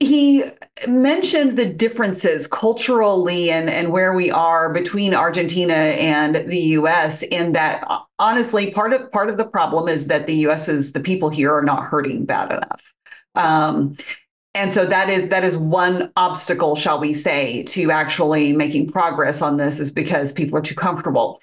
he 0.00 0.44
mentioned 0.88 1.58
the 1.58 1.70
differences 1.70 2.46
culturally 2.46 3.50
and, 3.50 3.68
and 3.68 3.92
where 3.92 4.14
we 4.14 4.30
are 4.30 4.72
between 4.72 5.14
Argentina 5.14 5.74
and 5.74 6.36
the 6.50 6.58
US 6.58 7.22
in 7.22 7.52
that 7.52 7.84
uh, 7.86 8.00
honestly 8.18 8.70
part 8.70 8.94
of 8.94 9.12
part 9.12 9.28
of 9.28 9.36
the 9.36 9.46
problem 9.46 9.88
is 9.88 10.06
that 10.06 10.26
the 10.26 10.36
US 10.46 10.68
is 10.68 10.92
the 10.92 11.00
people 11.00 11.28
here 11.28 11.54
are 11.54 11.62
not 11.62 11.84
hurting 11.84 12.24
bad 12.24 12.50
enough. 12.50 12.94
Um, 13.34 13.92
and 14.54 14.72
so 14.72 14.84
that 14.86 15.08
is 15.08 15.28
that 15.28 15.44
is 15.44 15.56
one 15.56 16.10
obstacle, 16.16 16.74
shall 16.74 16.98
we 16.98 17.14
say, 17.14 17.62
to 17.64 17.90
actually 17.90 18.52
making 18.52 18.90
progress 18.90 19.42
on 19.42 19.58
this 19.58 19.78
is 19.78 19.92
because 19.92 20.32
people 20.32 20.56
are 20.56 20.62
too 20.62 20.74
comfortable. 20.74 21.40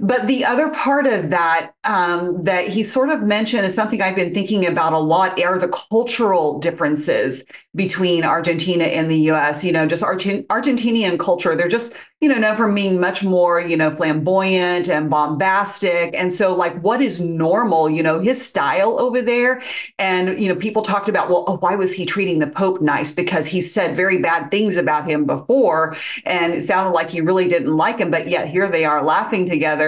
But 0.00 0.28
the 0.28 0.44
other 0.44 0.68
part 0.68 1.06
of 1.06 1.30
that 1.30 1.72
um, 1.82 2.42
that 2.42 2.68
he 2.68 2.84
sort 2.84 3.10
of 3.10 3.22
mentioned 3.22 3.64
is 3.64 3.74
something 3.74 4.00
I've 4.00 4.14
been 4.14 4.32
thinking 4.32 4.66
about 4.66 4.92
a 4.92 4.98
lot 4.98 5.42
are 5.42 5.58
the 5.58 5.68
cultural 5.90 6.58
differences 6.60 7.44
between 7.74 8.24
Argentina 8.24 8.84
and 8.84 9.10
the 9.10 9.18
US. 9.30 9.64
You 9.64 9.72
know, 9.72 9.86
just 9.86 10.04
Argent- 10.04 10.46
Argentinian 10.48 11.18
culture, 11.18 11.56
they're 11.56 11.68
just, 11.68 11.94
you 12.20 12.28
know, 12.28 12.36
known 12.36 12.56
for 12.56 12.70
being 12.72 13.00
much 13.00 13.24
more, 13.24 13.60
you 13.60 13.76
know, 13.76 13.90
flamboyant 13.90 14.88
and 14.88 15.10
bombastic. 15.10 16.14
And 16.16 16.32
so, 16.32 16.54
like, 16.54 16.78
what 16.82 17.00
is 17.00 17.20
normal, 17.20 17.88
you 17.90 18.02
know, 18.02 18.20
his 18.20 18.44
style 18.44 19.00
over 19.00 19.20
there. 19.20 19.62
And, 19.98 20.38
you 20.38 20.48
know, 20.48 20.56
people 20.56 20.82
talked 20.82 21.08
about, 21.08 21.28
well, 21.28 21.44
oh, 21.48 21.56
why 21.56 21.74
was 21.74 21.92
he 21.92 22.04
treating 22.04 22.38
the 22.38 22.46
Pope 22.46 22.80
nice? 22.80 23.12
Because 23.12 23.46
he 23.46 23.60
said 23.60 23.96
very 23.96 24.18
bad 24.18 24.50
things 24.50 24.76
about 24.76 25.08
him 25.08 25.24
before. 25.24 25.96
And 26.24 26.52
it 26.52 26.62
sounded 26.62 26.90
like 26.90 27.10
he 27.10 27.20
really 27.20 27.48
didn't 27.48 27.74
like 27.74 27.98
him. 27.98 28.10
But 28.10 28.28
yet 28.28 28.48
here 28.48 28.68
they 28.68 28.84
are 28.84 29.02
laughing 29.02 29.46
together. 29.46 29.87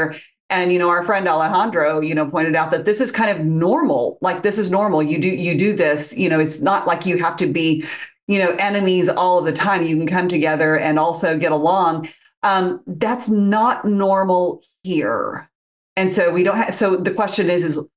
And 0.51 0.73
you 0.73 0.79
know, 0.79 0.89
our 0.89 1.05
friend 1.05 1.29
Alejandro, 1.29 2.01
you 2.01 2.15
know, 2.15 2.29
pointed 2.29 2.57
out 2.57 2.71
that 2.73 2.85
this 2.85 3.01
is 3.01 3.13
kind 3.13 3.31
of 3.31 3.45
normal. 3.45 4.19
Like 4.21 4.43
this 4.43 4.59
is 4.59 4.71
normal. 4.71 5.03
You 5.03 5.19
do 5.19 5.29
you 5.29 5.57
do 5.57 5.73
this. 5.75 6.17
You 6.17 6.29
know, 6.29 6.41
it's 6.41 6.61
not 6.61 6.87
like 6.87 7.07
you 7.07 7.19
have 7.19 7.37
to 7.37 7.47
be, 7.47 7.85
you 8.27 8.39
know, 8.39 8.57
enemies 8.59 9.09
all 9.09 9.39
of 9.39 9.45
the 9.45 9.53
time. 9.53 9.85
You 9.85 9.97
can 9.97 10.09
come 10.09 10.29
together 10.29 10.77
and 10.77 10.99
also 10.99 11.39
get 11.39 11.53
along. 11.53 12.09
Um, 12.43 12.83
that's 12.87 13.29
not 13.29 13.85
normal 13.85 14.63
here. 14.83 15.49
And 15.97 16.13
so 16.13 16.33
we 16.33 16.43
don't 16.43 16.57
have. 16.57 16.75
So 16.75 16.97
the 16.97 17.15
question 17.15 17.49
is, 17.51 17.63
is 17.63 17.89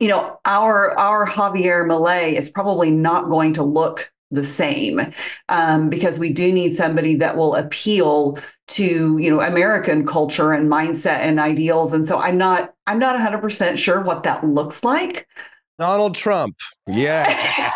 you 0.00 0.08
know, 0.08 0.38
our 0.44 0.98
our 0.98 1.26
Javier 1.26 1.86
Milei 1.86 2.32
is 2.32 2.50
probably 2.50 2.90
not 2.90 3.28
going 3.28 3.52
to 3.54 3.62
look 3.62 4.10
the 4.30 4.44
same 4.44 5.00
um, 5.48 5.88
because 5.88 6.18
we 6.18 6.32
do 6.32 6.52
need 6.52 6.74
somebody 6.74 7.14
that 7.14 7.36
will 7.36 7.54
appeal 7.54 8.38
to 8.68 9.16
you 9.18 9.30
know 9.30 9.40
American 9.40 10.06
culture 10.06 10.52
and 10.52 10.70
mindset 10.70 11.18
and 11.18 11.38
ideals. 11.38 11.92
And 11.92 12.06
so 12.06 12.18
I'm 12.18 12.36
not 12.36 12.74
I'm 12.86 12.98
not 12.98 13.14
100 13.14 13.38
percent 13.40 13.78
sure 13.78 14.00
what 14.00 14.22
that 14.24 14.44
looks 14.44 14.82
like. 14.82 15.26
Donald 15.78 16.14
Trump. 16.14 16.56
Yes. 16.86 17.60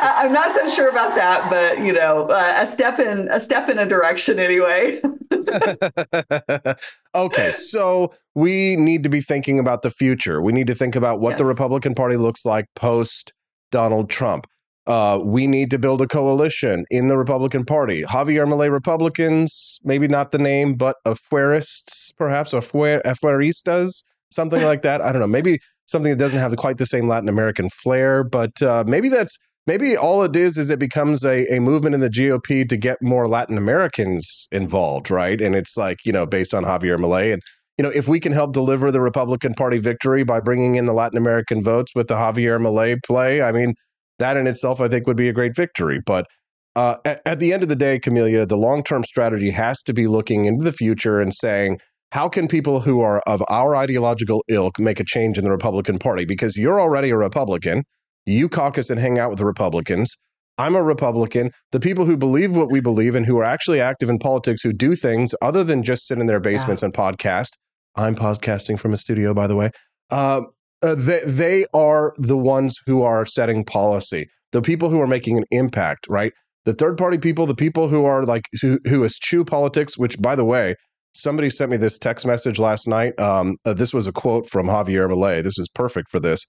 I'm 0.00 0.32
not 0.32 0.54
so 0.54 0.68
sure 0.68 0.88
about 0.88 1.14
that, 1.16 1.50
but 1.50 1.84
you 1.84 1.92
know, 1.92 2.28
uh, 2.28 2.54
a 2.58 2.66
step 2.66 2.98
in 2.98 3.28
a 3.30 3.40
step 3.40 3.68
in 3.68 3.78
a 3.78 3.84
direction 3.84 4.38
anyway. 4.38 5.02
okay, 7.14 7.52
so 7.52 8.14
we 8.34 8.76
need 8.76 9.02
to 9.02 9.08
be 9.08 9.20
thinking 9.20 9.58
about 9.58 9.82
the 9.82 9.90
future. 9.90 10.40
We 10.40 10.52
need 10.52 10.66
to 10.68 10.74
think 10.74 10.96
about 10.96 11.20
what 11.20 11.36
the 11.36 11.44
Republican 11.44 11.94
Party 11.94 12.16
looks 12.16 12.46
like 12.46 12.66
post 12.74 13.34
Donald 13.70 14.10
Trump. 14.10 14.46
Uh, 14.86 15.20
we 15.22 15.46
need 15.46 15.70
to 15.70 15.78
build 15.78 16.00
a 16.00 16.06
coalition 16.06 16.86
in 16.90 17.08
the 17.08 17.18
Republican 17.18 17.64
Party. 17.64 18.02
Javier 18.04 18.46
Milei 18.48 18.70
Republicans, 18.70 19.78
maybe 19.84 20.08
not 20.08 20.30
the 20.30 20.38
name, 20.38 20.74
but 20.74 20.96
Afuerists, 21.06 22.10
perhaps, 22.16 22.54
or 22.54 22.62
Afuer, 22.62 23.02
Afueristas, 23.02 24.02
something 24.30 24.62
like 24.62 24.80
that. 24.82 25.02
I 25.02 25.12
don't 25.12 25.20
know. 25.20 25.26
Maybe 25.26 25.58
something 25.84 26.10
that 26.10 26.18
doesn't 26.18 26.38
have 26.38 26.56
quite 26.56 26.78
the 26.78 26.86
same 26.86 27.06
Latin 27.06 27.28
American 27.28 27.68
flair, 27.68 28.24
but 28.24 28.62
uh, 28.62 28.84
maybe 28.86 29.10
that's 29.10 29.38
maybe 29.66 29.94
all 29.94 30.22
it 30.22 30.34
is 30.34 30.56
is 30.56 30.70
it 30.70 30.78
becomes 30.78 31.22
a, 31.22 31.44
a 31.54 31.60
movement 31.60 31.94
in 31.94 32.00
the 32.00 32.08
GOP 32.08 32.66
to 32.66 32.76
get 32.76 32.96
more 33.02 33.28
Latin 33.28 33.58
Americans 33.58 34.48
involved, 34.50 35.10
right? 35.10 35.40
And 35.40 35.54
it's 35.54 35.76
like, 35.76 35.98
you 36.04 36.12
know, 36.12 36.24
based 36.24 36.54
on 36.54 36.64
Javier 36.64 36.96
Milei 36.96 37.34
And, 37.34 37.42
you 37.78 37.84
know, 37.84 37.90
if 37.90 38.08
we 38.08 38.18
can 38.18 38.32
help 38.32 38.52
deliver 38.52 38.90
the 38.90 39.00
Republican 39.00 39.54
Party 39.54 39.78
victory 39.78 40.24
by 40.24 40.40
bringing 40.40 40.74
in 40.74 40.86
the 40.86 40.92
Latin 40.92 41.16
American 41.16 41.62
votes 41.62 41.92
with 41.94 42.08
the 42.08 42.14
Javier 42.14 42.60
Milei 42.60 42.96
play, 43.06 43.40
I 43.40 43.52
mean, 43.52 43.74
that 44.18 44.36
in 44.36 44.48
itself, 44.48 44.80
I 44.80 44.88
think, 44.88 45.06
would 45.06 45.16
be 45.16 45.28
a 45.28 45.32
great 45.32 45.54
victory. 45.54 46.00
But 46.04 46.26
uh, 46.74 46.96
at, 47.04 47.20
at 47.24 47.38
the 47.38 47.52
end 47.52 47.62
of 47.62 47.68
the 47.68 47.76
day, 47.76 48.00
Camellia, 48.00 48.46
the 48.46 48.56
long 48.56 48.82
term 48.82 49.04
strategy 49.04 49.50
has 49.50 49.80
to 49.84 49.92
be 49.92 50.08
looking 50.08 50.44
into 50.44 50.64
the 50.64 50.72
future 50.72 51.20
and 51.20 51.32
saying, 51.32 51.78
how 52.10 52.28
can 52.28 52.48
people 52.48 52.80
who 52.80 53.00
are 53.00 53.22
of 53.26 53.42
our 53.48 53.76
ideological 53.76 54.42
ilk 54.48 54.78
make 54.78 54.98
a 54.98 55.04
change 55.04 55.38
in 55.38 55.44
the 55.44 55.50
Republican 55.50 55.98
Party? 55.98 56.24
Because 56.24 56.56
you're 56.56 56.80
already 56.80 57.10
a 57.10 57.16
Republican. 57.16 57.84
You 58.26 58.48
caucus 58.48 58.90
and 58.90 59.00
hang 59.00 59.18
out 59.18 59.30
with 59.30 59.38
the 59.38 59.46
Republicans. 59.46 60.16
I'm 60.58 60.74
a 60.74 60.82
Republican. 60.82 61.52
The 61.70 61.80
people 61.80 62.04
who 62.04 62.16
believe 62.16 62.56
what 62.56 62.72
we 62.72 62.80
believe 62.80 63.14
and 63.14 63.24
who 63.24 63.38
are 63.38 63.44
actually 63.44 63.80
active 63.80 64.10
in 64.10 64.18
politics, 64.18 64.62
who 64.62 64.72
do 64.72 64.96
things 64.96 65.34
other 65.40 65.62
than 65.62 65.84
just 65.84 66.08
sit 66.08 66.18
in 66.18 66.26
their 66.26 66.40
basements 66.40 66.82
yeah. 66.82 66.86
and 66.86 66.94
podcast. 66.94 67.50
I'm 67.98 68.14
podcasting 68.14 68.78
from 68.78 68.92
a 68.92 68.96
studio, 68.96 69.34
by 69.34 69.48
the 69.48 69.56
way. 69.56 69.70
Uh, 70.10 70.42
uh, 70.82 70.94
they, 70.94 71.20
they 71.26 71.66
are 71.74 72.14
the 72.16 72.36
ones 72.36 72.76
who 72.86 73.02
are 73.02 73.26
setting 73.26 73.64
policy. 73.64 74.26
The 74.52 74.62
people 74.62 74.88
who 74.88 75.00
are 75.00 75.06
making 75.06 75.36
an 75.36 75.44
impact, 75.50 76.06
right? 76.08 76.32
The 76.64 76.74
third 76.74 76.96
party 76.96 77.18
people, 77.18 77.46
the 77.46 77.54
people 77.54 77.88
who 77.88 78.04
are 78.04 78.24
like 78.24 78.44
who, 78.62 78.78
who 78.88 79.04
eschew 79.04 79.44
politics. 79.44 79.98
Which, 79.98 80.20
by 80.20 80.36
the 80.36 80.44
way, 80.44 80.76
somebody 81.14 81.50
sent 81.50 81.72
me 81.72 81.76
this 81.76 81.98
text 81.98 82.24
message 82.24 82.58
last 82.58 82.86
night. 82.86 83.18
Um, 83.18 83.56
uh, 83.64 83.74
this 83.74 83.92
was 83.92 84.06
a 84.06 84.12
quote 84.12 84.48
from 84.48 84.66
Javier 84.66 85.10
Milei. 85.10 85.42
This 85.42 85.58
is 85.58 85.68
perfect 85.74 86.08
for 86.10 86.20
this, 86.20 86.46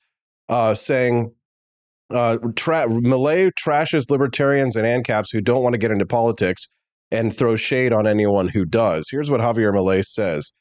uh, 0.49 0.75
saying 0.75 1.31
uh, 2.13 2.37
tra- 2.55 2.87
Milei 2.87 3.51
trashes 3.59 4.11
libertarians 4.11 4.75
and 4.75 4.85
ANCAPs 4.85 5.31
who 5.31 5.41
don't 5.41 5.63
want 5.63 5.73
to 5.73 5.79
get 5.79 5.91
into 5.91 6.05
politics 6.05 6.67
and 7.11 7.35
throw 7.35 7.55
shade 7.55 7.91
on 7.91 8.05
anyone 8.05 8.47
who 8.47 8.65
does. 8.65 9.07
Here's 9.09 9.31
what 9.31 9.41
Javier 9.41 9.73
Milei 9.73 10.05
says. 10.05 10.51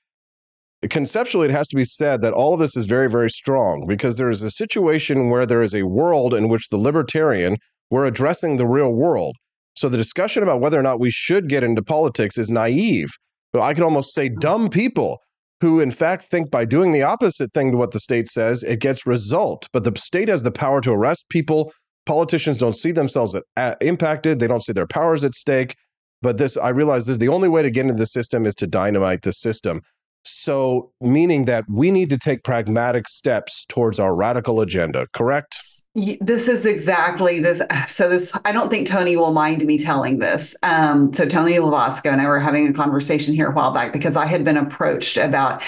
Conceptually, 0.89 1.49
it 1.49 1.55
has 1.55 1.66
to 1.68 1.76
be 1.76 1.85
said 1.85 2.22
that 2.22 2.33
all 2.33 2.55
of 2.55 2.61
this 2.61 2.76
is 2.76 2.87
very, 2.87 3.09
very 3.09 3.31
strong 3.31 3.85
because 3.89 4.16
there 4.16 4.31
is 4.31 4.43
a 4.43 4.51
situation 4.51 5.29
where 5.29 5.45
there 5.45 5.62
is 5.62 5.74
a 5.74 5.83
world 5.83 6.35
in 6.35 6.49
which 6.49 6.68
the 6.68 6.76
libertarian, 6.76 7.57
we're 7.91 8.07
addressing 8.07 8.57
the 8.57 8.66
real 8.66 8.93
world. 8.93 9.35
So 9.74 9.89
the 9.89 9.97
discussion 9.97 10.43
about 10.43 10.61
whether 10.61 10.79
or 10.79 10.83
not 10.83 11.01
we 11.01 11.11
should 11.11 11.49
get 11.49 11.64
into 11.64 11.83
politics 11.83 12.39
is 12.39 12.51
naive. 12.51 13.09
I 13.55 13.74
could 13.74 13.83
almost 13.83 14.14
say 14.14 14.29
dumb 14.29 14.68
people 14.68 15.18
who 15.61 15.81
in 15.81 15.91
fact 15.91 16.22
think 16.24 16.51
by 16.51 16.64
doing 16.64 16.93
the 16.93 17.03
opposite 17.03 17.53
thing 17.53 17.72
to 17.72 17.76
what 17.76 17.91
the 17.91 17.99
state 17.99 18.29
says, 18.29 18.62
it 18.62 18.81
gets 18.81 19.07
result. 19.07 19.66
But 19.72 19.85
the 19.85 19.99
state 19.99 20.29
has 20.29 20.45
the 20.45 20.53
power 20.53 20.81
to 20.83 20.93
arrest 20.93 21.24
people. 21.29 21.72
Politicians 22.07 22.59
don't 22.59 22.76
see 22.76 22.93
themselves 22.93 23.37
at, 23.57 23.76
impacted. 23.83 24.39
They 24.39 24.47
don't 24.47 24.62
see 24.62 24.72
their 24.72 24.87
powers 24.87 25.24
at 25.24 25.35
stake. 25.35 25.74
But 26.22 26.39
this, 26.39 26.57
I 26.57 26.68
realize, 26.68 27.07
this 27.07 27.14
is 27.14 27.18
the 27.18 27.29
only 27.29 27.49
way 27.49 27.62
to 27.62 27.70
get 27.70 27.83
into 27.83 27.95
the 27.95 28.07
system 28.07 28.47
is 28.47 28.55
to 28.57 28.66
dynamite 28.66 29.22
the 29.22 29.33
system. 29.33 29.81
So, 30.24 30.92
meaning 31.00 31.46
that 31.46 31.64
we 31.68 31.90
need 31.90 32.10
to 32.10 32.18
take 32.18 32.44
pragmatic 32.44 33.08
steps 33.08 33.64
towards 33.66 33.98
our 33.98 34.14
radical 34.14 34.60
agenda, 34.60 35.06
correct? 35.12 35.56
This 35.94 36.48
is 36.48 36.66
exactly 36.66 37.40
this. 37.40 37.62
So, 37.86 38.08
this, 38.08 38.36
I 38.44 38.52
don't 38.52 38.68
think 38.68 38.86
Tony 38.86 39.16
will 39.16 39.32
mind 39.32 39.64
me 39.64 39.78
telling 39.78 40.18
this. 40.18 40.54
Um, 40.62 41.12
so, 41.12 41.24
Tony 41.26 41.54
Lavasco 41.54 42.12
and 42.12 42.20
I 42.20 42.26
were 42.26 42.40
having 42.40 42.68
a 42.68 42.72
conversation 42.72 43.34
here 43.34 43.48
a 43.48 43.52
while 43.52 43.72
back 43.72 43.92
because 43.92 44.16
I 44.16 44.26
had 44.26 44.44
been 44.44 44.58
approached 44.58 45.16
about 45.16 45.62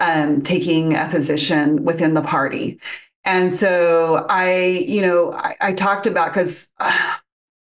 um, 0.00 0.42
taking 0.42 0.94
a 0.94 1.08
position 1.08 1.84
within 1.84 2.14
the 2.14 2.22
party. 2.22 2.80
And 3.24 3.52
so, 3.52 4.26
I, 4.28 4.84
you 4.86 5.00
know, 5.00 5.32
I, 5.32 5.54
I 5.60 5.72
talked 5.72 6.06
about 6.06 6.32
because 6.32 6.70
uh, 6.80 7.14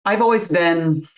I've 0.04 0.22
always 0.22 0.48
been 0.48 1.08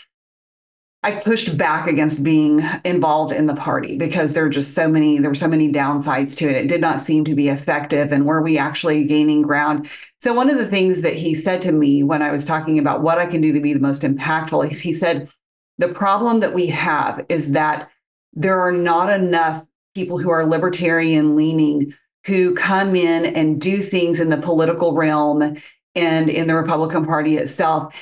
I 1.03 1.13
pushed 1.13 1.57
back 1.57 1.87
against 1.87 2.23
being 2.23 2.63
involved 2.85 3.33
in 3.33 3.47
the 3.47 3.55
party 3.55 3.97
because 3.97 4.35
there 4.35 4.43
were 4.43 4.51
just 4.51 4.75
so 4.75 4.87
many, 4.87 5.19
there 5.19 5.31
were 5.31 5.35
so 5.35 5.49
many 5.49 5.73
downsides 5.73 6.37
to 6.39 6.49
it. 6.49 6.57
It 6.57 6.69
did 6.69 6.83
not 6.83 7.01
seem 7.01 7.25
to 7.25 7.35
be 7.35 7.49
effective. 7.49 8.13
And 8.13 8.27
were 8.27 8.43
we 8.43 8.59
actually 8.59 9.05
gaining 9.05 9.41
ground? 9.41 9.89
So, 10.19 10.35
one 10.35 10.51
of 10.51 10.59
the 10.59 10.67
things 10.67 11.01
that 11.01 11.15
he 11.15 11.35
said 11.35 11.63
to 11.63 11.73
me 11.73 12.03
when 12.03 12.21
I 12.21 12.31
was 12.31 12.45
talking 12.45 12.79
about 12.79 13.01
what 13.01 13.19
I 13.19 13.25
can 13.25 13.41
do 13.41 13.53
to 13.53 13.61
be 13.61 13.73
the 13.73 13.81
most 13.81 14.03
impactful 14.03 14.71
is 14.71 14.83
he 14.83 14.93
said, 14.93 15.31
the 15.79 15.89
problem 15.89 16.41
that 16.41 16.53
we 16.53 16.67
have 16.67 17.25
is 17.31 17.53
that 17.53 17.91
there 18.35 18.61
are 18.61 18.73
not 18.73 19.11
enough 19.11 19.65
people 19.95 20.19
who 20.19 20.29
are 20.29 20.45
libertarian 20.45 21.35
leaning 21.35 21.95
who 22.27 22.55
come 22.55 22.95
in 22.95 23.25
and 23.25 23.61
do 23.61 23.79
things 23.79 24.21
in 24.21 24.29
the 24.29 24.37
political 24.37 24.95
realm 24.95 25.57
and 25.95 26.29
in 26.29 26.47
the 26.47 26.55
Republican 26.55 27.07
Party 27.07 27.39
itself 27.39 27.95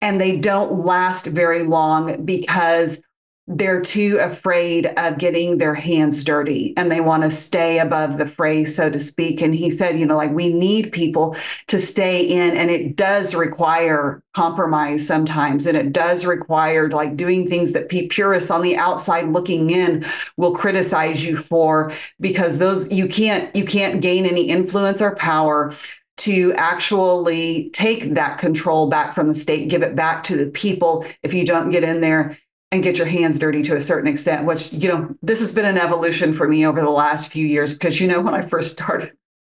and 0.00 0.20
they 0.20 0.36
don't 0.36 0.72
last 0.72 1.26
very 1.26 1.62
long 1.62 2.24
because 2.24 3.02
they're 3.50 3.80
too 3.80 4.18
afraid 4.20 4.86
of 4.98 5.16
getting 5.16 5.56
their 5.56 5.74
hands 5.74 6.22
dirty 6.22 6.74
and 6.76 6.92
they 6.92 7.00
want 7.00 7.22
to 7.22 7.30
stay 7.30 7.78
above 7.78 8.18
the 8.18 8.26
fray, 8.26 8.66
so 8.66 8.90
to 8.90 8.98
speak. 8.98 9.40
And 9.40 9.54
he 9.54 9.70
said, 9.70 9.98
you 9.98 10.04
know, 10.04 10.18
like 10.18 10.32
we 10.32 10.52
need 10.52 10.92
people 10.92 11.34
to 11.68 11.78
stay 11.78 12.22
in, 12.22 12.56
and 12.58 12.70
it 12.70 12.94
does 12.94 13.34
require 13.34 14.22
compromise 14.34 15.06
sometimes. 15.06 15.66
And 15.66 15.78
it 15.78 15.94
does 15.94 16.26
require 16.26 16.90
like 16.90 17.16
doing 17.16 17.46
things 17.46 17.72
that 17.72 17.88
purists 17.88 18.50
on 18.50 18.60
the 18.60 18.76
outside 18.76 19.28
looking 19.28 19.70
in 19.70 20.04
will 20.36 20.54
criticize 20.54 21.24
you 21.24 21.36
for 21.38 21.90
because 22.20 22.58
those 22.58 22.92
you 22.92 23.08
can't 23.08 23.54
you 23.56 23.64
can't 23.64 24.02
gain 24.02 24.26
any 24.26 24.50
influence 24.50 25.00
or 25.00 25.16
power 25.16 25.72
to 26.18 26.52
actually 26.54 27.70
take 27.70 28.14
that 28.14 28.38
control 28.38 28.88
back 28.88 29.14
from 29.14 29.28
the 29.28 29.34
state, 29.34 29.68
give 29.68 29.82
it 29.82 29.96
back 29.96 30.22
to 30.24 30.36
the 30.36 30.50
people 30.50 31.04
if 31.22 31.32
you 31.32 31.46
don't 31.46 31.70
get 31.70 31.84
in 31.84 32.00
there 32.00 32.36
and 32.70 32.82
get 32.82 32.98
your 32.98 33.06
hands 33.06 33.38
dirty 33.38 33.62
to 33.62 33.76
a 33.76 33.80
certain 33.80 34.10
extent, 34.10 34.44
which, 34.44 34.72
you 34.74 34.88
know, 34.88 35.14
this 35.22 35.40
has 35.40 35.54
been 35.54 35.64
an 35.64 35.78
evolution 35.78 36.32
for 36.32 36.46
me 36.46 36.66
over 36.66 36.80
the 36.80 36.90
last 36.90 37.32
few 37.32 37.46
years 37.46 37.72
because, 37.72 38.00
you 38.00 38.06
know, 38.06 38.20
when 38.20 38.34
I 38.34 38.42
first 38.42 38.72
started, 38.72 39.12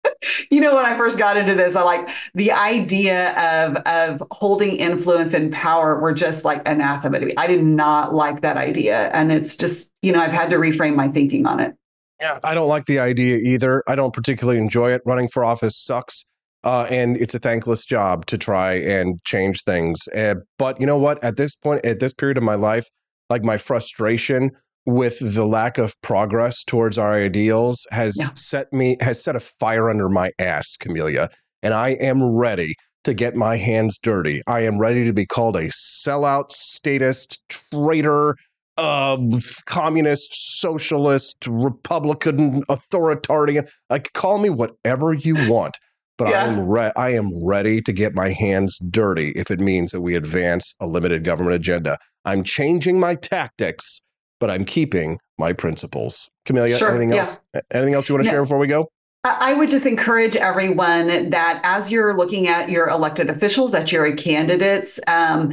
you 0.50 0.60
know, 0.60 0.74
when 0.74 0.84
I 0.84 0.96
first 0.96 1.18
got 1.18 1.36
into 1.36 1.54
this, 1.54 1.74
I 1.74 1.82
like 1.82 2.08
the 2.34 2.52
idea 2.52 3.32
of 3.38 3.76
of 3.86 4.22
holding 4.30 4.76
influence 4.76 5.32
and 5.32 5.52
power 5.52 5.98
were 5.98 6.12
just 6.12 6.44
like 6.44 6.68
anathema 6.68 7.20
to 7.20 7.26
me. 7.26 7.34
I 7.36 7.46
did 7.46 7.64
not 7.64 8.14
like 8.14 8.42
that 8.42 8.56
idea. 8.56 9.08
And 9.08 9.32
it's 9.32 9.56
just, 9.56 9.94
you 10.02 10.12
know, 10.12 10.20
I've 10.20 10.32
had 10.32 10.50
to 10.50 10.56
reframe 10.56 10.94
my 10.94 11.08
thinking 11.08 11.46
on 11.46 11.60
it. 11.60 11.74
Yeah, 12.20 12.40
I 12.42 12.54
don't 12.54 12.68
like 12.68 12.86
the 12.86 12.98
idea 12.98 13.36
either. 13.36 13.84
I 13.86 13.94
don't 13.94 14.12
particularly 14.12 14.58
enjoy 14.58 14.92
it. 14.92 15.02
Running 15.04 15.28
for 15.28 15.44
office 15.44 15.76
sucks. 15.76 16.24
Uh, 16.64 16.86
and 16.90 17.16
it's 17.18 17.34
a 17.34 17.38
thankless 17.38 17.84
job 17.84 18.26
to 18.26 18.36
try 18.36 18.74
and 18.74 19.22
change 19.24 19.62
things. 19.62 20.08
Uh, 20.08 20.34
but 20.58 20.80
you 20.80 20.86
know 20.86 20.98
what? 20.98 21.22
At 21.22 21.36
this 21.36 21.54
point, 21.54 21.84
at 21.86 22.00
this 22.00 22.12
period 22.12 22.36
of 22.36 22.42
my 22.42 22.56
life, 22.56 22.86
like 23.30 23.44
my 23.44 23.58
frustration 23.58 24.50
with 24.86 25.18
the 25.34 25.44
lack 25.44 25.78
of 25.78 25.94
progress 26.00 26.64
towards 26.64 26.96
our 26.96 27.14
ideals 27.14 27.86
has 27.90 28.16
yeah. 28.18 28.26
set 28.34 28.72
me 28.72 28.96
has 29.00 29.22
set 29.22 29.36
a 29.36 29.40
fire 29.40 29.90
under 29.90 30.08
my 30.08 30.30
ass, 30.38 30.76
Camellia, 30.78 31.28
and 31.62 31.74
I 31.74 31.90
am 31.90 32.36
ready 32.36 32.74
to 33.04 33.14
get 33.14 33.36
my 33.36 33.56
hands 33.56 33.98
dirty. 34.02 34.42
I 34.46 34.62
am 34.62 34.78
ready 34.78 35.04
to 35.04 35.12
be 35.12 35.26
called 35.26 35.56
a 35.56 35.68
sellout, 35.68 36.50
statist, 36.52 37.38
traitor, 37.48 38.34
uh, 38.76 39.18
communist, 39.66 40.58
socialist, 40.60 41.46
Republican, 41.48 42.62
authoritarian. 42.68 43.66
Like, 43.90 44.12
call 44.14 44.38
me 44.38 44.50
whatever 44.50 45.12
you 45.12 45.34
want 45.48 45.78
but 46.18 46.28
yeah. 46.28 46.42
I 46.42 46.46
am 46.48 46.68
re- 46.68 46.92
I 46.96 47.10
am 47.10 47.30
ready 47.46 47.80
to 47.80 47.92
get 47.92 48.14
my 48.14 48.30
hands 48.30 48.78
dirty 48.90 49.30
if 49.30 49.50
it 49.50 49.60
means 49.60 49.92
that 49.92 50.02
we 50.02 50.14
advance 50.16 50.74
a 50.80 50.86
limited 50.86 51.24
government 51.24 51.54
agenda. 51.54 51.96
I'm 52.24 52.42
changing 52.42 53.00
my 53.00 53.14
tactics, 53.14 54.02
but 54.40 54.50
I'm 54.50 54.64
keeping 54.64 55.18
my 55.38 55.52
principles. 55.52 56.28
Camellia, 56.44 56.76
sure, 56.76 56.90
anything 56.90 57.10
yeah. 57.10 57.20
else? 57.20 57.38
Anything 57.72 57.94
else 57.94 58.08
you 58.08 58.14
want 58.14 58.24
to 58.24 58.30
share 58.30 58.42
before 58.42 58.58
we 58.58 58.66
go? 58.66 58.88
I 59.24 59.52
would 59.52 59.70
just 59.70 59.86
encourage 59.86 60.36
everyone 60.36 61.30
that 61.30 61.60
as 61.64 61.90
you're 61.90 62.16
looking 62.16 62.48
at 62.48 62.68
your 62.68 62.88
elected 62.88 63.30
officials, 63.30 63.72
that 63.72 63.90
your 63.90 64.14
candidates, 64.14 65.00
um, 65.06 65.52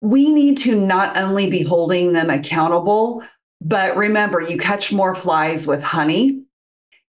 we 0.00 0.32
need 0.32 0.56
to 0.58 0.78
not 0.78 1.16
only 1.16 1.50
be 1.50 1.62
holding 1.62 2.12
them 2.12 2.30
accountable, 2.30 3.22
but 3.60 3.96
remember, 3.96 4.40
you 4.40 4.58
catch 4.58 4.92
more 4.92 5.14
flies 5.14 5.66
with 5.66 5.82
honey 5.82 6.44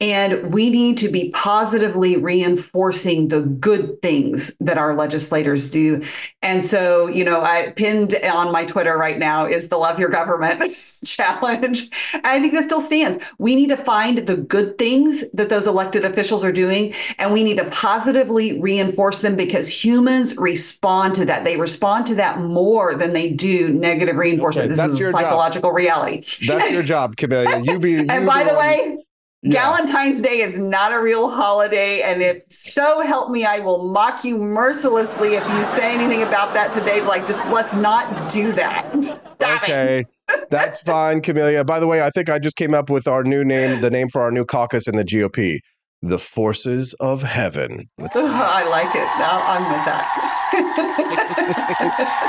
And 0.02 0.52
we 0.54 0.70
need 0.70 0.98
to 0.98 1.10
be 1.10 1.32
positively 1.32 2.18
reinforcing 2.18 3.30
the 3.30 3.42
good 3.42 4.02
things 4.02 4.54
that 4.60 4.78
our 4.78 4.94
legislators 4.94 5.72
do. 5.72 6.04
And 6.42 6.66
so, 6.66 7.08
you 7.08 7.24
know, 7.24 7.42
I 7.42 7.72
pinned 7.78 8.14
on 8.26 8.52
my 8.52 8.66
Twitter 8.66 8.98
right 8.98 9.18
now 9.18 9.46
is 9.46 9.70
the 9.70 9.78
Love 9.78 9.98
Your 9.98 10.10
Government 10.10 10.64
challenge. 11.06 11.90
I 12.26 12.42
think 12.42 12.54
that 12.54 12.66
still 12.66 12.82
stands. 12.82 13.24
We 13.38 13.56
need 13.56 13.70
to 13.70 13.78
find 13.78 14.18
the 14.18 14.36
good 14.36 14.78
things 14.78 15.30
that 15.32 15.48
those 15.50 15.66
elected 15.66 16.04
officials 16.04 16.44
are 16.44 16.52
doing, 16.52 16.94
and 17.18 17.32
we 17.32 17.46
need 17.46 17.58
to 17.58 17.70
positively 17.70 18.60
reinforce 18.60 19.22
them 19.22 19.38
because 19.38 19.70
humans 19.70 20.36
respond 20.38 21.16
to 21.16 21.26
that. 21.26 21.46
They 21.46 21.56
respond 21.56 22.06
to 22.08 22.16
that 22.16 22.42
more 22.42 22.96
than 22.96 23.14
they 23.14 23.32
do 23.32 23.70
negative 23.70 24.18
reinforcement. 24.18 24.72
Okay, 24.72 24.76
this 24.76 24.92
is 24.92 24.98
a 24.98 25.00
your 25.00 25.12
job. 25.14 25.22
psychological 25.22 25.72
reality. 25.72 26.24
That's 26.46 26.72
your 26.72 26.84
job, 26.84 27.16
Camellia. 27.16 27.62
You 27.64 27.80
be. 27.80 27.92
You 27.96 28.08
and 28.10 28.26
by 28.26 28.44
the 28.44 28.54
one- 28.54 29.00
way, 29.46 29.54
Valentine's 29.54 30.22
Day 30.22 30.40
is 30.40 30.60
not 30.60 30.92
a 30.92 31.02
real 31.02 31.30
holiday. 31.30 32.02
And 32.02 32.22
if 32.22 32.44
so 32.50 33.02
help 33.02 33.30
me, 33.30 33.46
I 33.46 33.60
will 33.60 33.92
mock 33.92 34.24
you 34.26 34.38
mercilessly 34.38 35.36
if 35.36 35.48
you 35.50 35.64
say 35.64 35.94
anything 35.94 36.24
about 36.24 36.54
that 36.54 36.72
today. 36.72 37.02
Like, 37.02 37.26
just 37.26 37.46
let's 37.48 37.76
not 37.76 38.30
do 38.32 38.52
that. 38.54 39.04
Stop 39.04 39.64
it. 39.64 39.72
Okay. 39.72 40.06
That's 40.50 40.82
fine, 40.82 41.22
Camellia. 41.22 41.64
By 41.64 41.80
the 41.80 41.88
way, 41.88 42.02
I 42.02 42.10
think 42.10 42.30
I 42.30 42.40
just 42.40 42.56
came 42.56 42.74
up 42.74 42.90
with 42.90 43.08
our 43.08 43.24
new 43.24 43.44
name, 43.44 43.82
the 43.82 43.92
name 43.92 44.10
for 44.10 44.22
our 44.22 44.32
new 44.32 44.44
caucus 44.44 44.88
in 44.88 44.96
the 44.96 45.04
GOP, 45.04 45.60
the 46.06 46.20
Forces 46.20 46.94
of 47.00 47.24
Heaven. 47.24 47.90
I 48.00 48.68
like 48.70 48.94
it. 48.96 49.10
Now 49.18 49.42
I'm 49.44 49.64
with 49.72 49.86
that. 49.86 50.06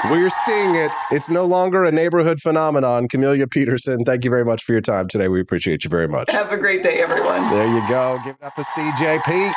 We're 0.11 0.31
seeing 0.31 0.74
it. 0.77 0.90
It's 1.11 1.28
no 1.28 1.44
longer 1.44 1.85
a 1.85 1.93
neighborhood 1.93 2.40
phenomenon. 2.40 3.07
Camellia 3.09 3.47
Peterson, 3.47 4.03
thank 4.05 4.24
you 4.24 4.31
very 4.31 4.44
much 4.44 4.65
for 4.65 4.73
your 4.73 4.81
time 4.81 5.09
today. 5.09 5.28
We 5.28 5.40
appreciate 5.40 5.85
you 5.85 5.90
very 5.90 6.09
much. 6.09 6.31
Have 6.31 6.53
a 6.53 6.57
great 6.57 6.82
day, 6.82 7.01
everyone. 7.01 7.43
There 7.51 7.69
you 7.69 7.86
go. 7.86 8.19
Give 8.24 8.35
it 8.35 8.43
up 8.43 8.55
for 8.55 8.62
CJP. 8.62 9.53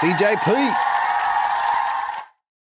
CJP. 0.00 0.76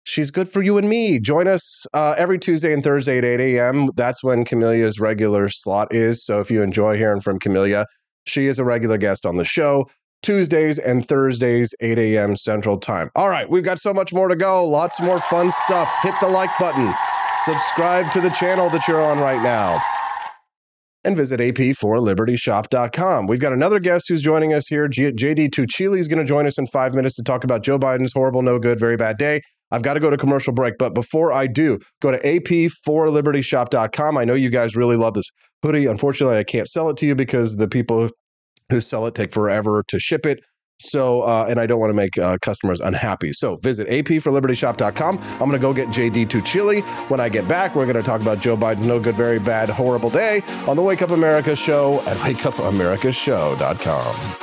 She's 0.03 0.31
good 0.31 0.49
for 0.49 0.63
you 0.63 0.77
and 0.79 0.89
me. 0.89 1.19
Join 1.19 1.47
us 1.47 1.85
uh, 1.93 2.15
every 2.17 2.39
Tuesday 2.39 2.73
and 2.73 2.83
Thursday 2.83 3.19
at 3.19 3.25
8 3.25 3.39
a.m. 3.39 3.89
That's 3.95 4.23
when 4.23 4.45
Camellia's 4.45 4.99
regular 4.99 5.47
slot 5.49 5.93
is. 5.93 6.25
So 6.25 6.39
if 6.39 6.49
you 6.49 6.63
enjoy 6.63 6.97
hearing 6.97 7.21
from 7.21 7.37
Camellia, 7.37 7.85
she 8.25 8.47
is 8.47 8.57
a 8.57 8.63
regular 8.63 8.97
guest 8.97 9.25
on 9.25 9.35
the 9.35 9.43
show. 9.43 9.85
Tuesdays 10.23 10.79
and 10.79 11.05
Thursdays, 11.05 11.73
8 11.79 11.97
a.m. 11.97 12.35
Central 12.35 12.77
Time. 12.77 13.09
All 13.15 13.29
right, 13.29 13.49
we've 13.49 13.63
got 13.63 13.79
so 13.79 13.93
much 13.93 14.13
more 14.13 14.27
to 14.27 14.35
go. 14.35 14.65
Lots 14.65 14.99
more 15.01 15.19
fun 15.21 15.51
stuff. 15.51 15.91
Hit 16.01 16.15
the 16.19 16.27
like 16.27 16.49
button. 16.59 16.93
Subscribe 17.43 18.11
to 18.11 18.21
the 18.21 18.29
channel 18.29 18.69
that 18.71 18.87
you're 18.87 19.01
on 19.01 19.19
right 19.19 19.41
now 19.41 19.79
and 21.07 21.15
visit 21.15 21.39
ap4libertyshop.com. 21.39 23.27
We've 23.27 23.39
got 23.39 23.53
another 23.53 23.79
guest 23.79 24.09
who's 24.09 24.21
joining 24.21 24.53
us 24.53 24.67
here. 24.67 24.89
G- 24.89 25.11
JD 25.11 25.51
Tuccille 25.51 25.97
is 25.97 26.07
going 26.07 26.19
to 26.19 26.25
join 26.25 26.45
us 26.45 26.57
in 26.57 26.67
five 26.67 26.93
minutes 26.93 27.15
to 27.15 27.23
talk 27.23 27.45
about 27.45 27.63
Joe 27.63 27.79
Biden's 27.79 28.11
horrible, 28.13 28.41
no 28.41 28.59
good, 28.59 28.77
very 28.79 28.97
bad 28.97 29.17
day. 29.17 29.41
I've 29.71 29.83
got 29.83 29.93
to 29.95 29.99
go 29.99 30.09
to 30.09 30.17
commercial 30.17 30.53
break, 30.53 30.75
but 30.77 30.93
before 30.93 31.31
I 31.33 31.47
do, 31.47 31.79
go 32.01 32.11
to 32.11 32.19
ap4libertyshop.com. 32.19 34.17
I 34.17 34.25
know 34.25 34.33
you 34.33 34.49
guys 34.49 34.75
really 34.75 34.97
love 34.97 35.13
this 35.13 35.29
hoodie. 35.63 35.85
Unfortunately, 35.85 36.37
I 36.37 36.43
can't 36.43 36.67
sell 36.67 36.89
it 36.89 36.97
to 36.97 37.05
you 37.05 37.15
because 37.15 37.55
the 37.55 37.67
people 37.69 38.09
who 38.69 38.81
sell 38.81 39.07
it 39.07 39.15
take 39.15 39.31
forever 39.31 39.83
to 39.87 39.99
ship 39.99 40.25
it. 40.25 40.41
So, 40.79 41.21
uh, 41.21 41.47
and 41.49 41.59
I 41.59 41.65
don't 41.65 41.79
want 41.79 41.89
to 41.89 41.95
make 41.95 42.19
uh, 42.19 42.37
customers 42.41 42.79
unhappy. 42.79 43.33
So, 43.33 43.55
visit 43.57 43.87
apforlibertyshop.com. 43.87 45.17
I'm 45.17 45.39
going 45.39 45.53
to 45.53 45.59
go 45.59 45.73
get 45.73 45.87
JD 45.87 46.27
Tuccille. 46.27 46.83
When 47.09 47.19
I 47.19 47.29
get 47.29 47.47
back, 47.47 47.75
we're 47.75 47.85
going 47.85 47.95
to 47.95 48.03
talk 48.03 48.21
about 48.21 48.39
Joe 48.39 48.55
Biden's 48.55 48.83
no 48.83 48.99
good, 48.99 49.15
very 49.15 49.39
bad, 49.39 49.69
horrible 49.69 50.11
day 50.11 50.43
on 50.67 50.75
the 50.75 50.83
Wake 50.83 51.01
Up 51.01 51.09
America 51.09 51.55
show 51.55 51.95
at 52.01 52.17
wakeupAmericaShow.com. 52.17 54.35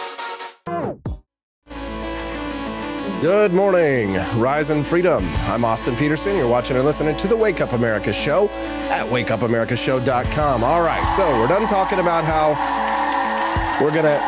Good 3.21 3.53
morning, 3.55 4.15
Rise 4.39 4.69
and 4.69 4.87
Freedom. 4.87 5.25
I'm 5.47 5.65
Austin 5.65 5.97
Petersen. 5.97 6.37
You're 6.37 6.49
watching 6.49 6.77
and 6.77 6.85
listening 6.85 7.17
to 7.17 7.27
the 7.27 7.37
Wake 7.37 7.63
Up 7.63 7.73
America 7.73 8.13
show 8.13 8.51
at 8.91 9.07
wakeupamerica 9.07 9.29
wakeupAmericaShow.com. 9.69 10.63
All 10.63 10.83
right, 10.83 11.09
so 11.17 11.27
we're 11.39 11.47
done 11.47 11.67
talking 11.69 12.01
about 12.01 12.25
how 12.25 12.53
we're 13.81 13.91
going 13.91 14.05
to 14.05 14.21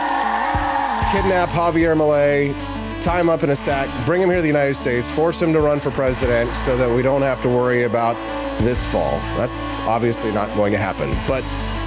kidnap 1.13 1.49
Javier 1.51 1.97
Milei, 1.97 2.53
tie 3.01 3.21
him 3.21 3.29
up 3.29 3.45
in 3.45 3.51
a 3.51 3.57
sack, 3.57 3.89
bring 4.05 4.21
him 4.21 4.29
here 4.29 4.39
to 4.39 4.43
the 4.43 4.49
United 4.49 4.75
States, 4.77 5.09
force 5.09 5.41
him 5.41 5.53
to 5.53 5.61
run 5.61 5.79
for 5.79 5.91
president 5.93 6.55
so 6.57 6.77
that 6.77 6.95
we 6.95 7.01
don't 7.01 7.23
have 7.23 7.41
to 7.43 7.49
worry 7.49 7.85
about 7.85 8.17
this 8.61 8.85
fall. 8.91 9.21
That's 9.37 9.69
obviously 9.87 10.33
not 10.33 10.53
going 10.57 10.73
to 10.73 10.79
happen. 10.79 11.17
But 11.29 11.45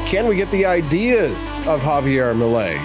can 0.08 0.26
we 0.26 0.38
get 0.38 0.50
the 0.52 0.66
ideas 0.66 1.60
of 1.68 1.82
Javier 1.82 2.34
Milei 2.34 2.78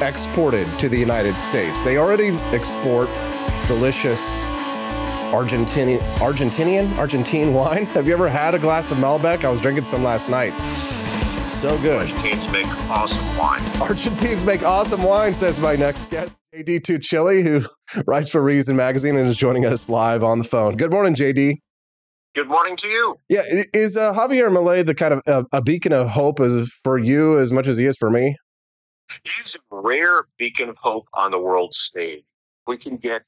exported 0.00 0.66
to 0.78 0.88
the 0.88 0.98
United 0.98 1.36
States? 1.36 1.82
They 1.82 1.98
already 1.98 2.28
export 2.52 3.10
delicious 3.66 4.46
Argentinian 5.34 5.98
Argentinian 6.18 6.96
Argentine 6.96 7.52
wine. 7.52 7.86
Have 7.94 8.06
you 8.06 8.14
ever 8.14 8.28
had 8.28 8.54
a 8.54 8.58
glass 8.58 8.90
of 8.90 8.98
Malbec? 8.98 9.44
I 9.44 9.50
was 9.50 9.60
drinking 9.60 9.84
some 9.84 10.02
last 10.02 10.30
night. 10.30 10.54
So 11.48 11.78
good. 11.78 12.10
Argentines 12.10 12.50
make 12.50 12.66
awesome 12.90 13.36
wine. 13.36 13.62
Argentines 13.80 14.44
make 14.44 14.62
awesome 14.62 15.02
wine, 15.02 15.34
says 15.34 15.60
my 15.60 15.76
next 15.76 16.10
guest, 16.10 16.38
JD 16.54 16.80
Tuccille, 16.80 17.42
who 17.42 18.02
writes 18.06 18.30
for 18.30 18.42
Reason 18.42 18.74
Magazine 18.76 19.16
and 19.16 19.28
is 19.28 19.36
joining 19.36 19.66
us 19.66 19.88
live 19.88 20.22
on 20.24 20.38
the 20.38 20.44
phone. 20.44 20.76
Good 20.76 20.90
morning, 20.90 21.14
JD. 21.14 21.58
Good 22.34 22.48
morning 22.48 22.76
to 22.76 22.88
you. 22.88 23.16
Yeah, 23.28 23.42
is 23.72 23.96
uh, 23.96 24.12
Javier 24.12 24.50
Milei 24.50 24.84
the 24.84 24.94
kind 24.94 25.14
of 25.14 25.22
uh, 25.26 25.44
a 25.52 25.62
beacon 25.62 25.92
of 25.92 26.08
hope 26.08 26.40
as 26.40 26.68
for 26.82 26.98
you 26.98 27.38
as 27.38 27.52
much 27.52 27.68
as 27.68 27.76
he 27.76 27.84
is 27.84 27.96
for 27.96 28.10
me? 28.10 28.36
He's 29.22 29.54
a 29.54 29.58
rare 29.70 30.22
beacon 30.38 30.68
of 30.68 30.76
hope 30.78 31.06
on 31.14 31.30
the 31.30 31.38
world 31.38 31.74
stage. 31.74 32.24
We 32.66 32.76
can 32.76 32.96
get 32.96 33.22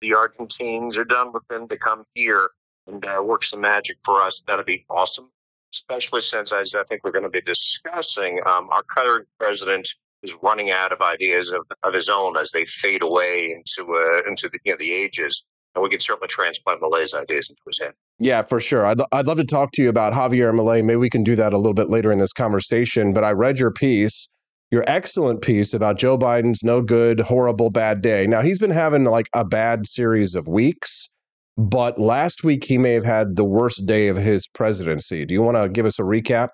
the 0.00 0.14
Argentines 0.14 0.96
are 0.96 1.04
done 1.04 1.32
with 1.32 1.46
them 1.48 1.68
to 1.68 1.78
come 1.78 2.04
here 2.14 2.50
and 2.86 3.04
uh, 3.04 3.22
work 3.22 3.44
some 3.44 3.60
magic 3.60 3.96
for 4.04 4.20
us. 4.20 4.42
That'd 4.46 4.66
be 4.66 4.84
awesome, 4.90 5.30
especially 5.76 6.20
since, 6.20 6.52
as 6.52 6.74
I 6.74 6.84
think 6.84 7.02
we're 7.04 7.12
going 7.12 7.24
to 7.24 7.30
be 7.30 7.42
discussing, 7.42 8.40
um, 8.46 8.68
our 8.70 8.82
current 8.82 9.26
president 9.38 9.88
is 10.22 10.36
running 10.42 10.70
out 10.70 10.92
of 10.92 11.00
ideas 11.00 11.52
of, 11.52 11.62
of 11.82 11.94
his 11.94 12.08
own 12.08 12.36
as 12.36 12.50
they 12.52 12.64
fade 12.64 13.02
away 13.02 13.52
into 13.54 13.92
uh, 13.92 14.28
into 14.28 14.48
the 14.48 14.58
you 14.64 14.72
know, 14.72 14.78
the 14.78 14.92
ages. 14.92 15.44
And 15.74 15.82
we 15.82 15.90
can 15.90 16.00
certainly 16.00 16.28
transplant 16.28 16.80
Milei's 16.80 17.12
ideas 17.12 17.50
into 17.50 17.60
his 17.66 17.78
head. 17.78 17.92
Yeah, 18.18 18.40
for 18.42 18.60
sure. 18.60 18.86
I'd, 18.86 18.98
I'd 19.12 19.26
love 19.26 19.36
to 19.36 19.44
talk 19.44 19.72
to 19.72 19.82
you 19.82 19.90
about 19.90 20.14
Javier 20.14 20.50
Milei. 20.54 20.82
Maybe 20.82 20.96
we 20.96 21.10
can 21.10 21.22
do 21.22 21.36
that 21.36 21.52
a 21.52 21.58
little 21.58 21.74
bit 21.74 21.90
later 21.90 22.10
in 22.10 22.18
this 22.18 22.32
conversation. 22.32 23.12
But 23.12 23.24
I 23.24 23.32
read 23.32 23.58
your 23.58 23.70
piece, 23.70 24.26
your 24.70 24.84
excellent 24.86 25.42
piece 25.42 25.74
about 25.74 25.98
Joe 25.98 26.16
Biden's 26.16 26.64
no 26.64 26.80
good, 26.80 27.20
horrible, 27.20 27.68
bad 27.68 28.00
day. 28.00 28.26
Now, 28.26 28.40
he's 28.40 28.58
been 28.58 28.70
having 28.70 29.04
like 29.04 29.28
a 29.34 29.44
bad 29.44 29.86
series 29.86 30.34
of 30.34 30.48
weeks, 30.48 31.10
but 31.56 31.98
last 31.98 32.44
week 32.44 32.64
he 32.64 32.78
may 32.78 32.92
have 32.92 33.04
had 33.04 33.36
the 33.36 33.44
worst 33.44 33.86
day 33.86 34.08
of 34.08 34.16
his 34.16 34.46
presidency. 34.46 35.24
Do 35.24 35.34
you 35.34 35.42
want 35.42 35.56
to 35.56 35.68
give 35.68 35.86
us 35.86 35.98
a 35.98 36.02
recap? 36.02 36.48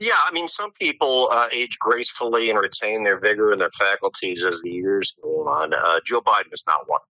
Yeah, 0.00 0.16
I 0.16 0.32
mean, 0.32 0.48
some 0.48 0.72
people 0.72 1.28
uh, 1.30 1.48
age 1.52 1.78
gracefully 1.78 2.50
and 2.50 2.58
retain 2.58 3.04
their 3.04 3.20
vigor 3.20 3.52
and 3.52 3.60
their 3.60 3.70
faculties 3.70 4.44
as 4.44 4.60
the 4.62 4.70
years 4.70 5.14
go 5.22 5.28
on. 5.44 5.72
Uh, 5.72 6.00
Joe 6.04 6.20
Biden 6.20 6.52
is 6.52 6.64
not 6.66 6.88
one. 6.88 7.00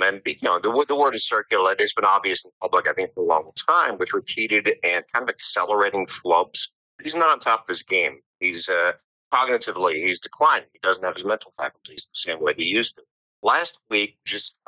And 0.00 0.20
you 0.26 0.36
know, 0.42 0.58
the, 0.58 0.84
the 0.86 0.96
word 0.96 1.14
is 1.14 1.26
circulated. 1.26 1.80
It's 1.80 1.94
been 1.94 2.04
obvious 2.04 2.44
in 2.44 2.50
public, 2.60 2.88
I 2.88 2.92
think, 2.92 3.14
for 3.14 3.22
a 3.22 3.26
long 3.26 3.50
time, 3.68 3.98
with 3.98 4.12
repeated 4.12 4.68
and 4.84 5.04
kind 5.12 5.22
of 5.22 5.28
accelerating 5.28 6.06
flubs. 6.06 6.68
He's 7.02 7.14
not 7.14 7.30
on 7.30 7.38
top 7.38 7.62
of 7.62 7.68
his 7.68 7.82
game. 7.82 8.18
He's 8.40 8.68
uh, 8.68 8.92
cognitively, 9.32 10.06
he's 10.06 10.20
declining. 10.20 10.68
He 10.72 10.78
doesn't 10.82 11.04
have 11.04 11.14
his 11.14 11.24
mental 11.24 11.52
faculties 11.56 12.08
the 12.12 12.18
same 12.18 12.40
way 12.40 12.54
he 12.56 12.64
used 12.64 12.96
to. 12.96 13.02
Last 13.42 13.80
week, 13.90 14.18
just 14.24 14.58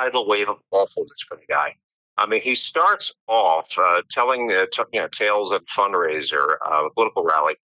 tidal 0.00 0.26
wave 0.26 0.48
of 0.48 0.58
awfulness 0.70 1.12
for 1.28 1.36
the 1.36 1.46
guy. 1.48 1.74
I 2.16 2.26
mean, 2.26 2.42
he 2.42 2.54
starts 2.54 3.12
off 3.28 3.66
uh, 3.78 4.02
telling 4.10 4.52
uh, 4.52 4.66
t- 4.72 4.82
you 4.92 5.08
tales 5.12 5.52
of 5.52 5.64
fundraiser, 5.66 6.56
uh, 6.64 6.88
political 6.94 7.24
rally, 7.24 7.56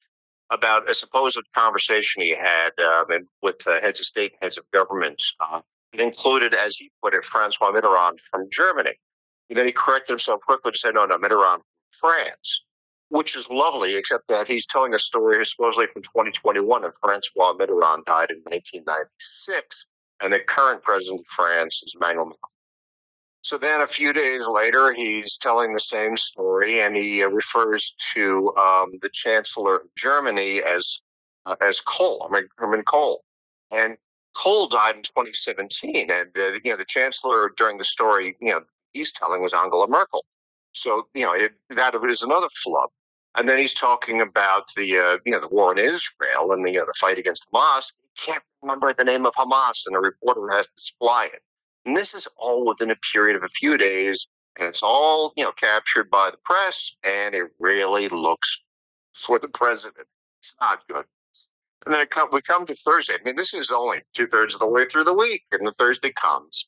about 0.51 0.89
a 0.91 0.95
supposed 0.95 1.43
conversation 1.55 2.23
he 2.23 2.31
had 2.31 2.71
uh, 2.83 3.05
with 3.43 3.67
uh, 3.67 3.81
heads 3.81 4.01
of 4.01 4.07
state 4.07 4.33
and 4.33 4.39
heads 4.43 4.59
of 4.59 4.71
government. 4.71 5.23
Uh, 5.41 5.61
it 5.93 6.01
included, 6.01 6.55
as 6.55 6.77
he 6.77 6.91
put 7.03 7.15
it, 7.15 7.25
Francois 7.25 7.73
Mitterrand 7.73 8.19
from 8.31 8.47
Germany. 8.51 8.95
And 9.49 9.59
then 9.59 9.67
he 9.67 9.73
corrected 9.73 10.11
himself 10.11 10.41
quickly 10.41 10.73
to 10.73 10.79
say, 10.79 10.91
no, 10.93 11.07
no, 11.07 11.19
Mitterrand 11.19 11.57
from 11.57 11.63
France, 12.01 12.65
which 13.09 13.37
is 13.37 13.49
lovely, 13.51 13.97
except 13.97 14.29
that 14.29 14.47
he's 14.47 14.67
telling 14.67 14.95
a 14.95 14.99
story 14.99 15.45
supposedly 15.45 15.87
from 15.87 16.03
2021, 16.03 16.85
and 16.85 16.93
Francois 17.03 17.55
Mitterrand 17.55 18.05
died 18.05 18.31
in 18.31 18.41
1996, 18.45 19.89
and 20.21 20.33
the 20.33 20.41
current 20.41 20.83
president 20.83 21.21
of 21.21 21.27
France 21.27 21.83
is 21.83 21.97
Emmanuel 21.99 22.27
Macron. 22.27 22.51
So 23.43 23.57
then 23.57 23.81
a 23.81 23.87
few 23.87 24.13
days 24.13 24.43
later, 24.49 24.93
he's 24.93 25.37
telling 25.37 25.73
the 25.73 25.79
same 25.79 26.17
story, 26.17 26.81
and 26.81 26.97
he 26.97 27.23
uh, 27.23 27.29
refers 27.29 27.95
to 28.15 28.53
um, 28.57 28.91
the 29.03 29.11
Chancellor 29.13 29.77
of 29.77 29.95
Germany 29.97 30.63
as 30.63 31.01
uh, 31.47 31.55
as 31.61 31.81
Kohl, 31.81 32.27
I 32.29 32.35
mean, 32.35 32.49
Helmut 32.59 32.85
Kohl. 32.87 33.23
And 33.71 33.97
Kohl 34.37 34.69
died 34.69 34.97
in 34.97 35.03
2017, 35.03 36.11
and 36.11 36.31
you 36.65 36.73
know 36.73 36.77
the 36.77 36.85
Chancellor 36.85 37.53
during 37.57 37.79
the 37.79 37.85
story, 37.85 38.37
you 38.41 38.51
know, 38.51 38.63
he's 38.93 39.13
telling 39.13 39.43
was 39.43 39.55
Angela 39.55 39.87
Merkel. 39.89 40.25
So 40.73 41.07
you 41.15 41.25
know 41.25 41.33
it, 41.33 41.53
that 41.71 41.95
is 41.95 42.23
another 42.23 42.49
flub. 42.63 42.91
And 43.37 43.49
then 43.49 43.59
he's 43.59 43.75
talking 43.75 44.21
about 44.21 44.65
the 44.77 44.99
uh, 44.99 45.19
you 45.25 45.33
know 45.33 45.41
the 45.41 45.49
war 45.49 45.73
in 45.73 45.79
Israel 45.79 46.53
and 46.53 46.65
the 46.65 46.79
uh, 46.79 46.85
the 46.85 46.95
fight 46.99 47.19
against 47.19 47.47
Hamas. 47.53 47.93
He 48.15 48.33
can't 48.33 48.43
remember 48.63 48.93
the 48.93 49.05
name 49.05 49.27
of 49.27 49.35
Hamas, 49.35 49.83
and 49.87 49.95
the 49.95 50.01
reporter 50.01 50.49
has 50.51 50.67
to 50.67 50.73
supply 50.77 51.29
it. 51.33 51.41
And 51.85 51.97
this 51.97 52.15
is 52.15 52.27
all 52.37 52.67
within 52.67 52.91
a 52.91 52.97
period 53.13 53.37
of 53.37 53.43
a 53.45 53.49
few 53.49 53.77
days, 53.77 54.29
and 54.59 54.67
it's 54.67 54.83
all 54.83 55.33
you 55.37 55.45
know 55.45 55.53
captured 55.53 56.11
by 56.11 56.31
the 56.31 56.39
press, 56.45 56.97
and 57.05 57.35
it 57.35 57.51
really 57.61 58.09
looks 58.09 58.61
for 59.15 59.39
the 59.39 59.49
president. 59.49 60.07
It's 60.41 60.57
not 60.61 60.87
good. 60.89 61.05
And 61.85 61.95
then 61.95 62.07
come, 62.07 62.29
we 62.33 62.43
come 62.43 62.67
to 62.67 62.75
Thursday. 62.75 63.15
I 63.15 63.25
mean, 63.25 63.37
this 63.37 63.55
is 63.55 63.71
only 63.71 64.03
two 64.13 64.27
thirds 64.27 64.55
of 64.55 64.61
the 64.61 64.67
way 64.67 64.87
through 64.87 65.05
the 65.05 65.15
week, 65.15 65.45
and 65.53 65.65
the 65.65 65.75
Thursday 65.79 66.13
comes. 66.13 66.67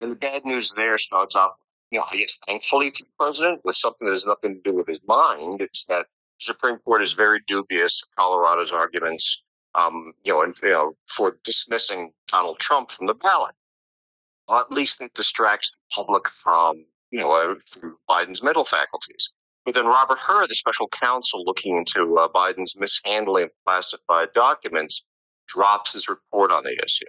And 0.00 0.12
the 0.12 0.16
bad 0.16 0.44
news 0.44 0.72
there 0.72 0.98
starts 0.98 1.34
off, 1.34 1.52
you 1.90 1.98
know, 1.98 2.04
I 2.10 2.16
guess 2.16 2.38
thankfully 2.46 2.90
for 2.90 3.04
the 3.04 3.10
president, 3.18 3.60
with 3.64 3.76
something 3.76 4.06
that 4.06 4.12
has 4.12 4.26
nothing 4.26 4.54
to 4.54 4.70
do 4.70 4.74
with 4.74 4.86
his 4.86 5.00
mind. 5.06 5.62
It's 5.62 5.84
that 5.86 6.06
the 6.38 6.44
Supreme 6.44 6.78
Court 6.78 7.02
is 7.02 7.12
very 7.12 7.40
dubious 7.46 8.02
of 8.02 8.08
Colorado's 8.16 8.72
arguments, 8.72 9.42
um, 9.74 10.12
you 10.24 10.32
know, 10.32 10.42
and, 10.42 10.54
you 10.62 10.70
know, 10.70 10.94
for 11.06 11.38
dismissing 11.44 12.12
Donald 12.28 12.58
Trump 12.58 12.90
from 12.90 13.06
the 13.06 13.14
ballot. 13.14 13.54
At 14.50 14.70
least 14.70 15.00
it 15.00 15.12
distracts 15.14 15.72
the 15.72 15.78
public 15.94 16.28
from, 16.28 16.84
you 17.10 17.20
know, 17.20 17.32
uh, 17.32 17.54
from 17.66 17.98
Biden's 18.08 18.42
mental 18.42 18.64
faculties. 18.64 19.30
But 19.64 19.74
then 19.74 19.86
Robert 19.86 20.18
Hur, 20.18 20.46
the 20.46 20.54
special 20.54 20.88
counsel 20.88 21.44
looking 21.44 21.76
into 21.76 22.16
uh, 22.16 22.28
Biden's 22.28 22.74
mishandling 22.76 23.44
of 23.44 23.50
classified 23.66 24.28
documents, 24.34 25.04
drops 25.46 25.92
his 25.92 26.08
report 26.08 26.50
on 26.50 26.64
the 26.64 26.78
issue. 26.84 27.04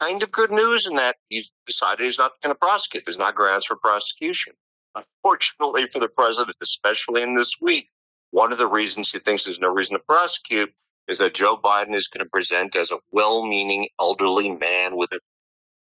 Kind 0.00 0.22
of 0.22 0.32
good 0.32 0.50
news 0.50 0.86
in 0.86 0.96
that 0.96 1.16
he's 1.28 1.52
decided 1.66 2.04
he's 2.04 2.18
not 2.18 2.32
going 2.42 2.54
to 2.54 2.58
prosecute. 2.58 3.04
There's 3.04 3.18
not 3.18 3.34
grounds 3.34 3.66
for 3.66 3.76
prosecution. 3.76 4.54
Unfortunately 4.94 5.86
for 5.86 5.98
the 5.98 6.08
president, 6.08 6.56
especially 6.62 7.22
in 7.22 7.34
this 7.34 7.56
week, 7.60 7.88
one 8.30 8.52
of 8.52 8.58
the 8.58 8.66
reasons 8.66 9.10
he 9.10 9.18
thinks 9.18 9.44
there's 9.44 9.60
no 9.60 9.72
reason 9.72 9.96
to 9.96 10.02
prosecute 10.04 10.72
is 11.08 11.18
that 11.18 11.34
Joe 11.34 11.56
Biden 11.56 11.94
is 11.94 12.08
going 12.08 12.24
to 12.24 12.30
present 12.30 12.76
as 12.76 12.90
a 12.90 12.98
well 13.12 13.46
meaning 13.46 13.88
elderly 14.00 14.54
man 14.56 14.96
with 14.96 15.12
a 15.12 15.20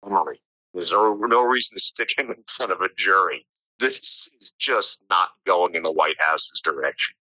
memory. 0.08 0.40
There's 0.74 0.92
no, 0.92 1.14
no 1.14 1.42
reason 1.42 1.76
to 1.76 1.82
stick 1.82 2.16
him 2.16 2.30
in 2.30 2.44
front 2.46 2.72
of 2.72 2.80
a 2.80 2.88
jury 2.96 3.46
this 3.78 4.28
is 4.38 4.54
just 4.58 5.02
not 5.08 5.30
going 5.46 5.74
in 5.74 5.82
the 5.82 5.92
White 5.92 6.16
House's 6.18 6.60
direction. 6.62 7.14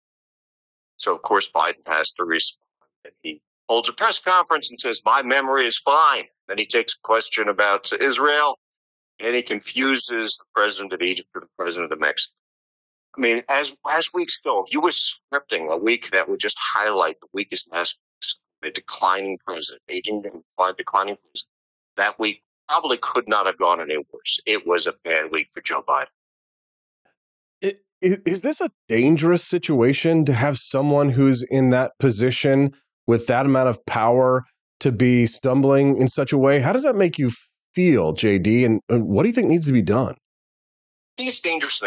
So, 0.96 1.14
of 1.14 1.22
course, 1.22 1.50
Biden 1.50 1.86
has 1.86 2.12
to 2.12 2.24
respond. 2.24 2.62
And 3.04 3.14
he 3.22 3.42
holds 3.68 3.88
a 3.88 3.92
press 3.92 4.18
conference 4.18 4.70
and 4.70 4.80
says, 4.80 5.00
My 5.04 5.22
memory 5.22 5.66
is 5.66 5.78
fine. 5.78 6.24
Then 6.48 6.58
he 6.58 6.66
takes 6.66 6.94
a 6.94 7.00
question 7.02 7.48
about 7.48 7.92
Israel 8.00 8.58
and 9.20 9.34
he 9.34 9.42
confuses 9.42 10.36
the 10.38 10.44
president 10.54 10.92
of 10.92 11.02
Egypt 11.02 11.28
with 11.34 11.44
the 11.44 11.50
president 11.56 11.92
of 11.92 12.00
Mexico. 12.00 12.34
I 13.16 13.20
mean, 13.20 13.42
as 13.48 13.76
as 13.88 14.08
weeks 14.12 14.40
go, 14.40 14.64
if 14.64 14.72
you 14.72 14.80
were 14.80 14.90
scripting 14.90 15.70
a 15.70 15.76
week 15.76 16.10
that 16.10 16.28
would 16.28 16.40
just 16.40 16.58
highlight 16.60 17.20
the 17.20 17.28
weakest 17.32 17.68
aspects 17.72 18.40
of 18.62 18.68
a 18.68 18.72
declining 18.72 19.38
president, 19.46 19.82
aging 19.88 20.24
and 20.26 20.76
declining 20.76 21.16
president, 21.16 21.48
that 21.96 22.18
week 22.18 22.42
probably 22.68 22.96
could 22.96 23.28
not 23.28 23.46
have 23.46 23.58
gone 23.58 23.80
any 23.80 23.98
worse. 23.98 24.40
It 24.46 24.66
was 24.66 24.86
a 24.86 24.94
bad 25.04 25.30
week 25.30 25.48
for 25.54 25.60
Joe 25.60 25.84
Biden 25.86 26.06
is 28.04 28.42
this 28.42 28.60
a 28.60 28.70
dangerous 28.88 29.42
situation 29.42 30.24
to 30.26 30.32
have 30.32 30.58
someone 30.58 31.08
who's 31.08 31.42
in 31.42 31.70
that 31.70 31.92
position 31.98 32.74
with 33.06 33.26
that 33.26 33.46
amount 33.46 33.68
of 33.68 33.84
power 33.86 34.44
to 34.80 34.92
be 34.92 35.26
stumbling 35.26 35.96
in 35.98 36.08
such 36.08 36.32
a 36.32 36.38
way? 36.38 36.60
How 36.60 36.72
does 36.72 36.84
that 36.84 36.96
make 36.96 37.18
you 37.18 37.30
feel, 37.74 38.14
JD? 38.14 38.64
And, 38.64 38.80
and 38.88 39.06
what 39.06 39.22
do 39.22 39.28
you 39.28 39.34
think 39.34 39.48
needs 39.48 39.66
to 39.66 39.72
be 39.72 39.82
done? 39.82 40.14
I 40.14 41.14
think 41.18 41.28
it's 41.28 41.40
dangerous. 41.40 41.80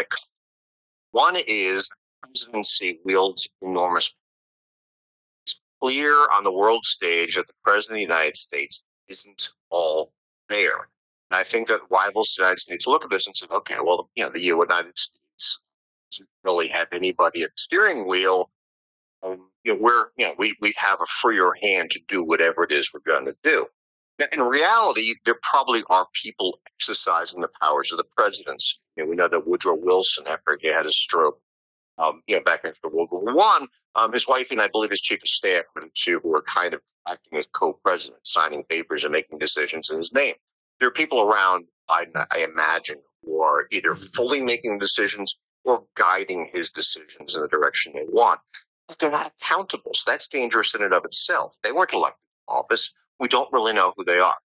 One 1.12 1.36
is 1.46 1.88
the 1.88 2.28
presidency 2.28 3.00
wields 3.04 3.48
enormous. 3.62 4.14
It's 5.46 5.60
clear 5.80 6.12
on 6.32 6.44
the 6.44 6.52
world 6.52 6.84
stage 6.84 7.36
that 7.36 7.46
the 7.46 7.54
president 7.62 7.96
of 7.96 8.08
the 8.08 8.14
United 8.14 8.36
States 8.36 8.86
isn't 9.08 9.50
all 9.70 10.12
there. 10.48 10.88
And 11.30 11.38
I 11.38 11.44
think 11.44 11.68
that 11.68 11.80
rivals 11.90 12.32
to 12.32 12.40
the 12.40 12.44
United 12.44 12.60
States 12.60 12.86
look 12.86 13.04
at 13.04 13.10
this 13.10 13.26
and 13.26 13.36
say, 13.36 13.46
okay, 13.50 13.76
well, 13.82 14.08
you 14.14 14.24
know, 14.24 14.30
the 14.30 14.40
United 14.40 14.96
States 14.96 15.60
doesn't 16.10 16.28
really 16.44 16.68
have 16.68 16.88
anybody 16.92 17.42
at 17.42 17.50
the 17.50 17.60
steering 17.60 18.06
wheel. 18.06 18.50
You 19.68 19.74
know, 19.74 19.80
we're, 19.82 20.06
you 20.16 20.24
know, 20.26 20.34
we, 20.38 20.56
we 20.62 20.72
have 20.78 20.98
a 21.02 21.04
freer 21.04 21.52
hand 21.62 21.90
to 21.90 22.00
do 22.08 22.24
whatever 22.24 22.64
it 22.64 22.72
is 22.72 22.90
we're 22.90 23.00
going 23.00 23.26
to 23.26 23.36
do. 23.44 23.66
Now, 24.18 24.24
in 24.32 24.40
reality, 24.40 25.14
there 25.26 25.38
probably 25.42 25.82
are 25.90 26.06
people 26.14 26.58
exercising 26.74 27.42
the 27.42 27.50
powers 27.60 27.92
of 27.92 27.98
the 27.98 28.06
presidents. 28.16 28.80
You 28.96 29.04
know, 29.04 29.10
we 29.10 29.16
know 29.16 29.28
that 29.28 29.46
Woodrow 29.46 29.74
Wilson, 29.74 30.24
after 30.26 30.58
he 30.58 30.68
had 30.68 30.86
a 30.86 30.90
stroke, 30.90 31.38
um, 31.98 32.22
you 32.26 32.36
know, 32.36 32.42
back 32.42 32.60
after 32.64 32.88
World 32.88 33.10
War 33.12 33.34
One, 33.34 33.66
um, 33.94 34.10
his 34.10 34.26
wife 34.26 34.50
and 34.50 34.58
I 34.58 34.68
believe 34.68 34.88
his 34.88 35.02
chief 35.02 35.22
of 35.22 35.28
staff 35.28 35.64
were 35.74 35.82
the 35.82 35.90
two 35.92 36.18
who 36.20 36.30
were 36.30 36.42
kind 36.42 36.72
of 36.72 36.80
acting 37.06 37.38
as 37.38 37.46
co-presidents, 37.52 38.32
signing 38.32 38.64
papers 38.64 39.04
and 39.04 39.12
making 39.12 39.38
decisions 39.38 39.90
in 39.90 39.98
his 39.98 40.14
name. 40.14 40.34
There 40.80 40.88
are 40.88 40.92
people 40.92 41.20
around 41.20 41.66
Biden, 41.90 42.24
I 42.30 42.38
imagine, 42.50 43.00
who 43.22 43.42
are 43.42 43.66
either 43.70 43.94
fully 43.94 44.40
making 44.40 44.78
decisions 44.78 45.36
or 45.64 45.84
guiding 45.94 46.48
his 46.54 46.70
decisions 46.70 47.36
in 47.36 47.42
the 47.42 47.48
direction 47.48 47.92
they 47.92 48.06
want. 48.08 48.40
They're 48.98 49.10
not 49.10 49.32
accountable. 49.40 49.92
So 49.94 50.10
that's 50.10 50.28
dangerous 50.28 50.74
in 50.74 50.82
and 50.82 50.94
of 50.94 51.04
itself. 51.04 51.56
They 51.62 51.72
weren't 51.72 51.92
elected 51.92 52.20
to 52.48 52.54
office. 52.54 52.92
We 53.20 53.28
don't 53.28 53.52
really 53.52 53.72
know 53.72 53.92
who 53.96 54.04
they 54.04 54.18
are. 54.18 54.36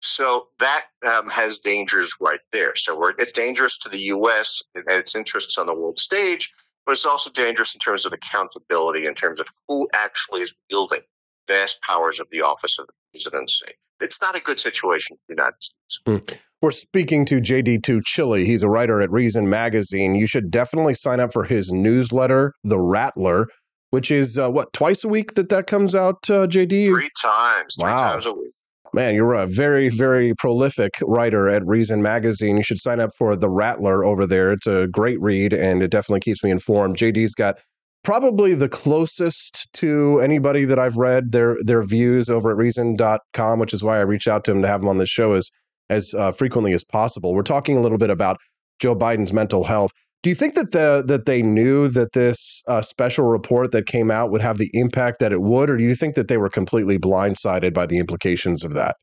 So 0.00 0.48
that 0.58 0.86
um, 1.06 1.28
has 1.28 1.58
dangers 1.58 2.12
right 2.20 2.40
there. 2.50 2.74
So 2.74 3.12
it's 3.18 3.30
dangerous 3.30 3.78
to 3.78 3.88
the 3.88 3.98
U.S. 3.98 4.60
and 4.74 4.84
its 4.88 5.14
interests 5.14 5.56
on 5.58 5.66
the 5.66 5.74
world 5.74 6.00
stage, 6.00 6.52
but 6.84 6.92
it's 6.92 7.06
also 7.06 7.30
dangerous 7.30 7.74
in 7.74 7.78
terms 7.78 8.04
of 8.04 8.12
accountability, 8.12 9.06
in 9.06 9.14
terms 9.14 9.38
of 9.38 9.46
who 9.68 9.88
actually 9.92 10.42
is 10.42 10.52
wielding 10.70 11.02
vast 11.46 11.80
powers 11.82 12.18
of 12.18 12.26
the 12.32 12.42
office 12.42 12.78
of 12.80 12.86
the 12.86 12.92
presidency. 13.12 13.72
It's 14.00 14.20
not 14.20 14.34
a 14.34 14.40
good 14.40 14.58
situation 14.58 15.16
for 15.16 15.22
the 15.28 15.34
United 15.34 15.62
States. 15.62 16.00
Mm. 16.06 16.38
We're 16.60 16.70
speaking 16.72 17.24
to 17.26 17.40
JD 17.40 17.82
Tuccille. 17.82 18.44
He's 18.44 18.62
a 18.62 18.68
writer 18.68 19.00
at 19.00 19.10
Reason 19.10 19.48
Magazine. 19.48 20.14
You 20.14 20.26
should 20.26 20.50
definitely 20.50 20.94
sign 20.94 21.20
up 21.20 21.32
for 21.32 21.44
his 21.44 21.72
newsletter, 21.72 22.54
The 22.64 22.78
Rattler, 22.78 23.48
which 23.92 24.10
is 24.10 24.38
uh, 24.38 24.50
what 24.50 24.72
twice 24.72 25.04
a 25.04 25.08
week 25.08 25.34
that 25.34 25.50
that 25.50 25.66
comes 25.66 25.94
out, 25.94 26.18
uh, 26.30 26.46
JD. 26.46 26.86
Three 26.86 27.10
times. 27.20 27.76
Three 27.78 27.90
wow. 27.90 28.12
times 28.12 28.26
a 28.26 28.32
week. 28.32 28.52
Man, 28.94 29.14
you're 29.14 29.34
a 29.34 29.46
very, 29.46 29.90
very 29.90 30.34
prolific 30.34 30.94
writer 31.02 31.48
at 31.48 31.66
Reason 31.66 32.02
Magazine. 32.02 32.56
You 32.56 32.62
should 32.62 32.78
sign 32.78 33.00
up 33.00 33.10
for 33.16 33.36
The 33.36 33.48
Rattler 33.48 34.02
over 34.04 34.26
there. 34.26 34.52
It's 34.52 34.66
a 34.66 34.88
great 34.90 35.20
read 35.20 35.52
and 35.52 35.82
it 35.82 35.90
definitely 35.90 36.20
keeps 36.20 36.42
me 36.42 36.50
informed. 36.50 36.96
JD's 36.96 37.34
got 37.34 37.58
probably 38.02 38.54
the 38.54 38.68
closest 38.68 39.68
to 39.74 40.20
anybody 40.20 40.64
that 40.64 40.78
I've 40.78 40.96
read 40.96 41.32
their 41.32 41.56
their 41.60 41.82
views 41.82 42.30
over 42.30 42.50
at 42.50 42.56
reason.com, 42.56 43.58
which 43.58 43.74
is 43.74 43.84
why 43.84 43.98
I 43.98 44.02
reached 44.02 44.28
out 44.28 44.44
to 44.44 44.52
him 44.52 44.62
to 44.62 44.68
have 44.68 44.80
him 44.80 44.88
on 44.88 44.98
this 44.98 45.10
show 45.10 45.32
as 45.32 45.50
as 45.90 46.14
uh, 46.14 46.32
frequently 46.32 46.72
as 46.72 46.82
possible. 46.82 47.34
We're 47.34 47.42
talking 47.42 47.76
a 47.76 47.80
little 47.80 47.98
bit 47.98 48.10
about 48.10 48.38
Joe 48.78 48.96
Biden's 48.96 49.32
mental 49.32 49.64
health. 49.64 49.92
Do 50.22 50.30
you 50.30 50.36
think 50.36 50.54
that 50.54 50.70
the 50.70 51.02
that 51.06 51.26
they 51.26 51.42
knew 51.42 51.88
that 51.88 52.12
this 52.12 52.62
uh, 52.68 52.82
special 52.82 53.24
report 53.24 53.72
that 53.72 53.86
came 53.86 54.10
out 54.10 54.30
would 54.30 54.40
have 54.40 54.56
the 54.56 54.70
impact 54.72 55.18
that 55.18 55.32
it 55.32 55.42
would, 55.42 55.68
or 55.68 55.76
do 55.76 55.82
you 55.82 55.96
think 55.96 56.14
that 56.14 56.28
they 56.28 56.36
were 56.36 56.48
completely 56.48 56.96
blindsided 56.96 57.74
by 57.74 57.86
the 57.86 57.98
implications 57.98 58.62
of 58.62 58.72
that? 58.74 58.96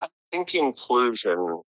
I 0.00 0.08
think 0.30 0.54
inclusion. 0.54 1.62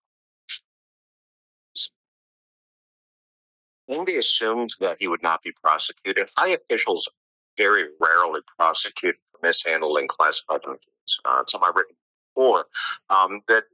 I 3.88 4.04
they 4.04 4.16
assumed 4.16 4.70
that 4.80 4.96
he 4.98 5.06
would 5.06 5.22
not 5.22 5.42
be 5.42 5.52
prosecuted. 5.62 6.28
High 6.36 6.50
officials 6.50 7.08
very 7.56 7.84
rarely 8.00 8.40
prosecute 8.58 9.16
for 9.30 9.46
mishandling 9.46 10.08
classified 10.08 10.62
documents. 10.62 11.20
Uh, 11.24 11.42
some 11.46 11.62
I've 11.62 11.76
written 11.76 11.94
before 12.34 12.66
um, 13.10 13.40
that 13.48 13.64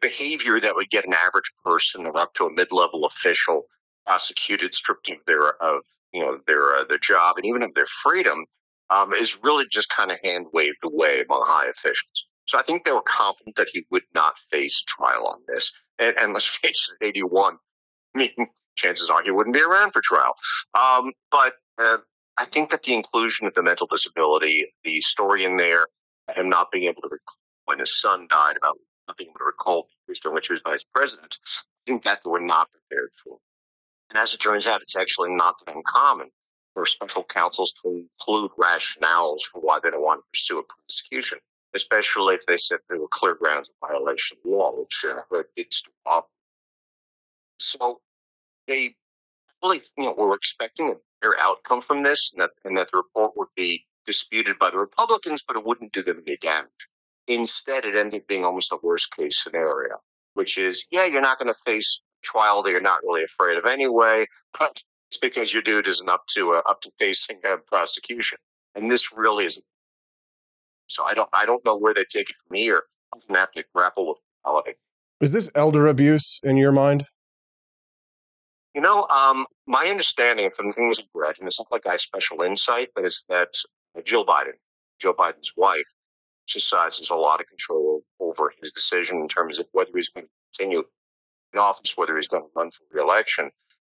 behavior 0.00 0.60
that 0.60 0.74
would 0.74 0.90
get 0.90 1.06
an 1.06 1.14
average 1.24 1.52
person 1.64 2.06
or 2.06 2.16
up 2.16 2.34
to 2.34 2.44
a 2.44 2.52
mid-level 2.52 3.04
official 3.04 3.66
prosecuted, 4.06 4.74
stripped 4.74 5.10
of 5.10 5.24
their 5.26 5.62
of 5.62 5.84
you 6.12 6.20
know 6.20 6.38
their 6.46 6.74
uh, 6.74 6.84
their 6.84 6.98
job 6.98 7.36
and 7.36 7.46
even 7.46 7.62
of 7.62 7.74
their 7.74 7.86
freedom, 7.86 8.44
um, 8.90 9.12
is 9.12 9.38
really 9.42 9.66
just 9.70 9.88
kind 9.88 10.10
of 10.10 10.18
hand 10.22 10.46
waved 10.52 10.84
away 10.84 11.22
among 11.22 11.42
high 11.46 11.66
officials. 11.66 12.26
So 12.46 12.58
I 12.58 12.62
think 12.62 12.84
they 12.84 12.92
were 12.92 13.02
confident 13.02 13.56
that 13.56 13.68
he 13.72 13.86
would 13.90 14.02
not 14.14 14.38
face 14.50 14.82
trial 14.82 15.26
on 15.26 15.40
this. 15.48 15.72
And, 15.98 16.14
and 16.18 16.32
let's 16.32 16.46
face 16.62 16.90
it, 17.00 17.06
81, 17.06 17.56
I 18.14 18.18
mean, 18.18 18.48
chances 18.76 19.08
are 19.08 19.22
he 19.22 19.30
wouldn't 19.30 19.54
be 19.54 19.62
around 19.62 19.92
for 19.92 20.02
trial. 20.02 20.34
Um, 20.74 21.12
but 21.30 21.54
uh, 21.78 21.98
I 22.36 22.44
think 22.44 22.70
that 22.70 22.82
the 22.82 22.94
inclusion 22.94 23.46
of 23.46 23.54
the 23.54 23.62
mental 23.62 23.86
disability, 23.86 24.66
the 24.84 25.00
story 25.00 25.44
in 25.44 25.56
there, 25.56 25.86
him 26.34 26.48
not 26.48 26.70
being 26.70 26.84
able 26.84 27.02
to 27.02 27.08
recall 27.10 27.36
when 27.66 27.78
his 27.78 28.00
son 28.00 28.26
died 28.28 28.56
about 28.56 28.76
not 29.06 29.16
being 29.16 29.30
able 29.30 29.38
to 29.38 29.44
recall 29.44 29.86
periods 30.06 30.20
during 30.20 30.34
which 30.34 30.48
he 30.48 30.54
was 30.54 30.62
vice 30.62 30.84
president. 30.94 31.36
I 31.44 31.90
think 31.90 32.04
that 32.04 32.20
they 32.24 32.30
were 32.30 32.40
not 32.40 32.68
prepared 32.70 33.10
for. 33.22 33.38
And 34.12 34.20
as 34.20 34.34
it 34.34 34.40
turns 34.40 34.66
out, 34.66 34.82
it's 34.82 34.94
actually 34.94 35.34
not 35.34 35.54
uncommon 35.66 36.28
for 36.74 36.84
special 36.84 37.24
counsels 37.24 37.72
to 37.82 38.06
include 38.20 38.50
rationales 38.58 39.40
for 39.50 39.62
why 39.62 39.78
they 39.82 39.90
don't 39.90 40.02
want 40.02 40.20
to 40.20 40.24
pursue 40.30 40.58
a 40.58 40.62
prosecution, 40.64 41.38
especially 41.74 42.34
if 42.34 42.44
they 42.44 42.58
said 42.58 42.80
there 42.90 43.00
were 43.00 43.08
clear 43.08 43.34
grounds 43.34 43.70
of 43.70 43.88
violation 43.88 44.36
of 44.36 44.50
law, 44.50 44.72
which 44.78 45.06
uh, 45.08 45.42
it's 45.56 45.80
too 45.80 45.92
often. 46.04 46.28
So 47.58 48.02
they 48.68 48.94
really, 49.62 49.80
you 49.96 50.04
know, 50.04 50.12
were 50.12 50.34
expecting 50.34 50.90
a 50.90 50.96
their 51.22 51.38
outcome 51.40 51.80
from 51.80 52.02
this, 52.02 52.32
and 52.32 52.42
that 52.42 52.50
and 52.64 52.76
that 52.76 52.90
the 52.90 52.98
report 52.98 53.32
would 53.36 53.48
be 53.56 53.86
disputed 54.04 54.58
by 54.58 54.68
the 54.68 54.78
Republicans, 54.78 55.42
but 55.46 55.56
it 55.56 55.64
wouldn't 55.64 55.92
do 55.92 56.02
them 56.02 56.22
any 56.26 56.36
damage. 56.36 56.88
Instead, 57.28 57.84
it 57.86 57.96
ended 57.96 58.22
up 58.22 58.26
being 58.26 58.44
almost 58.44 58.72
a 58.72 58.78
worst 58.82 59.14
case 59.16 59.42
scenario, 59.42 60.02
which 60.34 60.58
is, 60.58 60.86
yeah, 60.90 61.06
you're 61.06 61.22
not 61.22 61.38
going 61.38 61.52
to 61.52 61.60
face 61.64 62.02
trial 62.22 62.62
that 62.62 62.70
you're 62.70 62.80
not 62.80 63.00
really 63.02 63.22
afraid 63.22 63.56
of 63.56 63.66
anyway, 63.66 64.26
but 64.58 64.80
it's 65.10 65.18
because 65.18 65.52
your 65.52 65.62
dude 65.62 65.88
isn't 65.88 66.08
up 66.08 66.26
to 66.28 66.52
uh, 66.52 66.62
up 66.66 66.80
to 66.82 66.90
facing 66.98 67.38
a 67.44 67.58
prosecution, 67.58 68.38
and 68.74 68.90
this 68.90 69.12
really 69.12 69.44
is. 69.44 69.60
So 70.86 71.04
I 71.04 71.14
don't 71.14 71.28
I 71.32 71.46
don't 71.46 71.64
know 71.64 71.76
where 71.76 71.94
they 71.94 72.04
take 72.04 72.30
it 72.30 72.36
from 72.46 72.56
here. 72.56 72.82
I'm 73.12 73.20
gonna 73.28 73.40
have 73.40 73.52
to 73.52 73.64
grapple 73.74 74.08
with 74.08 74.18
reality. 74.44 74.72
Is 75.20 75.32
this 75.32 75.50
elder 75.54 75.86
abuse 75.86 76.40
in 76.42 76.56
your 76.56 76.72
mind? 76.72 77.04
You 78.74 78.80
know, 78.80 79.06
um, 79.08 79.44
my 79.66 79.86
understanding 79.88 80.50
from 80.50 80.72
things 80.72 80.98
I've 80.98 81.04
read, 81.14 81.36
and 81.38 81.46
it's 81.46 81.60
not 81.60 81.70
like 81.70 81.86
I 81.86 81.92
have 81.92 82.00
special 82.00 82.40
insight, 82.42 82.88
but 82.94 83.04
is 83.04 83.24
that 83.28 83.50
Jill 84.04 84.24
Biden, 84.24 84.54
Joe 84.98 85.12
Biden's 85.12 85.52
wife, 85.56 85.92
exercises 86.46 87.10
a 87.10 87.14
lot 87.14 87.40
of 87.40 87.46
control 87.46 88.02
over 88.18 88.52
his 88.60 88.72
decision 88.72 89.18
in 89.18 89.28
terms 89.28 89.58
of 89.58 89.66
whether 89.72 89.90
he's 89.94 90.08
going 90.08 90.26
to 90.26 90.30
continue 90.58 90.84
in 91.52 91.60
office, 91.60 91.96
whether 91.96 92.16
he's 92.16 92.28
going 92.28 92.42
to 92.42 92.50
run 92.54 92.70
for 92.70 92.82
reelection, 92.90 93.50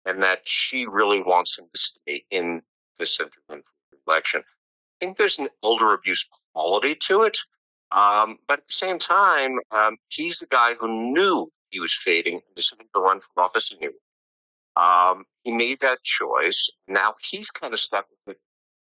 and 0.05 0.21
that 0.21 0.41
she 0.45 0.85
really 0.85 1.21
wants 1.21 1.57
him 1.57 1.65
to 1.73 1.79
stay 1.79 2.23
in 2.31 2.61
the 2.99 3.05
center 3.05 3.31
for 3.47 3.59
reelection. 4.05 4.41
I 4.41 5.05
think 5.05 5.17
there's 5.17 5.39
an 5.39 5.49
elder 5.63 5.93
abuse 5.93 6.27
quality 6.53 6.95
to 6.95 7.23
it. 7.23 7.37
Um, 7.91 8.37
but 8.47 8.59
at 8.59 8.67
the 8.67 8.73
same 8.73 8.99
time, 8.99 9.55
um, 9.71 9.97
he's 10.09 10.39
the 10.39 10.47
guy 10.47 10.73
who 10.79 10.87
knew 11.13 11.51
he 11.69 11.79
was 11.79 11.93
fading 11.93 12.35
and 12.35 12.55
decided 12.55 12.87
to 12.93 13.01
run 13.01 13.19
for 13.19 13.43
office 13.43 13.71
anyway. 13.71 13.93
Um, 14.75 15.23
he 15.43 15.51
made 15.51 15.79
that 15.81 16.03
choice. 16.03 16.69
Now 16.87 17.15
he's 17.21 17.49
kind 17.49 17.73
of 17.73 17.79
stuck 17.79 18.07
with 18.27 18.35
it. 18.35 18.41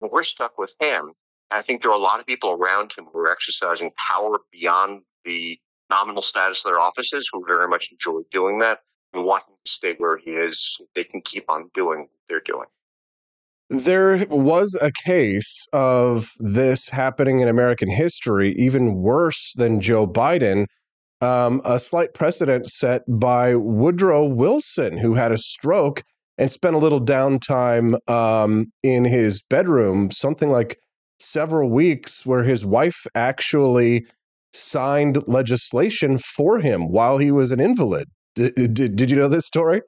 We're 0.01 0.23
stuck 0.23 0.59
with 0.59 0.75
him. 0.81 1.13
I 1.51 1.63
think 1.63 1.83
there 1.83 1.91
are 1.91 1.99
a 1.99 2.03
lot 2.03 2.21
of 2.21 2.27
people 2.27 2.51
around 2.51 2.93
him 2.93 3.07
who 3.13 3.19
are 3.21 3.31
exercising 3.31 3.91
power 3.97 4.41
beyond 4.51 5.03
the 5.25 5.59
nominal 5.93 6.23
status 6.23 6.65
of 6.65 6.71
their 6.71 6.81
offices 6.81 7.29
who 7.33 7.45
very 7.47 7.69
much 7.69 7.93
enjoy 7.93 8.21
doing 8.31 8.59
that 8.61 8.79
and 9.13 9.25
want 9.25 9.45
him 9.47 9.55
to 9.65 9.71
stay 9.71 9.95
where 9.99 10.17
he 10.17 10.31
is 10.31 10.59
so 10.59 10.85
they 10.95 11.05
can 11.05 11.21
keep 11.21 11.45
on 11.49 11.71
doing 11.75 12.01
what 12.01 12.09
they're 12.29 12.43
doing. 12.45 12.67
There 13.69 14.27
was 14.29 14.77
a 14.81 14.91
case 15.05 15.67
of 15.73 16.31
this 16.39 16.89
happening 16.89 17.41
in 17.41 17.49
American 17.49 17.91
history, 17.91 18.53
even 18.59 18.97
worse 18.97 19.55
than 19.57 19.81
Joe 19.81 20.07
Biden. 20.07 20.67
Um, 21.21 21.63
a 21.65 21.79
slight 21.79 22.15
precedent 22.15 22.69
set 22.69 23.03
by 23.09 23.55
Woodrow 23.55 24.25
Wilson, 24.25 24.97
who 24.97 25.15
had 25.15 25.31
a 25.31 25.39
stroke 25.39 26.03
and 26.37 26.51
spent 26.51 26.75
a 26.75 26.79
little 26.79 27.01
downtime 27.01 27.97
um, 28.11 28.73
in 28.83 29.05
his 29.05 29.43
bedroom, 29.43 30.11
something 30.11 30.51
like 30.51 30.79
several 31.21 31.71
weeks, 31.71 32.27
where 32.27 32.43
his 32.43 32.67
wife 32.67 33.07
actually 33.15 34.05
signed 34.53 35.23
legislation 35.27 36.19
for 36.19 36.59
him 36.59 36.91
while 36.91 37.19
he 37.19 37.31
was 37.31 37.53
an 37.53 37.61
invalid. 37.61 38.09
Did, 38.35 38.75
did, 38.75 38.97
did 38.97 39.11
you 39.11 39.17
know 39.17 39.29
this 39.29 39.47
story? 39.47 39.83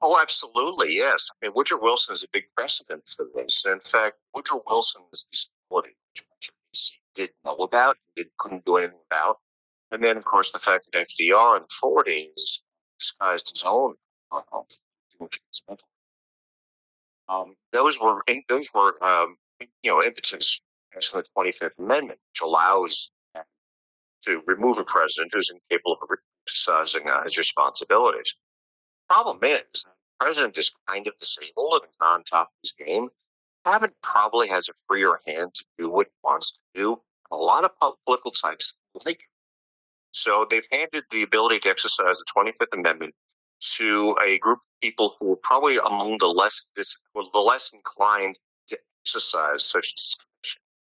Oh, 0.00 0.18
absolutely, 0.20 0.94
yes. 0.94 1.30
I 1.30 1.46
mean, 1.46 1.52
Woodrow 1.54 1.80
Wilson 1.80 2.12
is 2.12 2.22
a 2.22 2.28
big 2.32 2.44
precedent 2.56 3.10
for 3.16 3.26
this. 3.34 3.64
In 3.66 3.80
fact, 3.80 4.16
Woodrow 4.34 4.62
Wilson's 4.66 5.24
disability, 5.30 5.96
which 6.30 6.52
he 6.72 6.98
did 7.14 7.30
know 7.44 7.56
about, 7.56 7.96
he 8.14 8.24
couldn't 8.38 8.64
do 8.64 8.76
anything 8.76 8.98
about. 9.10 9.38
And 9.90 10.02
then, 10.02 10.16
of 10.16 10.24
course, 10.24 10.50
the 10.50 10.58
fact 10.58 10.88
that 10.92 11.06
FDR 11.06 11.56
in 11.56 11.62
the 11.62 11.74
40s 11.82 12.62
disguised 12.98 13.50
his 13.50 13.64
own 13.64 13.94
health, 14.30 14.78
which 15.18 15.40
was 15.48 15.62
mental. 15.68 15.88
Um, 17.28 17.54
those 17.72 18.00
were 18.00 18.22
those 18.48 18.68
were 18.74 19.02
um, 19.02 19.36
you 19.60 19.90
know 19.90 20.02
impetus 20.02 20.60
as 20.96 21.10
the 21.10 21.24
25th 21.36 21.78
Amendment, 21.78 22.18
which 22.30 22.42
allows 22.42 23.10
to 24.24 24.42
remove 24.46 24.78
a 24.78 24.84
president 24.84 25.32
who's 25.34 25.50
incapable 25.50 25.98
of 26.00 26.08
exercising 26.46 27.08
uh, 27.08 27.22
his 27.24 27.36
responsibilities 27.36 28.34
problem 29.12 29.38
is, 29.42 29.84
the 29.84 29.90
president 30.18 30.56
is 30.56 30.72
kind 30.88 31.06
of 31.06 31.12
disabled 31.18 31.80
and 31.82 31.92
on 32.00 32.22
top 32.24 32.48
of 32.48 32.54
his 32.62 32.72
game. 32.72 33.08
Abbott 33.66 33.92
probably 34.02 34.48
has 34.48 34.68
a 34.68 34.72
freer 34.88 35.20
hand 35.26 35.52
to 35.54 35.64
do 35.76 35.90
what 35.90 36.06
he 36.06 36.12
wants 36.24 36.52
to 36.52 36.60
do. 36.74 37.00
A 37.30 37.36
lot 37.36 37.64
of 37.64 37.70
political 38.06 38.30
types 38.30 38.78
like. 39.04 39.22
So 40.12 40.46
they've 40.48 40.66
handed 40.70 41.04
the 41.10 41.22
ability 41.22 41.60
to 41.60 41.68
exercise 41.68 42.18
the 42.18 42.24
25th 42.36 42.78
Amendment 42.78 43.14
to 43.76 44.16
a 44.24 44.38
group 44.38 44.58
of 44.58 44.80
people 44.82 45.14
who 45.18 45.32
are 45.32 45.36
probably 45.42 45.76
among 45.76 46.18
the 46.18 46.26
less 46.26 46.66
dis- 46.74 46.98
the 47.14 47.38
less 47.38 47.72
inclined 47.72 48.38
to 48.68 48.78
exercise 49.04 49.62
such. 49.64 49.94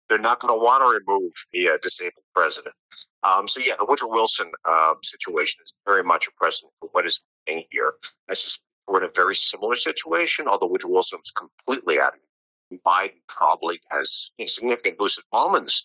They're 0.09 0.19
not 0.19 0.41
going 0.41 0.57
to 0.57 0.63
want 0.63 0.83
to 0.83 0.89
remove 0.89 1.33
the 1.53 1.69
uh, 1.69 1.79
disabled 1.83 2.25
president. 2.35 2.75
Um, 3.23 3.47
so 3.49 3.61
yeah, 3.61 3.75
the 3.79 3.85
Woodrow 3.85 4.09
Wilson 4.09 4.51
uh, 4.65 4.95
situation 5.03 5.61
is 5.63 5.75
very 5.85 6.03
much 6.03 6.27
a 6.27 6.31
precedent 6.33 6.73
for 6.81 6.89
what 6.93 7.07
is 7.07 7.21
happening 7.47 7.65
here. 7.71 7.95
I 8.31 8.35
suspect 8.35 8.65
we're 8.87 9.03
in 9.03 9.05
a 9.05 9.13
very 9.13 9.35
similar 9.35 9.77
situation, 9.77 10.49
although 10.49 10.67
Woodrow 10.69 10.91
Wilson 10.91 11.19
was 11.19 11.31
completely 11.33 12.01
out 12.01 12.15
of 12.15 12.21
it. 12.21 12.83
Biden 12.87 13.21
probably 13.29 13.81
has 13.91 14.31
a 14.39 14.47
significant 14.47 15.01
lucid 15.01 15.25
moments, 15.33 15.83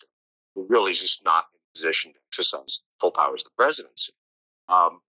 who 0.54 0.66
really 0.68 0.92
is 0.92 1.00
just 1.00 1.24
not 1.24 1.46
in 1.54 1.60
position 1.74 2.12
to 2.12 2.18
exercise 2.30 2.82
full 3.00 3.10
powers 3.10 3.42
of 3.42 3.50
the 3.50 3.62
presidency. 3.62 4.12
Um, 4.68 5.00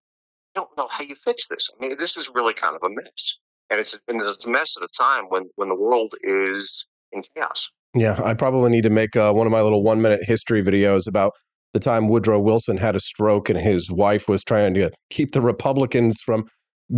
I 0.54 0.60
don't 0.60 0.76
know 0.76 0.88
how 0.90 1.04
you 1.04 1.14
fix 1.14 1.48
this. 1.48 1.70
I 1.74 1.80
mean, 1.80 1.96
this 1.98 2.16
is 2.16 2.30
really 2.34 2.54
kind 2.54 2.76
of 2.76 2.82
a 2.82 2.94
mess, 2.94 3.38
and 3.70 3.80
it's 3.80 3.98
and 4.08 4.20
it's 4.22 4.44
a 4.44 4.48
mess 4.48 4.76
at 4.76 4.82
a 4.82 4.88
time 4.88 5.26
when 5.28 5.50
when 5.56 5.68
the 5.68 5.74
world 5.74 6.14
is 6.22 6.86
in 7.12 7.22
chaos. 7.34 7.70
Yeah, 7.96 8.20
I 8.22 8.34
probably 8.34 8.70
need 8.70 8.82
to 8.82 8.90
make 8.90 9.16
uh, 9.16 9.32
one 9.32 9.46
of 9.46 9.50
my 9.50 9.62
little 9.62 9.82
one 9.82 10.02
minute 10.02 10.20
history 10.22 10.62
videos 10.62 11.08
about 11.08 11.32
the 11.72 11.80
time 11.80 12.08
Woodrow 12.08 12.38
Wilson 12.38 12.76
had 12.76 12.94
a 12.94 13.00
stroke 13.00 13.48
and 13.48 13.58
his 13.58 13.90
wife 13.90 14.28
was 14.28 14.44
trying 14.44 14.74
to 14.74 14.90
keep 15.10 15.32
the 15.32 15.40
Republicans 15.40 16.20
from 16.20 16.44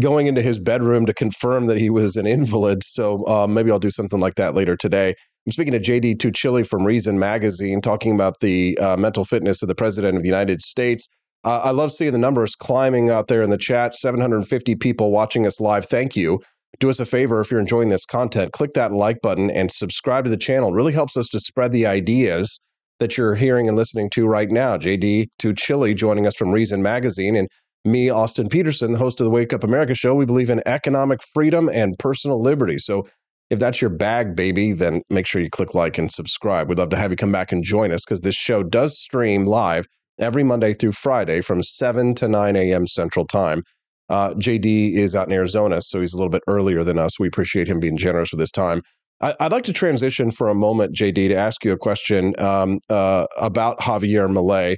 going 0.00 0.26
into 0.26 0.42
his 0.42 0.58
bedroom 0.60 1.06
to 1.06 1.14
confirm 1.14 1.66
that 1.66 1.78
he 1.78 1.88
was 1.88 2.16
an 2.16 2.26
invalid. 2.26 2.82
So 2.84 3.24
uh, 3.26 3.46
maybe 3.46 3.70
I'll 3.70 3.78
do 3.78 3.90
something 3.90 4.20
like 4.20 4.34
that 4.34 4.54
later 4.54 4.76
today. 4.76 5.14
I'm 5.46 5.52
speaking 5.52 5.72
to 5.72 5.80
JD 5.80 6.18
Tuccille 6.18 6.66
from 6.66 6.84
Reason 6.84 7.18
Magazine, 7.18 7.80
talking 7.80 8.14
about 8.14 8.40
the 8.40 8.76
uh, 8.78 8.96
mental 8.96 9.24
fitness 9.24 9.62
of 9.62 9.68
the 9.68 9.74
President 9.74 10.16
of 10.16 10.22
the 10.22 10.28
United 10.28 10.60
States. 10.60 11.08
Uh, 11.44 11.60
I 11.60 11.70
love 11.70 11.92
seeing 11.92 12.12
the 12.12 12.18
numbers 12.18 12.54
climbing 12.54 13.08
out 13.08 13.28
there 13.28 13.40
in 13.42 13.50
the 13.50 13.56
chat 13.56 13.94
750 13.94 14.74
people 14.74 15.10
watching 15.12 15.46
us 15.46 15.60
live. 15.60 15.86
Thank 15.86 16.16
you. 16.16 16.40
Do 16.80 16.90
us 16.90 17.00
a 17.00 17.06
favor 17.06 17.40
if 17.40 17.50
you're 17.50 17.60
enjoying 17.60 17.88
this 17.88 18.04
content, 18.04 18.52
click 18.52 18.74
that 18.74 18.92
like 18.92 19.20
button 19.22 19.50
and 19.50 19.70
subscribe 19.70 20.24
to 20.24 20.30
the 20.30 20.36
channel. 20.36 20.70
It 20.70 20.76
really 20.76 20.92
helps 20.92 21.16
us 21.16 21.28
to 21.28 21.40
spread 21.40 21.72
the 21.72 21.86
ideas 21.86 22.60
that 23.00 23.16
you're 23.16 23.34
hearing 23.34 23.68
and 23.68 23.76
listening 23.76 24.10
to 24.10 24.26
right 24.26 24.50
now. 24.50 24.76
JD 24.76 25.28
Tuccille 25.38 25.96
joining 25.96 26.26
us 26.26 26.36
from 26.36 26.50
Reason 26.50 26.82
Magazine 26.82 27.36
and 27.36 27.48
me, 27.84 28.10
Austin 28.10 28.48
Petersen, 28.48 28.92
the 28.92 28.98
host 28.98 29.20
of 29.20 29.24
the 29.24 29.30
Wake 29.30 29.52
Up 29.52 29.64
America 29.64 29.94
show. 29.94 30.14
We 30.14 30.26
believe 30.26 30.50
in 30.50 30.62
economic 30.66 31.20
freedom 31.34 31.68
and 31.68 31.98
personal 31.98 32.40
liberty. 32.40 32.78
So 32.78 33.08
if 33.50 33.58
that's 33.58 33.80
your 33.80 33.90
bag, 33.90 34.36
baby, 34.36 34.72
then 34.72 35.02
make 35.08 35.26
sure 35.26 35.40
you 35.40 35.48
click 35.48 35.74
like 35.74 35.96
and 35.96 36.10
subscribe. 36.10 36.68
We'd 36.68 36.78
love 36.78 36.90
to 36.90 36.96
have 36.96 37.10
you 37.10 37.16
come 37.16 37.32
back 37.32 37.50
and 37.50 37.64
join 37.64 37.92
us 37.92 38.04
because 38.04 38.20
this 38.20 38.34
show 38.34 38.62
does 38.62 38.98
stream 38.98 39.44
live 39.44 39.86
every 40.18 40.42
Monday 40.42 40.74
through 40.74 40.92
Friday 40.92 41.40
from 41.40 41.62
7 41.62 42.14
to 42.16 42.28
9 42.28 42.56
a.m. 42.56 42.86
Central 42.86 43.26
Time. 43.26 43.62
Uh, 44.08 44.32
JD 44.34 44.94
is 44.94 45.14
out 45.14 45.26
in 45.26 45.32
Arizona, 45.32 45.82
so 45.82 46.00
he's 46.00 46.14
a 46.14 46.16
little 46.16 46.30
bit 46.30 46.42
earlier 46.46 46.82
than 46.82 46.98
us. 46.98 47.18
We 47.18 47.28
appreciate 47.28 47.68
him 47.68 47.80
being 47.80 47.96
generous 47.96 48.30
with 48.32 48.40
his 48.40 48.50
time. 48.50 48.82
I, 49.20 49.34
would 49.40 49.52
like 49.52 49.64
to 49.64 49.72
transition 49.72 50.30
for 50.30 50.48
a 50.48 50.54
moment, 50.54 50.94
JD, 50.94 51.28
to 51.28 51.34
ask 51.34 51.64
you 51.64 51.72
a 51.72 51.76
question 51.76 52.38
um, 52.40 52.78
uh, 52.88 53.26
about 53.36 53.78
Javier 53.80 54.30
Milei. 54.30 54.76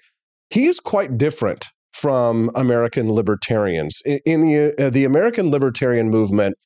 He 0.48 0.66
is 0.66 0.80
quite 0.80 1.18
different 1.18 1.68
from 1.92 2.50
American 2.54 3.12
libertarians. 3.12 4.00
In, 4.04 4.18
in 4.24 4.40
the 4.40 4.86
uh, 4.86 4.90
the 4.90 5.04
American 5.04 5.50
libertarian 5.50 6.10
movement, 6.10 6.56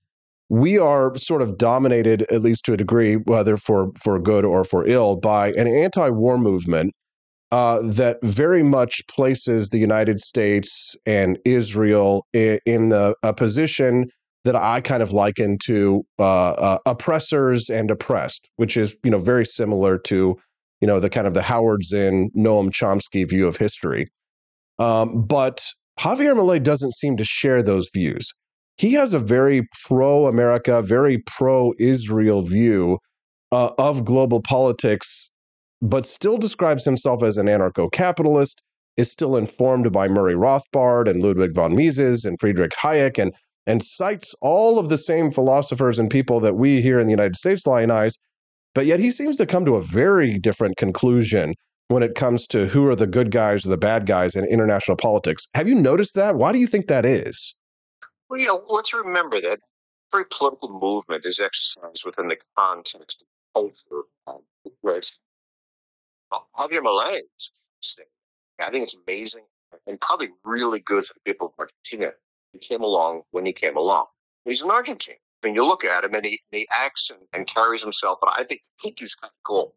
we 0.48 0.78
are 0.78 1.16
sort 1.16 1.42
of 1.42 1.58
dominated, 1.58 2.22
at 2.30 2.42
least 2.42 2.64
to 2.66 2.72
a 2.72 2.76
degree, 2.76 3.16
whether 3.16 3.56
for 3.56 3.90
for 3.98 4.18
good 4.18 4.44
or 4.44 4.64
for 4.64 4.86
ill, 4.86 5.16
by 5.16 5.52
an 5.52 5.66
anti-war 5.66 6.38
movement 6.38 6.94
uh, 7.52 7.80
that 7.82 8.18
very 8.22 8.62
much 8.62 9.00
places 9.08 9.70
the 9.70 9.78
United 9.78 10.20
States 10.20 10.96
and 11.06 11.38
Israel 11.44 12.26
in, 12.32 12.88
the 12.88 13.14
a 13.22 13.32
position 13.32 14.08
that 14.44 14.56
I 14.56 14.80
kind 14.80 15.02
of 15.02 15.12
liken 15.12 15.58
to 15.64 16.04
uh, 16.18 16.50
uh, 16.50 16.78
oppressors 16.86 17.70
and 17.70 17.90
oppressed, 17.90 18.50
which 18.56 18.76
is 18.76 18.96
you 19.04 19.10
know 19.10 19.18
very 19.18 19.44
similar 19.44 19.98
to 19.98 20.36
you 20.80 20.86
know 20.86 21.00
the 21.00 21.10
kind 21.10 21.26
of 21.26 21.34
the 21.34 21.42
Howard 21.42 21.84
Zinn, 21.84 22.30
Noam 22.36 22.70
Chomsky 22.70 23.28
view 23.28 23.46
of 23.46 23.56
history. 23.56 24.08
Um, 24.78 25.24
but 25.26 25.64
Javier 25.98 26.34
Milei 26.34 26.62
doesn't 26.62 26.94
seem 26.94 27.16
to 27.16 27.24
share 27.24 27.62
those 27.62 27.88
views. 27.94 28.32
He 28.76 28.92
has 28.94 29.14
a 29.14 29.20
very 29.20 29.66
pro-America, 29.86 30.82
very 30.82 31.22
pro-Israel 31.26 32.42
view 32.42 32.98
uh, 33.52 33.70
of 33.78 34.04
global 34.04 34.42
politics, 34.42 35.30
but 35.84 36.04
still 36.04 36.38
describes 36.38 36.84
himself 36.84 37.22
as 37.22 37.36
an 37.36 37.46
anarcho-capitalist. 37.46 38.62
Is 38.96 39.10
still 39.10 39.36
informed 39.36 39.90
by 39.90 40.06
Murray 40.06 40.34
Rothbard 40.36 41.10
and 41.10 41.20
Ludwig 41.20 41.52
von 41.52 41.74
Mises 41.74 42.24
and 42.24 42.38
Friedrich 42.38 42.70
Hayek 42.80 43.18
and 43.18 43.34
and 43.66 43.82
cites 43.82 44.36
all 44.40 44.78
of 44.78 44.88
the 44.88 44.98
same 44.98 45.32
philosophers 45.32 45.98
and 45.98 46.08
people 46.08 46.38
that 46.38 46.54
we 46.54 46.80
here 46.80 47.00
in 47.00 47.06
the 47.08 47.12
United 47.12 47.34
States 47.34 47.66
lionize. 47.66 48.16
But 48.72 48.86
yet 48.86 49.00
he 49.00 49.10
seems 49.10 49.36
to 49.38 49.46
come 49.46 49.64
to 49.64 49.74
a 49.74 49.80
very 49.80 50.38
different 50.38 50.76
conclusion 50.76 51.54
when 51.88 52.04
it 52.04 52.14
comes 52.14 52.46
to 52.48 52.66
who 52.66 52.86
are 52.88 52.94
the 52.94 53.06
good 53.06 53.32
guys 53.32 53.66
or 53.66 53.70
the 53.70 53.76
bad 53.78 54.06
guys 54.06 54.36
in 54.36 54.44
international 54.44 54.96
politics. 54.96 55.48
Have 55.54 55.68
you 55.68 55.74
noticed 55.74 56.14
that? 56.14 56.36
Why 56.36 56.52
do 56.52 56.58
you 56.60 56.66
think 56.68 56.86
that 56.86 57.04
is? 57.04 57.56
Well, 58.28 58.38
you 58.38 58.46
know, 58.46 58.64
let's 58.68 58.94
remember 58.94 59.40
that 59.40 59.58
every 60.12 60.26
political 60.30 60.78
movement 60.80 61.26
is 61.26 61.40
exercised 61.40 62.04
within 62.04 62.28
the 62.28 62.38
context 62.56 63.24
of 63.54 63.62
culture. 63.62 64.06
Um, 64.26 64.42
right? 64.82 65.10
Javier 66.56 67.20
is 67.38 67.50
I 68.60 68.70
think 68.70 68.84
it's 68.84 68.96
amazing 69.06 69.44
and 69.86 70.00
probably 70.00 70.30
really 70.44 70.80
good 70.80 71.04
for 71.04 71.14
the 71.14 71.32
people 71.32 71.48
of 71.48 71.52
Argentina. 71.58 72.12
He 72.52 72.58
came 72.58 72.82
along 72.82 73.22
when 73.32 73.44
he 73.44 73.52
came 73.52 73.76
along. 73.76 74.06
He's 74.44 74.62
an 74.62 74.70
Argentine. 74.70 75.16
I 75.42 75.46
mean, 75.46 75.54
you 75.54 75.64
look 75.64 75.84
at 75.84 76.04
him 76.04 76.14
and 76.14 76.24
he, 76.24 76.40
he 76.50 76.66
acts 76.78 77.10
and, 77.10 77.20
and 77.32 77.46
carries 77.46 77.82
himself. 77.82 78.20
And 78.22 78.30
I 78.34 78.44
think, 78.44 78.62
think 78.80 79.00
he's 79.00 79.14
kind 79.14 79.30
of 79.30 79.42
cool. 79.44 79.74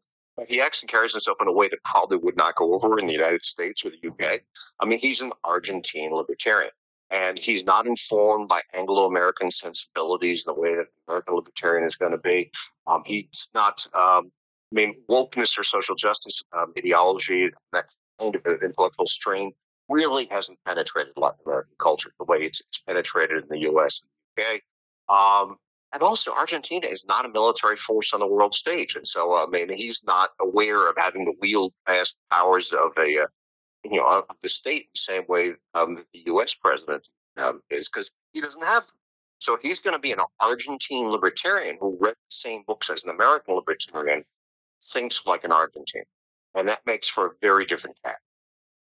He 0.48 0.62
acts 0.62 0.82
and 0.82 0.90
carries 0.90 1.14
himself 1.14 1.38
in 1.42 1.48
a 1.48 1.54
way 1.54 1.68
that 1.68 1.84
probably 1.84 2.20
would 2.20 2.38
not 2.38 2.56
go 2.56 2.74
over 2.76 3.00
in 3.00 3.08
the 3.08 3.14
United 3.14 3.44
States 3.44 3.84
or 3.84 3.90
the 3.90 4.08
UK. 4.08 4.42
I 4.80 4.86
mean, 4.86 5.00
he's 5.00 5.20
an 5.20 5.32
Argentine 5.44 6.12
libertarian 6.12 6.72
and 7.10 7.40
he's 7.40 7.64
not 7.64 7.88
informed 7.88 8.48
by 8.48 8.62
Anglo-American 8.74 9.50
sensibilities 9.50 10.46
in 10.46 10.54
the 10.54 10.60
way 10.60 10.76
that 10.76 10.82
an 10.82 10.88
American 11.08 11.36
libertarian 11.36 11.88
is 11.88 11.96
going 11.96 12.12
to 12.12 12.18
be. 12.18 12.52
Um, 12.86 13.02
he's 13.06 13.50
not, 13.56 13.86
um, 13.94 14.32
I 14.72 14.76
mean, 14.76 14.96
wokeness 15.10 15.58
or 15.58 15.64
social 15.64 15.96
justice 15.96 16.44
um, 16.58 16.74
ideology, 16.78 17.50
that 17.72 17.86
kind 18.20 18.36
of 18.36 18.46
intellectual 18.64 19.08
strain 19.08 19.52
really 19.90 20.28
hasn't 20.30 20.60
penetrated 20.66 21.14
Latin 21.16 21.40
American 21.46 21.76
culture 21.80 22.12
the 22.20 22.26
way 22.26 22.40
it's, 22.40 22.60
it's 22.62 22.82
penetrated 22.82 23.44
in 23.44 23.50
the 23.50 23.62
U.S. 23.62 24.02
and 24.02 24.10
the 24.36 24.44
UK. 24.44 24.62
Um, 25.10 25.58
and 25.94 26.04
also, 26.04 26.34
Argentina 26.34 26.86
is 26.86 27.06
not 27.08 27.26
a 27.26 27.30
military 27.30 27.78
force 27.78 28.14
on 28.14 28.20
the 28.20 28.28
world 28.28 28.54
stage, 28.54 28.96
and 28.96 29.08
so 29.08 29.38
I 29.38 29.46
mean, 29.50 29.70
he's 29.70 30.04
not 30.06 30.32
aware 30.42 30.90
of 30.90 30.98
having 30.98 31.26
to 31.26 31.34
wield 31.42 31.72
vast 31.88 32.18
powers 32.30 32.74
of 32.74 32.92
a 32.98 33.24
uh, 33.24 33.28
you 33.86 33.98
know 33.98 34.06
of 34.06 34.26
the 34.44 34.50
state 34.50 34.90
the 34.94 35.00
same 35.00 35.24
way 35.30 35.52
um, 35.76 36.04
the 36.14 36.24
U.S. 36.26 36.54
president 36.54 37.08
um, 37.38 37.62
is, 37.70 37.88
because 37.88 38.12
he 38.34 38.42
doesn't 38.42 38.66
have. 38.66 38.84
Them. 38.84 38.96
So 39.40 39.58
he's 39.62 39.80
going 39.80 39.94
to 39.94 40.00
be 40.00 40.12
an 40.12 40.20
Argentine 40.40 41.10
libertarian 41.10 41.78
who 41.80 41.98
read 42.02 42.16
the 42.16 42.36
same 42.36 42.64
books 42.68 42.90
as 42.90 43.04
an 43.04 43.12
American 43.12 43.56
libertarian, 43.56 44.26
thinks 44.84 45.26
like 45.26 45.44
an 45.44 45.52
Argentine, 45.52 46.06
and 46.56 46.68
that 46.68 46.86
makes 46.86 47.08
for 47.08 47.28
a 47.28 47.32
very 47.42 47.66
different 47.66 47.98
cat 48.04 48.18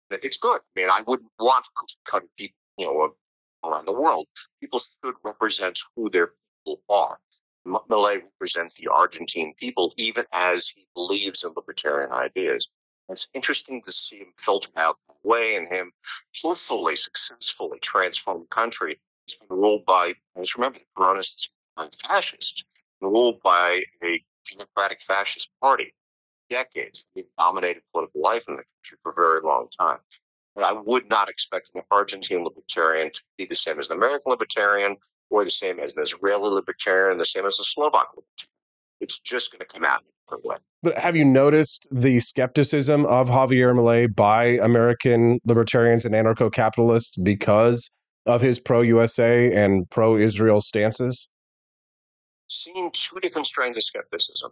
it's 0.09 0.37
good. 0.37 0.61
I 0.75 0.79
mean, 0.79 0.89
I 0.89 1.01
wouldn't 1.05 1.29
want 1.39 1.65
to 1.65 1.95
cut 2.05 2.23
people, 2.37 2.55
you 2.77 2.85
know, 2.85 3.15
around 3.63 3.85
the 3.85 3.91
world. 3.91 4.27
People 4.59 4.79
should 4.79 5.15
represent 5.23 5.79
who 5.95 6.09
their 6.09 6.33
people 6.65 6.81
are. 6.89 7.17
Milei 7.65 8.23
represents 8.23 8.75
the 8.75 8.87
Argentine 8.87 9.53
people, 9.57 9.93
even 9.97 10.25
as 10.31 10.69
he 10.69 10.87
believes 10.95 11.43
in 11.43 11.51
libertarian 11.55 12.11
ideas. 12.11 12.69
It's 13.09 13.27
interesting 13.33 13.81
to 13.81 13.91
see 13.91 14.17
him 14.17 14.33
filter 14.39 14.69
out 14.77 14.97
the 15.07 15.29
way 15.29 15.55
and 15.55 15.67
him 15.67 15.91
hopefully 16.41 16.95
successfully 16.95 17.79
transform 17.79 18.41
the 18.41 18.55
country. 18.55 18.99
He's 19.25 19.35
been 19.35 19.57
ruled 19.57 19.85
by, 19.85 20.13
let's 20.35 20.55
remember, 20.55 20.79
the 20.79 20.85
Peronists 20.97 21.49
are 21.75 21.89
fascists, 22.07 22.63
ruled 23.01 23.41
by 23.41 23.83
a 24.03 24.23
democratic 24.51 25.01
fascist 25.01 25.51
party 25.61 25.93
decades. 26.49 27.05
They've 27.15 27.25
dominated 27.37 27.83
political 27.91 28.21
life 28.21 28.45
in 28.47 28.55
the 28.55 28.63
country 28.63 28.97
for 29.03 29.11
a 29.11 29.15
very 29.15 29.41
long 29.41 29.67
time. 29.77 29.99
But 30.55 30.63
I 30.63 30.73
would 30.73 31.09
not 31.09 31.29
expect 31.29 31.69
an 31.75 31.81
Argentine 31.91 32.43
libertarian 32.43 33.11
to 33.11 33.21
be 33.37 33.45
the 33.45 33.55
same 33.55 33.79
as 33.79 33.89
an 33.89 33.97
American 33.97 34.31
libertarian 34.31 34.95
or 35.29 35.43
the 35.43 35.49
same 35.49 35.79
as 35.79 35.95
an 35.95 36.01
Israeli 36.01 36.49
libertarian, 36.49 37.17
the 37.17 37.25
same 37.25 37.45
as 37.45 37.59
a 37.59 37.63
Slovak 37.63 38.07
libertarian. 38.15 38.51
It's 38.99 39.19
just 39.19 39.51
going 39.51 39.59
to 39.59 39.65
come 39.65 39.85
out 39.85 40.01
way. 40.43 40.57
But 40.83 40.97
have 40.97 41.15
you 41.15 41.25
noticed 41.25 41.87
the 41.91 42.19
skepticism 42.19 43.05
of 43.05 43.29
Javier 43.29 43.73
Milei 43.73 44.13
by 44.13 44.59
American 44.61 45.39
libertarians 45.45 46.05
and 46.05 46.13
anarcho 46.13 46.51
capitalists 46.51 47.17
because 47.17 47.89
of 48.25 48.41
his 48.41 48.59
pro 48.59 48.81
USA 48.81 49.53
and 49.53 49.89
pro 49.89 50.17
Israel 50.17 50.61
stances? 50.61 51.29
Seen 52.47 52.91
two 52.91 53.19
different 53.19 53.47
strains 53.47 53.77
of 53.77 53.83
skepticism. 53.83 54.51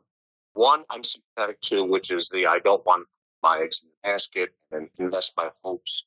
One, 0.54 0.84
I'm 0.90 1.04
sympathetic 1.04 1.62
to, 1.62 1.84
which 1.84 2.12
is 2.12 2.30
the 2.30 2.48
I 2.48 2.60
don't 2.60 2.86
want 2.86 3.08
my 3.44 3.60
eggs 3.60 3.84
in 3.84 3.90
the 3.90 4.10
basket 4.10 4.54
and 4.72 4.90
invest 5.00 5.34
my 5.38 5.50
hopes 5.64 6.06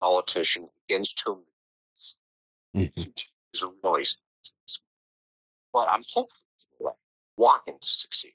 politician 0.00 0.68
against 0.88 1.22
whom 1.24 1.42
mm-hmm. 2.76 3.10
is 3.52 3.64
really 3.82 4.04
but 5.72 5.88
I'm 5.88 6.04
hopeful 6.12 6.44
want 7.36 7.62
him 7.66 7.74
to 7.80 7.88
succeed. 7.88 8.34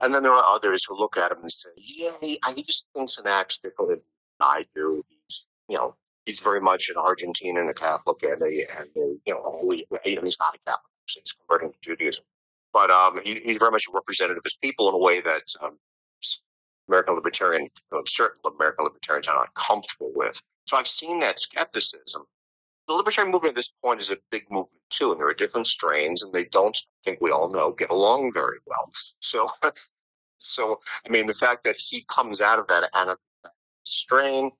And 0.00 0.14
then 0.14 0.22
there 0.22 0.32
are 0.32 0.44
others 0.44 0.84
who 0.84 0.98
look 0.98 1.16
at 1.16 1.30
him 1.30 1.38
and 1.42 1.52
say, 1.52 1.70
"Yeah, 1.76 2.12
he, 2.20 2.40
he 2.54 2.62
just 2.62 2.86
thinks 2.96 3.18
and 3.18 3.26
acts 3.26 3.58
differently 3.58 3.96
than 3.96 4.04
I 4.40 4.66
do. 4.74 5.04
He's, 5.08 5.46
you 5.68 5.76
know, 5.76 5.94
he's 6.24 6.40
very 6.40 6.60
much 6.60 6.88
an 6.88 6.96
Argentine 6.96 7.58
and 7.58 7.68
a 7.68 7.74
Catholic, 7.74 8.22
and 8.22 8.42
a, 8.42 8.66
and 8.78 8.90
a, 8.96 9.16
you 9.26 9.34
know, 9.34 9.70
he's 10.04 10.38
not 10.38 10.54
a 10.54 10.58
Catholic. 10.66 10.89
He's 11.06 11.32
converting 11.32 11.72
to 11.72 11.78
Judaism 11.82 12.24
but 12.72 12.90
um, 12.90 13.20
he, 13.24 13.40
he's 13.40 13.58
very 13.58 13.70
much 13.70 13.86
a 13.88 13.92
representative 13.92 14.38
of 14.38 14.44
his 14.44 14.56
people 14.60 14.88
in 14.88 14.94
a 14.94 14.98
way 14.98 15.20
that 15.20 15.42
um, 15.60 15.78
American 16.88 17.14
libertarian, 17.14 17.68
certain 18.06 18.40
American 18.58 18.84
libertarians 18.84 19.28
are 19.28 19.36
not 19.36 19.54
comfortable 19.54 20.12
with. 20.14 20.40
So 20.66 20.76
I've 20.76 20.86
seen 20.86 21.20
that 21.20 21.38
skepticism. 21.38 22.24
The 22.88 22.94
libertarian 22.94 23.30
movement 23.30 23.52
at 23.52 23.56
this 23.56 23.72
point 23.82 24.00
is 24.00 24.10
a 24.10 24.16
big 24.30 24.44
movement 24.50 24.82
too, 24.90 25.12
and 25.12 25.20
there 25.20 25.28
are 25.28 25.34
different 25.34 25.66
strains, 25.66 26.24
and 26.24 26.32
they 26.32 26.44
don't, 26.44 26.76
I 26.76 27.00
think 27.04 27.20
we 27.20 27.30
all 27.30 27.52
know, 27.52 27.70
get 27.70 27.90
along 27.90 28.32
very 28.32 28.58
well. 28.66 28.90
So, 29.20 29.48
so 30.38 30.80
I 31.06 31.10
mean, 31.10 31.26
the 31.26 31.34
fact 31.34 31.64
that 31.64 31.76
he 31.76 32.04
comes 32.08 32.40
out 32.40 32.58
of 32.58 32.66
that 32.68 32.90
strain, 33.84 34.50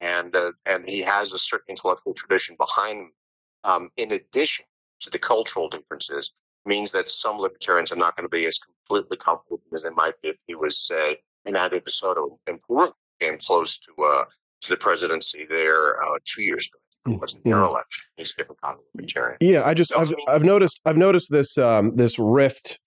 and 0.00 0.34
uh, 0.34 0.50
and 0.66 0.88
he 0.88 1.00
has 1.00 1.32
a 1.32 1.38
certain 1.38 1.66
intellectual 1.68 2.14
tradition 2.14 2.56
behind 2.58 2.98
him, 2.98 3.12
um, 3.62 3.90
in 3.96 4.12
addition 4.12 4.66
to 5.00 5.10
the 5.10 5.18
cultural 5.18 5.68
differences, 5.68 6.32
means 6.64 6.92
that 6.92 7.08
some 7.08 7.38
libertarians 7.38 7.92
are 7.92 7.96
not 7.96 8.16
going 8.16 8.24
to 8.24 8.34
be 8.34 8.46
as 8.46 8.58
completely 8.58 9.16
comfortable 9.16 9.60
as 9.72 9.82
they 9.82 9.90
might 9.90 10.14
be 10.22 10.30
if 10.30 10.36
he 10.46 10.54
was, 10.54 10.86
say, 10.86 11.16
in 11.44 11.56
Ade 11.56 11.82
Soto 11.88 12.38
in 12.46 12.58
Peru, 12.66 12.90
came 13.20 13.38
close 13.38 13.78
to 13.78 13.92
uh, 14.02 14.24
to 14.62 14.70
the 14.70 14.76
presidency 14.76 15.46
there 15.48 15.94
uh, 15.94 16.18
two 16.24 16.42
years 16.42 16.68
ago. 16.68 17.14
It 17.14 17.20
wasn't 17.20 17.44
their 17.44 17.58
yeah. 17.58 17.66
election. 17.66 18.04
He's 18.16 18.32
a 18.32 18.36
different 18.36 18.60
kind 18.60 18.74
of 18.74 18.84
libertarian. 18.94 19.36
Yeah, 19.40 19.62
I 19.64 19.74
just 19.74 19.90
so, 19.90 20.00
I've, 20.00 20.08
I 20.08 20.10
mean, 20.10 20.26
I've 20.28 20.42
noticed 20.42 20.80
I've 20.84 20.96
noticed 20.96 21.30
this 21.30 21.56
um, 21.56 21.94
this 21.94 22.18
rift 22.18 22.80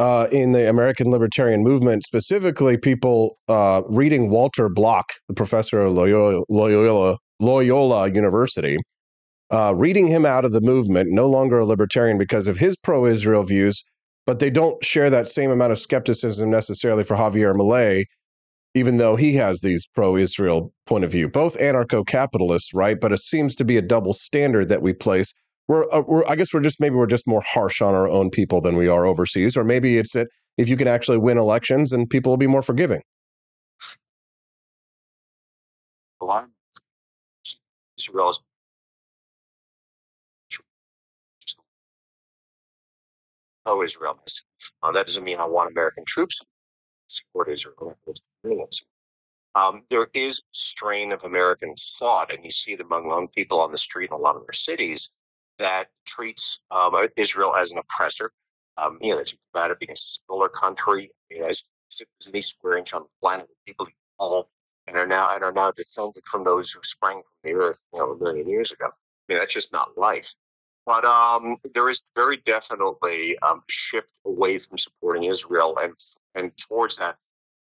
uh, 0.00 0.26
in 0.32 0.52
the 0.52 0.68
American 0.68 1.10
libertarian 1.10 1.62
movement, 1.62 2.02
specifically 2.04 2.78
people 2.78 3.36
uh, 3.48 3.82
reading 3.88 4.30
Walter 4.30 4.68
Block, 4.68 5.06
the 5.28 5.34
professor 5.34 5.82
of 5.82 5.92
Loyola, 5.92 6.42
Loyola, 6.48 7.18
Loyola 7.38 8.10
University, 8.10 8.76
uh, 9.50 9.74
reading 9.76 10.06
him 10.06 10.24
out 10.24 10.44
of 10.44 10.52
the 10.52 10.60
movement, 10.60 11.10
no 11.10 11.28
longer 11.28 11.58
a 11.58 11.66
libertarian 11.66 12.18
because 12.18 12.46
of 12.46 12.58
his 12.58 12.76
pro 12.76 13.06
Israel 13.06 13.42
views, 13.42 13.82
but 14.26 14.38
they 14.38 14.50
don't 14.50 14.82
share 14.84 15.10
that 15.10 15.28
same 15.28 15.50
amount 15.50 15.72
of 15.72 15.78
skepticism 15.78 16.50
necessarily 16.50 17.02
for 17.02 17.16
Javier 17.16 17.54
Milei, 17.54 18.04
even 18.74 18.98
though 18.98 19.16
he 19.16 19.34
has 19.34 19.60
these 19.60 19.86
pro 19.94 20.16
Israel 20.16 20.72
point 20.86 21.04
of 21.04 21.10
view. 21.10 21.28
Both 21.28 21.58
anarcho 21.58 22.06
capitalists, 22.06 22.72
right? 22.72 23.00
But 23.00 23.12
it 23.12 23.20
seems 23.20 23.54
to 23.56 23.64
be 23.64 23.76
a 23.76 23.82
double 23.82 24.12
standard 24.12 24.68
that 24.68 24.82
we 24.82 24.92
place. 24.92 25.32
We're, 25.68 25.92
uh, 25.92 26.02
we're, 26.06 26.24
I 26.26 26.36
guess 26.36 26.54
we're 26.54 26.60
just 26.60 26.80
maybe 26.80 26.94
we're 26.94 27.06
just 27.06 27.26
more 27.26 27.42
harsh 27.44 27.82
on 27.82 27.94
our 27.94 28.08
own 28.08 28.30
people 28.30 28.60
than 28.60 28.76
we 28.76 28.88
are 28.88 29.06
overseas, 29.06 29.56
or 29.56 29.64
maybe 29.64 29.98
it's 29.98 30.12
that 30.12 30.28
if 30.58 30.68
you 30.68 30.76
can 30.76 30.88
actually 30.88 31.18
win 31.18 31.38
elections, 31.38 31.92
and 31.92 32.08
people 32.08 32.30
will 32.30 32.36
be 32.36 32.46
more 32.46 32.62
forgiving. 32.62 33.02
Israel 37.98 38.30
is 38.30 38.40
pro 43.70 43.82
Israel 43.82 44.14
myself. 44.14 44.72
Uh, 44.82 44.92
that 44.92 45.06
doesn't 45.06 45.24
mean 45.24 45.38
I 45.38 45.46
want 45.46 45.70
American 45.70 46.04
troops 46.06 46.40
support 47.06 47.48
Israel. 47.48 47.96
Um, 49.54 49.82
there 49.90 50.06
is 50.14 50.42
strain 50.52 51.12
of 51.12 51.24
American 51.24 51.74
thought, 51.98 52.32
and 52.32 52.44
you 52.44 52.50
see 52.50 52.72
it 52.72 52.80
among 52.80 53.06
young 53.06 53.28
people 53.28 53.60
on 53.60 53.72
the 53.72 53.78
street 53.78 54.10
in 54.10 54.14
a 54.14 54.18
lot 54.18 54.36
of 54.36 54.42
our 54.42 54.52
cities 54.52 55.10
that 55.58 55.88
treats 56.06 56.62
um, 56.70 56.94
Israel 57.16 57.54
as 57.56 57.72
an 57.72 57.78
oppressor. 57.78 58.30
Um, 58.76 58.98
you 59.00 59.12
know, 59.12 59.20
it's 59.20 59.34
about 59.52 59.72
it 59.72 59.80
being 59.80 59.90
a 59.90 59.96
smaller 59.96 60.48
country, 60.48 61.10
as 61.44 61.64
any 62.28 62.40
square 62.40 62.78
inch 62.78 62.94
on 62.94 63.02
the 63.02 63.08
planet 63.20 63.48
people 63.66 63.88
evolved 64.18 64.48
and 64.86 64.96
are 64.96 65.06
now 65.06 65.34
and 65.34 65.42
are 65.42 65.52
now 65.52 65.72
defended 65.72 66.22
from 66.30 66.44
those 66.44 66.70
who 66.70 66.80
sprang 66.84 67.16
from 67.16 67.24
the 67.42 67.54
earth, 67.54 67.80
you 67.92 67.98
know, 67.98 68.12
a 68.12 68.18
million 68.18 68.48
years 68.48 68.70
ago. 68.70 68.86
I 68.86 69.32
mean, 69.32 69.38
that's 69.38 69.52
just 69.52 69.72
not 69.72 69.98
life. 69.98 70.32
But 70.90 71.04
um, 71.04 71.56
there 71.72 71.88
is 71.88 72.02
very 72.16 72.38
definitely 72.38 73.36
a 73.40 73.46
um, 73.46 73.62
shift 73.68 74.12
away 74.26 74.58
from 74.58 74.76
supporting 74.76 75.22
Israel 75.22 75.78
and 75.80 75.94
and 76.34 76.50
towards 76.56 76.96
that 76.96 77.16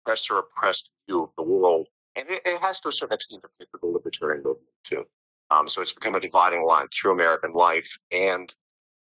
oppressor 0.02 0.40
oppressed 0.40 0.92
view 1.08 1.24
of 1.24 1.30
the 1.38 1.44
world. 1.44 1.88
And 2.18 2.30
it, 2.30 2.42
it 2.44 2.60
has 2.60 2.82
to 2.82 2.90
a 2.90 2.92
certain 2.92 3.14
extent 3.14 3.46
affected 3.46 3.80
the 3.82 3.88
libertarian 3.88 4.44
movement 4.44 4.68
too. 4.84 5.06
Um, 5.52 5.70
so 5.70 5.82
it's 5.82 5.94
become 5.94 6.16
a 6.16 6.20
dividing 6.20 6.66
line 6.66 6.88
through 6.94 7.14
American 7.14 7.54
life 7.54 7.98
and 8.12 8.54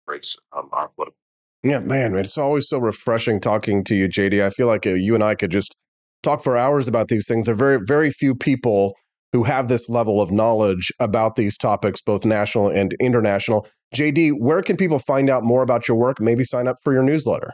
separates 0.02 0.36
um, 0.57 0.69
our 0.72 0.88
political. 0.88 1.15
Yeah, 1.61 1.77
man, 1.77 2.15
it's 2.15 2.36
always 2.36 2.68
so 2.68 2.80
refreshing 2.80 3.40
talking 3.40 3.84
to 3.84 3.94
you, 3.94 4.10
JD. 4.10 4.44
I 4.44 4.49
feel 4.49 4.65
like 4.65 4.88
uh, 4.88 4.95
you 4.95 5.14
and 5.14 5.23
I 5.23 5.36
could 5.36 5.52
just 5.52 5.76
talk 6.23 6.41
for 6.41 6.57
hours 6.57 6.88
about 6.88 7.10
these 7.10 7.27
things. 7.27 7.45
There 7.45 7.53
are 7.53 7.56
very, 7.56 7.80
very 7.86 8.10
few 8.10 8.34
people 8.34 8.95
who 9.34 9.44
have 9.44 9.68
this 9.68 9.88
level 9.88 10.19
of 10.19 10.31
knowledge 10.31 10.91
about 10.99 11.36
these 11.36 11.60
topics, 11.60 12.02
both 12.02 12.26
national 12.26 12.69
and 12.69 12.95
international. 12.99 13.68
JD, 13.95 14.40
where 14.40 14.61
can 14.61 14.78
people 14.78 14.99
find 14.99 15.30
out 15.30 15.44
more 15.44 15.64
about 15.64 15.88
your 15.88 15.98
work? 15.98 16.20
Maybe 16.20 16.44
sign 16.44 16.68
up 16.68 16.78
for 16.84 16.94
your 16.94 17.03
newsletter. 17.03 17.52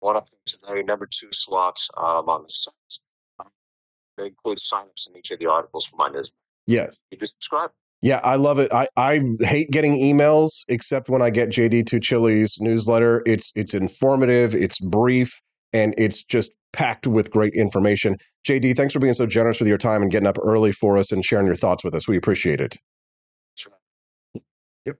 One 0.00 0.16
up 0.16 0.28
today, 0.44 0.82
number 0.82 1.06
two 1.10 1.28
slots 1.32 1.88
um, 1.96 2.28
on 2.28 2.42
the 2.42 2.48
site. 2.48 2.74
They 4.16 4.26
include 4.26 4.58
signups 4.58 5.08
in 5.08 5.16
each 5.16 5.30
of 5.30 5.38
the 5.38 5.50
articles 5.50 5.86
for 5.86 5.96
my 5.96 6.08
newsletter. 6.08 6.32
Yes. 6.66 7.02
You 7.10 7.18
just 7.18 7.34
subscribe. 7.34 7.70
Yeah, 8.02 8.20
I 8.22 8.36
love 8.36 8.58
it. 8.58 8.72
I, 8.72 8.86
I 8.96 9.20
hate 9.40 9.70
getting 9.70 9.94
emails 9.94 10.64
except 10.68 11.08
when 11.08 11.22
I 11.22 11.30
get 11.30 11.48
JD 11.48 11.86
Tuccille's 11.86 12.58
newsletter. 12.60 13.22
It's 13.26 13.52
it's 13.56 13.74
informative, 13.74 14.54
it's 14.54 14.78
brief, 14.78 15.40
and 15.72 15.94
it's 15.98 16.22
just 16.22 16.52
packed 16.72 17.06
with 17.06 17.30
great 17.30 17.54
information. 17.54 18.16
JD, 18.46 18.76
thanks 18.76 18.92
for 18.92 19.00
being 19.00 19.14
so 19.14 19.26
generous 19.26 19.58
with 19.58 19.68
your 19.68 19.78
time 19.78 20.02
and 20.02 20.10
getting 20.10 20.26
up 20.26 20.38
early 20.42 20.72
for 20.72 20.98
us 20.98 21.10
and 21.10 21.24
sharing 21.24 21.46
your 21.46 21.56
thoughts 21.56 21.82
with 21.82 21.94
us. 21.94 22.06
We 22.06 22.16
appreciate 22.16 22.60
it. 22.60 22.76
Yep. 24.84 24.96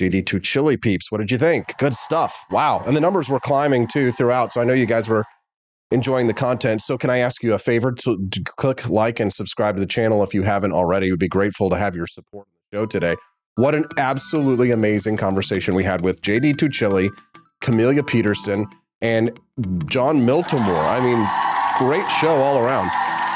JD 0.00 0.24
Tuccille 0.24 0.80
peeps, 0.80 1.10
what 1.10 1.18
did 1.18 1.30
you 1.30 1.38
think? 1.38 1.76
Good 1.78 1.94
stuff. 1.94 2.44
Wow. 2.50 2.82
And 2.86 2.96
the 2.96 3.00
numbers 3.00 3.28
were 3.28 3.40
climbing 3.40 3.86
too 3.86 4.12
throughout. 4.12 4.52
So 4.52 4.60
I 4.60 4.64
know 4.64 4.74
you 4.74 4.86
guys 4.86 5.08
were 5.08 5.24
enjoying 5.92 6.26
the 6.26 6.34
content. 6.34 6.82
So 6.82 6.98
can 6.98 7.10
I 7.10 7.18
ask 7.18 7.42
you 7.42 7.54
a 7.54 7.58
favor 7.58 7.92
to, 7.92 8.28
to 8.30 8.42
click 8.56 8.88
like 8.88 9.20
and 9.20 9.32
subscribe 9.32 9.76
to 9.76 9.80
the 9.80 9.86
channel 9.86 10.22
if 10.22 10.34
you 10.34 10.42
haven't 10.42 10.72
already? 10.72 11.10
We'd 11.10 11.20
be 11.20 11.28
grateful 11.28 11.70
to 11.70 11.76
have 11.76 11.94
your 11.94 12.06
support 12.06 12.48
in 12.48 12.78
the 12.78 12.78
show 12.78 12.86
today. 12.86 13.16
What 13.56 13.74
an 13.74 13.84
absolutely 13.98 14.70
amazing 14.70 15.18
conversation 15.18 15.74
we 15.74 15.84
had 15.84 16.00
with 16.00 16.22
JD 16.22 16.56
Tuccille, 16.56 17.10
Camellia 17.60 18.02
Peterson, 18.02 18.66
and 19.02 19.38
Jon 19.86 20.20
Miltimore. 20.20 20.86
I 20.88 21.00
mean, 21.00 21.26
great 21.78 22.08
show 22.10 22.36
all 22.36 22.58
around. 22.58 22.90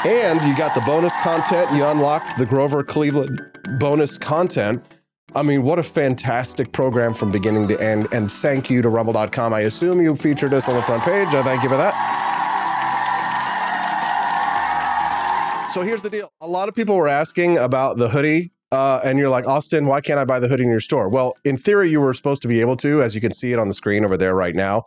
And 0.05 0.41
you 0.47 0.55
got 0.57 0.73
the 0.73 0.81
bonus 0.81 1.15
content. 1.17 1.71
You 1.75 1.85
unlocked 1.85 2.37
the 2.37 2.45
Grover 2.45 2.83
Cleveland 2.83 3.41
bonus 3.79 4.17
content. 4.17 4.87
I 5.35 5.43
mean, 5.43 5.63
what 5.63 5.77
a 5.77 5.83
fantastic 5.83 6.71
program 6.71 7.13
from 7.13 7.31
beginning 7.31 7.67
to 7.67 7.81
end. 7.81 8.07
And 8.13 8.31
thank 8.31 8.69
you 8.69 8.81
to 8.81 8.87
Rumble.com. 8.87 9.53
I 9.53 9.61
assume 9.61 10.01
you 10.01 10.15
featured 10.15 10.53
us 10.53 10.69
on 10.69 10.75
the 10.75 10.81
front 10.81 11.03
page. 11.03 11.27
I 11.29 11.43
thank 11.43 11.63
you 11.63 11.69
for 11.69 11.75
that. 11.75 11.93
So 15.69 15.81
here's 15.81 16.01
the 16.01 16.09
deal. 16.09 16.31
A 16.39 16.47
lot 16.47 16.69
of 16.69 16.75
people 16.75 16.95
were 16.95 17.09
asking 17.09 17.57
about 17.57 17.97
the 17.97 18.07
hoodie. 18.07 18.53
Uh, 18.71 18.99
and 19.03 19.19
you're 19.19 19.29
like, 19.29 19.47
Austin, 19.47 19.85
why 19.85 20.01
can't 20.01 20.19
I 20.19 20.25
buy 20.25 20.39
the 20.39 20.47
hoodie 20.47 20.63
in 20.63 20.69
your 20.69 20.79
store? 20.79 21.07
Well, 21.09 21.35
in 21.43 21.57
theory, 21.57 21.89
you 21.89 22.01
were 22.01 22.13
supposed 22.13 22.41
to 22.41 22.47
be 22.47 22.61
able 22.61 22.75
to, 22.77 23.01
as 23.01 23.15
you 23.15 23.21
can 23.21 23.31
see 23.31 23.51
it 23.51 23.59
on 23.59 23.67
the 23.67 23.73
screen 23.73 24.03
over 24.03 24.17
there 24.17 24.35
right 24.35 24.55
now. 24.55 24.83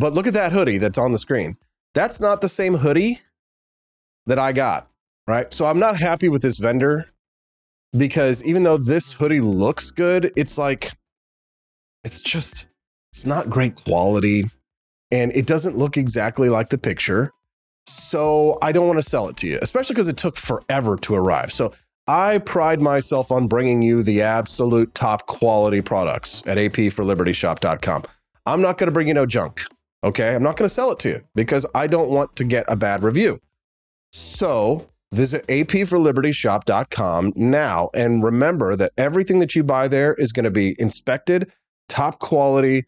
But 0.00 0.14
look 0.14 0.26
at 0.26 0.32
that 0.32 0.50
hoodie 0.50 0.78
that's 0.78 0.96
on 0.96 1.12
the 1.12 1.18
screen. 1.18 1.58
That's 1.94 2.20
not 2.20 2.40
the 2.40 2.48
same 2.48 2.74
hoodie 2.74 3.20
that 4.24 4.38
I 4.38 4.52
got, 4.52 4.88
right? 5.28 5.52
So 5.52 5.66
I'm 5.66 5.78
not 5.78 5.98
happy 5.98 6.30
with 6.30 6.40
this 6.40 6.56
vendor 6.56 7.04
because 7.94 8.42
even 8.44 8.62
though 8.62 8.78
this 8.78 9.12
mm-hmm. 9.12 9.22
hoodie 9.22 9.40
looks 9.40 9.90
good, 9.90 10.32
it's 10.36 10.56
like, 10.56 10.90
it's 12.02 12.22
just, 12.22 12.68
it's 13.12 13.26
not 13.26 13.50
great 13.50 13.74
quality 13.74 14.46
and 15.10 15.32
it 15.34 15.44
doesn't 15.44 15.76
look 15.76 15.98
exactly 15.98 16.48
like 16.48 16.70
the 16.70 16.78
picture. 16.78 17.30
So 17.86 18.56
I 18.62 18.72
don't 18.72 18.86
want 18.86 19.02
to 19.02 19.08
sell 19.08 19.28
it 19.28 19.36
to 19.38 19.48
you, 19.48 19.58
especially 19.60 19.92
because 19.92 20.08
it 20.08 20.16
took 20.16 20.38
forever 20.38 20.96
to 20.96 21.14
arrive. 21.14 21.52
So 21.52 21.74
I 22.06 22.38
pride 22.38 22.80
myself 22.80 23.30
on 23.30 23.48
bringing 23.48 23.82
you 23.82 24.02
the 24.02 24.22
absolute 24.22 24.94
top 24.94 25.26
quality 25.26 25.82
products 25.82 26.42
at 26.46 26.56
apforlibertyshop.com. 26.56 28.04
I'm 28.46 28.62
not 28.62 28.78
going 28.78 28.86
to 28.86 28.92
bring 28.92 29.08
you 29.08 29.14
no 29.14 29.26
junk. 29.26 29.60
Okay. 30.02 30.34
I'm 30.34 30.42
not 30.42 30.56
going 30.56 30.68
to 30.68 30.74
sell 30.74 30.90
it 30.90 30.98
to 31.00 31.08
you 31.10 31.20
because 31.34 31.66
I 31.74 31.86
don't 31.86 32.10
want 32.10 32.34
to 32.36 32.44
get 32.44 32.64
a 32.68 32.76
bad 32.76 33.02
review. 33.02 33.40
So 34.12 34.88
visit 35.12 35.46
apforlibertyshop.com 35.48 37.32
now 37.36 37.90
and 37.94 38.22
remember 38.22 38.76
that 38.76 38.92
everything 38.96 39.40
that 39.40 39.54
you 39.54 39.62
buy 39.62 39.88
there 39.88 40.14
is 40.14 40.32
going 40.32 40.44
to 40.44 40.50
be 40.50 40.80
inspected, 40.80 41.50
top 41.88 42.18
quality, 42.20 42.84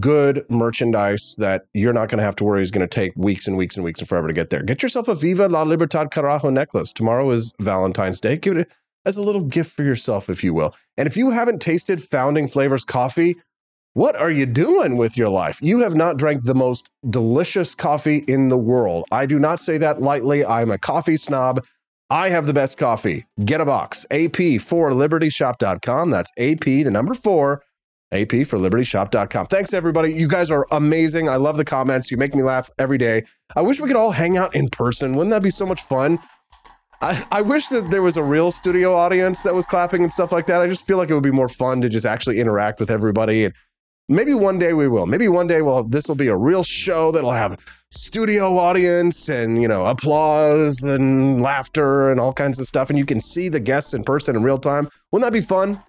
good 0.00 0.44
merchandise 0.48 1.34
that 1.38 1.66
you're 1.74 1.92
not 1.92 2.08
going 2.08 2.18
to 2.18 2.24
have 2.24 2.36
to 2.36 2.44
worry 2.44 2.62
is 2.62 2.70
going 2.70 2.86
to 2.86 2.92
take 2.92 3.12
weeks 3.16 3.46
and 3.46 3.56
weeks 3.56 3.76
and 3.76 3.84
weeks 3.84 4.00
and 4.00 4.08
forever 4.08 4.26
to 4.26 4.32
get 4.32 4.50
there. 4.50 4.62
Get 4.62 4.82
yourself 4.82 5.08
a 5.08 5.14
Viva 5.14 5.48
La 5.48 5.62
Libertad 5.62 6.10
Carajo 6.10 6.50
necklace. 6.50 6.92
Tomorrow 6.92 7.30
is 7.30 7.52
Valentine's 7.60 8.20
Day. 8.20 8.36
Give 8.36 8.56
it 8.56 8.70
as 9.04 9.16
a 9.18 9.22
little 9.22 9.42
gift 9.42 9.72
for 9.72 9.82
yourself, 9.82 10.30
if 10.30 10.42
you 10.42 10.54
will. 10.54 10.74
And 10.96 11.06
if 11.06 11.16
you 11.16 11.30
haven't 11.30 11.60
tasted 11.60 12.02
Founding 12.02 12.48
Flavors 12.48 12.84
coffee, 12.84 13.36
what 13.94 14.16
are 14.16 14.30
you 14.30 14.44
doing 14.44 14.96
with 14.96 15.16
your 15.16 15.28
life? 15.28 15.60
You 15.62 15.78
have 15.80 15.94
not 15.94 16.16
drank 16.16 16.42
the 16.42 16.54
most 16.54 16.90
delicious 17.10 17.76
coffee 17.76 18.24
in 18.26 18.48
the 18.48 18.58
world. 18.58 19.04
I 19.12 19.24
do 19.24 19.38
not 19.38 19.60
say 19.60 19.78
that 19.78 20.02
lightly. 20.02 20.44
I'm 20.44 20.72
a 20.72 20.78
coffee 20.78 21.16
snob. 21.16 21.64
I 22.10 22.28
have 22.28 22.46
the 22.46 22.52
best 22.52 22.76
coffee. 22.76 23.24
Get 23.44 23.60
a 23.60 23.64
box. 23.64 24.04
AP 24.10 24.60
for 24.60 24.90
libertyshop.com. 24.90 26.10
That's 26.10 26.30
AP, 26.38 26.64
the 26.64 26.90
number 26.90 27.14
four, 27.14 27.62
AP 28.10 28.30
for 28.46 28.58
libertyshop.com. 28.58 29.46
Thanks, 29.46 29.72
everybody. 29.72 30.12
You 30.12 30.26
guys 30.26 30.50
are 30.50 30.66
amazing. 30.72 31.28
I 31.28 31.36
love 31.36 31.56
the 31.56 31.64
comments. 31.64 32.10
You 32.10 32.16
make 32.16 32.34
me 32.34 32.42
laugh 32.42 32.68
every 32.78 32.98
day. 32.98 33.24
I 33.54 33.62
wish 33.62 33.80
we 33.80 33.86
could 33.86 33.96
all 33.96 34.10
hang 34.10 34.36
out 34.36 34.56
in 34.56 34.68
person. 34.70 35.12
Wouldn't 35.12 35.30
that 35.30 35.42
be 35.42 35.50
so 35.50 35.66
much 35.66 35.82
fun? 35.82 36.18
I, 37.00 37.24
I 37.30 37.42
wish 37.42 37.68
that 37.68 37.90
there 37.90 38.02
was 38.02 38.16
a 38.16 38.22
real 38.24 38.50
studio 38.50 38.94
audience 38.96 39.44
that 39.44 39.54
was 39.54 39.66
clapping 39.66 40.02
and 40.02 40.10
stuff 40.10 40.32
like 40.32 40.46
that. 40.46 40.60
I 40.60 40.66
just 40.66 40.86
feel 40.86 40.96
like 40.96 41.10
it 41.10 41.14
would 41.14 41.22
be 41.22 41.30
more 41.30 41.48
fun 41.48 41.80
to 41.82 41.88
just 41.88 42.06
actually 42.06 42.40
interact 42.40 42.80
with 42.80 42.90
everybody. 42.90 43.44
And 43.44 43.54
maybe 44.08 44.34
one 44.34 44.58
day 44.58 44.72
we 44.72 44.88
will. 44.88 45.06
Maybe 45.06 45.28
one 45.28 45.46
day 45.46 45.62
we'll 45.62 45.84
this 45.84 46.08
will 46.08 46.14
be 46.14 46.28
a 46.28 46.36
real 46.36 46.62
show 46.62 47.12
that'll 47.12 47.32
have 47.32 47.58
studio 47.90 48.58
audience 48.58 49.28
and 49.28 49.62
you 49.62 49.68
know 49.68 49.86
applause 49.86 50.82
and 50.82 51.40
laughter 51.40 52.10
and 52.10 52.20
all 52.20 52.32
kinds 52.32 52.58
of 52.58 52.66
stuff. 52.66 52.90
And 52.90 52.98
you 52.98 53.06
can 53.06 53.20
see 53.20 53.48
the 53.48 53.60
guests 53.60 53.94
in 53.94 54.04
person 54.04 54.36
in 54.36 54.42
real 54.42 54.58
time. 54.58 54.88
Wouldn't 55.12 55.26
that 55.26 55.36
be 55.36 55.44
fun? 55.44 55.82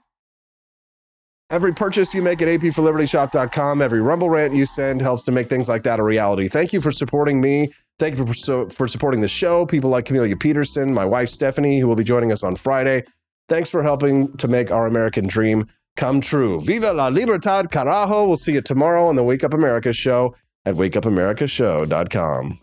Every 1.52 1.74
purchase 1.74 2.12
you 2.14 2.24
make 2.24 2.42
at 2.42 2.48
apforlibertyshop.com, 2.48 3.82
every 3.82 4.02
Rumble 4.02 4.32
rant 4.32 4.56
you 4.56 4.66
send 4.66 5.00
helps 5.00 5.22
to 5.24 5.32
make 5.32 5.48
things 5.48 5.70
like 5.70 5.84
that 5.84 6.00
a 6.00 6.04
reality. 6.04 6.48
Thank 6.48 6.74
you 6.74 6.82
for 6.82 6.92
supporting 6.92 7.40
me. 7.40 7.72
Thank 8.00 8.18
you 8.18 8.26
for, 8.26 8.70
for 8.70 8.88
supporting 8.88 9.22
the 9.22 9.28
show. 9.28 9.64
People 9.66 9.92
like 9.92 10.06
Camellia 10.06 10.36
Petersen, 10.36 10.92
my 10.92 11.06
wife 11.06 11.30
Stephanie, 11.30 11.80
who 11.80 11.88
will 11.88 11.96
be 11.96 12.04
joining 12.04 12.32
us 12.32 12.44
on 12.44 12.56
Friday. 12.56 13.04
Thanks 13.48 13.70
for 13.70 13.84
helping 13.84 14.36
to 14.38 14.48
make 14.48 14.72
our 14.72 14.88
American 14.88 15.28
dream 15.28 15.68
come 15.96 16.22
true. 16.22 16.60
Viva 16.62 16.94
la 16.94 17.10
libertad, 17.10 17.72
carajo. 17.72 18.28
We'll 18.28 18.38
see 18.38 18.54
you 18.54 18.62
tomorrow 18.62 19.08
on 19.08 19.16
the 19.16 19.24
Wake 19.24 19.44
Up 19.44 19.54
America 19.54 19.94
show 19.94 20.36
at 20.66 20.76
wakeupAmericaShow.com. 20.76 22.60